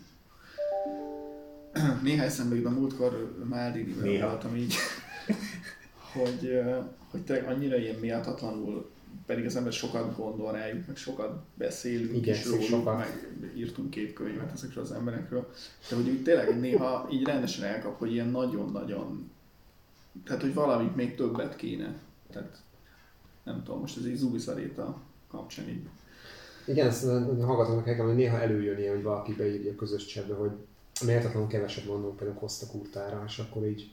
Néha 2.03 2.24
eszembe 2.24 2.55
jut 2.55 2.66
a 2.66 2.70
múltkor 2.70 3.38
Maldinivel 3.48 4.03
Néha. 4.05 4.28
voltam 4.28 4.57
így, 4.57 4.74
hogy, 6.12 6.61
hogy 7.11 7.20
tényleg 7.24 7.48
annyira 7.48 7.76
ilyen 7.76 7.98
miatatlanul, 8.00 8.90
pedig 9.26 9.44
az 9.44 9.57
ember 9.57 9.72
sokat 9.72 10.16
gondol 10.16 10.53
rájuk, 10.53 10.86
meg 10.86 10.96
sokat 10.96 11.44
beszélünk 11.55 12.16
Igyekszik 12.16 12.44
is 12.44 12.50
róluk, 12.50 12.64
sokat. 12.64 12.96
meg 12.98 13.53
írtunk 13.57 13.90
két 13.90 14.12
könyvet 14.12 14.53
ezekről 14.53 14.84
az 14.84 14.92
emberekről, 14.92 15.53
de 15.88 15.96
hogy 15.96 16.09
úgy 16.09 16.22
tényleg 16.22 16.61
néha 16.61 17.09
így 17.12 17.24
rendesen 17.24 17.64
elkap, 17.64 17.98
hogy 17.98 18.12
ilyen 18.12 18.28
nagyon-nagyon, 18.28 19.30
tehát 20.24 20.42
hogy 20.42 20.55
valamit 20.55 20.96
még 20.96 21.14
többet 21.14 21.57
kéne. 21.57 21.96
Tehát 22.30 22.62
nem 23.44 23.62
tudom, 23.62 23.80
most 23.80 23.98
ez 23.98 24.05
egy 24.05 24.14
Zubizaréta 24.14 25.00
kapcsán 25.28 25.68
így 25.68 25.82
Igen, 26.67 26.87
ezt 26.87 27.07
a 27.07 27.45
hallgatóknak 27.45 27.85
kell 27.85 27.97
hogy 27.97 28.15
néha 28.15 28.41
előjön 28.41 28.79
ilyen, 28.79 28.95
hogy 28.95 29.03
valaki 29.03 29.35
beírja 29.35 29.71
a 29.73 29.75
közös 29.75 30.07
chatbe, 30.07 30.35
hogy 30.35 30.51
méltatlanul 31.05 31.49
keveset 31.49 31.87
mondunk 31.87 32.17
például 32.17 32.39
Costa 32.39 32.67
Kurtára, 32.67 33.25
és 33.27 33.39
akkor 33.39 33.67
így 33.67 33.91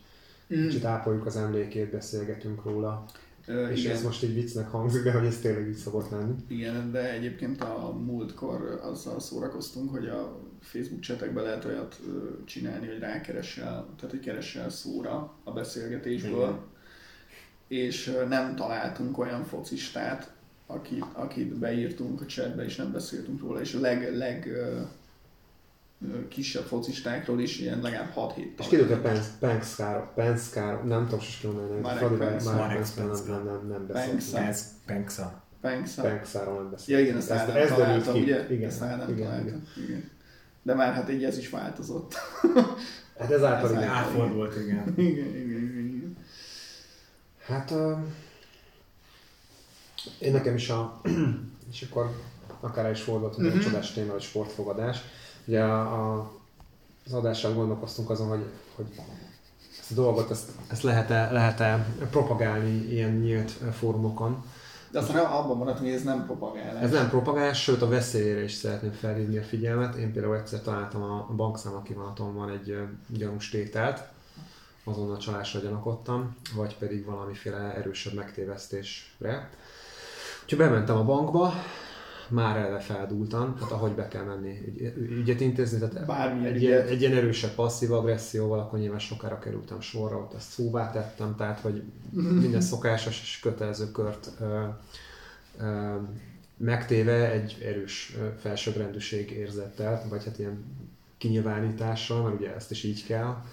Mm. 0.56 0.68
kicsit 0.68 0.86
ápoljuk 0.86 1.26
az 1.26 1.36
emlékét, 1.36 1.92
beszélgetünk 1.92 2.64
róla. 2.64 3.06
Ö, 3.46 3.70
És 3.70 3.80
igen. 3.84 3.96
ez 3.96 4.04
most 4.04 4.24
így 4.24 4.34
viccnek 4.34 4.70
hangzik, 4.70 5.04
de 5.04 5.12
hogy 5.12 5.26
ez 5.26 5.40
tényleg 5.40 5.68
így 5.68 5.76
szokott 5.76 6.10
lenni. 6.10 6.34
Igen, 6.48 6.92
de 6.92 7.14
egyébként 7.14 7.62
a 7.62 7.98
múltkor 8.06 8.80
azzal 8.84 9.20
szórakoztunk, 9.20 9.92
hogy 9.92 10.08
a 10.08 10.40
Facebook 10.60 11.02
csetekben 11.02 11.44
lehet 11.44 11.66
olyat 11.66 12.00
csinálni, 12.46 12.88
hogy 12.88 13.00
rákeresel, 13.00 13.86
tehát 13.96 14.10
hogy 14.10 14.20
keresel 14.20 14.70
szóra 14.70 15.34
a 15.44 15.52
beszélgetésből, 15.52 16.32
Igen. 16.40 16.60
és 17.68 18.18
nem 18.30 18.56
találtunk 18.56 19.18
olyan 19.18 19.44
focistát, 19.44 20.32
akit, 20.72 21.06
akit 21.14 21.48
beírtunk 21.58 22.22
a 22.22 22.26
chatbe, 22.26 22.64
és 22.66 22.76
nem 22.76 22.92
beszéltünk 22.92 23.42
róla, 23.42 23.62
és 23.62 23.74
a 23.74 23.80
leg, 23.80 24.16
leg 24.18 24.50
kisebb 26.28 26.64
focistákról 26.64 27.40
is 27.40 27.60
ilyen 27.60 27.80
legalább 27.82 28.14
6-7 28.16 28.36
És 28.60 28.68
kiderült, 28.68 28.92
hogy 28.92 29.02
Pence, 29.02 29.30
Pence, 29.40 30.12
Pence, 30.16 30.82
nem 30.86 31.04
tudom, 31.04 31.20
sose 31.20 31.38
tudom 31.42 31.56
nem, 31.58 31.82
nem, 31.82 31.82
nem, 33.46 33.68
nem 33.68 33.86
Pence. 33.88 34.14
beszélt. 34.14 34.44
Pence, 34.44 34.64
Penksa. 34.86 35.44
Penxa. 35.62 36.02
Pence-áról 36.02 36.62
nem 36.62 36.70
beszélt. 36.72 37.00
Ja 37.00 37.06
igen, 37.06 37.18
ezt 37.18 37.32
Ádám 37.32 37.56
ez 37.56 37.70
derült 37.70 37.76
találta, 37.76 38.14
ugye? 38.14 38.48
Igen, 38.50 38.70
ezt 38.70 38.82
Ádám 38.82 39.10
igen, 39.10 39.26
találta. 39.28 39.48
igen. 39.48 39.64
Igen. 39.88 40.10
De 40.64 40.74
már 40.74 40.94
hát 40.94 41.10
így 41.12 41.24
ez 41.24 41.38
is 41.38 41.50
változott. 41.50 42.14
Hát 43.20 43.32
ezáltal 43.32 43.66
Ez 43.70 43.72
igen. 43.72 43.84
át- 43.84 44.06
Átfordult, 44.06 44.56
igen. 44.56 44.94
igen, 44.96 45.36
igen, 45.36 45.36
igen, 45.64 45.86
igen. 45.96 46.18
Hát 47.46 47.72
ö, 47.72 47.94
én 50.20 50.32
nekem 50.32 50.56
is 50.56 50.70
a, 50.70 51.02
és 51.72 51.88
akkor 51.90 52.12
akár 52.60 52.92
is 52.92 53.02
fordultunk 53.02 53.48
uh-huh. 53.48 53.62
a 53.62 53.64
csodás 53.64 53.94
téma, 53.94 54.12
hogy 54.12 54.22
sportfogadás. 54.22 54.98
Ugye 55.46 55.62
a, 55.62 55.82
a, 55.82 56.32
az 57.06 57.14
adással 57.14 57.54
gondolkoztunk 57.54 58.10
azon, 58.10 58.28
hogy, 58.28 58.46
hogy 58.76 58.86
ezt 59.80 59.92
a 59.92 60.02
dolgot, 60.02 60.32
ezt, 60.32 60.50
ezt 60.68 60.84
lehet-e, 60.84 61.32
lehet-e 61.32 61.86
propagálni 62.10 62.92
ilyen 62.92 63.12
nyílt 63.12 63.52
fórumokon. 63.52 64.44
De 64.92 65.00
aztán 65.00 65.26
abban 65.26 65.58
maradtunk, 65.58 65.86
hogy 65.86 65.96
ez 65.96 66.04
nem 66.04 66.26
propagálás. 66.26 66.84
Ez 66.84 66.92
nem 66.92 67.10
propagálás, 67.10 67.64
sőt 67.64 67.82
a 67.82 67.88
veszélyére 67.88 68.44
is 68.44 68.54
szeretném 68.54 68.92
felhívni 68.92 69.38
a 69.38 69.44
figyelmet. 69.44 69.96
Én 69.96 70.14
például 70.14 70.36
egyszer 70.36 70.62
találtam 70.62 71.02
a 71.02 71.28
a 71.30 71.34
bankszámla 71.34 71.82
kivonaton 71.82 72.36
van 72.36 72.50
egy 72.50 72.70
ö, 72.70 72.84
gyanús 73.08 73.50
tételt, 73.50 74.04
azonnal 74.84 75.18
csalásra 75.18 75.60
gyanakodtam, 75.60 76.36
vagy 76.56 76.78
pedig 76.78 77.06
valamiféle 77.06 77.76
erősebb 77.76 78.14
megtévesztésre. 78.14 79.50
Úgyhogy 80.52 80.68
bementem 80.68 80.98
a 80.98 81.04
bankba, 81.04 81.54
már 82.28 82.58
eleve 82.58 82.80
feldúltam, 82.80 83.58
hát 83.60 83.72
ahogy 83.72 83.92
be 83.92 84.08
kell 84.08 84.24
menni 84.24 84.58
ügy- 84.68 84.96
ügyet 84.98 85.40
intézni, 85.42 85.78
tehát 85.80 86.06
Bármilyen 86.06 86.54
egy, 86.54 86.62
ilyen, 86.62 86.80
ügyet. 86.80 86.90
egy 86.90 87.02
ilyen 87.02 87.16
erősebb 87.18 87.52
passzív 87.52 87.92
agresszióval, 87.92 88.60
akkor 88.60 88.80
nyilván 88.80 89.00
sokára 89.00 89.40
kerültem 89.40 89.82
sorra, 89.82 90.18
ott 90.18 90.34
ezt 90.34 90.50
szóvá 90.50 90.92
tettem, 90.92 91.36
tehát 91.36 91.60
hogy 91.60 91.84
minden 92.12 92.62
szokásos 92.62 93.22
és 93.22 93.40
kötelező 93.40 93.92
kört 93.92 94.32
ö, 94.40 94.64
ö, 95.60 95.96
megtéve 96.58 97.32
egy 97.32 97.58
erős 97.66 98.18
felsőbbrendűség 98.40 99.32
érzettel, 99.32 100.06
vagy 100.10 100.24
hát 100.26 100.40
ilyen 100.40 100.64
kinyilvánítással, 101.18 102.22
mert 102.24 102.40
ugye 102.40 102.56
ezt 102.56 102.72
is 102.72 102.84
így 102.84 103.06
kell 103.06 103.44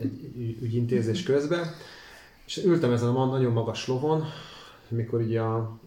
egy 0.00 0.30
ügy- 0.36 0.62
ügyintézés 0.62 1.22
közben. 1.22 1.66
És 2.46 2.64
ültem 2.64 2.92
ezen 2.92 3.08
a 3.08 3.26
nagyon 3.26 3.52
magas 3.52 3.86
lovon, 3.86 4.24
mikor 4.88 5.20
ugye 5.20 5.40
a, 5.40 5.78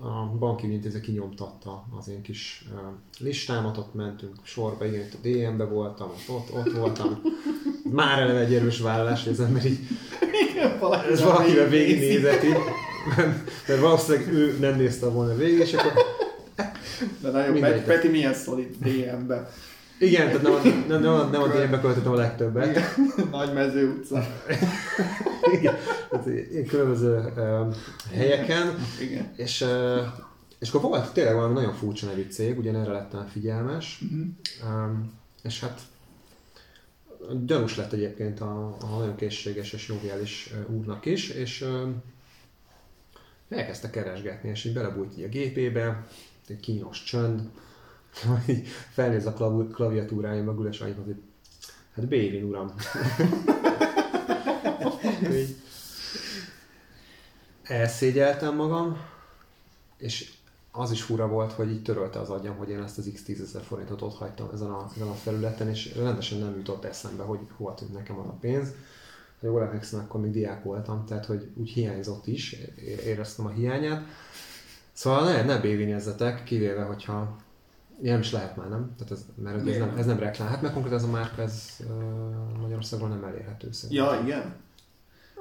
a 0.00 0.36
banki 0.38 0.66
ügyintéző 0.66 1.00
kinyomtatta 1.00 1.84
az 1.98 2.08
én 2.08 2.22
kis 2.22 2.64
listámat, 3.18 3.76
ott 3.76 3.94
mentünk 3.94 4.34
sorba, 4.42 4.86
igen, 4.86 5.00
itt 5.00 5.14
a 5.14 5.28
DM-be 5.28 5.64
voltam, 5.64 6.10
ott, 6.28 6.52
ott 6.52 6.72
voltam. 6.72 7.22
Már 7.90 8.18
eleve 8.18 8.38
egy 8.38 8.54
erős 8.54 8.80
vállalás, 8.80 9.24
hogy 9.24 9.32
az 9.32 9.40
ember 9.40 9.66
így 9.66 9.78
ez 11.10 11.22
valakivel 11.22 11.68
végignézett 11.68 12.44
így, 12.44 12.56
mert 13.68 13.80
valószínűleg 13.80 14.32
ő 14.32 14.56
nem 14.60 14.76
nézte 14.76 15.08
volna 15.08 15.34
végig, 15.34 15.58
és 15.58 15.72
akkor 15.72 15.92
De 17.20 17.30
nagyon. 17.30 17.60
Peti, 17.60 17.80
Peti 17.80 18.08
milyen 18.08 18.34
szolid 18.34 18.76
DM-be. 18.78 19.50
Igen, 19.98 20.26
tehát 20.26 20.42
nem, 20.42 20.52
a- 20.52 20.62
nem, 20.88 21.00
nem, 21.00 21.12
a- 21.12 21.24
nem 21.24 21.42
a 21.42 21.46
DM-be 21.46 21.80
költöttem 21.80 22.12
a 22.12 22.16
legtöbbet. 22.16 22.66
Igen. 22.66 22.84
Nagy 23.30 23.52
mező 23.52 23.90
utca. 23.90 24.26
Igen, 25.52 25.74
tehát 26.10 26.26
ilyen 26.26 26.66
különböző 26.66 27.16
uh, 27.36 27.74
helyeken, 28.12 28.74
Igen. 29.00 29.32
és, 29.36 29.60
uh, 29.60 30.00
és 30.58 30.68
akkor 30.68 30.80
volt 30.80 31.12
tényleg 31.12 31.34
valami 31.34 31.54
nagyon 31.54 31.74
furcsa 31.74 32.06
nevű 32.06 32.26
cég, 32.30 32.58
ugyanerre 32.58 32.92
lettem 32.92 33.26
figyelmes, 33.26 34.00
um, 34.64 35.12
és 35.42 35.60
hát 35.60 35.80
gyanús 37.46 37.76
lett 37.76 37.92
egyébként 37.92 38.40
a, 38.40 38.76
a 38.80 38.86
nagyon 38.98 39.16
készséges 39.16 39.72
és 39.72 39.88
joviális 39.88 40.52
úrnak 40.68 41.06
is, 41.06 41.28
és 41.28 41.60
um, 41.62 42.02
elkezdte 43.48 43.90
keresgetni, 43.90 44.48
és 44.48 44.64
így 44.64 44.72
belebújt 44.72 45.18
így 45.18 45.24
a 45.24 45.28
gépébe, 45.28 46.06
egy 46.48 46.60
kínos 46.60 47.02
csönd, 47.02 47.40
így 48.46 48.66
felnéz 48.92 49.26
a 49.26 49.32
klavi- 49.32 49.72
klaviatúrája 49.72 50.42
mögül, 50.42 50.68
és 50.68 50.80
annyit 50.80 50.96
hogy 51.04 51.22
hát 51.94 52.08
Bévin 52.08 52.44
uram. 52.44 52.74
így 55.32 55.56
elszégyeltem 57.62 58.54
magam, 58.54 58.96
és 59.96 60.32
az 60.70 60.90
is 60.90 61.02
fura 61.02 61.28
volt, 61.28 61.52
hogy 61.52 61.70
így 61.70 61.82
törölte 61.82 62.18
az 62.18 62.30
agyam, 62.30 62.56
hogy 62.56 62.68
én 62.68 62.82
ezt 62.82 62.98
az 62.98 63.10
x 63.14 63.22
10 63.22 63.40
ezer 63.40 63.62
forintot 63.62 64.02
ott 64.02 64.16
hagytam 64.16 64.48
ezen 64.52 64.70
a, 64.70 64.90
ezen 64.94 65.08
a 65.08 65.14
felületen, 65.14 65.68
és 65.68 65.94
rendesen 65.94 66.38
nem 66.38 66.56
jutott 66.56 66.84
eszembe, 66.84 67.22
hogy 67.22 67.38
hova 67.56 67.74
tűnt 67.74 67.92
nekem 67.92 68.18
az 68.18 68.26
a 68.26 68.36
pénz. 68.40 68.68
Ha 69.40 69.46
jól 69.46 69.62
emlékszem, 69.62 70.00
akkor 70.00 70.20
még 70.20 70.30
diák 70.30 70.64
voltam, 70.64 71.04
tehát 71.04 71.26
hogy 71.26 71.50
úgy 71.54 71.70
hiányzott 71.70 72.26
is, 72.26 72.56
éreztem 73.04 73.46
a 73.46 73.50
hiányát. 73.50 74.04
Szóval 74.92 75.24
ne, 75.24 75.42
ne 75.42 75.58
bévényezzetek, 75.58 76.44
kivéve, 76.44 76.82
hogyha 76.82 77.36
nem 78.00 78.20
is 78.20 78.32
lehet 78.32 78.56
már, 78.56 78.68
nem? 78.68 78.94
Tehát 78.98 79.12
ez, 79.12 79.24
mert 79.42 79.68
ez 79.68 79.76
nem, 79.78 79.94
ez 79.98 80.06
nem 80.06 80.18
reklám. 80.18 80.48
Hát 80.48 80.62
meg 80.62 80.72
konkrétan 80.72 80.98
ez 80.98 81.04
a 81.04 81.10
márka, 81.10 81.42
ez 81.42 81.62
uh, 81.80 82.60
Magyarországon 82.60 83.08
nem 83.08 83.24
elérhető 83.24 83.72
szerintem. 83.72 84.06
Ja, 84.06 84.20
igen. 84.24 84.54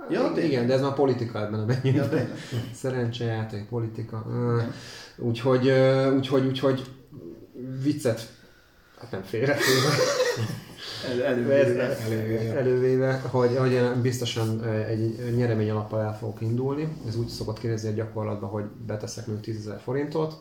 Ja, 0.09 0.21
Ja, 0.21 0.21
tényleg. 0.33 0.51
igen, 0.51 0.67
de 0.67 0.73
ez 0.73 0.81
már 0.81 0.93
politika 0.93 1.39
ebben 1.45 1.59
a 1.59 1.65
mennyire. 1.65 2.03
Ja. 2.17 2.27
Szerencsejáték, 2.73 3.67
politika. 3.67 4.25
ö, 4.29 4.61
Úgyhogy, 5.17 5.67
ö, 5.67 6.15
úgyhogy, 6.15 6.45
úgyhogy 6.45 6.85
viccet, 7.83 8.29
hát 8.99 9.11
nem 9.11 9.21
félretéve, 9.23 9.89
El, 11.09 11.23
elővéve. 11.23 11.97
elővéve, 12.57 13.21
hogy, 13.31 13.55
hogy 13.57 13.71
én 13.71 14.01
biztosan 14.01 14.63
egy 14.63 15.33
nyeremény 15.35 15.69
alappal 15.69 16.01
el 16.01 16.17
fogok 16.17 16.41
indulni. 16.41 16.97
Ez 17.07 17.15
úgy 17.15 17.27
szokott 17.27 17.59
kinézni 17.59 17.89
a 17.89 17.93
gyakorlatban, 17.93 18.49
hogy 18.49 18.63
beteszek 18.85 19.27
még 19.27 19.39
10 19.39 19.55
ezer 19.57 19.79
forintot. 19.79 20.39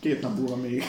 Két 0.00 0.20
nap 0.20 0.36
múlva 0.38 0.56
még. 0.56 0.82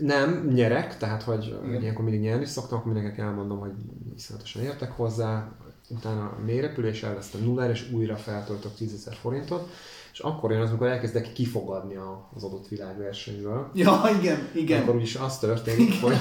Nem, 0.00 0.50
nyerek, 0.54 0.96
tehát 0.96 1.22
hogy 1.22 1.44
Igen. 1.44 1.68
Igen. 1.68 1.80
ilyenkor 1.80 2.04
mindig 2.04 2.22
nyerni 2.22 2.44
szoktam, 2.44 2.78
akkor 2.78 2.92
mindenkinek 2.92 3.26
elmondom, 3.26 3.58
hogy 3.58 3.72
iszonyatosan 4.16 4.62
értek 4.62 4.90
hozzá, 4.90 5.52
utána 5.88 6.24
a 6.24 6.38
mélyrepülés 6.44 7.02
elvesztem 7.02 7.40
nullára, 7.40 7.72
és 7.72 7.90
újra 7.92 8.16
feltöltök 8.16 8.74
10 8.74 8.92
ezer 8.92 9.14
forintot, 9.14 9.70
és 10.12 10.18
akkor 10.18 10.50
jön 10.50 10.60
az, 10.60 10.68
amikor 10.68 10.86
elkezdek 10.86 11.32
kifogadni 11.32 11.94
az 12.34 12.44
adott 12.44 12.68
világversenyből. 12.68 13.70
Ja, 13.74 14.02
igen, 14.20 14.48
igen. 14.52 14.82
Akkor 14.82 14.94
úgyis 14.94 15.14
az 15.14 15.38
történik, 15.38 16.00
hogy 16.00 16.16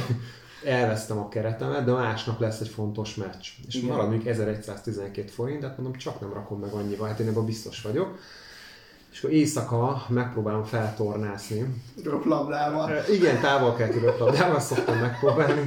elvesztem 0.65 1.17
a 1.17 1.29
keretemet, 1.29 1.85
de 1.85 1.91
másnap 1.91 2.39
lesz 2.39 2.59
egy 2.59 2.67
fontos 2.67 3.15
meccs. 3.15 3.47
És 3.67 3.75
Igen. 3.75 3.89
marad 3.89 4.09
még 4.09 4.27
1112 4.27 5.27
forint, 5.27 5.59
de 5.59 5.67
hát 5.67 5.77
mondom, 5.77 5.97
csak 5.97 6.19
nem 6.19 6.33
rakom 6.33 6.59
meg 6.59 6.71
annyiba, 6.71 7.05
hát 7.05 7.19
én 7.19 7.27
ebben 7.27 7.45
biztos 7.45 7.81
vagyok. 7.81 8.17
És 9.13 9.19
akkor 9.19 9.31
éjszaka 9.35 10.05
megpróbálom 10.09 10.63
feltornászni, 10.63 11.83
Röplabdával. 12.03 12.91
Igen, 13.11 13.39
távol 13.41 13.75
kell 13.75 13.87
röplabdával 13.91 14.59
szoktam 14.59 14.97
megpróbálni. 14.99 15.63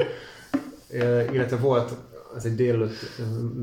Illetve 1.32 1.56
volt, 1.56 1.92
az 2.34 2.44
egy 2.46 2.54
délelőtt, 2.54 2.96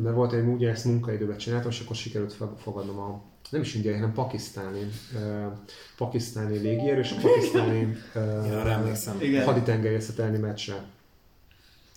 mert 0.04 0.16
volt 0.16 0.34
egy 0.34 0.46
úgy, 0.46 0.64
ezt 0.64 0.86
munkaidőben 0.86 1.38
csináltam, 1.38 1.70
és 1.70 1.80
akkor 1.80 1.96
sikerült 1.96 2.34
fel- 2.34 2.56
fogadnom 2.62 3.00
a 3.00 3.22
nem 3.50 3.62
is 3.62 3.76
indiai, 3.76 3.96
hanem 3.96 4.14
pakisztáni, 4.14 4.90
ö, 5.16 5.46
pakisztáni 5.98 6.58
légierő 6.58 7.00
és 7.00 7.12
a 7.12 7.16
pakisztáni 7.22 7.98
arra 8.14 8.70
emlékszem. 8.70 9.18
Igen. 9.22 9.46
haditengerészetelni 9.46 10.38
meccsre. 10.38 10.84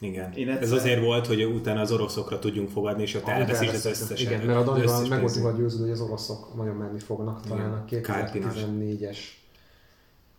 Igen. 0.00 0.32
Én 0.32 0.48
Ez 0.48 0.56
egyszer- 0.60 0.78
azért 0.78 1.00
volt, 1.00 1.26
hogy 1.26 1.44
utána 1.44 1.80
az 1.80 1.92
oroszokra 1.92 2.38
tudjunk 2.38 2.70
fogadni, 2.70 3.02
és 3.02 3.14
ott 3.14 3.26
elveszíts 3.28 3.72
az 3.72 3.86
összes 3.86 4.20
Igen, 4.22 4.40
mert 4.46 4.58
a 4.58 4.62
Danival 4.62 5.06
meg 5.08 5.24
a 5.24 5.52
győződő, 5.56 5.82
hogy 5.82 5.92
az 5.92 6.00
oroszok 6.00 6.56
nagyon 6.56 6.76
menni 6.76 6.98
fognak 6.98 7.46
talán 7.46 7.72
a 7.72 7.84
Igen, 7.88 8.02
Kárpinas. 8.02 8.54
2014-es 8.54 9.16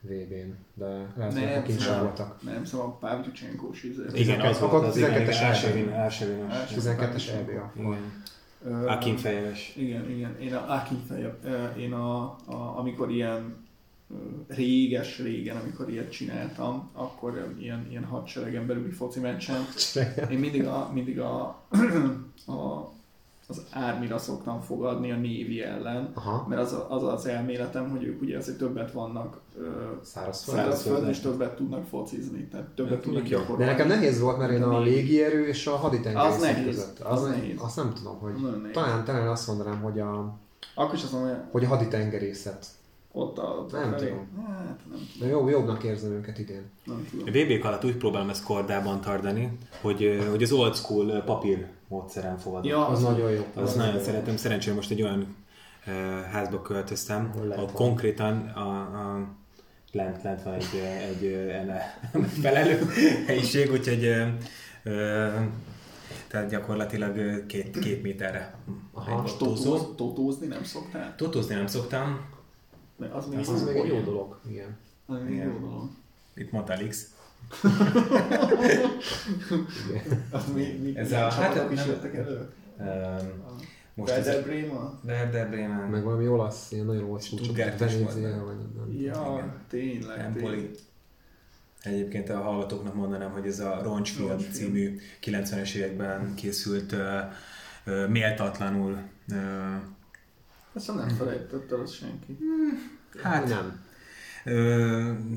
VB-n, 0.01 0.55
de 0.73 0.85
lehet, 1.17 1.33
hogy 1.33 1.41
Nem, 1.41 1.51
akkor 1.51 1.63
kincsek 1.63 1.89
nem. 1.89 2.03
voltak. 2.03 2.41
Nem, 2.43 2.65
szóval 2.65 2.85
a 2.87 2.89
Pávtyucsenkós 2.91 3.83
izé. 3.83 4.03
Igen, 4.13 4.39
az 4.41 4.59
volt 4.59 4.85
az, 4.85 4.97
igen, 4.97 5.11
12-es 5.11 5.41
Elsevin, 5.41 5.89
Elsevin. 5.89 6.45
Első- 6.49 6.75
12-es 6.81 7.27
EB 7.29 7.49
akkor. 7.57 7.83
Igen. 7.95 8.23
Ö, 8.65 8.87
Akin 8.87 9.17
fejes. 9.17 9.73
Igen, 9.77 10.09
igen. 10.11 10.39
Én 10.39 10.53
a 10.53 10.73
Akin 10.73 11.03
feje, 11.07 11.37
ö, 11.43 11.65
én 11.79 11.93
a, 11.93 12.35
amikor 12.77 13.11
ilyen 13.11 13.66
ö, 14.11 14.15
réges 14.47 15.19
régen, 15.19 15.57
amikor 15.57 15.89
ilyet 15.89 16.11
csináltam, 16.11 16.89
akkor 16.93 17.53
ilyen, 17.59 17.87
ilyen 17.89 18.03
hadseregen 18.03 18.67
belüli 18.67 18.91
foci 18.91 19.19
meccsen, 19.19 19.61
én 20.31 20.39
mindig 20.39 20.65
a, 20.65 20.89
mindig 20.93 21.19
a, 21.19 21.39
a 22.47 22.91
az 23.49 23.61
ármira 23.71 24.17
szoktam 24.17 24.61
fogadni 24.61 25.11
a 25.11 25.15
névi 25.15 25.61
ellen, 25.61 26.11
Aha. 26.13 26.45
mert 26.49 26.61
az, 26.61 26.75
az 26.89 27.03
az 27.03 27.25
elméletem, 27.25 27.89
hogy 27.89 28.03
ők 28.03 28.21
ugye 28.21 28.37
azért 28.37 28.57
többet 28.57 28.91
vannak 28.91 29.39
Szárazföldön. 30.01 31.09
és 31.09 31.19
többet 31.19 31.55
tudnak 31.55 31.85
focizni, 31.85 32.47
tehát 32.47 32.67
többet 32.67 33.01
tudnak 33.01 33.21
De 33.23 33.29
gyakorolni. 33.29 33.65
nekem 33.65 33.87
nehéz 33.87 34.19
volt, 34.19 34.37
mert 34.37 34.51
én 34.51 34.63
a 34.63 34.79
légierő 34.79 35.47
és 35.47 35.67
a 35.67 35.75
haditengerészet 35.75 36.35
Az 36.35 36.41
nehéz, 36.41 36.65
között. 36.65 36.99
az 36.99 37.21
Az, 37.21 37.27
nehéz. 37.29 37.61
Azt 37.61 37.75
nem 37.75 37.93
tudom, 37.93 38.19
hogy... 38.19 38.33
Talán, 38.71 39.03
talán 39.05 39.27
azt 39.27 39.47
mondanám, 39.47 39.81
hogy 39.81 39.99
a, 39.99 40.37
Akkor 40.75 40.93
is 40.95 41.03
azt 41.03 41.11
mondom, 41.11 41.37
hogy 41.51 41.63
a 41.63 41.67
haditengerészet. 41.67 42.65
Ott 43.17 43.37
a... 43.37 43.65
Nem 43.71 43.91
felé. 43.91 44.07
tudom. 44.07 44.45
Hát 44.47 44.79
nem, 44.89 44.99
De 45.19 45.27
jó, 45.27 45.49
jobbnak 45.49 45.83
érzem 45.83 46.11
őket 46.11 46.39
idén. 46.39 46.69
nem 46.85 47.07
tudom. 47.09 47.25
A 47.27 47.31
VB-k 47.31 47.65
alatt 47.65 47.85
úgy 47.85 47.95
próbálom 47.97 48.29
ezt 48.29 48.43
kordában 48.43 49.01
tartani, 49.01 49.57
hogy, 49.81 50.25
hogy 50.29 50.43
az 50.43 50.51
old 50.51 50.75
school 50.75 51.21
papír 51.25 51.65
módszeren 51.87 52.37
fogadom. 52.37 52.69
Ja, 52.69 52.87
Az 52.87 53.01
nagyon 53.01 53.31
jó. 53.31 53.45
Az 53.55 53.75
nagyon 53.75 53.99
szeretem. 54.01 54.37
Szerencsére 54.37 54.75
most 54.75 54.91
egy 54.91 55.01
olyan 55.01 55.35
uh, 55.87 55.93
házba 56.31 56.61
költöztem, 56.61 57.31
Ahol 57.49 57.69
konkrétan 57.73 58.37
a, 58.55 58.69
a 58.79 59.27
lent, 59.91 60.23
lent 60.23 60.43
van 60.43 60.53
egy, 60.53 60.81
egy 61.09 61.25
enne 61.33 61.99
felelő 62.41 62.79
helyiség, 63.25 63.71
úgyhogy 63.71 64.03
ö, 64.83 65.27
tehát 66.27 66.49
gyakorlatilag 66.49 67.45
két, 67.45 67.79
két 67.79 68.01
méterre 68.01 68.55
Aha, 68.93 69.23
egy 69.25 69.37
Totóz, 69.37 69.87
totózni 69.95 70.47
nem 70.47 70.63
szoktál? 70.63 71.13
Totózni 71.17 71.55
nem 71.55 71.67
szoktam, 71.67 72.25
Mert 72.97 73.13
az 73.13 73.27
még, 73.27 73.39
Ez 73.39 73.49
az 73.49 73.63
még 73.63 73.75
egy 73.75 73.87
jó 73.87 73.99
dolog. 74.01 74.39
Igen. 74.49 74.77
Az 75.05 75.17
még 75.27 75.35
jó 75.37 75.57
dolog. 75.59 75.89
itt. 76.35 76.51
Az 80.31 80.43
még, 80.53 80.81
még 80.81 80.95
Ez 80.95 81.11
a- 81.11 81.29
hát 81.29 81.71
is 81.71 81.85
jöttek 81.85 82.15
elő? 82.15 82.49
Um, 82.79 83.27
most 83.93 84.11
Werder 84.11 84.43
Bremen? 84.43 84.99
Werder 85.05 85.49
Bremen. 85.49 85.89
Meg 85.89 86.03
valami 86.03 86.27
olasz, 86.27 86.71
ilyen 86.71 86.85
nagyon 86.85 87.03
olasz 87.03 87.29
Venézia, 87.79 88.29
benne. 88.29 88.41
vagy 88.43 88.55
nem. 88.75 89.01
Ja, 89.01 89.33
Igen. 89.33 89.53
tényleg. 89.69 90.19
Empoli. 90.19 90.69
Egyébként 91.81 92.29
a 92.29 92.41
hallgatóknak 92.41 92.93
mondanám, 92.93 93.31
hogy 93.31 93.47
ez 93.47 93.59
a 93.59 93.79
Roncsfilm 93.83 94.27
Roncsfilm. 94.27 94.53
című 94.53 94.99
90-es 95.23 95.73
években 95.73 96.33
készült 96.35 96.91
uh, 96.91 96.99
uh, 97.85 98.07
méltatlanul 98.07 98.97
uh, 99.31 99.37
Ezt 100.77 100.95
nem 100.95 101.07
felejtett 101.09 101.71
el 101.71 101.79
az 101.79 101.91
senki. 101.91 102.37
Hát 103.23 103.47
nem. 103.47 103.85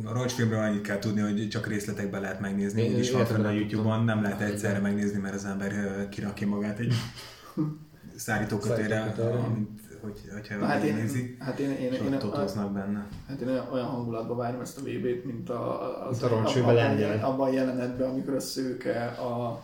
A 0.05 0.12
Roncsfilmről 0.12 0.59
annyit 0.59 0.82
kell 0.82 0.99
tudni, 0.99 1.20
hogy 1.20 1.49
csak 1.49 1.66
részletekben 1.66 2.20
lehet 2.20 2.41
megnézni, 2.41 2.82
Én- 2.82 2.93
úgyis 2.93 3.11
van 3.11 3.24
fenn 3.24 3.45
a 3.45 3.51
YouTube-on, 3.51 4.05
nem 4.05 4.22
lehet 4.22 4.41
egyszerre 4.41 4.78
megnézni, 4.78 5.18
mert 5.18 5.34
az 5.34 5.45
ember 5.45 6.09
kirakja 6.09 6.47
magát 6.47 6.78
egy 6.78 6.95
Szárítókötőre. 8.16 9.01
amint, 9.47 9.80
hogy, 10.03 10.20
hogyha 10.32 10.57
Na, 10.57 10.64
hát 10.66 10.82
nézi, 10.82 11.20
én, 11.20 11.36
hát 11.38 11.59
én, 11.59 11.70
én, 11.70 11.93
én, 11.93 12.18
totoznak 12.18 12.72
benne. 12.72 13.07
hát 13.28 13.41
én 13.41 13.49
olyan 13.49 13.86
hangulatban 13.86 14.36
várom 14.36 14.61
ezt 14.61 14.78
a 14.78 14.80
VB-t, 14.80 15.24
mint 15.24 15.51
a, 15.51 16.09
az, 16.09 16.20
Mint 16.20 16.32
a 16.32 16.36
abban, 16.59 16.74
lengyel. 16.74 17.24
abban 17.24 17.49
a 17.49 17.53
jelenetben, 17.53 18.11
amikor 18.11 18.34
a 18.34 18.41
szőke 18.41 19.05
a 19.07 19.62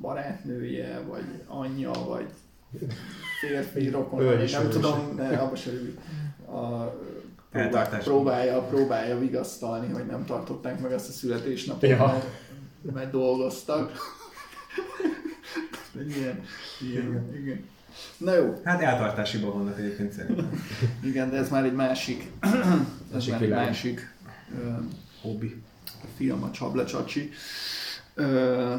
barátnője, 0.00 1.00
vagy 1.08 1.24
anyja, 1.46 1.90
vagy 2.08 2.28
férfi 3.40 3.88
rokon, 3.88 4.24
nem 4.24 4.40
is. 4.42 4.52
tudom, 4.70 5.16
de 5.16 5.26
abban 5.36 5.56
se 5.56 5.70
a, 6.46 6.94
Eltartás. 7.50 8.04
próbálja, 8.04 8.60
próbálja 8.60 9.18
vigasztalni, 9.18 9.92
hogy 9.92 10.06
nem 10.06 10.24
tartották 10.24 10.80
meg 10.80 10.92
azt 10.92 11.08
a 11.08 11.12
születésnapot, 11.12 11.88
Ja. 11.90 12.06
mert, 12.06 12.26
mert 12.94 13.10
dolgoztak. 13.10 13.92
igen, 16.08 16.40
igen, 16.80 17.34
igen. 17.36 17.64
Na 18.16 18.34
jó, 18.34 18.60
Hát 18.64 18.82
eltartásiban 18.82 19.52
vannak 19.52 19.78
egyébként 19.78 20.12
szerintem. 20.12 20.62
igen, 21.04 21.30
de 21.30 21.36
ez 21.36 21.50
már 21.50 21.64
egy 21.64 21.72
másik, 21.74 22.30
ez 23.14 23.26
már 23.26 23.42
egy 23.42 23.48
másik 23.48 24.14
ö, 24.62 24.68
Hobbi. 25.20 25.62
film, 26.16 26.42
a 26.42 26.50
Csacsi. 26.86 27.30
Ö, 28.14 28.74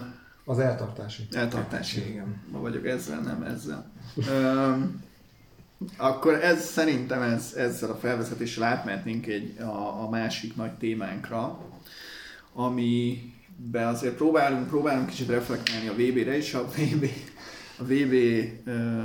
Az 0.46 0.60
eltartási. 0.60 1.28
eltartási. 1.32 2.10
Igen. 2.10 2.42
Ma 2.52 2.60
vagyok 2.60 2.86
ezzel, 2.86 3.20
nem 3.20 3.44
ezzel. 3.44 3.92
Ö, 4.28 4.74
akkor 5.98 6.34
ez 6.34 6.66
szerintem 6.66 7.22
ez, 7.22 7.54
ezzel 7.58 7.90
a 7.90 7.96
felvezetéssel 7.96 8.64
átmentnénk 8.64 9.28
egy, 9.28 9.60
a, 9.60 10.04
a 10.04 10.10
másik 10.10 10.56
nagy 10.56 10.74
témánkra, 10.74 11.60
amiben 12.54 13.88
azért 13.88 14.16
próbálunk, 14.16 14.68
próbálunk 14.68 15.10
kicsit 15.10 15.28
reflektálni 15.28 15.88
a 15.88 15.94
VB-re 15.94 16.38
is, 16.38 16.54
a 16.54 16.66
VB, 16.66 17.10
a 17.78 17.84
VB 17.84 18.14
ö, 18.66 19.02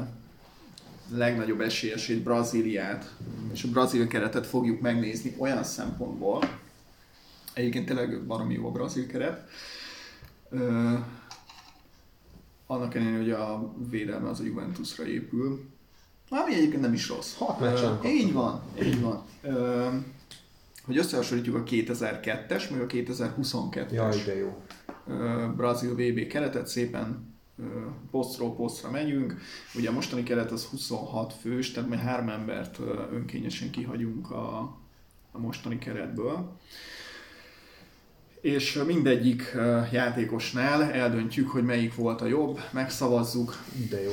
legnagyobb 1.10 1.60
esélyesét, 1.60 2.22
Brazíliát, 2.22 3.14
és 3.52 3.64
a 3.64 3.68
brazil 3.68 4.06
keretet 4.06 4.46
fogjuk 4.46 4.80
megnézni 4.80 5.34
olyan 5.38 5.64
szempontból, 5.64 6.58
egyébként 7.54 7.86
tényleg 7.86 8.26
baromi 8.26 8.54
jó 8.54 8.66
a 8.66 8.70
brazil 8.70 9.06
keret, 9.06 9.48
ö, 10.50 10.94
annak 12.70 12.94
ellenére, 12.94 13.16
hogy 13.18 13.30
a 13.30 13.74
védelme 13.90 14.28
az 14.28 14.40
a 14.40 14.44
Juventusra 14.44 15.06
épül, 15.06 15.64
ami 16.28 16.54
egyébként 16.54 16.82
nem 16.82 16.92
is 16.92 17.08
rossz. 17.08 17.36
Hat 17.36 17.60
meccsen. 17.60 18.04
Így 18.04 18.32
van, 18.32 18.62
így 18.82 19.00
van. 19.00 19.22
Ö, 19.42 19.86
hogy 20.84 20.96
összehasonlítjuk 20.96 21.56
a 21.56 21.62
2002-es, 21.62 22.70
meg 22.70 22.80
a 22.80 22.86
2022-es 22.86 23.92
Jaj, 23.92 24.22
de 24.26 24.36
jó. 24.36 24.62
ö, 25.06 25.46
brazil 25.56 25.94
VB 25.94 26.26
keretet, 26.26 26.66
szépen 26.66 27.36
posztról 28.10 28.54
posztra 28.54 28.90
megyünk. 28.90 29.40
Ugye 29.74 29.88
a 29.88 29.92
mostani 29.92 30.22
keret 30.22 30.50
az 30.50 30.64
26 30.64 31.32
fős, 31.40 31.72
tehát 31.72 31.88
majd 31.88 32.00
három 32.00 32.28
embert 32.28 32.78
önkényesen 33.12 33.70
kihagyunk 33.70 34.30
a, 34.30 34.58
a 35.32 35.38
mostani 35.38 35.78
keretből. 35.78 36.56
És 38.40 38.82
mindegyik 38.86 39.56
játékosnál 39.92 40.82
eldöntjük, 40.82 41.48
hogy 41.50 41.64
melyik 41.64 41.94
volt 41.94 42.20
a 42.20 42.26
jobb, 42.26 42.60
megszavazzuk, 42.70 43.56
De 43.90 44.02
jó. 44.02 44.10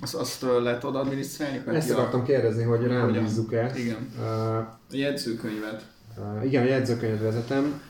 azt, 0.00 0.14
azt 0.14 0.42
lehet 0.42 0.84
oda 0.84 0.98
adminisztrálni. 0.98 1.62
Ezt 1.66 1.90
akartam 1.90 2.24
kérdezni, 2.24 2.62
hogy 2.62 2.86
rám 2.86 3.12
bízzuk-e. 3.12 3.72
Igen, 3.76 4.12
Uh, 4.18 4.56
a 4.56 4.78
jegyzőkönyvet. 4.90 5.86
uh, 6.16 6.44
igen, 6.46 6.62
a 6.62 6.66
jegyzőkönyvet 6.66 7.20
vezetem. 7.20 7.82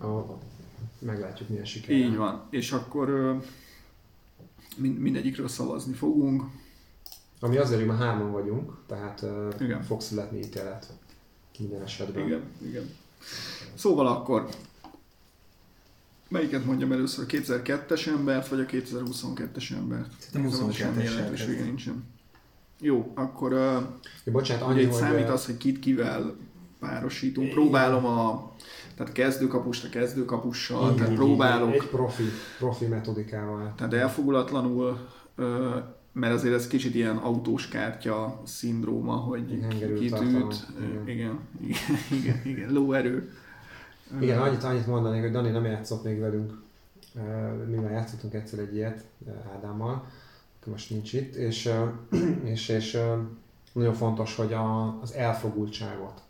A, 0.00 0.06
meglátjuk 0.98 1.48
milyen 1.48 1.64
siker. 1.64 1.90
Így 1.96 2.16
van. 2.16 2.42
És 2.50 2.72
akkor 2.72 3.36
mind, 4.76 4.98
mindegyikről 4.98 5.48
szavazni 5.48 5.92
fogunk. 5.92 6.42
Ami 7.40 7.56
azért, 7.56 7.78
hogy 7.78 7.88
már 7.88 7.98
hárman 7.98 8.30
vagyunk, 8.32 8.72
tehát 8.86 9.22
uh, 9.22 9.54
Igen. 9.60 9.82
fog 9.82 10.00
születni 10.00 10.38
ítélet 10.38 10.86
minden 11.58 11.82
esetben. 11.82 12.26
Igen, 12.26 12.42
igen. 12.66 12.90
Szóval 13.74 14.06
akkor 14.06 14.48
melyiket 16.32 16.64
mondjam 16.64 16.92
először, 16.92 17.24
a 17.24 17.32
2002-es 17.32 18.06
embert, 18.06 18.48
vagy 18.48 18.60
a 18.60 18.64
2022-es 18.64 19.72
embert? 19.72 20.08
Semmi 20.32 20.48
22-es 20.50 21.04
jelentősége 21.04 21.64
nincsen. 21.64 22.04
Jó, 22.80 23.12
akkor 23.14 23.52
Ja, 23.52 24.32
bocsánat, 24.32 24.62
annyi, 24.62 24.84
hogy... 24.84 24.92
számít 24.92 25.28
az, 25.28 25.46
hogy 25.46 25.56
kit 25.56 25.78
kivel 25.78 26.36
párosítunk. 26.80 27.50
Próbálom 27.50 28.04
a 28.04 28.52
tehát 28.94 29.12
kezdőkapust 29.12 29.84
a 29.84 29.88
kezdőkapussal, 29.88 30.82
igen, 30.82 30.96
tehát 30.96 31.12
igen, 31.12 31.24
próbálok 31.24 31.74
Egy 31.74 31.88
profi, 31.88 32.22
profi 32.58 32.86
metodikával. 32.86 33.72
Tehát 33.76 33.92
elfogulatlanul, 33.94 35.08
mert 36.12 36.34
azért 36.34 36.54
ez 36.54 36.66
kicsit 36.66 36.94
ilyen 36.94 37.16
autós 37.16 37.68
kártya 37.68 38.42
szindróma, 38.44 39.12
hogy 39.12 39.52
Igen, 39.52 39.70
hengerült 39.70 39.98
kit 40.00 40.10
tartalom, 40.10 40.50
üt. 40.50 40.66
igen. 41.04 41.04
Igen, 41.06 41.38
igen, 41.60 41.98
igen, 42.10 42.40
igen, 42.44 42.72
lóerő. 42.72 43.32
Igen, 44.20 44.40
annyit, 44.40 44.62
annyit 44.62 44.86
mondanék, 44.86 45.20
hogy 45.20 45.30
Dani 45.30 45.50
nem 45.50 45.64
játszott 45.64 46.04
még 46.04 46.20
velünk. 46.20 46.62
Mi 47.66 47.76
már 47.76 47.90
játszottunk 47.90 48.34
egyszer 48.34 48.58
egy 48.58 48.74
ilyet 48.74 49.04
Ádámmal, 49.54 50.04
aki 50.60 50.70
most 50.70 50.90
nincs 50.90 51.12
itt, 51.12 51.34
és, 51.34 51.72
és, 52.44 52.68
és 52.68 52.98
nagyon 53.72 53.94
fontos, 53.94 54.36
hogy 54.36 54.52
a, 54.52 55.00
az 55.00 55.12
elfogultságot 55.12 56.22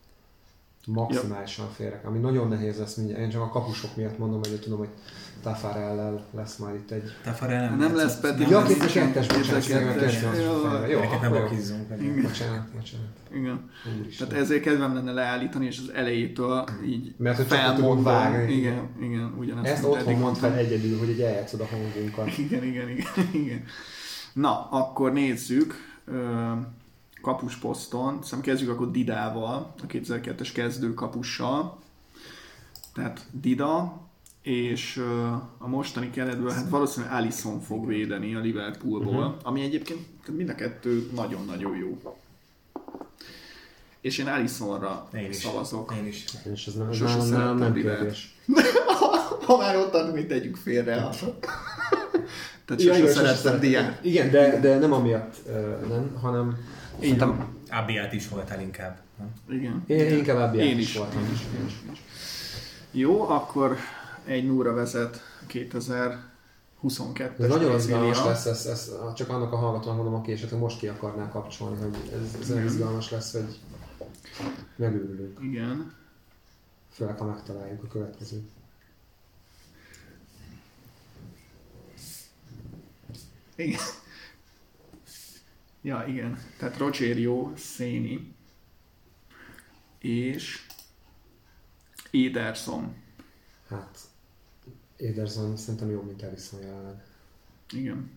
maximálisan 0.87 1.66
félrek, 1.76 2.07
ami 2.07 2.18
nagyon 2.18 2.49
nehéz 2.49 2.78
lesz 2.78 2.95
mindjárt. 2.95 3.20
Én 3.22 3.30
csak 3.30 3.41
a 3.43 3.49
kapusok 3.49 3.97
miatt 3.97 4.18
mondom, 4.18 4.39
hogy 4.39 4.61
tudom, 4.61 4.78
hogy 4.78 4.89
Tafarellel 5.43 6.24
lesz 6.30 6.57
majd 6.57 6.74
itt 6.74 6.91
egy... 6.91 7.03
Tafarel 7.24 7.68
nem, 7.68 7.78
Nem 7.78 7.97
lesz 7.97 8.20
Peti. 8.20 8.43
Ja, 8.43 8.59
nem 8.59 8.66
két 8.66 8.78
lesz- 8.78 8.93
kettes, 8.93 9.26
bocsánat, 9.26 9.68
Jó, 9.68 9.74
Jó, 9.74 10.87
Gyerekek, 10.87 11.20
ne 11.20 11.26
akkor 11.26 11.39
jó. 11.39 11.43
bakizzunk. 11.43 11.89
meg. 11.89 12.03
Igen. 12.03 12.22
Bocsánat, 12.22 12.68
bocsánat. 12.72 13.07
Igen. 13.35 13.70
Tehát 14.18 14.33
ezért 14.33 14.62
kedvem 14.62 14.95
lenne 14.95 15.12
leállítani, 15.12 15.66
és 15.66 15.78
az 15.78 15.93
elejétől 15.95 16.64
így 16.87 17.14
Mert 17.18 17.37
hogy 17.37 17.47
csak 17.47 17.59
felmondom. 17.59 18.03
vágni. 18.03 18.53
Igen, 18.53 18.89
igen, 19.01 19.35
ugyanezt. 19.39 19.72
Ezt 19.72 19.85
otthon 19.85 20.14
mondd 20.18 20.35
fel 20.35 20.55
egyedül, 20.55 20.99
hogy 20.99 21.09
így 21.09 21.20
eljátszod 21.20 21.61
a 21.61 21.66
hangunkat. 21.66 22.39
Igen, 22.39 22.64
igen, 22.64 22.89
igen, 22.89 23.07
igen. 23.33 23.64
Na, 24.33 24.68
akkor 24.70 25.12
nézzük. 25.12 25.74
Ö, 27.23 27.31
kapusposzton, 27.31 28.18
hiszem 28.20 28.41
kezdjük 28.41 28.70
akkor 28.70 28.91
Didával, 28.91 29.75
a 29.83 29.87
2002-es 29.87 30.51
kezdő 30.55 30.95
kapussal. 30.95 31.79
Tehát 32.95 33.27
Dida, 33.31 34.01
és 34.43 35.05
a 35.59 35.68
mostani 35.68 36.11
keretből 36.11 36.51
hát 36.51 36.68
valószínűleg 36.68 37.14
Alisson 37.14 37.61
fog 37.61 37.87
védeni 37.87 38.35
a 38.35 38.41
Liverpoolból, 38.41 39.29
Mhm. 39.29 39.35
ami 39.43 39.62
egyébként 39.62 40.01
mind 40.37 40.49
a 40.49 40.55
kettő 40.55 41.11
nagyon-nagyon 41.14 41.77
jó. 41.77 42.14
És 44.01 44.18
én 44.18 44.27
Alissonra 44.27 45.09
Én 45.14 45.29
is. 45.29 45.37
szavazok. 45.37 45.95
Én 45.99 46.07
is. 46.07 46.25
És 46.53 46.66
ez 46.66 46.75
nem, 46.75 46.93
Sose 46.93 47.16
nem 47.27 47.73
Rivert. 47.73 47.99
kérdés. 47.99 48.35
Ha 49.47 49.57
már 49.57 49.77
ott 49.77 49.95
adunk, 49.95 50.27
tegyük 50.27 50.57
félre. 50.57 50.95
a- 50.97 51.11
Tehát 52.64 52.83
Ja, 52.83 52.95
sose 52.95 53.12
sose 53.12 53.35
szerettem. 53.35 53.61
Diát. 53.61 54.05
Igen, 54.05 54.31
de, 54.31 54.61
de 54.61 54.79
nem 54.79 54.93
amiatt 54.93 55.37
nem, 55.89 56.16
hanem 56.20 56.57
Így 57.01 57.18
van. 57.18 57.61
Abiát 57.70 58.12
is 58.12 58.28
voltál 58.28 58.61
inkább. 58.61 59.01
nem? 59.18 59.32
Igen. 59.59 59.84
én, 59.86 59.99
én 59.99 60.16
inkább 60.16 60.36
Abiát 60.36 60.66
Én 60.66 60.78
is 60.78 60.88
is. 60.88 60.97
voltam. 60.97 61.22
Én 61.24 61.30
is, 61.32 61.40
én 61.61 61.66
is, 61.66 61.72
én 61.86 61.93
is. 61.93 62.03
Jó, 62.90 63.28
akkor 63.28 63.76
egy 64.24 64.47
núra 64.47 64.72
vezet 64.74 65.20
2022-es 65.49 67.38
Ez 67.38 67.49
nagyon 67.49 67.68
Brazília. 67.70 67.76
izgalmas 67.78 68.24
lesz, 68.24 68.45
ez, 68.47 68.66
ez, 68.66 68.90
csak 69.14 69.28
annak 69.28 69.53
a 69.53 69.57
hallgatónak 69.57 69.97
mondom, 69.97 70.14
aki 70.14 70.32
esetleg 70.32 70.61
most 70.61 70.78
ki 70.78 70.86
akarná 70.88 71.28
kapcsolni, 71.28 71.76
hogy 71.82 71.97
ez, 72.40 72.51
ez 72.51 72.64
izgalmas 72.64 73.11
lesz, 73.11 73.32
hogy 73.32 73.59
megőrülünk. 74.76 75.38
Igen. 75.43 75.95
Főleg, 76.93 77.18
ha 77.18 77.24
megtaláljuk 77.24 77.82
a 77.82 77.86
következőt. 77.86 78.51
Igen. 83.57 83.80
Ja, 85.83 86.05
igen. 86.09 86.39
Tehát 86.59 86.76
Rogerio, 86.78 87.51
Széni 87.57 88.35
és 89.99 90.66
Ederson. 92.11 92.95
Hát, 93.68 93.99
Ederson 94.97 95.57
szerintem 95.57 95.91
jobb, 95.91 96.07
mint 96.07 96.22
Alisson 96.22 96.61
jelenleg. 96.61 96.95
Igen. 97.72 98.11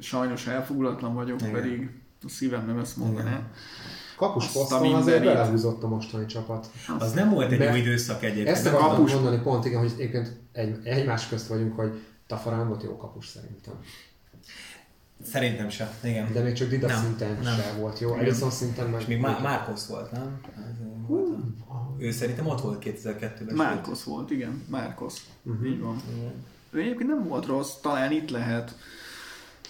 Sajnos 0.00 0.46
elfogulatlan 0.46 1.14
vagyok, 1.14 1.40
Igen. 1.40 1.52
pedig 1.52 1.90
a 2.24 2.28
szívem 2.28 2.66
nem 2.66 2.78
ezt 2.78 2.96
mondaná. 2.96 3.28
Igen. 3.30 3.50
Kapus 4.16 4.46
poszton 4.52 4.94
azért 4.94 5.24
belehúzott 5.24 5.82
a 5.82 5.88
mostani 5.88 6.26
csapat. 6.26 6.70
Az 6.98 7.12
nem 7.12 7.30
volt 7.30 7.52
egy 7.52 7.58
De- 7.58 7.64
jó 7.64 7.74
időszak 7.74 8.22
egyébként. 8.22 8.48
Ezt 8.48 8.66
akartam 8.66 8.90
kapus- 8.90 9.12
mondani 9.12 9.42
pont, 9.42 9.64
igen, 9.64 9.78
hogy 9.80 9.92
egyébként 9.94 10.32
egy, 10.52 10.86
egymás 10.86 11.28
közt 11.28 11.46
vagyunk, 11.46 11.76
hogy 11.76 12.04
Tafarán 12.26 12.58
nem 12.58 12.68
volt 12.68 12.82
jó 12.82 12.96
kapus 12.96 13.26
szerintem. 13.26 13.74
Szerintem 15.24 15.68
sem. 15.68 15.88
Igen. 16.04 16.32
De 16.32 16.42
még 16.42 16.52
csak 16.54 16.68
Dida 16.68 16.86
Nem, 16.86 17.02
szinten 17.02 17.38
nem. 17.42 17.54
se 17.56 17.72
volt 17.78 17.98
jó. 17.98 18.08
Igen. 18.08 18.20
Alisson 18.20 18.50
szinten 18.50 18.88
meg... 18.90 19.00
És 19.00 19.06
még 19.06 19.20
Má- 19.20 19.42
Márkosz 19.42 19.86
volt, 19.86 20.12
nem? 20.12 20.40
Ez 20.56 20.62
volt 21.06 21.38
Ő 21.98 22.10
szerintem 22.10 22.46
ott 22.46 22.60
volt 22.60 22.82
2002-ben. 22.86 23.54
Márkosz 23.54 24.02
volt, 24.02 24.30
igen. 24.30 24.62
Márkosz. 24.70 25.26
Mhm. 25.42 25.64
Így 25.64 25.80
van. 25.80 26.02
Igen. 26.16 26.32
Ő 26.70 26.80
egyébként 26.80 27.08
nem 27.10 27.28
volt 27.28 27.46
rossz, 27.46 27.72
talán 27.82 28.12
itt 28.12 28.30
lehet, 28.30 28.76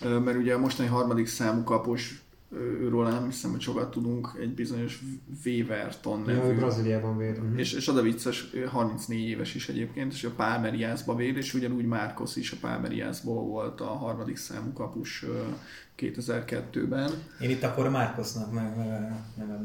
mert 0.01 0.37
ugye 0.37 0.55
a 0.55 0.59
mostani 0.59 0.89
harmadik 0.89 1.27
számú 1.27 1.63
kapos, 1.65 2.22
ö, 2.22 2.22
őről 2.61 3.09
nem 3.09 3.25
hiszem, 3.25 3.51
hogy 3.51 3.61
sokat 3.61 3.91
tudunk, 3.91 4.29
egy 4.41 4.55
bizonyos 4.55 5.03
Weverton 5.45 6.25
Ja, 6.27 6.35
nevű. 6.35 6.55
Brazíliában 6.57 7.17
véd. 7.17 7.43
Mhm. 7.43 7.59
És, 7.59 7.73
és 7.73 7.89
az 7.89 7.97
a 7.97 8.03
vicces, 8.03 8.51
ő 8.55 8.65
34 8.65 9.29
éves 9.29 9.55
is 9.55 9.69
egyébként, 9.69 10.13
és 10.13 10.25
a 10.25 10.31
Palmeriasba 10.37 11.15
véd, 11.17 11.37
és 11.37 11.55
ugyanúgy 11.55 11.85
Márkosz 11.87 12.37
is 12.37 12.53
a 12.53 12.57
Palmeriasból 12.61 13.43
volt 13.43 13.81
a 13.81 13.87
harmadik 13.87 14.37
számú 14.37 14.73
kapus 14.73 15.23
ö, 15.23 15.41
2002-ben. 15.99 17.11
Én 17.41 17.51
itt 17.51 17.63
akkor 17.63 17.87
a 17.87 17.91
Márkosznak 17.91 18.53
meg, 18.53 18.77
meg, 18.77 18.89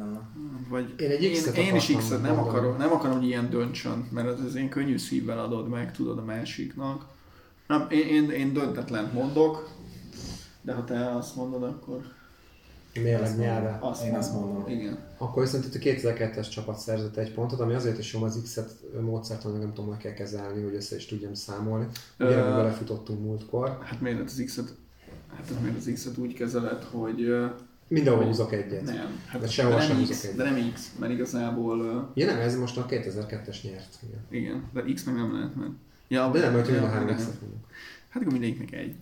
a- 0.02 0.30
Vagy 0.70 0.94
Én 0.98 1.10
egy 1.10 1.24
én, 1.24 1.32
X-et 1.32 1.58
én 1.58 1.76
is 1.76 1.86
X-et 1.98 2.22
nem 2.22 2.40
akarom, 2.40 2.78
nem 2.78 2.92
akarom, 2.92 3.18
hogy 3.18 3.28
ilyen 3.28 3.50
döntsön, 3.50 4.08
mert 4.12 4.28
az, 4.28 4.40
az 4.46 4.56
én 4.56 4.70
könnyű 4.70 4.98
szívvel 4.98 5.40
adod 5.40 5.70
meg, 5.70 5.92
tudod 5.92 6.18
a 6.18 6.24
másiknak. 6.24 7.06
Nem, 7.68 7.88
én, 7.90 8.08
én, 8.08 8.30
én 8.30 8.54
döntetlent 8.54 9.14
mondok, 9.14 9.70
de 10.62 10.74
ha 10.74 10.84
te 10.84 11.16
azt 11.16 11.36
mondod, 11.36 11.64
akkor 11.64 12.02
Mérleg 13.04 13.38
nyelve. 13.38 13.78
azt 13.82 14.06
Én 14.06 14.16
azt 14.16 14.34
mondom. 14.34 14.68
Igen. 14.68 14.98
Akkor 15.18 15.44
viszont 15.44 15.66
itt 15.66 15.76
a 15.76 15.80
2002-es 15.80 16.50
csapat 16.50 16.78
szerzett 16.80 17.18
egy 17.18 17.34
pontot, 17.34 17.60
ami 17.60 17.74
azért 17.74 17.98
is 17.98 18.14
jó, 18.14 18.20
mert 18.20 18.34
az 18.36 18.42
X-et 18.44 18.70
módszertan 19.02 19.52
nem 19.58 19.74
tudom, 19.74 19.90
hogy 19.90 19.98
kell 19.98 20.14
kezelni, 20.14 20.64
hogy 20.64 20.76
össze 20.76 20.96
is 20.96 21.06
tudjam 21.06 21.34
számolni. 21.34 21.86
Ugye 22.20 22.30
Ö- 22.30 22.56
belefutottunk 22.56 23.22
múltkor. 23.22 23.78
Hát 23.84 24.02
miért 24.02 24.20
az 24.24 24.42
X-et, 24.46 24.74
hát 25.36 25.52
miért 25.62 25.78
az 25.78 25.90
X-et 25.94 26.18
úgy 26.18 26.34
kezeled, 26.34 26.84
hogy 26.84 27.36
Mindenhol 27.88 28.26
húzok 28.26 28.54
egyet. 28.54 28.84
nem. 28.84 29.20
Hát 29.28 29.42
De 29.42 29.48
sehol 29.48 29.80
sem 29.80 29.98
húzok 29.98 30.16
X, 30.16 30.24
egyet. 30.24 30.36
de 30.38 30.44
nem 30.44 30.72
X, 30.74 30.92
mert 31.00 31.12
igazából 31.12 32.12
Ja 32.14 32.26
nem, 32.26 32.40
ez 32.40 32.56
most 32.58 32.78
a 32.78 32.86
2002-es 32.86 33.62
nyert. 33.64 34.00
Igen. 34.04 34.20
igen, 34.30 34.64
de 34.74 34.94
X 34.94 35.04
meg 35.04 35.16
nem 35.16 35.34
lehet, 35.34 35.56
mert 35.56 35.72
Ja, 36.08 36.30
De 36.32 36.40
nem, 36.40 36.54
hogy 36.54 36.66
mind 36.72 36.84
a 36.84 36.88
három 36.88 37.06
mondunk. 37.08 37.66
Hát 38.10 38.22
akkor 38.22 38.32
mindegyiknek 38.32 38.72
egy. 38.72 38.96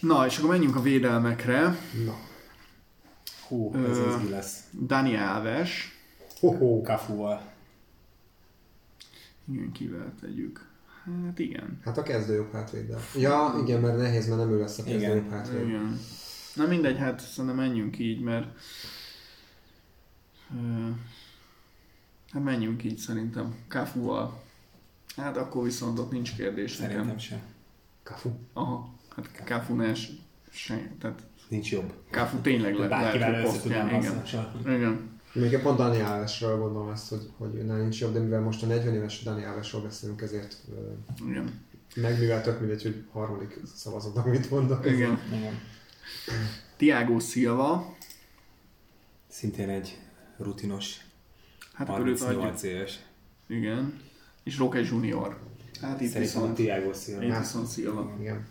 Na, 0.00 0.26
és 0.26 0.38
akkor 0.38 0.50
menjünk 0.50 0.76
a 0.76 0.80
védelmekre. 0.80 1.60
Na. 2.04 2.14
Hú, 3.48 3.74
ez 3.74 3.98
Ö, 3.98 4.08
izgi 4.16 4.28
lesz. 4.28 4.64
Dani 4.86 5.16
Alves. 5.16 5.98
Ho-ho. 6.40 6.82
Kafuval. 6.82 7.52
Igen, 9.52 9.72
kivel 9.72 10.12
tegyük? 10.20 10.66
Hát 11.24 11.38
igen. 11.38 11.80
Hát 11.84 11.98
a 11.98 12.02
kezdő 12.02 12.34
jobb 12.34 12.52
hátvéddel. 12.52 13.00
Ja, 13.16 13.54
igen, 13.62 13.80
mert 13.80 13.96
nehéz, 13.96 14.26
mert 14.28 14.40
nem 14.40 14.50
ő 14.50 14.58
lesz 14.60 14.78
a 14.78 14.82
kezdő 14.82 14.98
Igen. 14.98 15.16
jobb 15.16 15.30
hátvéd. 15.30 15.66
Igen. 15.68 15.98
Na 16.54 16.66
mindegy, 16.66 16.98
hát 16.98 17.20
szerintem 17.20 17.56
menjünk 17.56 17.98
így, 17.98 18.20
mert 18.20 18.46
ö, 20.54 20.88
hát 22.32 22.42
menjünk 22.44 22.84
így 22.84 22.98
szerintem. 22.98 23.54
Kafuval. 23.68 24.42
Hát 25.16 25.36
akkor 25.36 25.64
viszont 25.64 25.98
ott 25.98 26.10
nincs 26.10 26.34
kérdés 26.34 26.72
Szerintem 26.72 27.04
nekem. 27.04 27.18
sem. 27.18 27.40
Kafu. 28.02 28.30
Aha, 28.52 28.94
hát 29.16 29.44
Kafunál 29.44 29.94
se, 29.94 30.08
se, 30.50 30.90
tehát 31.00 31.22
Nincs 31.48 31.72
jobb. 31.72 31.92
Kafu 32.10 32.36
tényleg 32.36 32.74
le, 32.74 32.88
Bárkivel 32.88 33.30
lehet, 33.30 33.46
hogy 33.46 33.60
posztján, 33.60 33.88
igen. 33.88 34.22
Igen. 34.66 35.18
Még 35.32 35.58
pont 35.58 35.76
Dani 35.76 36.00
Alvesről 36.00 36.58
gondolom 36.58 36.88
ezt, 36.90 37.08
hogy, 37.08 37.30
hogy 37.36 37.54
őnál 37.54 37.78
nincs 37.78 38.00
jobb, 38.00 38.12
de 38.12 38.18
mivel 38.20 38.40
most 38.40 38.62
a 38.62 38.66
40 38.66 38.94
éves 38.94 39.22
Dani 39.22 39.44
Alvesről 39.44 39.82
beszélünk, 39.82 40.22
ezért 40.22 40.56
Igen. 41.28 41.60
meg 41.94 42.18
mivel 42.18 42.42
tök 42.42 42.60
mindegy, 42.60 42.82
hogy 42.82 43.04
harmadik 43.12 43.60
szavazatnak 43.74 44.26
mit 44.26 44.50
mondok. 44.50 44.86
Igen. 44.86 45.18
Igen. 45.32 45.60
Tiago 46.76 47.18
Silva. 47.18 47.96
Szintén 49.28 49.68
egy 49.68 49.98
rutinos, 50.38 50.96
Hát 51.72 51.88
akkor 51.88 52.06
őt 52.06 52.20
adjuk. 52.20 52.40
38 52.40 52.62
éves. 52.62 52.98
Igen. 53.46 54.00
És 54.44 54.58
Roque 54.58 54.80
Junior. 54.80 55.38
Hát 55.80 56.00
itt 56.00 56.08
Szerintem 56.10 56.20
viszont, 56.20 56.54
Tiago 56.54 56.92
Silva. 56.92 57.22
itt 57.22 57.38
viszont 57.38 57.72
Silva. 57.72 58.16
Igen. 58.20 58.46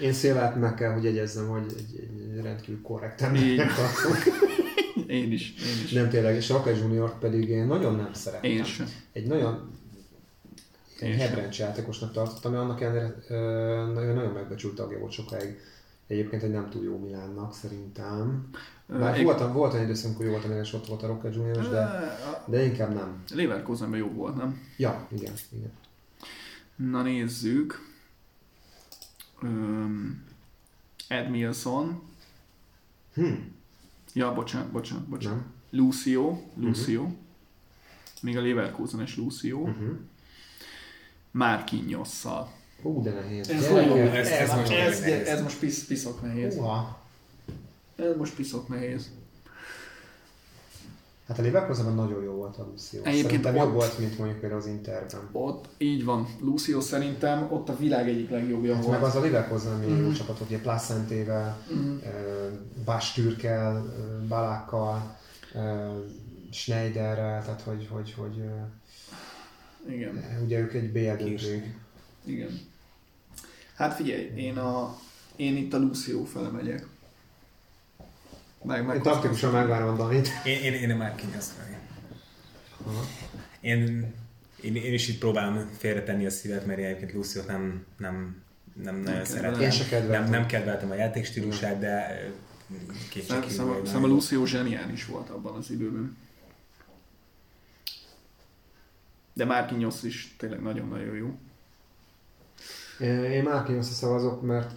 Én 0.00 0.12
szélát 0.12 0.56
meg 0.60 0.74
kell, 0.74 0.92
hogy 0.92 1.04
jegyezzem, 1.04 1.48
hogy 1.48 1.64
egy, 1.76 2.08
egy 2.36 2.42
rendkívül 2.42 2.82
korrekt 2.82 3.20
embernek 3.20 3.74
tartom. 3.74 4.34
Én 5.06 5.32
is, 5.32 5.54
én 5.58 5.84
is. 5.84 5.92
Nem 5.92 6.08
tényleg, 6.08 6.34
és 6.34 6.48
Rocket 6.48 6.78
Junior 6.78 7.18
pedig 7.18 7.48
én 7.48 7.66
nagyon 7.66 7.94
nem 7.94 8.12
szeretem. 8.12 8.50
Én 8.50 8.64
sem. 8.64 8.86
Egy 9.12 9.26
nagyon 9.26 9.70
Én 11.00 11.12
egy 11.12 11.18
hebrencs 11.18 11.58
játékosnak 11.58 12.12
tartottam, 12.12 12.52
ami 12.52 12.62
annak 12.62 12.80
ellenére 12.80 13.14
nagyon, 13.94 14.14
nagyon 14.14 14.32
megbecsült 14.32 14.74
tagja 14.74 14.98
volt 14.98 15.12
sokáig. 15.12 15.58
Egyébként 16.06 16.42
egy 16.42 16.50
nem 16.50 16.70
túl 16.70 16.84
jó 16.84 16.98
Milánnak 16.98 17.54
szerintem. 17.54 18.48
Bár 18.86 19.20
Ö, 19.20 19.22
voltam, 19.22 19.52
volt 19.52 19.72
olyan 19.72 19.84
időszak, 19.84 20.06
amikor 20.06 20.24
jó 20.24 20.30
voltam, 20.30 20.52
és 20.52 20.72
ott 20.72 20.86
volt 20.86 21.02
a 21.02 21.06
Rocket 21.06 21.34
Junior, 21.34 21.68
de, 21.68 22.16
de 22.46 22.64
inkább 22.64 22.94
nem. 22.94 23.22
Leverkusenben 23.34 23.98
jobb 23.98 24.14
volt, 24.14 24.36
nem? 24.36 24.60
Ja, 24.76 25.06
igen, 25.12 25.32
igen. 25.50 25.72
Na 26.76 27.02
nézzük. 27.02 27.87
Um, 29.42 30.24
Ed 31.08 31.30
Milson. 31.30 32.02
Hm, 33.14 33.32
Ja, 34.12 34.34
bocsánat, 34.34 34.70
bocsánat, 34.70 35.04
bocsánat. 35.08 35.38
nem. 35.38 35.52
Lucio. 35.70 36.38
Lucio. 36.56 37.08
Még 38.22 38.36
a 38.36 38.40
Leverkusenes 38.42 39.16
Lucio. 39.16 39.58
Uh-huh. 39.58 39.96
Márkinyosszal. 41.30 42.52
Hú, 42.82 43.02
de 43.02 43.10
nehéz. 43.12 43.48
Ez, 43.48 43.68
nagyon- 43.70 43.98
ez- 43.98 44.14
ez, 44.14 44.28
ez 44.28 44.54
most 44.56 44.70
ez, 44.70 45.00
nehéz. 45.00 45.26
ez 45.26 45.42
most 45.42 45.58
pisz, 45.58 45.84
piszok 45.86 46.22
nehéz. 46.22 46.56
Uha. 46.56 47.02
Ez 47.96 48.16
most 48.16 48.34
piszok 48.34 48.68
nehéz. 48.68 49.10
Hát 51.28 51.38
a 51.38 51.42
Leverkusenben 51.42 51.94
nagyon 51.94 52.22
jó 52.22 52.32
volt 52.32 52.56
a 52.56 52.64
Lucio. 52.64 53.00
Egyébként 53.02 53.26
Szerintem 53.26 53.56
ott- 53.56 53.64
jobb 53.64 53.72
volt, 53.74 53.98
mint 53.98 54.18
mondjuk 54.18 54.40
például 54.40 54.60
az 54.60 54.66
Interben. 54.66 55.28
Ott 55.32 55.68
így 55.78 56.04
van. 56.04 56.26
Lucio 56.40 56.80
szerintem 56.80 57.46
ott 57.52 57.68
a 57.68 57.76
világ 57.76 58.08
egyik 58.08 58.30
legjobbja 58.30 58.74
Hát 58.74 58.84
volt. 58.84 59.00
meg 59.00 59.08
az 59.08 59.16
a 59.16 59.20
Leverkusen 59.20 59.78
milyen 59.78 59.94
Mhm. 59.96 60.04
jó 60.06 60.12
csapat, 60.12 60.40
ugye 60.40 60.58
Placentével, 60.58 61.62
Mhm. 61.70 61.96
Bastürkel, 62.84 63.94
Balákkal, 64.28 65.16
Schneiderrel, 66.50 67.44
tehát 67.44 67.60
hogy, 67.60 67.86
hogy, 67.90 68.14
hogy 68.18 68.42
Igen. 69.88 70.24
ugye 70.44 70.58
ők 70.58 70.74
egy 70.74 70.92
BL. 70.92 71.24
Igen. 72.24 72.60
Hát 73.74 73.94
figyelj, 73.94 74.32
én, 74.36 74.56
a, 74.58 74.98
én 75.36 75.56
itt 75.56 75.72
a 75.74 75.78
Lucio 75.78 76.24
fele 76.24 76.48
megyek. 76.48 76.86
Meg, 78.62 78.86
meg 78.86 78.96
Én 78.96 79.02
taktikusan 79.02 79.52
megvárom 79.52 79.88
a 79.88 79.96
Danit. 79.96 80.28
Én, 80.44 80.62
én, 80.62 80.72
én 80.72 80.96
már 80.96 81.14
kinyasztom. 81.14 81.64
Én 83.60 84.12
én, 84.60 84.74
én 84.74 84.92
is 84.92 85.08
itt 85.08 85.18
próbálom 85.18 85.68
félretenni 85.78 86.26
a 86.26 86.30
szívet, 86.30 86.66
mert 86.66 86.78
én 86.78 86.84
egyébként 86.84 87.12
Luciot 87.12 87.46
nem, 87.46 87.86
nem, 87.98 88.42
nem 88.82 88.96
nagyon 88.96 89.24
szeretem. 89.24 89.60
Én 89.60 89.70
se 89.70 89.84
kedveltem. 89.84 90.22
Nem, 90.22 90.30
nem 90.30 90.46
kedveltem 90.46 90.90
a 90.90 90.94
játékstílusát, 90.94 91.78
de 91.78 92.22
kétségkívül. 93.10 93.50
Szerintem 93.50 94.04
a 94.04 94.06
Lucio 94.06 94.46
zseniális 94.46 95.06
volt 95.06 95.28
abban 95.28 95.56
az 95.56 95.70
időben. 95.70 96.16
De 99.32 99.44
Marquinhos 99.44 100.02
is 100.02 100.34
tényleg 100.38 100.62
nagyon-nagyon 100.62 101.16
jó. 101.16 101.38
Én 103.00 103.42
Márkinyosra 103.42 103.94
szavazok, 103.94 104.42
mert 104.42 104.76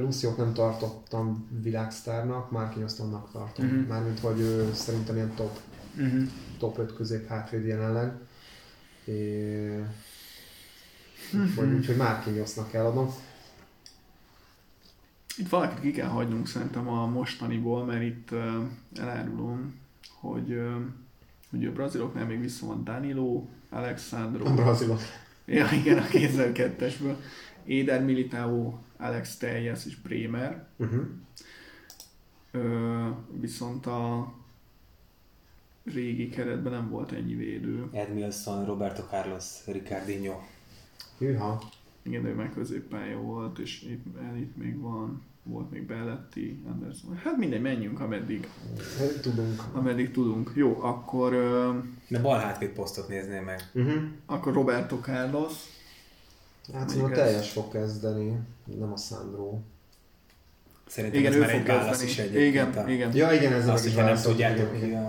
Luciót 0.00 0.36
nem 0.36 0.52
tartottam 0.52 1.48
világsztárnak, 1.62 2.50
Márkinyoszt 2.50 3.00
annak 3.00 3.32
tartom. 3.32 3.66
Mhm. 3.66 3.88
Mármint, 3.88 4.18
hogy 4.18 4.40
ő 4.40 4.72
szerintem 4.74 5.14
ilyen 5.14 5.34
top, 5.34 5.58
Uh-huh. 5.96 6.22
top 6.58 6.78
5 6.78 6.94
közép 6.94 7.26
hátvéd 7.28 7.66
jelenleg. 7.66 8.12
É... 9.04 9.12
Mhm. 11.32 11.42
Úgyhogy, 11.42 11.72
úgyhogy 11.72 11.96
Márkinyosznak 11.96 12.70
kell 12.70 12.84
adnom. 12.84 13.08
Itt 15.36 15.48
valakit 15.48 15.80
ki 15.80 15.90
kell 15.90 16.08
hagynunk 16.08 16.46
szerintem 16.48 16.88
a 16.88 17.06
mostaniból, 17.06 17.84
mert 17.84 18.02
itt 18.02 18.30
uh, 18.30 18.54
elárulom, 18.96 19.74
hogy, 20.20 20.52
uh, 20.52 20.74
hogy 21.50 21.64
a 21.66 21.72
braziloknál 21.72 22.26
még 22.26 22.40
vissza 22.40 22.66
van 22.66 22.84
Danilo, 22.84 23.44
Alexandro, 23.70 24.46
A 24.46 24.54
brazilok. 24.54 25.00
ja, 25.44 25.66
igen, 25.72 25.98
a 25.98 26.06
2002-esből, 26.06 27.14
Éder 27.64 28.04
Militao, 28.04 28.78
Alex 28.96 29.36
Teljes 29.36 29.86
és 29.86 29.96
Bremer. 29.96 30.66
Uh-huh. 30.76 31.04
Ö, 32.50 33.08
viszont 33.40 33.86
a 33.86 34.32
régi 35.84 36.28
keretben 36.28 36.72
nem 36.72 36.88
volt 36.90 37.12
ennyi 37.12 37.34
védő. 37.34 37.88
Edmilson, 37.92 38.64
Roberto 38.64 39.02
Carlos, 39.02 39.44
Ricardinho. 39.66 40.40
Hűha. 41.18 41.62
Igen, 42.02 42.24
ő 42.24 42.34
meg 42.34 42.52
középpálya 42.54 43.16
volt, 43.20 43.58
és 43.58 43.82
itt, 43.82 44.04
itt 44.36 44.56
még 44.56 44.80
van, 44.80 45.22
volt 45.42 45.70
még 45.70 45.86
Belletti, 45.86 46.62
Anderson. 46.66 47.16
Hát 47.16 47.36
mindegy, 47.36 47.60
menjünk, 47.60 48.00
ameddig, 48.00 48.48
Tudunk. 49.22 49.62
ameddig 49.72 50.10
tudunk. 50.10 50.50
Jó, 50.54 50.78
akkor, 50.82 51.32
ö, 51.32 51.78
De 52.08 52.20
bal 52.20 52.38
hátvéd 52.38 52.70
posztot 52.70 53.08
nézném 53.08 53.44
meg. 53.44 53.70
Uh-huh. 53.74 54.02
akkor 54.26 54.52
Roberto 54.52 54.96
Carlos. 54.98 55.52
Hát 56.72 56.86
Még 56.86 56.94
szóval 56.94 57.10
teljes 57.10 57.50
fog 57.50 57.72
kezdeni, 57.72 58.38
nem 58.78 58.92
a 58.92 58.96
Sandro. 58.96 59.58
Szerintem 60.86 61.20
Igen, 61.20 61.32
ez 61.32 61.38
már 61.38 61.50
egy 61.50 61.66
válasz 61.66 62.02
is 62.02 62.18
egyébként. 62.18 62.46
Igen, 62.46 62.84
a- 62.84 62.88
igen, 62.90 63.14
Ja, 63.14 63.32
igen, 63.32 63.52
ez 63.52 63.68
Azt, 63.68 63.82
meg 63.84 63.92
is 63.92 63.94
hogyha 63.94 64.12
nem 64.12 64.22
tudjátok, 64.22 64.76
igen, 64.76 64.88
igen. 64.88 65.08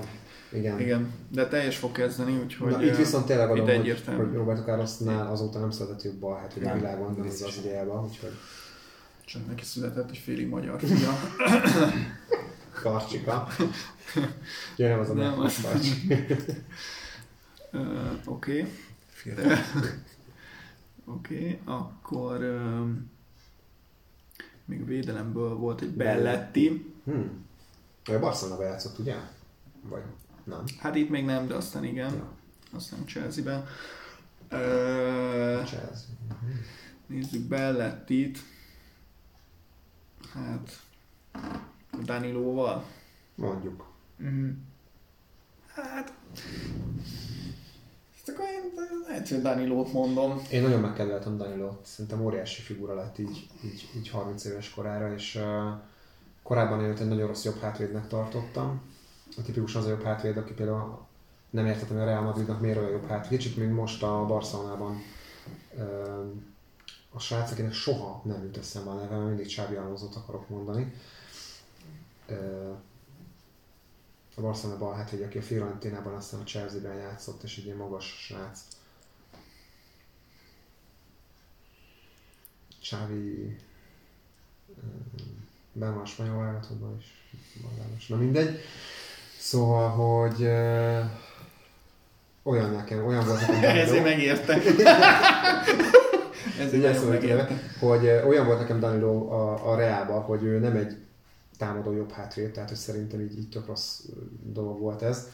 igen. 0.52 0.80
igen. 0.80 1.12
De 1.30 1.48
teljes 1.48 1.78
fog 1.78 1.92
kezdeni, 1.92 2.38
úgyhogy... 2.44 2.72
Na, 2.72 2.84
itt 2.84 2.96
viszont 2.96 3.26
tényleg 3.26 3.50
adom, 3.50 3.66
hogy, 3.66 3.74
egyértelmű. 3.74 4.24
hogy 4.24 4.34
Roberto 4.34 4.64
Carlosnál 4.64 5.28
azóta 5.28 5.60
nem 5.60 5.72
született 5.72 6.04
jobb 6.04 6.16
bal 6.16 6.38
hát, 6.40 6.54
hogy 6.54 6.64
a 6.64 6.66
Nem, 6.66 6.78
világon, 6.80 7.16
nem 7.18 7.28
az 7.28 7.42
az 7.42 7.60
ideában, 7.64 8.04
úgyhogy 8.04 8.32
Csak 9.26 9.48
neki 9.48 9.64
született 9.66 10.10
egy 10.10 10.18
félig 10.18 10.48
magyar 10.48 10.80
fia. 10.80 11.20
karcsika. 12.82 13.48
Ja, 14.76 14.88
nem 14.88 15.00
az 15.00 15.10
a 15.10 15.14
Nem, 15.14 15.30
nem, 15.32 15.40
az- 15.40 15.62
karcs. 15.62 15.88
Ö, 17.72 17.80
Oké. 18.26 18.68
Fiatal. 19.10 19.58
Oké, 21.06 21.60
akkor 21.66 22.44
um, 22.44 23.12
még 24.66 24.86
védelemből 24.86 25.56
volt 25.56 25.82
egy 25.82 25.92
Belletti. 25.92 26.94
Hmm. 27.04 27.46
Ő 28.10 28.20
Barcelona 28.20 28.64
játszott, 28.64 29.00
ugye? 29.00 29.16
Vagy 29.82 30.04
nem? 30.44 30.64
Hát 30.80 30.96
itt 30.96 31.10
még 31.10 31.26
nem, 31.26 31.48
de 31.48 31.56
aztán 31.56 31.84
igen. 31.84 32.14
Ja. 32.14 32.32
Aztán 32.74 33.06
Chelsea-ben. 33.06 33.66
Ö, 34.50 35.62
Chelsea. 35.66 36.16
nézzük 37.08 37.48
Bellettit. 37.48 38.40
Hát 40.34 40.82
Danilóval. 42.04 42.86
Mondjuk. 43.36 43.86
Mm. 44.24 44.52
Hát 45.68 46.14
akkor 48.34 48.46
én 48.46 49.16
egyszer 49.16 49.42
Danilót 49.42 49.94
mondom. 49.94 50.42
Én 50.52 50.62
nagyon 50.62 50.80
megkedveltem 50.80 51.38
Danilót, 51.38 51.86
szerintem 51.86 52.26
óriási 52.26 52.62
figura 52.62 52.96
lett 52.96 53.18
így, 53.18 53.48
így, 53.64 53.90
így 53.96 54.10
30 54.10 54.46
éves 54.46 54.70
korára, 54.70 55.14
és 55.14 55.36
uh, 55.36 55.44
korábban 56.44 56.84
előtt 56.84 57.00
egy 57.00 57.08
nagyon 57.08 57.28
rossz 57.28 57.44
jobb 57.44 57.60
hátvédnek 57.60 58.08
tartottam. 58.08 58.82
A 59.38 59.42
tipikusan 59.42 59.82
az 59.82 59.88
a 59.88 59.90
jobb 59.90 60.04
hátvéd, 60.04 60.38
aki 60.38 60.54
például 60.54 61.06
nem 61.50 61.66
értettem, 61.66 61.98
hogy 61.98 62.06
a 62.06 62.10
Real 62.10 62.22
Madridnak 62.22 62.62
miért 62.62 62.78
olyan 62.78 62.90
jobb 62.90 63.08
hátvéd. 63.08 63.40
Kicsit 63.40 63.58
még 63.58 63.70
most 63.70 64.04
a 64.04 64.26
Barcelonában 64.26 65.02
uh, 65.78 66.32
a 67.12 67.20
srác, 67.20 67.52
akinek 67.52 67.74
soha 67.74 68.22
nem 68.24 68.44
jut 68.44 68.58
eszembe 68.58 68.90
a 68.90 68.94
neve, 68.94 69.16
mert 69.16 69.28
mindig 69.28 69.46
Xabi 69.46 69.76
Alonso-t 69.76 70.16
akarok 70.16 70.50
mondani. 70.50 70.94
Uh, 72.30 72.76
a 74.36 74.42
Barcelona 74.42 74.80
bal 74.80 74.94
hátvéd, 74.94 75.22
aki 75.22 75.38
a 75.38 75.42
Fiorentinában, 75.42 76.14
aztán 76.14 76.40
a 76.40 76.44
Chelsea-ben 76.44 76.96
játszott, 76.96 77.44
és 77.44 77.58
egy 77.58 77.66
ilyen 77.66 77.78
magas 77.78 78.06
srác. 78.06 78.60
Xavi 82.82 83.58
ben 85.74 85.94
van 85.94 86.02
a 86.02 86.06
spanyol 86.06 86.38
válogatottban 86.38 86.98
is. 87.00 87.06
Magános. 87.62 88.08
Na 88.08 88.16
mindegy. 88.16 88.60
Szóval, 89.40 89.90
hogy 89.90 90.44
olyan 92.44 92.70
nekem, 92.72 93.06
olyan 93.06 93.26
volt 93.26 93.40
nekem 93.40 93.62
Danilo, 93.62 93.82
Ezért 93.84 94.04
megérte. 94.04 94.54
Ezért 96.60 96.74
így 96.74 96.82
nagyon 96.82 96.90
eszembe 96.90 97.14
jutott 97.14 97.30
a 97.30 97.36
megérte. 97.36 97.44
neve, 97.44 97.62
hogy 97.80 98.28
olyan 98.28 98.46
volt 98.46 98.60
nekem 98.60 98.80
Danilo 98.80 99.28
a, 99.32 99.72
a 99.72 99.76
Reálban, 99.76 100.22
hogy 100.22 100.44
ő 100.44 100.60
nem 100.60 100.76
egy 100.76 100.98
támadó 101.58 101.92
jobb 101.92 102.12
hátvéd, 102.12 102.52
tehát 102.52 102.70
hogy 102.70 102.78
szerintem 102.78 103.22
így, 103.22 103.38
így 103.38 103.50
tök 103.50 103.66
rossz 103.66 104.00
dolog 104.44 104.80
volt 104.80 105.02
ez. 105.02 105.28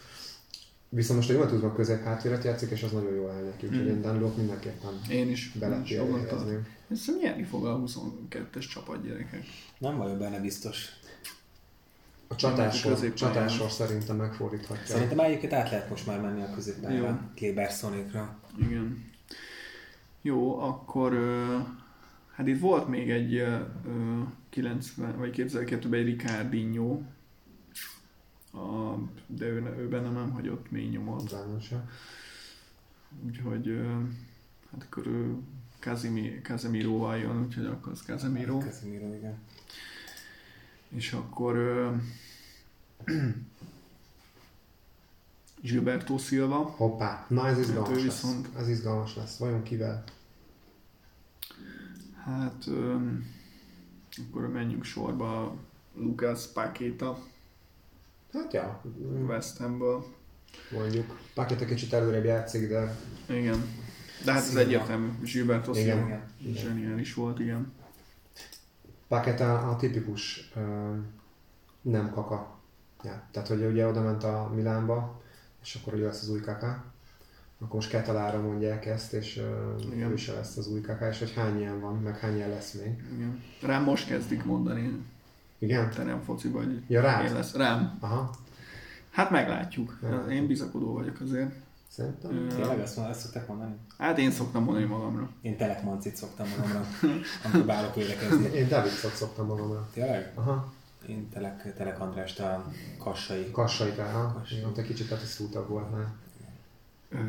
Viszont 0.90 1.18
most 1.20 1.30
a 1.30 1.34
Juventusban 1.34 1.76
közép 1.76 2.04
hátvédet 2.04 2.44
játszik, 2.44 2.70
és 2.70 2.84
az 2.84 2.92
nagyon 2.92 3.14
jól 3.14 3.32
áll 3.32 3.44
neki, 3.44 3.66
úgyhogy 3.66 3.86
Mm. 3.86 3.90
én 3.90 4.02
Danilót 4.02 4.38
mindenképpen 4.38 5.02
Én 5.10 5.30
is. 5.30 5.52
bele 5.52 5.82
helyezném. 5.86 6.68
Hiszem 6.88 7.16
nyerni 7.22 7.44
fog 7.44 7.66
a 7.66 7.80
22-es 7.80 8.68
csapat 8.70 9.04
gyerekek. 9.04 9.44
Nem 9.78 9.98
vagyok 9.98 10.18
benne 10.18 10.40
biztos. 10.40 10.86
A 12.28 12.36
csatásor, 12.36 13.14
csatásor 13.14 13.72
szerintem 13.72 14.16
megfordíthatja. 14.16 14.86
Szerintem 14.86 15.20
egyébként 15.20 15.54
át 15.54 15.70
lehet 15.70 15.90
most 15.90 16.06
már 16.06 16.22
menni 16.22 16.42
a 16.42 16.50
középpályára. 16.56 17.32
Klebersonikra. 17.36 18.40
Igen. 18.60 19.06
Jó, 20.22 20.60
akkor 20.60 21.14
hát 22.40 22.48
itt 22.48 22.60
volt 22.60 22.88
még 22.88 23.10
egy 23.10 23.36
ö, 23.36 23.60
ö, 23.88 24.22
90 24.50 25.18
vagy 25.18 25.34
2002-ben 25.38 26.00
egy 26.00 26.06
Ricardinho, 26.06 27.02
a, 28.54 28.96
de 29.28 29.46
ő, 29.46 29.76
ő 29.78 29.88
benne 29.88 30.10
nem 30.10 30.32
hagyott 30.32 30.72
mély 30.72 30.88
nyomot, 30.88 31.36
úgyhogy 33.26 33.68
ö, 33.68 33.84
hát 34.72 34.84
akkor 34.84 35.08
ő 35.08 35.36
Casemiro, 35.80 36.42
Casemiroval 36.42 37.18
jön, 37.18 37.44
úgyhogy 37.46 37.66
akkor 37.66 37.92
az 37.92 38.02
Casemiro. 38.02 38.58
Casemiro, 38.60 39.14
igen. 39.14 39.38
És 40.90 41.14
akkor 41.14 41.56
ö, 41.56 41.92
Gilberto 45.62 46.18
Silva, 46.18 46.56
Hoppá, 46.58 47.26
na 47.30 47.48
ez 47.48 47.60
izgalmas 47.60 47.88
Hát 47.90 47.96
lesz. 48.04 48.04
viszont- 48.22 48.48
Ez 48.58 48.70
izgalmas 48.70 49.16
lesz. 49.16 49.38
Vajon 49.38 49.64
kivel? 49.64 50.04
Hát 52.30 52.64
ö, 52.68 52.96
akkor 54.30 54.48
menjünk 54.48 54.84
sorba 54.84 55.56
Lucas 55.96 56.48
Paqueta 56.54 57.20
Hát 58.34 58.54
ja, 58.54 58.82
West 59.28 59.58
Hamből. 59.58 60.06
mondjuk. 60.72 61.20
Paket 61.34 61.62
egy 61.62 61.68
kicsit 61.68 61.94
előrébb 61.94 62.24
játszik, 62.24 62.70
de 62.70 62.96
Igen. 63.30 63.64
De 64.26 64.32
hát 64.32 64.42
ez 64.42 64.56
egyértelmű. 64.56 65.08
Gilberto 65.22 65.72
Igen. 65.72 65.98
Silva 65.98 66.22
Igen. 66.38 66.56
zseniális 66.56 67.14
volt, 67.14 67.40
igen. 67.40 67.74
Paket 69.08 69.40
a, 69.40 69.76
tipikus 69.80 70.52
nem 71.82 72.12
kaka. 72.14 72.58
Ja, 73.04 73.28
tehát, 73.32 73.48
hogy 73.48 73.64
ugye 73.64 73.88
oda 73.88 74.02
ment 74.02 74.24
a 74.24 74.52
Milánba, 74.56 75.22
és 75.62 75.76
akkor 75.76 75.94
ugye 75.94 76.06
lesz 76.06 76.22
az 76.22 76.30
új 76.30 76.40
kaka. 76.40 76.89
Akkor 77.62 77.76
most 77.76 77.90
Ketalára 77.90 78.42
mondják 78.42 78.86
ezt, 78.86 79.14
és 79.14 79.42
Igen. 79.94 80.12
ő 80.12 80.16
se 80.16 80.34
lesz 80.34 80.58
az 80.58 80.68
új 80.68 80.82
kaka, 80.82 81.08
és 81.10 81.20
hogy 81.20 81.34
hány 81.36 81.60
ilyen 81.60 81.80
van, 81.80 81.96
meg 81.96 82.18
hány 82.20 82.36
ilyen 82.36 82.50
lesz 82.50 82.74
még. 82.74 83.04
igen. 83.14 83.44
Rám 83.62 83.84
most 83.84 84.08
kezdik 84.08 84.44
mondani, 84.44 85.06
Igen? 85.60 85.90
te 85.92 86.04
nem 86.04 86.22
foci 86.22 86.48
vagy. 86.48 86.84
Ja, 86.88 87.02
rád? 87.02 87.26
Én 87.26 87.34
lesz. 87.34 87.56
Rám. 87.56 87.98
Aha, 88.00 88.32
Hát 89.12 89.30
meglátjuk. 89.30 89.98
Meglátjuk. 90.02 90.32
Én 90.32 90.48
bizakodó 90.48 90.94
vagyok 90.94 91.20
azért. 91.20 91.52
szerintem. 91.88 92.32
Ö, 92.32 92.48
Tényleg 92.56 92.80
ezt, 92.80 92.98
ezt 93.00 93.20
szokták 93.20 93.48
mondani? 93.48 93.76
Hát 93.98 94.18
én 94.18 94.32
szoktam 94.32 94.64
mondani 94.64 94.86
magamra. 94.86 95.30
Én 95.42 95.58
telekmancit 95.58 96.16
szoktam 96.16 96.48
magamra, 96.58 96.86
amikor 97.44 97.66
bálok 97.66 97.96
védekezni. 97.96 98.46
Én 98.60 98.68
Davidszot 98.68 99.16
szoktam 99.16 99.46
magamra. 99.46 99.90
Tényleg? 99.94 100.32
Aha, 100.36 100.74
Én 101.08 101.30
telek, 101.30 101.74
telek 101.76 102.00
Andrást 102.00 102.40
a 102.40 102.72
kassai. 102.98 103.52
Kassai 103.52 103.92
ha? 103.92 104.34
Kassai. 104.38 104.64
Ott 104.64 104.78
egy 104.78 104.86
kicsit 104.86 105.10
letisztultabb 105.10 105.68
volt 105.70 105.92
már. 105.92 106.08
Oké, 107.12 107.22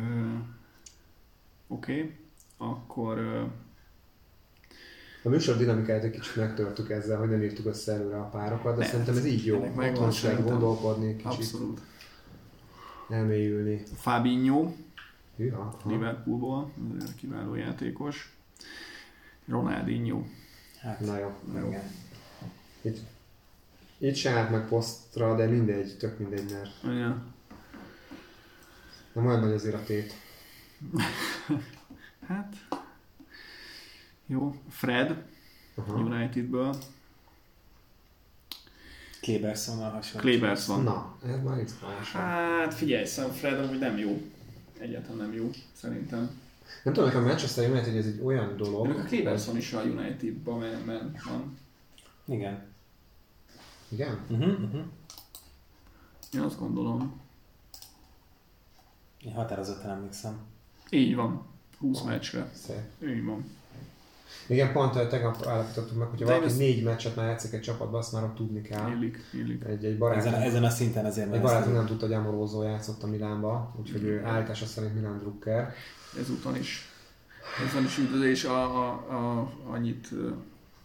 okay. 1.66 2.16
akkor 2.56 3.18
ö, 3.18 3.42
A 5.24 5.28
műsor 5.28 5.56
dinamikáját 5.56 6.04
egy 6.04 6.10
kicsit 6.10 6.36
megtörtük 6.36 6.90
ezzel, 6.90 7.18
hogy 7.18 7.28
nem 7.28 7.42
írtuk 7.42 7.66
össze 7.66 7.92
előre 7.92 8.20
a 8.20 8.28
párokat, 8.28 8.72
de 8.74 8.80
Nem, 8.80 8.88
szerintem 8.90 9.16
ez 9.16 9.24
így 9.24 9.44
jó. 9.44 9.72
megvan 9.76 10.10
szerintem. 10.12 10.46
gondolkodni, 10.46 11.16
kicsit 11.16 11.26
abszolút. 11.32 11.80
elmélyülni. 13.08 13.82
Fabinho, 13.94 14.72
aha. 15.52 15.76
Liverpoolból, 15.84 16.72
kiváló 17.16 17.54
játékos. 17.54 18.34
Ronaldinho. 19.48 20.22
Hát, 20.80 21.00
Na 21.00 21.18
jó. 21.18 21.32
igen. 21.66 21.82
Itt, 22.80 22.98
itt 23.98 24.14
se 24.14 24.30
állt 24.30 24.50
meg 24.50 24.68
posztra, 24.68 25.36
de 25.36 25.46
mindegy, 25.46 25.96
tök 25.98 26.18
mindegy, 26.18 26.50
mert 26.50 26.70
Igen. 26.94 27.34
Nem 29.12 29.26
olyan 29.26 29.40
nagy 29.40 29.52
azért 29.52 29.74
a 29.74 29.82
tét. 29.82 30.12
Hát, 32.26 32.54
jó. 34.26 34.54
Fred, 34.68 35.24
Aha. 35.74 35.94
Unitedből. 35.94 36.76
Klebersonnal 39.20 39.90
hasonló. 39.90 40.28
Kleberson. 40.28 40.82
Na, 40.82 41.16
ez 41.26 41.42
már 41.42 41.58
izgalmas. 41.58 42.12
Hát 42.12 42.74
figyelj, 42.74 43.04
szerintem 43.04 43.38
Fred 43.38 43.64
amúgy 43.64 43.78
nem 43.78 43.98
jó. 43.98 44.22
Egyáltalán 44.78 45.16
nem 45.16 45.32
jó, 45.32 45.50
szerintem. 45.72 46.40
Nem 46.84 46.94
tudom, 46.94 47.08
nekem 47.08 47.24
a 47.24 47.26
Manchester 47.26 47.70
United 47.70 47.96
ez 47.96 48.06
egy 48.06 48.20
olyan 48.20 48.56
dolog, 48.56 48.86
Mondjuk 48.86 49.04
a 49.04 49.08
Kleberson 49.08 49.56
is 49.56 49.72
a 49.72 49.82
Unitedban 49.82 50.58
men, 50.58 50.80
men, 50.80 51.20
van. 51.24 51.58
Igen. 52.24 52.62
Igen? 53.88 54.20
Uh-huh, 54.28 54.62
uh-huh. 54.62 54.82
Én 56.32 56.40
azt 56.40 56.58
gondolom. 56.58 57.20
Én 59.24 59.32
határozottan 59.32 59.90
emlékszem. 59.90 60.38
Így 60.90 61.14
van. 61.14 61.46
20 61.78 62.02
meccsre. 62.02 62.50
Szép. 62.54 63.08
Így 63.10 63.24
van. 63.24 63.44
Igen, 64.46 64.72
pont 64.72 65.08
tegnap 65.08 65.46
állapítottuk 65.46 65.98
meg, 65.98 66.08
hogyha 66.08 66.24
De 66.24 66.30
valaki 66.30 66.46
ezt- 66.50 66.58
négy 66.58 66.82
meccset 66.82 67.16
már 67.16 67.26
játszik 67.28 67.52
egy 67.52 67.60
csapatban, 67.60 68.00
azt 68.00 68.12
már 68.12 68.22
tudni 68.36 68.62
kell. 68.62 68.90
Illik, 68.90 69.18
illik. 69.32 69.64
Egy, 69.64 69.70
egy 69.70 69.84
Ezen, 69.84 69.98
barátom, 69.98 70.32
ezen 70.34 70.64
a 70.64 70.70
szinten 70.70 71.04
azért 71.04 71.32
egy 71.34 71.42
ezt- 71.44 71.72
nem 71.72 71.86
tudta, 71.86 72.06
hogy 72.06 72.14
Amorózó 72.14 72.62
játszott 72.62 73.02
a 73.02 73.06
Milánba, 73.06 73.74
úgyhogy 73.80 74.02
ő 74.02 74.24
állítása 74.24 74.66
szerint 74.66 74.94
Milán 74.94 75.18
Drucker. 75.18 75.74
Ezúton 76.20 76.56
is. 76.56 76.88
Ezzel 77.68 77.84
is 77.84 77.98
üdvözlés, 77.98 78.44
a, 78.44 78.62
a, 78.62 78.88
a, 78.90 79.52
annyit, 79.70 80.08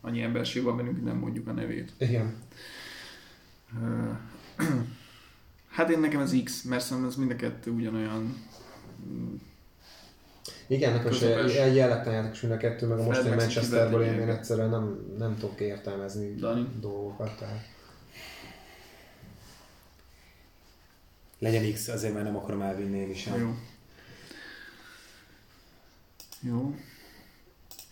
annyi 0.02 0.22
emberség 0.22 0.64
van 0.64 0.78
bennünk, 0.78 1.04
nem 1.04 1.18
mondjuk 1.18 1.48
a 1.48 1.52
nevét. 1.52 1.92
Igen. 1.98 2.36
Ö, 3.84 4.10
Hát 5.76 5.90
én 5.90 6.00
nekem 6.00 6.20
ez 6.20 6.36
X, 6.44 6.62
mert 6.62 6.84
szerintem 6.84 7.08
ez 7.10 7.16
mind 7.16 7.32
a 7.32 7.36
kettő 7.36 7.72
ugyanolyan 7.72 8.44
mm, 9.08 9.36
Igen, 10.68 10.94
nekem 10.94 11.12
is 11.12 11.22
egy 11.22 11.76
jellegtelen 11.76 12.16
játékos 12.16 12.42
mind 12.42 12.54
a 12.54 12.58
kettő, 12.58 12.88
meg 12.88 13.00
a 13.00 13.04
mostani 13.04 13.36
Manchesterből 13.36 14.04
én, 14.04 14.20
én 14.20 14.30
egyszerűen 14.30 14.70
nem, 14.70 15.16
nem 15.18 15.38
tudok 15.38 15.60
értelmezni 15.60 16.36
Dani. 16.36 16.68
dolgokat. 16.80 17.38
Tehát. 17.38 17.66
Legyen 21.40 21.74
X, 21.74 21.88
azért 21.88 22.14
mert 22.14 22.26
nem 22.26 22.36
akarom 22.36 22.62
elvinni 22.62 22.98
én 22.98 23.10
is. 23.10 23.26
Jó. 23.26 23.56
Jó. 26.40 26.76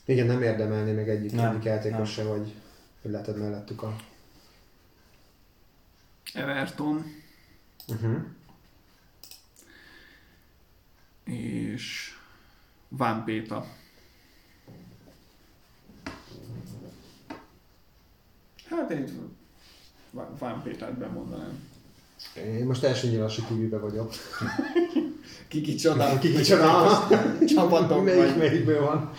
Igen, 0.05 0.25
nem 0.25 0.41
érdemelni 0.41 0.91
meg 0.91 1.09
egyik, 1.09 1.31
Nem, 1.31 1.51
egyik 1.51 1.63
játékos 1.63 2.11
se, 2.11 2.23
hogy, 2.23 2.53
hogy 3.01 3.11
leheted 3.11 3.38
mellettük 3.38 3.81
a... 3.84 3.95
Everton 6.34 7.22
Uh-huh. 7.88 8.21
és 11.23 12.17
Van 12.88 13.23
Péta. 13.23 13.65
Hát 18.69 18.91
én 18.91 18.97
itt 18.97 19.11
Van 20.39 20.61
Pétát 20.63 20.97
bemondanám. 20.97 21.71
Én 22.36 22.65
most 22.65 22.84
első 22.84 23.07
nyilasi 23.07 23.41
tv 23.41 23.79
vagyok. 23.79 24.13
Kiki 25.47 25.75
csoda. 25.75 26.17
Ki 26.19 26.31
kicsoda? 26.31 27.07
Csapatok 27.55 28.03
Melyik, 28.03 28.25
vagy. 28.25 28.38
melyikből 28.38 28.81
van? 28.81 29.11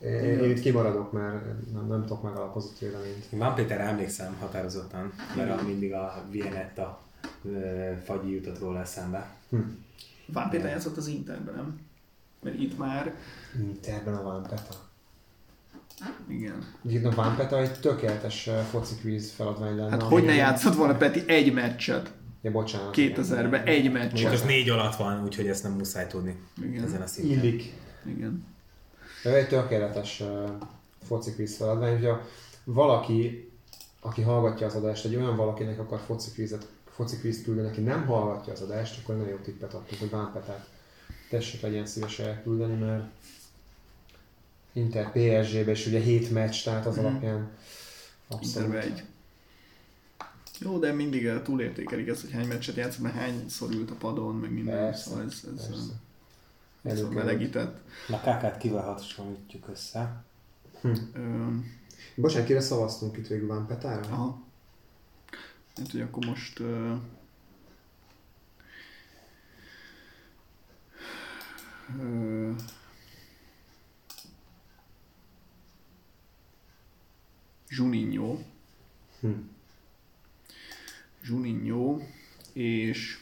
Én, 0.00 0.38
én 0.38 0.50
itt 0.50 0.60
kimaradok, 0.60 1.12
mert 1.12 1.44
nem, 1.72 1.86
nem 1.86 2.00
tudok 2.00 2.22
megalapozott 2.22 2.78
véleményt. 2.78 3.24
Én 3.30 3.38
Van 3.38 3.54
Péter 3.54 3.80
emlékszem 3.80 4.36
határozottan, 4.40 5.12
mert 5.36 5.60
a, 5.60 5.62
mindig 5.62 5.92
a 5.92 6.24
Vianetta 6.30 6.82
ö, 6.82 7.13
fagyi 8.04 8.30
jutott 8.34 8.58
róla 8.58 8.80
eszembe. 8.80 9.30
Van 10.26 10.50
Péter 10.50 10.70
játszott 10.70 10.96
az 10.96 11.06
Interben, 11.06 11.54
nem? 11.54 11.80
Mert 12.42 12.58
itt 12.58 12.78
már, 12.78 13.14
Interben 13.58 14.14
a 14.14 14.22
Vampeta. 14.22 14.74
igen. 16.28 16.66
Itt 16.88 17.04
a 17.04 17.10
Vampeta 17.14 17.60
egy 17.60 17.80
tökéletes 17.80 18.50
foci 18.70 18.94
quiz 19.00 19.32
feladvány 19.32 19.76
lenne. 19.76 19.90
Hát 19.90 20.02
hogy 20.02 20.24
ne 20.24 20.34
játszott 20.34 20.74
volna 20.74 20.96
Peti 20.96 21.22
egy 21.26 21.52
meccset? 21.52 22.12
Ja, 22.42 22.50
bocsánat. 22.50 22.94
2000-ben 22.96 23.64
egy 23.64 23.90
Mondjuk 23.92 24.12
az 24.12 24.22
meccset. 24.22 24.46
négy 24.46 24.68
alatt 24.68 24.96
van, 24.96 25.22
úgyhogy 25.24 25.46
ezt 25.46 25.62
nem 25.62 25.72
muszáj 25.72 26.06
tudni 26.06 26.36
Igen. 26.62 26.84
ezen 26.84 27.02
a 27.02 27.06
szinten. 27.06 27.44
Illik. 27.44 27.72
Igen. 28.06 28.46
Ő 29.24 29.34
egy 29.34 29.48
tökéletes 29.48 30.20
uh, 30.20 30.50
foci 31.06 31.34
quiz 31.34 31.56
feladvány, 31.56 31.92
hogyha 31.92 32.20
valaki, 32.64 33.50
aki 34.00 34.22
hallgatja 34.22 34.66
az 34.66 34.74
adást, 34.74 35.04
egy 35.04 35.16
olyan 35.16 35.36
valakinek 35.36 35.78
akar 35.78 36.00
foci 36.06 36.30
quizet, 36.34 36.66
foci 36.94 37.16
quiz 37.20 37.42
küldeni, 37.42 37.68
aki 37.68 37.80
nem 37.80 38.06
hallgatja 38.06 38.52
az 38.52 38.60
adást, 38.60 39.02
akkor 39.02 39.14
nagyon 39.16 39.30
jó 39.30 39.36
tippet 39.36 39.74
adtunk, 39.74 40.00
hogy 40.00 40.10
Vampetát 40.10 40.68
tessék 41.30 41.60
legyen 41.60 41.86
szíves 41.86 42.18
elküldeni, 42.18 42.74
mert 42.74 43.04
Inter 44.72 45.10
PSG-be, 45.12 45.70
és 45.70 45.86
ugye 45.86 46.00
7 46.00 46.30
meccs, 46.30 46.62
tehát 46.64 46.86
az 46.86 46.96
Mhm. 46.96 47.04
alapján 47.04 47.50
abszolút. 48.28 48.68
Interbe 48.68 48.80
egy. 48.82 49.02
Jó, 50.60 50.78
de 50.78 50.92
mindig 50.92 51.26
eh, 51.26 51.40
túlértékelik 51.42 52.08
ezt, 52.08 52.20
hogy 52.20 52.30
hány 52.30 52.46
meccset 52.46 52.76
játszott, 52.76 53.02
mert 53.02 53.14
hányszor 53.14 53.70
ült 53.70 53.90
a 53.90 53.94
padon, 53.94 54.34
meg 54.36 54.52
minden. 54.52 54.76
Persze, 54.76 55.02
szóval 55.04 55.22
ez, 55.24 55.32
ez, 55.32 55.40
persze. 55.56 55.72
ez, 55.72 55.90
ez 56.82 56.92
Előkerült. 56.98 57.14
melegített. 57.24 57.78
Na 58.08 58.20
Kákát 58.20 58.58
kivel 58.58 58.82
hasonlítjuk 58.82 59.68
össze? 59.72 60.24
Ö, 60.82 61.46
Bocsánat, 62.16 62.46
kire 62.46 62.60
szavaztunk 62.60 63.16
itt 63.16 63.26
végül 63.26 63.46
Vampetára? 63.46 64.00
aha. 64.00 64.42
Hát, 65.76 65.90
hogy 65.90 66.00
akkor 66.00 66.26
most... 66.26 66.58
Uh, 66.58 66.96
uh, 71.98 72.56
Juninho. 77.68 78.38
Hm. 79.20 79.28
Juninho 81.22 82.00
és 82.52 83.18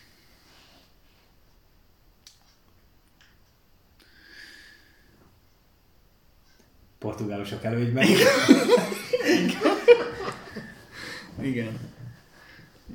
Portugálosok 6.99 7.65
előnyben. 7.65 8.07
igen. 11.41 11.92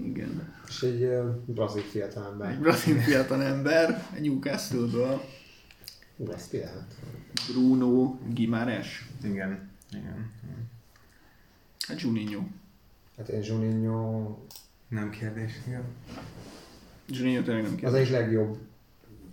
Igen. 0.03 0.53
És 0.67 0.81
egy 0.81 1.03
uh, 1.03 1.35
brazil 1.45 1.81
fiatalember. 1.81 2.49
Egy 2.51 2.59
brazil 2.59 2.99
fiatal 2.99 3.43
ember, 3.43 4.07
a 4.15 4.19
Newcastle-ből, 4.19 5.21
Ú, 6.17 6.31
ez 6.31 6.49
pillanat. 6.49 6.95
Bruno 7.51 8.15
Gimares. 8.33 9.09
Igen. 9.23 9.69
Igen. 9.91 10.31
Hát 11.87 12.01
Juninho. 12.01 12.41
Hát 13.17 13.29
én 13.29 13.43
Juninho 13.43 14.35
Nem 14.87 15.09
kérdés. 15.09 15.53
Igen. 15.67 15.83
Juninho 17.07 17.41
tényleg 17.41 17.63
nem 17.63 17.73
az 17.73 17.79
kérdés. 17.79 17.99
egyik 17.99 18.11
legjobb 18.11 18.57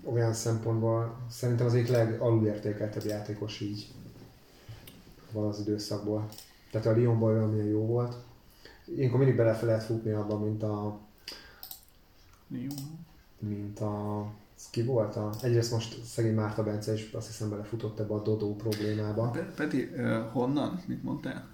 olyan 0.05 0.33
szempontból, 0.33 1.17
szerintem 1.31 1.67
az 1.67 1.75
egyik 1.75 1.89
legalulértékeltebb 1.89 3.05
játékos 3.05 3.61
így 3.61 3.93
van 5.33 5.49
az 5.49 5.61
időszakból. 5.61 6.29
Tehát 6.71 6.87
a 6.87 6.97
Lyonból 6.97 7.31
olyan 7.31 7.51
milyen 7.51 7.67
jó 7.67 7.87
volt. 7.87 8.17
Ilyenkor 8.85 9.19
mindig 9.19 9.37
bele 9.37 9.55
fel 9.55 9.67
lehet 9.67 9.85
futni 9.85 10.11
abba, 10.11 10.39
mint 10.39 10.63
a, 10.63 10.99
mint 13.39 13.81
a 13.81 14.27
ez 14.57 14.71
ki 14.71 14.83
volt? 14.83 15.17
A, 15.17 15.31
egyrészt 15.43 15.73
most 15.73 16.05
szegény 16.05 16.35
Márta 16.35 16.63
Bence 16.63 16.93
is 16.93 17.13
azt 17.13 17.27
hiszem 17.27 17.51
belefutott 17.51 17.99
ebbe 17.99 18.15
a 18.15 18.23
Dodó 18.23 18.57
problémába. 18.57 19.31
Pe- 19.31 19.55
Peti, 19.55 19.91
uh, 19.97 20.31
honnan? 20.33 20.83
Mit 20.87 21.03
mondtál? 21.03 21.54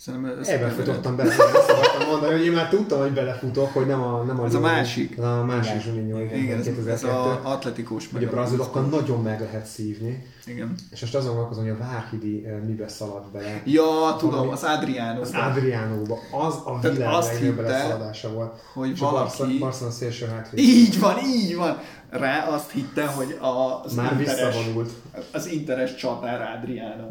Szerintem 0.00 0.38
Ebben 0.46 0.70
futottam 0.70 1.16
bele, 1.16 1.34
akartam 1.34 2.08
mondani, 2.08 2.32
hogy 2.32 2.44
én 2.44 2.52
már 2.52 2.68
tudtam, 2.68 3.00
hogy 3.00 3.12
belefutok, 3.12 3.72
hogy 3.72 3.86
nem 3.86 4.02
a, 4.02 4.22
nem 4.22 4.40
a 4.40 4.44
Ez 4.44 4.54
a 4.54 4.60
másik. 4.60 5.18
A 5.18 5.44
másik 5.44 5.70
Igen. 5.70 5.82
Zsuninho, 5.82 6.20
igen, 6.20 6.38
Igen, 6.38 6.58
ez, 6.58 6.66
ez 6.66 6.74
2002. 6.74 7.10
a 7.10 7.40
atletikós 7.44 8.08
Hogy 8.12 8.24
a 8.24 8.28
brazilokkal 8.30 8.82
nagyon 8.82 9.22
meg 9.22 9.40
lehet 9.40 9.66
szívni. 9.66 10.26
Igen. 10.46 10.74
És 10.90 11.00
most 11.00 11.14
azon 11.14 11.28
gondolkozom, 11.30 11.62
hogy 11.64 11.72
a 11.72 11.78
Várhidi 11.78 12.44
eh, 12.46 12.58
mibe 12.66 12.88
szaladt 12.88 13.32
bele. 13.32 13.62
Ja, 13.64 14.16
tudom, 14.18 14.48
az 14.48 14.62
Adriano. 14.62 15.20
Az 15.20 15.32
Adriánóba, 15.34 16.18
az 16.32 16.54
a 16.64 16.78
Tehát 16.80 16.96
világ 16.96 17.12
azt 17.12 17.32
legnagyobb 17.32 17.56
hitte, 17.56 17.68
beleszaladása 17.68 18.32
volt. 18.32 18.60
hogy 18.74 18.90
És 18.90 18.98
valaki- 18.98 19.58
Barcelona 19.58 19.94
szélső 19.94 20.26
hátvéd. 20.26 20.58
Így 20.64 20.98
van, 21.00 21.16
így 21.18 21.56
van. 21.56 21.78
Rá 22.10 22.46
azt 22.48 22.70
hitte, 22.70 23.06
hogy 23.06 23.38
az 23.84 23.94
Már 23.94 24.12
interes, 24.12 24.34
visszavonult. 24.54 24.90
az 25.32 25.46
interes 25.46 25.94
csatár 25.94 26.56
Adriano. 26.56 27.06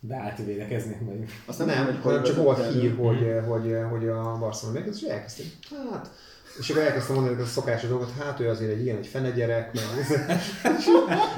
Beállt 0.00 0.44
védekezni, 0.44 0.96
vagy 1.00 1.24
Azt 1.46 1.58
Nem, 1.58 1.68
nem, 1.68 2.00
hogy 2.02 2.22
csak 2.22 2.36
volt 2.36 2.72
hír, 2.72 2.94
hogy, 2.96 3.34
hogy, 3.46 3.76
hogy 3.90 4.08
a 4.08 4.36
Barcelona 4.38 4.78
meg, 4.78 4.88
és 4.94 5.02
elkezdtem, 5.02 5.46
hát, 5.92 6.10
és 6.58 6.70
akkor 6.70 6.82
elkezdtem 6.82 7.14
mondani 7.14 7.34
hogy 7.36 7.44
a 7.44 7.48
szokásos 7.48 7.88
dolgot, 7.88 8.10
hát 8.18 8.40
ő 8.40 8.48
azért 8.48 8.70
egy 8.72 8.82
ilyen, 8.84 8.96
egy 8.96 9.06
fene 9.06 9.30
gyerek, 9.30 9.72
meg 9.74 9.84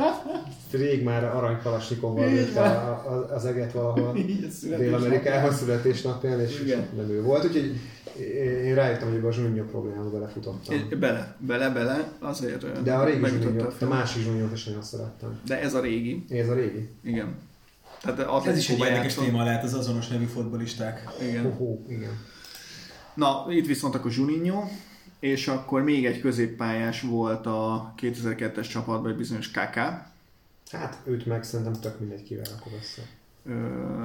rég 0.70 1.02
már 1.02 1.24
aranykalasnyikonval 1.24 2.28
lőtte 2.28 2.60
a- 2.60 3.10
a- 3.12 3.34
az 3.34 3.44
eget 3.44 3.72
valahol. 3.72 4.12
Dél-Amerikában 4.78 5.52
születésnapján, 5.52 6.40
és 6.40 6.60
Igen. 6.60 6.86
nem 6.96 7.10
ő 7.10 7.22
volt, 7.22 7.44
úgyhogy 7.44 7.80
én 8.64 8.74
rájöttem, 8.74 9.12
hogy 9.12 9.24
a 9.24 9.32
Zsunyó 9.32 9.64
problémába 9.64 10.10
belefutottam. 10.10 10.88
Bele, 11.00 11.36
bele, 11.38 11.70
bele, 11.70 12.12
azért 12.20 12.82
De 12.82 12.94
a 12.94 13.04
régi 13.04 13.26
Zsunyó, 13.26 13.60
a 13.60 13.84
a 13.84 13.88
másik 13.88 14.22
Zsunyót 14.22 14.52
is 14.52 14.64
nagyon 14.64 14.82
szerettem. 14.82 15.40
De 15.46 15.60
ez 15.60 15.74
a 15.74 15.80
régi, 15.80 16.24
Ez 16.28 16.48
a 16.48 16.54
régi? 16.54 16.88
igen. 17.04 17.34
Tehát 18.02 18.46
Ez 18.46 18.56
is 18.56 18.68
egy 18.68 18.78
érdekes 18.78 19.14
téma 19.14 19.42
lehet 19.44 19.62
az 19.64 19.74
azonos 19.74 20.08
nevű 20.08 20.24
fotbalisták. 20.24 21.08
Igen. 21.20 21.46
Ohó, 21.46 21.84
igen. 21.88 22.18
Na, 23.14 23.46
itt 23.48 23.66
viszont 23.66 23.94
akkor 23.94 24.12
Juninho, 24.12 24.62
és 25.20 25.48
akkor 25.48 25.82
még 25.82 26.06
egy 26.06 26.20
középpályás 26.20 27.00
volt 27.00 27.46
a 27.46 27.92
2002-es 28.00 28.68
csapatban, 28.68 29.10
egy 29.10 29.16
bizonyos 29.16 29.50
Kaká. 29.50 30.12
Hát 30.70 30.98
őt 31.04 31.26
meg 31.26 31.44
szerintem 31.44 31.72
tök 31.80 31.98
mindegy 32.00 32.22
kivel 32.22 32.44
rakod 32.44 32.72
össze. 32.80 33.02
Ö, 33.46 34.04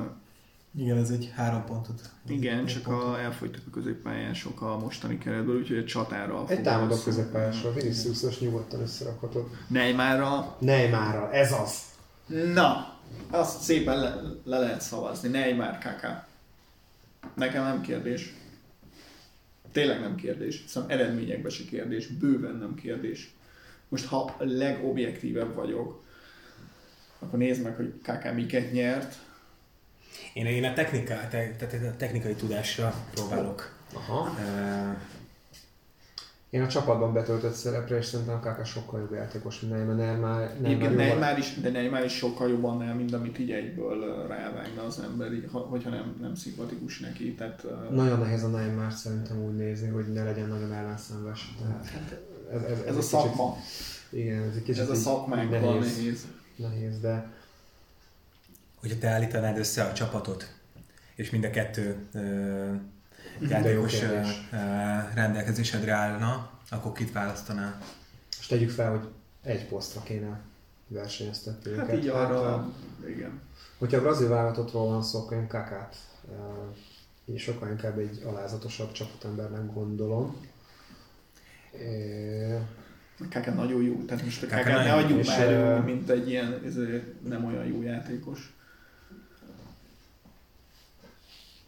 Igen, 0.78 0.98
ez 0.98 1.10
egy 1.10 1.32
három 1.36 1.66
pontot. 1.66 2.02
igen, 2.28 2.66
csak 2.66 2.84
pontot. 2.84 3.16
a, 3.16 3.20
elfogytak 3.20 3.62
a 3.68 3.70
középpályások 3.70 4.62
a 4.62 4.78
mostani 4.78 5.18
keretből, 5.18 5.58
úgyhogy 5.60 5.78
egy 5.78 5.86
csatára 5.86 6.44
Egy 6.48 6.62
támadó 6.62 6.96
középpályásról, 7.04 7.74
Viniciusos 7.74 8.40
nyugodtan 8.40 8.82
összerakhatod. 8.82 9.50
Neymarra. 9.68 10.56
Neymarral, 10.60 11.32
ez 11.32 11.52
az! 11.52 11.72
Na, 12.54 12.97
azt 13.30 13.62
szépen 13.62 14.00
le, 14.00 14.22
le 14.44 14.60
lehet 14.60 14.82
szavazni. 14.82 15.30
Neymar, 15.30 15.78
Kaká. 15.78 16.28
Nekem 17.36 17.64
nem 17.64 17.82
kérdés. 17.82 18.34
Tényleg 19.72 20.00
nem 20.00 20.16
kérdés. 20.16 20.64
Szóval 20.68 20.90
eredményekben 20.90 21.52
se 21.52 21.64
kérdés. 21.70 22.08
Bőven 22.08 22.56
nem 22.56 22.76
kérdés. 22.76 23.34
Most 23.90 24.06
ha 24.06 24.36
legobjektívebb 24.40 25.56
vagyok, 25.56 26.04
akkor 27.20 27.40
nézd 27.40 27.64
meg, 27.64 27.76
hogy 27.76 27.94
Kaká 28.04 28.32
miket 28.32 28.72
nyert. 28.72 29.16
Én, 30.34 30.46
én 30.46 30.64
a, 30.64 30.74
technika, 30.74 31.28
te, 31.30 31.56
te, 31.58 31.68
te, 31.68 31.88
a 31.88 31.96
technikai 31.96 32.34
tudásra 32.34 32.94
próbálok. 33.14 33.76
Aha. 33.94 34.20
Uh, 34.22 34.98
Én 36.50 36.62
a 36.62 36.68
csapatban 36.68 37.14
betöltött 37.14 37.54
szerepre, 37.54 37.98
és 37.98 38.06
szerintem 38.06 38.40
Kaka 38.40 38.64
sokkal 38.66 39.00
jobb 39.00 39.12
játékos, 39.14 39.60
mint 39.60 39.74
Neymar. 39.74 39.96
Neymar, 39.96 40.52
Neymar, 40.62 40.92
Neymar 40.92 41.38
is, 41.38 41.54
de 41.62 41.70
Neymar 41.70 42.04
is 42.06 42.16
sokkal 42.16 42.50
jobban 42.50 42.72
annál, 42.76 42.96
mint 42.96 43.14
amit 43.14 43.40
így 43.40 43.52
egyből 43.52 44.02
ö, 44.02 44.28
rávágna 44.28 44.84
az 44.84 45.00
ember, 45.00 45.34
így, 45.34 45.48
hogyha 45.52 45.90
nem, 45.90 46.16
nem 46.22 46.36
szimpatikus 46.36 47.00
neki. 47.00 47.34
Tehát, 47.34 47.64
ö, 47.64 47.94
Nagyon 47.94 48.20
nehéz 48.20 48.44
a 48.44 48.48
Neymar 48.48 48.92
szerintem 48.94 49.44
úgy 49.44 49.56
nézni, 49.56 49.88
hogy 49.90 50.06
ne 50.14 50.24
legyen 50.24 50.48
nagyon 50.48 50.74
ellenszenves. 50.74 51.56
Tehát 51.62 52.22
ez, 52.52 52.62
ez, 52.62 52.72
ez, 52.72 52.80
egy 52.80 52.88
a 52.88 52.94
kicsit- 52.94 53.04
szakma, 53.04 53.58
Igen, 54.10 54.42
ez 54.44 54.56
egy 54.56 54.64
kicsit 54.64 54.82
ez 54.82 54.90
a 54.90 54.94
így 54.94 55.00
szakmánkban 55.00 55.62
nehéz, 55.62 55.98
nehéz. 55.98 56.26
nehéz, 56.56 57.00
de 57.00 57.32
hogyha 58.80 58.98
te 58.98 59.08
állítanád 59.10 59.58
össze 59.58 59.84
a 59.84 59.94
csapatot, 59.94 60.54
és 61.16 61.30
mind 61.30 61.44
a 61.44 61.50
kettő 61.50 61.96
jó 62.14 62.97
játékos 63.42 64.00
kérdés. 64.00 64.50
rendelkezésedre 65.14 65.94
állna, 65.94 66.50
akkor 66.70 66.92
kit 66.92 67.12
választanál? 67.12 67.78
most 68.38 68.50
tegyük 68.50 68.70
fel, 68.70 68.90
hogy 68.92 69.08
egy 69.44 69.68
posztra 69.68 70.02
kéne 70.04 70.40
versenyeztetni 70.88 71.76
Hát 71.76 71.88
őket. 71.88 71.98
így 71.98 72.08
arra, 72.08 72.72
ö, 73.04 73.10
igen. 73.10 73.42
Hogyha 73.78 73.98
a 73.98 74.02
brazil 74.02 74.28
válogatottról 74.28 74.88
van 74.88 75.04
szó, 75.04 75.20
akkor 75.20 75.38
én 75.38 75.48
Kakát 75.48 75.96
uh, 76.24 76.76
és 77.26 77.42
sokkal 77.42 77.70
inkább 77.70 77.98
egy 77.98 78.24
alázatosabb 78.26 78.92
csapatembernek 78.92 79.74
gondolom. 79.74 80.36
É, 81.72 82.60
Kaká 83.30 83.54
nagyon 83.54 83.84
jó, 83.84 84.06
tehát 84.06 84.24
most 84.24 84.44
a 84.44 84.48
Kaká 84.48 84.84
ne 84.84 84.94
adjuk 84.94 85.20
és, 85.20 85.28
már 85.28 85.40
elő, 85.42 85.82
mint 85.82 86.10
egy 86.10 86.30
ilyen 86.30 86.62
ez, 86.66 86.76
nem 87.24 87.46
olyan 87.46 87.66
jó 87.66 87.82
játékos. 87.82 88.56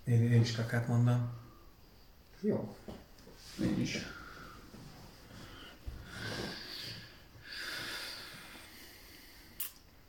Én, 0.03 0.31
én 0.31 0.41
is 0.41 0.55
kakát 0.55 0.87
mondom. 0.87 1.29
Jó. 2.41 2.75
Én 3.61 3.79
is. 3.79 3.97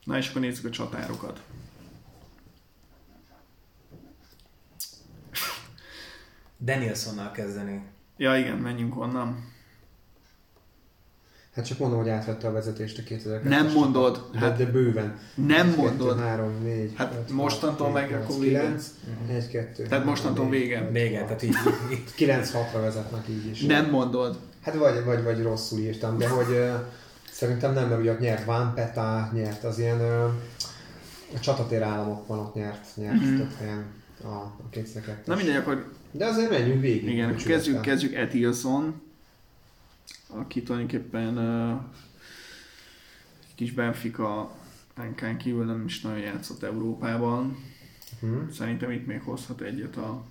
Na 0.04 0.16
és 0.16 0.28
akkor 0.28 0.40
nézzük 0.40 0.64
a 0.64 0.70
csatárokat. 0.70 1.42
Danielsonnal 6.58 7.30
kezdeni. 7.30 7.84
Ja 8.16 8.36
igen, 8.36 8.58
menjünk 8.58 8.96
onnan. 8.96 9.52
Hát 11.54 11.66
csak 11.66 11.78
mondom, 11.78 11.98
hogy 11.98 12.08
átvette 12.08 12.48
a 12.48 12.52
vezetést 12.52 12.98
a 12.98 13.02
2002 13.02 13.48
Nem 13.48 13.72
mondod. 13.72 14.28
De, 14.32 14.38
Hát 14.38 14.56
de 14.56 14.64
bőven. 14.66 15.18
nem 15.34 15.66
1, 15.68 15.74
2, 15.74 15.80
mondod. 15.86 16.18
3, 16.20 16.52
4, 16.64 16.92
Hát 16.96 17.14
5, 17.20 17.30
mostantól 17.32 17.86
6, 17.86 17.94
meg 17.94 18.06
7, 18.08 18.16
akkor 18.16 18.28
8, 18.28 18.40
vége. 18.40 18.60
9, 18.60 19.44
1, 19.44 19.48
2, 19.50 19.82
Tehát 19.82 20.04
mostantól 20.04 20.48
vége. 20.48 20.88
Vége, 20.92 21.20
tehát 21.24 21.42
így, 21.42 21.54
így 21.92 22.02
9-6-ra 22.18 22.80
vezetnek 22.80 23.24
így 23.28 23.46
is. 23.50 23.62
Nem 23.62 23.90
mondod. 23.90 24.38
Hát 24.62 24.74
vagy, 24.74 25.04
vagy, 25.04 25.22
vagy 25.22 25.42
rosszul 25.42 25.78
írtam, 25.78 26.18
de 26.18 26.28
hogy 26.28 26.48
uh, 26.50 26.70
szerintem 27.30 27.72
nem, 27.72 27.88
mert 27.88 28.00
ugye 28.00 28.10
ott 28.12 28.20
nyert 28.20 28.44
Van 28.44 28.74
Peta, 28.74 29.30
nyert 29.32 29.64
az 29.64 29.78
ilyen 29.78 30.00
uh, 30.00 30.24
a 31.34 31.40
csatatér 31.40 31.82
államokban 31.82 32.38
ott 32.38 32.54
nyert, 32.54 32.86
nyert 32.96 33.20
Mhm. 33.20 33.36
több 33.36 33.52
helyen 33.58 33.84
a, 34.24 34.26
a 34.36 34.68
2002 34.70 35.26
Na 35.26 35.34
mindegy, 35.36 35.56
akkor 35.56 35.92
De 36.12 36.24
azért 36.26 36.50
menjünk 36.50 36.80
végig. 36.80 37.08
igen, 37.08 37.28
akkor 37.28 37.42
kezdjük, 37.42 37.80
kezdjük 37.80 38.14
Etilson, 38.14 39.02
aki 40.26 40.62
tulajdonképpen 40.62 41.38
uh, 41.38 41.80
kis 43.54 43.72
Benfica 43.72 44.58
Ánkán 44.94 45.38
kívül 45.38 45.64
nem 45.64 45.84
is 45.84 46.00
nagyon 46.00 46.18
játszott 46.18 46.62
Európában. 46.62 47.56
Hm. 48.20 48.48
Szerintem 48.52 48.90
itt 48.90 49.06
még 49.06 49.20
hozhat 49.20 49.60
egyet 49.60 49.96
a, 49.96 50.24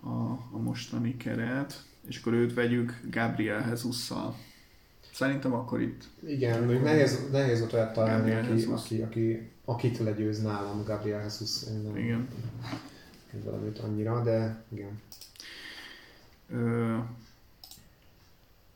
a, 0.00 0.30
a 0.52 0.58
mostani 0.58 1.16
keret, 1.16 1.84
és 2.08 2.18
akkor 2.18 2.32
őt 2.32 2.54
vegyük 2.54 3.00
Gabriel 3.10 3.68
Jesus-szal. 3.68 4.36
Szerintem 5.12 5.52
akkor 5.52 5.80
itt 5.80 6.04
Igen, 6.26 6.58
mondjuk 6.58 6.82
nehéz, 6.82 7.30
nehéz 7.30 7.62
ott 7.62 7.72
olyat 7.72 7.92
találni, 7.92 8.30
Gabriel 8.30 8.42
aki, 8.42 8.60
Jesus. 8.60 8.80
aki, 8.80 9.02
aki, 9.02 9.50
akit 9.64 9.98
legyőz 9.98 10.42
nálam, 10.42 10.84
Gabriel 10.84 11.22
Jesus. 11.22 11.62
Én 11.68 11.80
nem 11.80 11.96
igen. 11.96 12.28
valamit 13.44 13.78
annyira, 13.78 14.22
de 14.22 14.64
igen. 14.68 15.00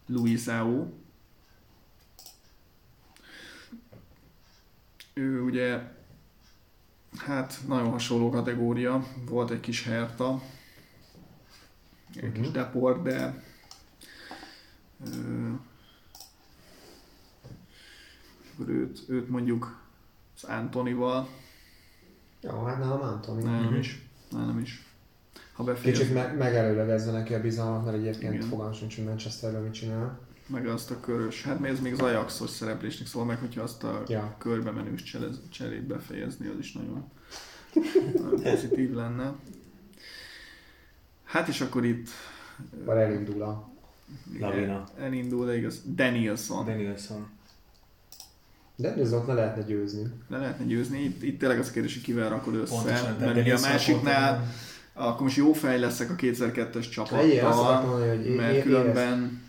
Luisao. 0.06 0.86
Ő 5.14 5.42
ugye, 5.42 5.92
hát 7.16 7.60
nagyon 7.66 7.90
hasonló 7.90 8.30
kategória, 8.30 9.06
volt 9.28 9.50
egy 9.50 9.60
kis 9.60 9.84
Herta, 9.84 10.42
egy 12.14 12.32
kis 12.32 12.44
Mhm. 12.46 12.52
Deport, 12.52 13.02
de 13.02 13.44
akkor 18.52 18.68
őt, 18.68 19.04
őt 19.08 19.28
mondjuk 19.28 19.82
az 20.36 20.44
Antonival, 20.44 21.28
Jó, 22.40 22.64
hát 22.64 22.78
nálam 22.78 23.00
Antoni. 23.02 23.42
nálam 23.42 23.74
is, 23.74 24.08
nálam 24.30 24.58
is. 24.58 24.84
Ha 25.60 25.66
befejez, 25.66 25.98
Kicsit 25.98 26.14
me- 26.14 26.36
megelőlegezve 26.38 27.12
neki 27.12 27.34
a 27.34 27.40
bizalmat, 27.40 27.84
mert 27.84 27.96
egyébként 27.96 28.34
Igen. 28.34 28.48
fogalmam 28.48 28.74
sincs, 28.74 28.96
hogy 28.96 29.04
Manchesterben 29.04 29.62
mit 29.62 29.72
csinál. 29.72 30.18
meg 30.46 30.66
azt 30.66 30.90
a 30.90 31.00
körös, 31.00 31.42
hát 31.44 31.60
még 31.60 31.70
ez 31.70 31.80
még 31.80 31.92
az 31.92 32.00
Ajaxos 32.00 32.50
szereplésnek 32.50 33.08
szól 33.08 33.24
meg, 33.24 33.38
hogyha 33.38 33.62
azt 33.62 33.84
a 33.84 34.02
Ja. 34.08 34.34
körbe 34.38 34.70
menős 34.70 35.02
cselez, 35.02 35.40
cserét 35.50 35.82
befejezni, 35.82 36.46
az 36.46 36.58
is 36.58 36.72
nagyon, 36.72 37.10
nagyon 38.14 38.40
pozitív 38.52 38.92
lenne. 38.92 39.32
Hát 41.24 41.48
és 41.48 41.60
akkor 41.60 41.84
itt 41.84 42.08
Vagy 42.84 42.96
elindul 42.96 43.42
a... 43.42 43.68
Lavina. 44.38 44.84
elindul, 45.00 45.46
de 45.46 45.56
igaz, 45.56 45.82
Danielson. 45.94 46.64
Danielson. 46.64 47.28
De 48.76 48.94
nézzük, 48.94 49.26
le 49.26 49.34
lehetne 49.34 49.62
győzni. 49.62 50.02
Le 50.28 50.38
lehetne 50.38 50.64
győzni, 50.64 50.98
itt, 51.02 51.22
itt 51.22 51.38
tényleg 51.38 51.58
az 51.58 51.68
a 51.68 51.72
kérdés, 51.72 51.94
hogy 51.94 52.02
kivel 52.02 52.28
rakod 52.28 52.54
össze, 52.54 52.74
Pontosan, 52.74 53.04
mert 53.04 53.16
ugye 53.20 53.24
a 53.30 53.32
Danielson 53.34 53.70
másiknál, 53.70 54.36
pont- 54.38 54.52
akkor 54.92 55.22
most 55.22 55.36
jó 55.36 55.52
fej 55.52 55.78
leszek 55.80 56.10
a 56.10 56.14
2002-es 56.14 57.10
Legyél, 57.10 57.46
azt 57.46 57.58
akartam 57.58 57.64
csapattal, 57.64 57.84
mondani, 57.84 58.26
hogy 58.26 58.36
mert 58.36 58.54
é- 58.54 58.62
különben... 58.62 59.48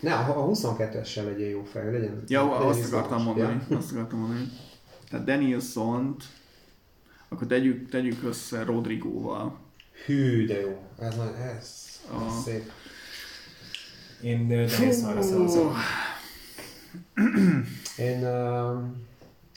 Ne, 0.00 0.14
a 0.14 0.42
a 0.42 0.50
22-essel 0.50 1.24
legyél 1.24 1.48
jó 1.48 1.62
fej, 1.62 1.92
legyen. 1.92 2.22
Ja, 2.28 2.50
legyen 2.50 2.66
azt 2.66 2.92
akartam 2.92 3.22
mondani. 3.22 3.62
Ja? 3.68 3.76
Azt 3.76 3.92
akartam 3.92 4.18
mondani. 4.18 4.48
Tehát 5.10 5.26
Danielson 5.26 6.16
akkor 7.28 7.46
tegyük, 7.46 7.88
tegyük 7.88 8.22
össze 8.24 8.64
Rodrigóval. 8.64 9.58
Hű, 10.06 10.46
de 10.46 10.60
jó. 10.60 10.82
Ez, 10.98 11.14
ez, 11.14 11.30
ez 11.58 12.10
A- 12.10 12.40
szép. 12.44 12.70
Én 14.22 14.48
Danielsonra 14.48 15.22
szavazok. 15.22 15.74
Én, 17.96 18.26
uh, 18.26 18.82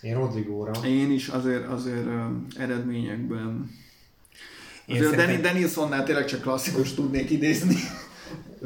én 0.02 0.16
Rodrigóra. 0.16 0.72
Én 0.86 1.12
is 1.12 1.28
azért, 1.28 1.68
azért 1.68 2.06
ö, 2.06 2.26
eredményekben 2.58 3.48
Én 3.48 3.87
Azért 4.88 5.06
a 5.06 5.10
szerintem- 5.10 5.28
Danny 5.28 5.42
Danielsonnál 5.42 6.04
tényleg 6.04 6.26
csak 6.26 6.42
klasszikus 6.42 6.94
tudnék 6.94 7.30
idézni. 7.30 7.76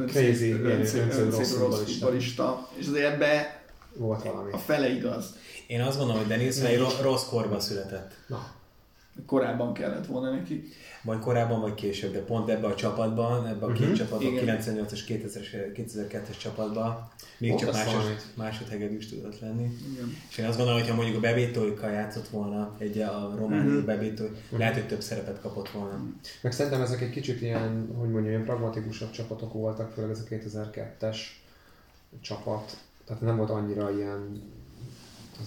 Crazy, 0.08 0.52
futballista. 0.52 2.70
És 2.78 2.88
azért 2.88 3.14
ebbe 3.14 3.62
Volt 3.96 4.24
valami. 4.24 4.52
a 4.52 4.58
fele 4.58 4.90
igaz. 4.90 5.26
Én 5.68 5.82
azt 5.82 5.98
gondolom, 5.98 6.22
hogy 6.22 6.32
Danielson 6.32 6.66
egy 6.66 6.78
ro- 6.78 7.02
rossz 7.02 7.24
korban 7.30 7.60
született. 7.60 8.12
Na, 8.28 8.48
Korábban 9.26 9.74
kellett 9.74 10.06
volna 10.06 10.32
neki. 10.32 10.64
Vagy 11.04 11.20
korábban, 11.20 11.62
vagy 11.62 11.74
később, 11.74 12.14
de 12.14 12.20
pont 12.20 12.50
ebbe 12.50 12.68
a 12.68 12.76
csapatban, 12.76 13.48
ebbe 13.48 13.66
a 13.66 13.72
két 13.72 13.86
Mhm. 13.88 13.96
csapatban, 13.96 14.32
Igen. 14.34 14.58
98-as, 14.58 15.00
2000-es, 15.08 15.72
2002-es 15.76 16.38
csapatban 16.38 17.08
még 17.38 17.56
csak 17.56 17.62
Mondasz 17.74 17.86
másod, 17.86 18.22
másodhegedűs 18.36 19.10
tudott 19.10 19.40
lenni. 19.40 19.64
Igen. 19.94 20.16
És 20.30 20.38
én 20.38 20.46
azt 20.46 20.58
gondolom, 20.58 20.80
hogy 20.82 20.90
ha 20.90 20.96
mondjuk 20.96 21.18
a 21.18 21.20
bebétóikkal 21.20 21.92
játszott 21.92 22.28
volna, 22.28 22.76
egy 22.78 22.98
a 23.00 23.34
romániai 23.38 23.60
Mhm. 23.66 23.68
uh-huh. 23.76 23.86
bebétói, 23.86 24.28
lehet, 24.50 24.74
hogy 24.74 24.88
több 24.88 25.02
szerepet 25.02 25.42
kapott 25.42 25.70
volna. 25.70 26.00
meg 26.42 26.52
szerintem 26.52 26.82
ezek 26.82 27.02
egy 27.02 27.10
kicsit 27.10 27.42
ilyen, 27.42 27.88
hogy 27.98 28.10
mondjam, 28.10 28.26
ilyen 28.34 28.44
pragmatikusabb 28.46 29.12
csapatok 29.12 29.54
voltak, 29.54 29.92
főleg 29.92 30.12
ez 30.12 30.20
a 30.20 30.36
2002-es 30.36 31.18
csapat. 32.22 32.78
Tehát 33.06 33.22
nem 33.22 33.38
volt 33.38 33.50
annyira 33.50 33.92
ilyen 33.92 34.42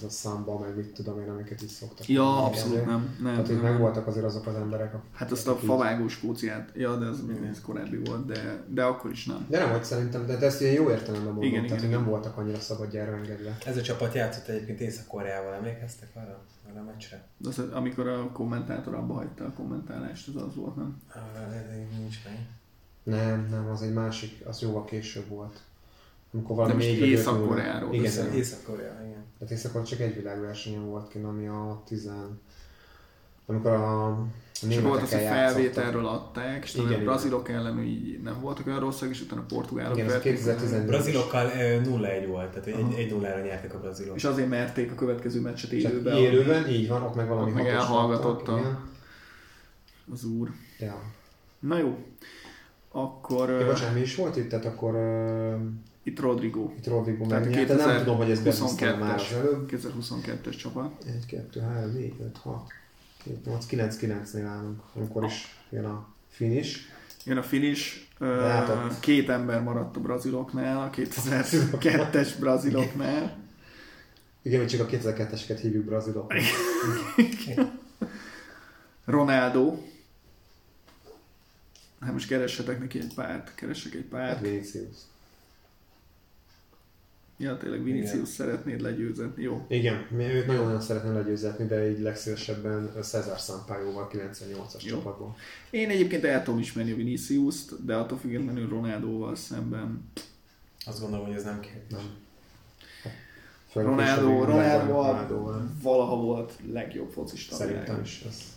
a 0.03 0.09
szamba, 0.09 0.59
meg 0.59 0.75
mit 0.75 0.93
tudom 0.93 1.21
én, 1.21 1.29
amiket 1.29 1.61
is 1.61 1.71
szoktak. 1.71 2.07
Ja, 2.07 2.23
mondani. 2.23 2.45
abszolút 2.45 2.85
nem. 2.85 3.15
nem, 3.21 3.31
Tehát, 3.31 3.47
hogy 3.47 3.61
nem. 3.61 3.71
meg 3.71 3.79
voltak 3.79 4.07
azért 4.07 4.25
azok 4.25 4.45
az 4.47 4.55
emberek, 4.55 4.93
akik 4.93 5.09
Hát 5.13 5.31
azt 5.31 5.47
a 5.47 5.55
favágó 5.55 6.07
skóciát, 6.07 6.71
ja, 6.75 6.95
de 6.95 7.05
ez, 7.05 7.19
ez 7.49 7.61
korábbi 7.61 7.97
volt, 7.97 8.25
de, 8.25 8.63
de 8.67 8.83
akkor 8.83 9.11
is 9.11 9.25
nem. 9.25 9.45
De 9.49 9.59
nem, 9.59 9.71
hogy 9.71 9.83
szerintem, 9.83 10.25
de, 10.25 10.37
de 10.37 10.45
ezt 10.45 10.61
ilyen 10.61 10.73
jó 10.73 10.89
értelemben 10.89 11.33
mondom, 11.33 11.43
Igen, 11.43 11.65
tehát 11.65 11.67
igen, 11.67 11.79
hogy 11.79 11.87
igen. 11.89 11.99
nem 12.01 12.09
voltak 12.09 12.37
annyira 12.37 12.59
szabadjára 12.59 13.15
engedve. 13.15 13.57
Ez 13.65 13.77
a 13.77 13.81
csapat 13.81 14.13
játszott 14.13 14.47
egyébként 14.47 14.79
Észak-Koreával, 14.79 15.53
emlékeztek 15.53 16.09
arra? 16.13 16.43
Arra 16.69 16.79
a 16.79 16.83
meccsre? 16.83 17.27
De 17.37 17.49
az, 17.49 17.59
amikor 17.59 18.07
a 18.07 18.31
kommentátor 18.31 18.93
abba 18.93 19.13
hagyta 19.13 19.45
a 19.45 19.51
kommentálást, 19.51 20.27
az 20.27 20.41
az 20.41 20.55
volt, 20.55 20.75
nem? 20.75 21.01
Így 21.79 21.99
nincs 21.99 22.17
meg. 22.25 22.47
Nem, 23.03 23.47
nem, 23.51 23.69
az 23.69 23.81
egy 23.81 23.93
másik, 23.93 24.45
az 24.45 24.61
jóval 24.61 24.85
később 24.85 25.27
volt. 25.27 25.59
Amikor 26.35 26.55
valami 26.55 26.85
De 26.85 26.91
öt 26.91 26.97
Észak-Koreáról 26.97 27.93
Igen, 27.93 28.05
Észak- 28.05 28.25
igen. 28.25 28.37
Észak-Korea, 28.37 28.93
igen. 29.05 29.23
Tehát 29.39 29.53
észak 29.53 29.83
csak 29.83 29.99
egy 29.99 30.15
világversenyen 30.15 30.85
volt 30.85 31.07
ki, 31.07 31.17
ami 31.23 31.47
a 31.47 31.81
10... 31.87 32.09
Amikor 33.47 33.71
a 33.71 34.17
És 34.69 34.79
volt 34.79 35.01
az, 35.01 35.11
hogy 35.11 35.21
felvételről 35.21 36.05
adták, 36.05 36.63
és 36.63 36.75
Igen, 36.75 36.99
a 36.99 37.03
brazilok 37.03 37.49
ellen 37.49 37.79
így 37.83 38.21
nem 38.21 38.39
voltak 38.41 38.67
olyan 38.67 38.79
rosszak, 38.79 39.09
és 39.09 39.21
utána 39.21 39.41
a 39.41 39.45
portugálok 39.47 39.95
Igen, 39.97 40.07
verték 40.07 40.33
2014. 40.35 40.77
meg. 40.79 40.87
Brazilokkal 40.87 41.45
ö, 41.45 41.81
0-1 41.83 42.25
volt, 42.27 42.49
tehát 42.49 42.65
egy, 42.67 42.93
egy 42.97 43.11
0 43.11 43.27
nyertek 43.41 43.73
a 43.73 43.79
brazilok. 43.79 44.15
És 44.15 44.23
azért 44.23 44.49
merték 44.49 44.91
a 44.91 44.95
következő 44.95 45.41
meccset 45.41 45.69
Csak 45.69 45.79
élőben. 45.91 46.15
élőben, 46.15 46.67
így 46.69 46.87
van, 46.87 47.01
ott 47.01 47.15
meg 47.15 47.27
valami 47.27 47.49
Ott 47.49 47.55
meg 47.57 47.67
elhallgatott 47.67 48.47
a-. 48.47 48.79
Az 50.11 50.23
úr. 50.23 50.49
Ja. 50.79 51.01
Na 51.59 51.77
jó. 51.77 51.97
Akkor 52.91 53.49
Ja, 53.49 53.65
bocsánat, 53.65 53.93
mi 53.95 54.01
is 54.01 54.15
volt 54.15 54.35
itt? 54.35 54.49
Tehát 54.49 54.65
akkor 54.65 54.93
uh, 54.93 55.55
itt 56.05 56.19
Rodrigo. 56.19 56.71
itt 56.77 56.87
Rodrigo 56.87 57.25
megnyerte. 57.25 57.75
Nem 57.75 57.97
tudom, 57.97 58.17
hogy 58.17 58.31
ez 58.31 58.39
2022-es 58.39 58.43
bebusztam 58.43 58.99
már 58.99 59.15
az 59.15 59.31
előbb. 59.33 59.69
2022-es 59.71 60.57
csapat. 60.57 61.03
1, 61.05 61.25
2, 61.25 61.59
3, 61.59 61.91
4, 61.91 62.13
5, 62.19 62.37
6, 62.37 62.71
7, 63.23 63.45
8, 63.45 63.65
9, 63.65 63.97
9-nél 64.01 64.45
állunk, 64.47 64.81
amikor 64.93 65.23
is 65.23 65.55
jön 65.69 65.85
a 65.85 66.07
finish. 66.29 66.79
Jön 67.25 67.37
a 67.37 67.43
finish. 67.43 67.95
Uh, 68.19 68.39
hát 68.39 68.69
ott- 68.69 68.99
két 68.99 69.29
ember 69.29 69.61
maradt 69.63 69.95
a 69.95 69.99
braziloknál, 69.99 70.81
a 70.81 70.89
2002-es 70.89 72.29
braziloknál. 72.39 73.37
Igen, 74.41 74.59
hogy 74.59 74.67
csak 74.69 74.79
a 74.81 74.85
2002-eseket 74.97 75.57
hívjuk 75.61 75.85
brazilok. 75.85 76.33
Ronaldo. 79.05 79.77
Hát 81.99 82.13
most 82.13 82.27
keressetek 82.27 82.79
neki 82.79 82.99
egy 82.99 83.13
párt, 83.15 83.55
keressek 83.55 83.93
egy 83.93 84.07
Hát 84.11 84.19
párt. 84.19 84.41
Vinicius. 84.41 84.97
Ja, 87.37 87.57
tényleg 87.57 87.83
Vinicius 87.83 88.13
Igen. 88.13 88.25
szeretnéd 88.25 88.81
legyőzni. 88.81 89.31
Jó. 89.35 89.65
Igen, 89.67 90.07
őt 90.19 90.47
nagyon-nagyon 90.47 90.81
szeretném 90.81 91.13
legyőzetni, 91.13 91.65
de 91.65 91.89
így 91.89 91.99
legszívesebben 91.99 92.91
Cezár 93.01 93.37
Sampaioval 93.37 94.09
98-as 94.13 94.83
Jó. 94.83 94.95
csapatból. 94.95 95.35
Én 95.69 95.89
egyébként 95.89 96.23
el 96.23 96.43
tudom 96.43 96.59
ismerni 96.59 96.91
a 96.91 96.95
Vinicius-t, 96.95 97.85
de 97.85 97.95
attól 97.95 98.17
függetlenül 98.17 98.69
Ronaldóval 98.69 99.35
szemben. 99.35 100.11
Azt 100.85 101.01
gondolom, 101.01 101.25
hogy 101.25 101.35
ez 101.35 101.43
nem 101.43 101.59
kérdés. 101.59 101.89
Nem. 101.89 102.23
Ronaldo, 103.73 104.43
Ronaldo 104.45 105.51
valaha 105.81 106.15
volt 106.15 106.53
legjobb 106.71 107.09
focista. 107.09 107.55
Szerintem 107.55 108.01
is. 108.01 108.23
Ez. 108.27 108.53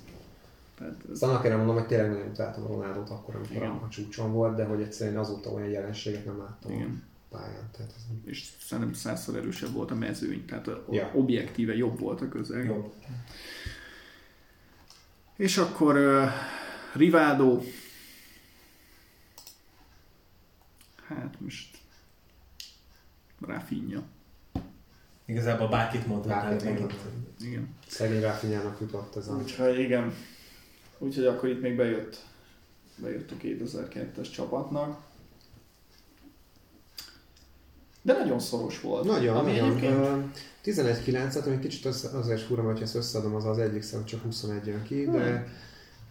Tehát 0.78 0.94
ez, 1.12 1.22
annak 1.22 1.44
erre 1.44 1.56
mondom, 1.56 1.74
hogy 1.74 1.86
tényleg 1.86 2.10
nagyon 2.10 2.28
utáltam 2.28 2.64
a 2.64 2.66
Ronaldot 2.66 3.10
akkor, 3.10 3.34
amikor 3.34 3.56
Igen. 3.56 3.70
a, 3.70 3.84
a 3.84 3.88
csúcson 3.88 4.32
volt, 4.32 4.56
de 4.56 4.64
hogy 4.64 4.80
egyszerűen 4.80 5.16
azóta 5.16 5.50
olyan 5.50 5.68
jelenséget 5.68 6.24
nem 6.24 6.38
láttam 6.38 6.72
Igen. 6.72 7.07
Pályán. 7.30 7.70
Tehát 7.72 7.92
ez 7.96 8.02
és 8.24 8.44
szerintem 8.60 8.92
százszor 8.92 9.36
erősebb 9.36 9.72
volt 9.72 9.90
a 9.90 9.94
mezőny, 9.94 10.44
tehát 10.44 10.68
a, 10.68 10.84
Ja. 10.90 11.10
objektíve 11.14 11.76
jobb 11.76 11.98
volt 11.98 12.20
a 12.20 12.28
közeg. 12.28 12.64
Jobb. 12.64 12.92
És 15.36 15.56
akkor 15.56 15.96
uh, 15.96 16.30
Rivaldo. 16.94 17.62
Hát 21.06 21.40
most 21.40 21.78
Rafinha. 23.40 24.02
Igazából 25.24 25.68
bárkit 25.68 26.06
mondhatnál, 26.06 26.54
megint. 26.54 26.78
mondhatnál. 26.78 27.12
Igen. 27.40 27.74
szegény 27.86 28.20
Ráfinyának 28.20 28.80
jutott 28.80 29.16
ez 29.16 29.28
a... 29.28 29.36
Úgyhogy 29.36 29.78
igen. 29.78 30.14
Úgyhogy 30.98 31.26
akkor 31.26 31.48
itt 31.48 31.60
még 31.60 31.76
bejött, 31.76 32.24
bejött 32.96 33.30
a 33.30 33.34
2002-es 33.36 34.32
csapatnak. 34.32 35.07
De 38.08 38.14
nagyon 38.14 38.38
szoros 38.38 38.80
volt. 38.80 39.04
Nagyon, 39.04 39.36
Ami 39.36 39.50
nagyon. 39.50 39.66
egyébként- 39.68 39.94
Ö, 39.96 40.20
11-9-et, 40.62 41.46
ami 41.46 41.58
kicsit 41.58 41.84
össze, 41.84 42.08
azért 42.18 42.40
fura, 42.40 42.62
hogy 42.62 42.82
ezt 42.82 42.94
összeadom, 42.94 43.34
az 43.34 43.44
az 43.44 43.58
egyik 43.58 43.82
szem 43.82 44.04
csak 44.04 44.22
21 44.22 44.66
jön 44.66 44.82
ki, 44.82 45.04
de 45.10 45.46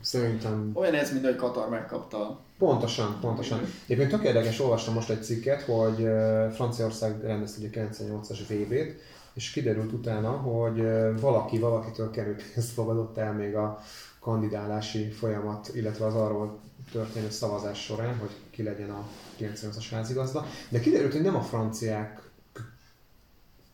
szerintem 0.01 0.71
Olyan 0.73 0.93
ez, 0.93 1.11
mint 1.11 1.25
hogy 1.25 1.35
Katar 1.35 1.69
megkapta. 1.69 2.39
pontosan, 2.57 3.17
pontosan. 3.21 3.59
Egyébként 3.85 4.09
tök 4.11 4.23
érdekes, 4.23 4.59
olvastam 4.59 4.93
most 4.93 5.09
egy 5.09 5.23
cikket, 5.23 5.61
hogy 5.61 6.07
Franciaország 6.53 7.21
rendezte 7.21 7.59
ugye 7.59 7.69
98-as 7.69 8.39
VB-t, 8.49 8.95
és 9.33 9.51
kiderült 9.51 9.91
utána, 9.91 10.29
hogy 10.29 10.81
valaki 11.21 11.57
valakitől 11.59 12.11
kerülpénzt 12.11 12.71
fogadott 12.71 13.17
el 13.17 13.33
még 13.33 13.55
a 13.55 13.79
kandidálási 14.19 15.09
folyamat, 15.09 15.69
illetve 15.73 16.05
az 16.05 16.13
arról 16.15 16.59
történő 16.91 17.29
szavazás 17.29 17.83
során, 17.83 18.17
hogy 18.17 18.31
ki 18.49 18.63
legyen 18.63 18.89
a 18.89 19.07
98-as 19.39 19.85
házigazda. 19.91 20.45
De 20.69 20.79
kiderült, 20.79 21.11
hogy 21.11 21.21
nem 21.21 21.35
a 21.35 21.41
franciák 21.41 22.21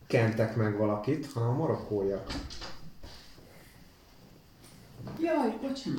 kentek 0.07 0.55
meg 0.55 0.77
valakit, 0.77 1.31
hanem 1.33 1.49
a 1.49 1.53
marokkóiak. 1.53 2.31
Jaj, 5.19 5.57
bocsi. 5.61 5.89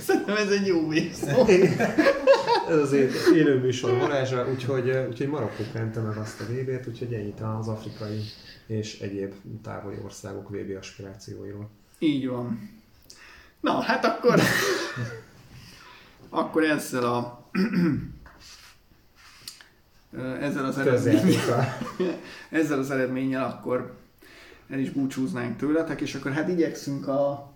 Szerintem 0.00 0.36
ez 0.36 0.50
egy 0.50 0.66
jó 0.66 0.88
vész. 0.88 1.22
Ez 2.70 2.78
azért 2.78 3.12
élő 3.34 3.58
műsor 3.58 3.98
varázsa, 3.98 4.50
úgyhogy, 4.50 4.90
úgyhogy 5.08 5.28
Marokkó 5.28 5.62
kente 5.72 6.00
meg 6.00 6.16
azt 6.16 6.40
a 6.40 6.44
VB-t, 6.44 6.86
úgyhogy 6.86 7.12
ennyit 7.12 7.40
az 7.40 7.68
afrikai 7.68 8.20
és 8.66 9.00
egyéb 9.00 9.32
távoli 9.62 9.96
országok 10.04 10.48
VB 10.48 10.76
aspirációiról. 10.78 11.70
Így 11.98 12.28
van. 12.28 12.70
Na, 13.60 13.80
hát 13.80 14.04
akkor... 14.04 14.40
akkor 16.28 16.64
ezzel 16.64 17.04
a... 17.04 17.50
ezzel 20.40 20.64
az 20.64 20.78
eredménnyel, 20.78 21.78
ezzel 22.50 22.78
az 22.78 22.90
eredménnyel 22.90 23.44
akkor 23.44 23.96
el 24.68 24.78
is 24.78 24.90
búcsúznánk 24.90 25.56
tőletek, 25.56 26.00
és 26.00 26.14
akkor 26.14 26.32
hát 26.32 26.48
igyekszünk 26.48 27.08
a... 27.08 27.52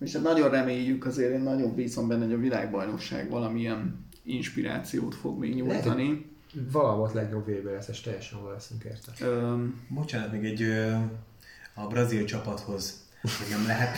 És 0.00 0.12
hát 0.12 0.22
nagyon 0.22 0.50
reméljük, 0.50 1.06
azért 1.06 1.32
én 1.32 1.40
nagyon 1.40 1.74
bízom 1.74 2.08
benne, 2.08 2.24
hogy 2.24 2.34
a 2.34 2.38
világbajnokság 2.38 3.30
valamilyen 3.30 4.08
inspirációt 4.22 5.14
fog 5.14 5.38
még 5.38 5.54
nyújtani. 5.54 6.30
valahol 6.52 6.96
volt 6.96 7.12
legjobb 7.12 7.46
VB 7.48 7.64
lesz, 7.64 7.88
és 7.88 8.00
teljesen 8.00 8.38
oda 8.38 8.52
leszünk 8.52 8.84
érte. 8.84 9.12
Öm, 9.26 9.80
Bocsánat, 9.88 10.32
még 10.32 10.44
egy 10.44 10.62
ö, 10.62 10.92
a 11.74 11.86
brazil 11.86 12.24
csapathoz, 12.24 13.08
nem 13.50 13.66
lehet. 13.66 13.96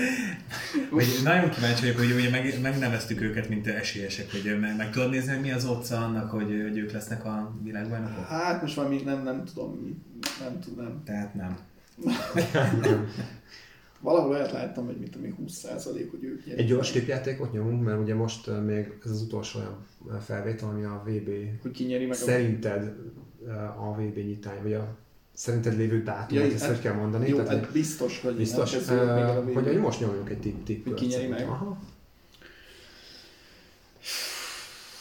Vagy 0.90 1.06
nagyon 1.22 1.50
kíváncsi 1.50 1.80
vagyok, 1.80 1.96
hogy 1.98 2.12
ugye 2.12 2.30
meg, 2.30 2.60
megneveztük 2.60 3.20
őket, 3.20 3.48
mint 3.48 3.66
esélyesek, 3.66 4.30
hogy 4.30 4.58
meg, 4.60 4.76
meg 4.76 4.90
tudod 4.90 5.10
nézni, 5.10 5.32
hogy 5.32 5.40
mi 5.40 5.50
az 5.50 5.64
otca 5.64 6.04
annak, 6.04 6.30
hogy, 6.30 6.44
hogy 6.68 6.78
ők 6.78 6.92
lesznek 6.92 7.24
a 7.24 7.54
világbajnokok? 7.62 8.26
hát 8.26 8.62
most 8.62 8.74
valami 8.74 9.02
nem, 9.02 9.22
nem 9.22 9.44
tudom, 9.44 9.74
mi- 9.74 10.02
nem 10.40 10.60
tudom. 10.60 11.02
Tehát 11.04 11.34
nem. 11.34 11.58
Valahol 14.00 14.30
olyat 14.30 14.52
láttam, 14.52 14.86
hogy 14.86 14.96
mit 14.96 15.10
tudom, 15.10 15.26
én, 15.26 15.36
20% 15.46 16.08
hogy 16.10 16.24
ők. 16.24 16.46
Egy 16.46 16.66
gyors 16.66 16.90
tipjátékot 16.90 17.52
nyomunk, 17.52 17.84
mert 17.84 18.00
ugye 18.00 18.14
most 18.14 18.46
uh, 18.46 18.64
még 18.64 18.98
ez 19.04 19.10
az 19.10 19.22
utolsó 19.22 19.58
olyan 19.58 19.86
uh, 20.04 20.16
felvétel, 20.18 20.68
ami 20.68 20.84
a 20.84 21.02
VB 21.06 21.30
Hogy 21.62 21.70
ki 21.70 21.84
nyeri 21.84 22.06
meg 22.06 22.16
a... 22.16 22.20
szerinted 22.20 22.96
uh, 23.38 23.88
a 23.88 23.92
VB 23.92 24.16
nyitány, 24.16 24.62
vagy 24.62 24.72
a 24.72 24.96
szerinted 25.32 25.76
lévő 25.76 26.02
dátumot, 26.02 26.44
Ja, 26.44 26.52
ezt 26.52 26.62
hát- 26.62 26.70
hogy 26.70 26.80
kell 26.80 26.94
mondani? 26.94 27.28
Jó, 27.28 27.36
Tehát, 27.36 27.64
hát 27.64 27.72
biztos, 27.72 28.20
hogy 28.20 28.36
biztos, 28.36 28.70
nem 28.70 28.80
kezdődött 28.80 29.14
még 29.14 29.24
a 29.24 29.40
uh, 29.40 29.50
VB. 29.50 29.66
hogy, 29.66 29.78
most 29.78 30.00
nyomjunk 30.00 30.30
egy 30.30 30.40
tipp 30.40 30.64
tipp 30.64 30.84
Hogy 30.84 30.94
ki 30.94 31.06
nyeri 31.06 31.26
meg? 31.26 31.48
Aha. 31.48 31.78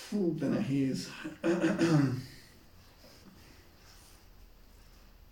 Fú, 0.07 0.38
de 0.38 0.48
nehéz. 0.48 1.07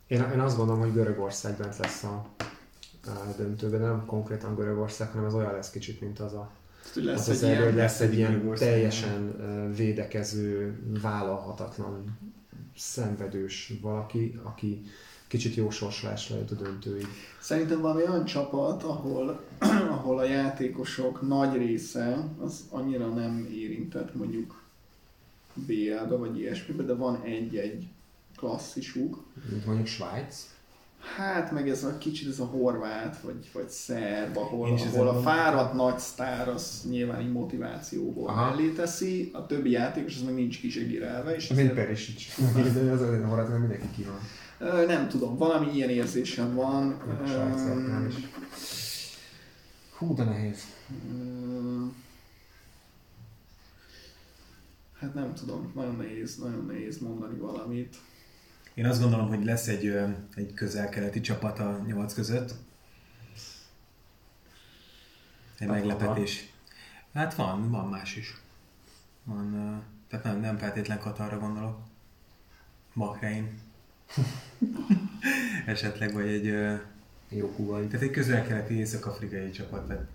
Én, 0.07 0.21
én 0.33 0.39
azt 0.39 0.57
gondolom, 0.57 0.81
hogy 0.81 0.93
Görögország 0.93 1.57
bent 1.57 1.77
lesz 1.77 2.03
a, 2.03 2.27
a 2.37 2.54
döntőben, 3.37 3.81
nem 3.81 4.05
konkrétan 4.05 4.55
Görögország, 4.55 5.11
hanem 5.11 5.25
ez 5.25 5.33
olyan 5.33 5.53
lesz 5.53 5.69
kicsit, 5.69 6.01
mint 6.01 6.19
az 6.19 6.33
a 6.33 6.51
hogy 6.93 7.03
lesz 7.03 7.27
az 7.27 7.29
egy 7.29 7.35
az 7.35 7.43
erő, 7.43 7.53
ilyen... 7.53 7.65
hogy 7.65 7.75
lesz 7.75 7.99
egy 7.99 8.13
ilyen 8.13 8.53
teljesen 8.55 9.35
védekező, 9.75 10.79
vállalhatatlan, 11.01 12.17
szenvedős 12.77 13.73
valaki, 13.81 14.39
aki 14.43 14.81
kicsit 15.27 15.55
jó 15.55 15.69
sorsolásra 15.69 16.35
jut 16.35 16.51
a 16.51 16.55
döntőig. 16.55 17.07
Szerintem 17.41 17.81
valami 17.81 18.01
olyan 18.01 18.25
csapat, 18.25 18.83
ahol, 18.83 19.43
ahol 19.95 20.19
a 20.19 20.23
játékosok 20.23 21.27
nagy 21.27 21.57
része 21.57 22.27
az 22.41 22.63
annyira 22.69 23.07
nem 23.07 23.47
érintett 23.51 24.15
mondjuk 24.15 24.63
BL-be 25.53 26.15
vagy 26.15 26.39
ilyesmibe, 26.39 26.83
de 26.83 26.93
van 26.93 27.21
egy-egy 27.21 27.87
klasszisuk. 28.35 29.23
Mint 29.49 29.65
mondjuk 29.65 29.87
Svájc. 29.87 30.54
Hát 31.15 31.51
meg 31.51 31.69
ez 31.69 31.83
a 31.83 31.97
kicsit 31.97 32.29
ez 32.29 32.39
a 32.39 32.45
horvát, 32.45 33.17
vagy, 33.21 33.49
vagy 33.53 33.69
szerb, 33.69 34.37
ahol, 34.37 34.77
ahol 34.93 35.07
a 35.07 35.21
fáradt 35.21 35.73
nagy 35.73 35.99
sztár 35.99 36.47
az 36.47 36.85
nyilván 36.89 37.21
így 37.21 37.31
motivációból 37.31 38.27
Aha. 38.27 38.49
mellé 38.49 38.69
teszi, 38.69 39.29
a 39.33 39.45
többi 39.45 39.69
játékos 39.69 40.15
az 40.15 40.21
meg 40.21 40.33
nincs 40.33 40.59
kisegírelve, 40.59 41.35
és 41.35 41.47
Mint 41.47 41.73
Perisic. 41.73 42.39
De 42.73 42.91
az 42.91 43.01
az 43.01 43.23
horvát, 43.27 43.59
mindenki 43.59 43.87
ki 43.95 44.03
van. 44.03 44.85
Nem 44.87 45.07
tudom, 45.07 45.37
valami 45.37 45.71
ilyen 45.73 45.89
érzésem 45.89 46.55
van. 46.55 47.01
Is. 48.07 48.15
Hú, 49.97 50.15
de 50.15 50.23
nehéz. 50.23 50.63
Hát 54.99 55.13
nem 55.13 55.33
tudom, 55.33 55.71
nagyon 55.75 55.95
nehéz, 55.95 56.35
nagyon 56.35 56.65
nehéz 56.65 56.97
mondani 56.97 57.37
valamit. 57.37 57.95
Én 58.75 58.85
azt 58.85 59.01
gondolom, 59.01 59.27
hogy 59.27 59.45
lesz 59.45 59.67
egy, 59.67 59.97
egy 60.35 60.53
közel-keleti 60.53 61.21
csapat 61.21 61.59
a 61.59 61.83
nyolc 61.87 62.13
között. 62.13 62.49
Egy 65.57 65.67
Hát 65.67 65.69
meglepetés. 65.69 66.53
Hát 67.13 67.33
van, 67.35 67.69
van 67.71 67.89
más 67.89 68.15
is. 68.15 68.41
Van, 69.23 69.81
tehát 70.07 70.25
nem, 70.25 70.39
nem 70.39 70.57
feltétlen 70.57 70.99
Katarra 70.99 71.39
gondolok. 71.39 71.77
Bahrein. 72.93 73.59
Esetleg, 75.65 76.13
vagy 76.13 76.27
egy, 76.27 76.77
Jó 77.29 77.51
kubai. 77.51 77.87
tehát 77.87 78.05
egy 78.05 78.11
közel-keleti 78.11 78.73
észak-afrikai 78.73 79.49
csapat. 79.49 79.87
Tehát 79.87 80.07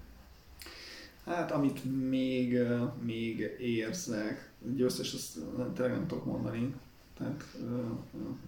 Hát 1.25 1.51
amit 1.51 2.09
még, 2.09 2.59
még 3.03 3.39
érzek, 3.61 4.51
győztes 4.77 5.15
azt 5.15 5.57
nem- 5.57 5.75
tényleg 5.75 5.95
nem 5.95 6.07
tudok 6.07 6.25
mondani. 6.25 6.75
Tehát 7.21 7.45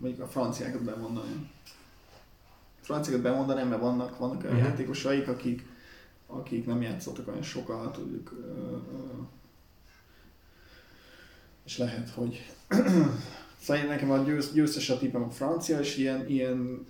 mondjuk 0.00 0.20
a 0.22 0.28
franciákat 0.28 0.82
bemondani. 0.82 1.50
A 2.80 2.84
franciákat 2.84 3.22
bemondanám, 3.22 3.68
mert 3.68 3.80
vannak, 3.80 4.18
vannak 4.18 4.42
olyan 4.44 4.56
Mhm. 4.56 4.64
játékosaik, 4.64 5.28
akik, 5.28 5.66
akik 6.26 6.66
nem 6.66 6.82
játszottak 6.82 7.28
olyan 7.28 7.42
sokat, 7.42 7.98
ö, 7.98 8.76
és 11.64 11.78
lehet, 11.78 12.10
hogy 12.10 12.46
Szóval 13.62 13.82
nekem 13.84 14.10
a 14.10 14.18
győz, 14.18 14.52
győztes 14.52 14.90
a 14.90 14.98
tippem 14.98 15.22
a 15.22 15.30
francia, 15.30 15.78
és 15.80 15.96
ilyen, 15.96 16.28
ilyen 16.28 16.86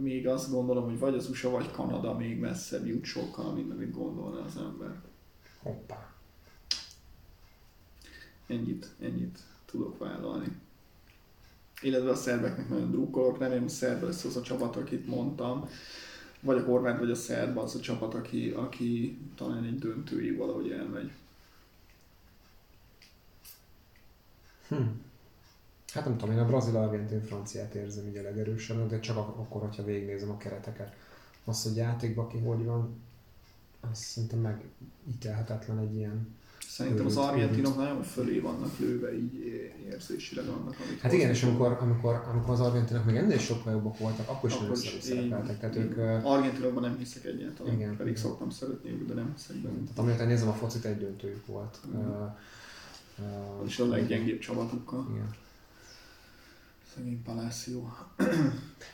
még 0.00 0.28
azt 0.28 0.50
gondolom, 0.50 0.84
hogy 0.84 0.98
vagy 0.98 1.14
az 1.14 1.28
USA, 1.28 1.50
vagy 1.50 1.70
Kanada 1.70 2.16
még 2.16 2.38
messzebb 2.38 2.86
jut 2.86 3.04
sokkal, 3.04 3.52
mint 3.52 3.70
amit 3.72 3.92
gondolna 3.92 4.44
az 4.44 4.56
ember. 4.56 5.00
Hoppá. 5.62 6.12
Ennyit, 8.46 8.86
ennyit 9.00 9.38
tudok 9.64 9.98
vállalni. 9.98 10.48
Illetve 11.82 12.10
a 12.10 12.14
szerbeknek 12.14 12.68
nagyon 12.68 12.90
drukkolok, 12.90 13.38
remélem 13.38 13.64
a 13.64 13.68
szerb 13.68 14.02
lesz 14.02 14.24
az 14.24 14.36
a 14.36 14.42
csapat, 14.42 14.76
akit 14.76 15.06
mondtam. 15.06 15.68
Vagy 16.40 16.56
a 16.56 16.64
horvát, 16.64 16.98
vagy 16.98 17.10
a 17.10 17.14
szerb 17.14 17.58
az 17.58 17.74
a 17.74 17.80
csapat, 17.80 18.14
aki, 18.14 18.50
aki 18.50 19.18
talán 19.34 19.64
egy 19.64 19.78
döntőig 19.78 20.36
valahogy 20.36 20.70
elmegy. 20.70 21.10
Hm. 24.68 24.82
Hát 25.92 26.04
nem 26.04 26.16
tudom, 26.16 26.34
én 26.34 26.40
a 26.40 26.46
brazil, 26.46 26.76
argentin, 26.76 27.22
franciát 27.22 27.74
érzem 27.74 28.06
így 28.06 28.16
a 28.16 28.22
legerősebben, 28.22 28.88
de 28.88 29.00
csak 29.00 29.16
ak- 29.16 29.38
akkor, 29.38 29.60
hogyha 29.60 29.84
végignézem 29.84 30.30
a 30.30 30.36
kereteket. 30.36 30.94
Az, 31.44 31.62
hogy 31.62 31.76
játékban 31.76 32.28
ki 32.28 32.38
hogy 32.38 32.64
van, 32.64 33.00
az 33.80 33.98
szerintem 33.98 34.38
megítelhetetlen 34.38 35.78
egy 35.78 35.94
ilyen. 35.94 36.38
Szerintem 36.68 37.06
az 37.06 37.16
argentinok 37.16 37.76
nagyon 37.76 38.02
fölé 38.02 38.38
vannak 38.38 38.78
lőve 38.78 39.14
így 39.18 39.34
érzésileg 39.86 40.46
annak, 40.46 40.76
amit 40.86 41.00
Hát 41.00 41.12
igen, 41.12 41.30
és 41.30 41.42
amikor, 41.42 41.78
amikor, 41.80 42.24
amikor 42.32 42.50
az 42.50 42.60
argentinok 42.60 43.04
még 43.04 43.16
ennél 43.16 43.38
sokkal 43.38 43.72
jobbak 43.72 43.98
voltak, 43.98 44.28
akkor 44.28 44.50
is 44.50 44.56
Akkor 44.56 44.76
is 44.76 44.96
szerepeltek. 45.00 45.58
Tehát 45.58 45.76
én 45.76 45.82
ők, 45.82 46.24
Argentinokban 46.24 46.82
nem 46.82 46.98
hiszek 46.98 47.24
egyáltalán, 47.24 47.72
Igen. 47.72 47.96
pedig 47.96 48.16
szoktam 48.16 48.50
szeretni 48.50 48.90
őket, 48.90 49.06
de 49.06 49.14
nem 49.14 49.32
hiszek 49.36 49.56
benne. 49.56 49.74
tehát 49.82 49.98
amióta 49.98 50.24
nézem 50.24 50.48
a 50.48 50.52
focit, 50.52 50.84
egy 50.84 50.98
döntőjük 50.98 51.46
volt. 51.46 51.78
Ö, 51.94 52.24
ö, 53.18 53.64
És 53.64 53.78
a 53.78 53.86
leggyengébb 53.86 54.38
csapatukkal. 54.38 55.06
Igen. 55.10 55.30
Szegény 56.94 57.22
Palacio. 57.22 57.82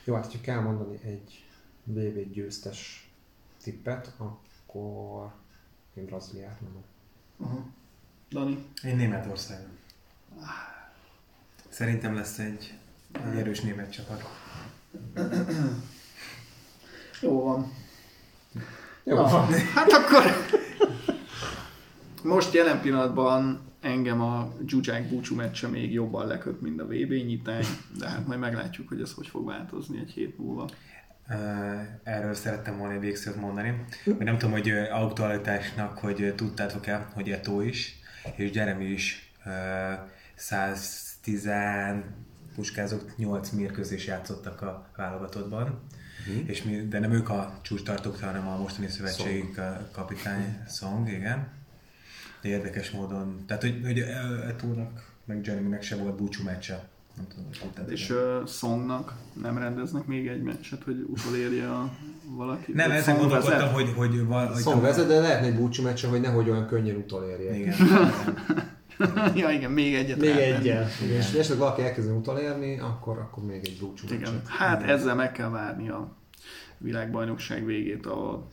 Jó, 0.05 0.15
hát 0.15 0.33
ha 0.33 0.39
kell 0.41 0.61
mondani 0.61 0.99
egy 1.03 1.45
VB 1.85 2.33
győztes 2.33 3.11
tippet, 3.63 4.15
akkor 4.19 5.33
én 5.95 6.05
Brazíliát 6.05 6.61
mondom. 6.61 6.83
Aha. 7.41 7.67
Dani? 8.31 8.65
én 8.85 8.97
Németországon. 8.97 9.71
Szerintem 11.69 12.15
lesz 12.15 12.39
egy, 12.39 12.75
egy 13.13 13.39
erős 13.39 13.61
német 13.61 13.93
csapat. 13.93 14.23
Jó 17.21 17.43
van. 17.43 17.73
Jó, 19.05 19.15
Na, 19.15 19.23
van. 19.23 19.53
hát 19.75 19.93
akkor 19.93 20.25
most 22.23 22.53
jelen 22.53 22.81
pillanatban 22.81 23.61
engem 23.81 24.21
a 24.21 24.53
Zsuzsák 24.67 25.09
búcsú 25.09 25.35
meccse 25.35 25.69
még 25.69 25.93
jobban 25.93 26.27
leköt, 26.27 26.61
mint 26.61 26.81
a 26.81 26.85
VB 26.85 27.11
nyitány, 27.11 27.65
de 27.99 28.09
hát 28.09 28.27
majd 28.27 28.41
meglátjuk, 28.41 28.89
hogy 28.89 29.01
ez 29.01 29.13
hogy 29.13 29.27
fog 29.27 29.47
változni 29.47 29.99
egy 29.99 30.11
hét 30.11 30.39
múlva. 30.39 30.69
Erről 32.03 32.35
szerettem 32.35 32.79
volna 32.79 32.95
egy 32.95 33.01
végszót 33.01 33.37
mondani. 33.37 33.85
Hogy 34.05 34.17
nem 34.19 34.39
tudom, 34.39 34.55
hogy 34.55 34.71
aktualitásnak, 34.91 35.99
hogy 35.99 36.33
tudtátok-e, 36.37 37.09
hogy 37.15 37.31
Eto 37.31 37.61
is, 37.61 38.01
és 38.37 38.51
Jeremy 38.53 38.85
is 38.85 39.33
uh, 39.45 39.53
110 40.35 41.49
puskázok 42.55 43.17
8 43.17 43.51
mérkőzés 43.51 44.07
játszottak 44.07 44.63
a 44.63 44.91
válogatottban. 44.97 45.83
Mhm. 46.27 46.49
És 46.49 46.63
mi, 46.63 46.89
de 46.89 46.99
nem 46.99 47.13
ők 47.13 47.29
a 47.29 47.59
csúcstartók, 47.63 48.21
hanem 48.21 48.49
a 48.49 48.57
mostani 48.57 48.89
szövetségi 48.89 49.51
ka- 49.51 49.91
kapitány 49.93 50.59
Song, 50.69 51.09
igen. 51.09 51.49
De 52.41 52.49
érdekes 52.49 52.91
módon, 52.91 53.45
tehát 53.47 53.63
hogy, 53.63 53.81
hogy 53.85 53.99
Etónak, 54.49 55.13
meg 55.25 55.47
Jeremynek 55.47 55.83
se 55.83 55.97
volt 55.97 56.17
búcsú 56.17 56.45
meccse. 56.45 56.89
Nem 57.17 57.27
tudom, 57.29 57.45
hogy 57.75 57.93
És 57.93 58.11
uh, 58.11 58.47
Songnak 58.47 59.15
nem 59.43 59.59
rendeznek 59.59 60.07
még 60.07 60.27
egy 60.27 60.43
meccset, 60.43 60.83
hogy 60.83 61.05
utolérje 61.07 61.71
a 61.71 61.91
valaki? 62.25 62.73
Nem, 62.73 62.91
ezen 62.91 63.03
Song 63.03 63.19
gondolkodtam, 63.19 63.59
vezet? 63.59 63.75
hogy, 63.75 63.93
hogy, 63.97 64.27
val, 64.27 64.47
hogy 64.47 64.63
Szong 64.63 64.83
vezet, 64.83 65.07
de 65.07 65.21
lehetne 65.21 65.47
egy 65.47 65.57
búcsú 65.57 65.83
meccse, 65.83 66.09
hogy 66.09 66.21
nehogy 66.21 66.51
olyan 66.51 66.67
könnyen 66.67 66.97
utolérjek. 66.97 67.57
Igen. 67.57 67.75
ja 69.35 69.51
igen, 69.51 69.71
még 69.71 69.95
egyet 69.95 70.21
Még 70.21 70.31
egyel. 70.31 70.89
Igen, 71.03 71.17
és 71.17 71.33
esetleg 71.33 71.59
valaki 71.59 71.83
elkezdi 71.83 72.11
utolérni, 72.13 72.79
akkor, 72.79 73.19
akkor 73.19 73.45
még 73.45 73.67
egy 73.67 73.77
búcsú 73.81 74.07
Igen. 74.07 74.19
meccset. 74.21 74.47
Hát 74.47 74.83
ezzel 74.83 75.15
meg 75.15 75.33
kell 75.33 75.49
várni 75.49 75.89
a 75.89 76.17
világbajnokság 76.79 77.65
végét, 77.65 78.07
ahol 78.07 78.49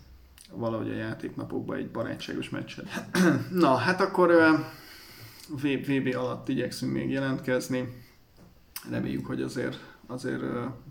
valahogy 0.52 0.90
a 0.90 0.96
játéknapokban 0.96 1.78
egy 1.78 1.92
barátságos 1.92 2.50
meccset. 2.50 2.86
Na, 3.64 3.76
hát 3.76 4.02
akkor 4.02 4.32
VB 5.62 6.16
alatt 6.16 6.50
igyekszünk 6.50 6.94
még 6.94 7.10
jelentkezni. 7.10 8.03
Reméljük, 8.90 9.26
hogy 9.26 9.42
azért, 9.42 9.80
azért 10.08 10.44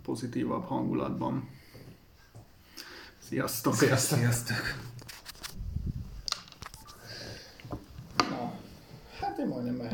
pozitívabb 0.02 0.64
hangulatban. 0.64 1.48
Sziasztok! 3.18 3.74
Sziasztok! 3.74 4.18
Sziasztok! 4.18 4.56
Na, 8.16 8.54
hát 9.20 9.38
én 9.38 9.46
majdnem 9.46 9.76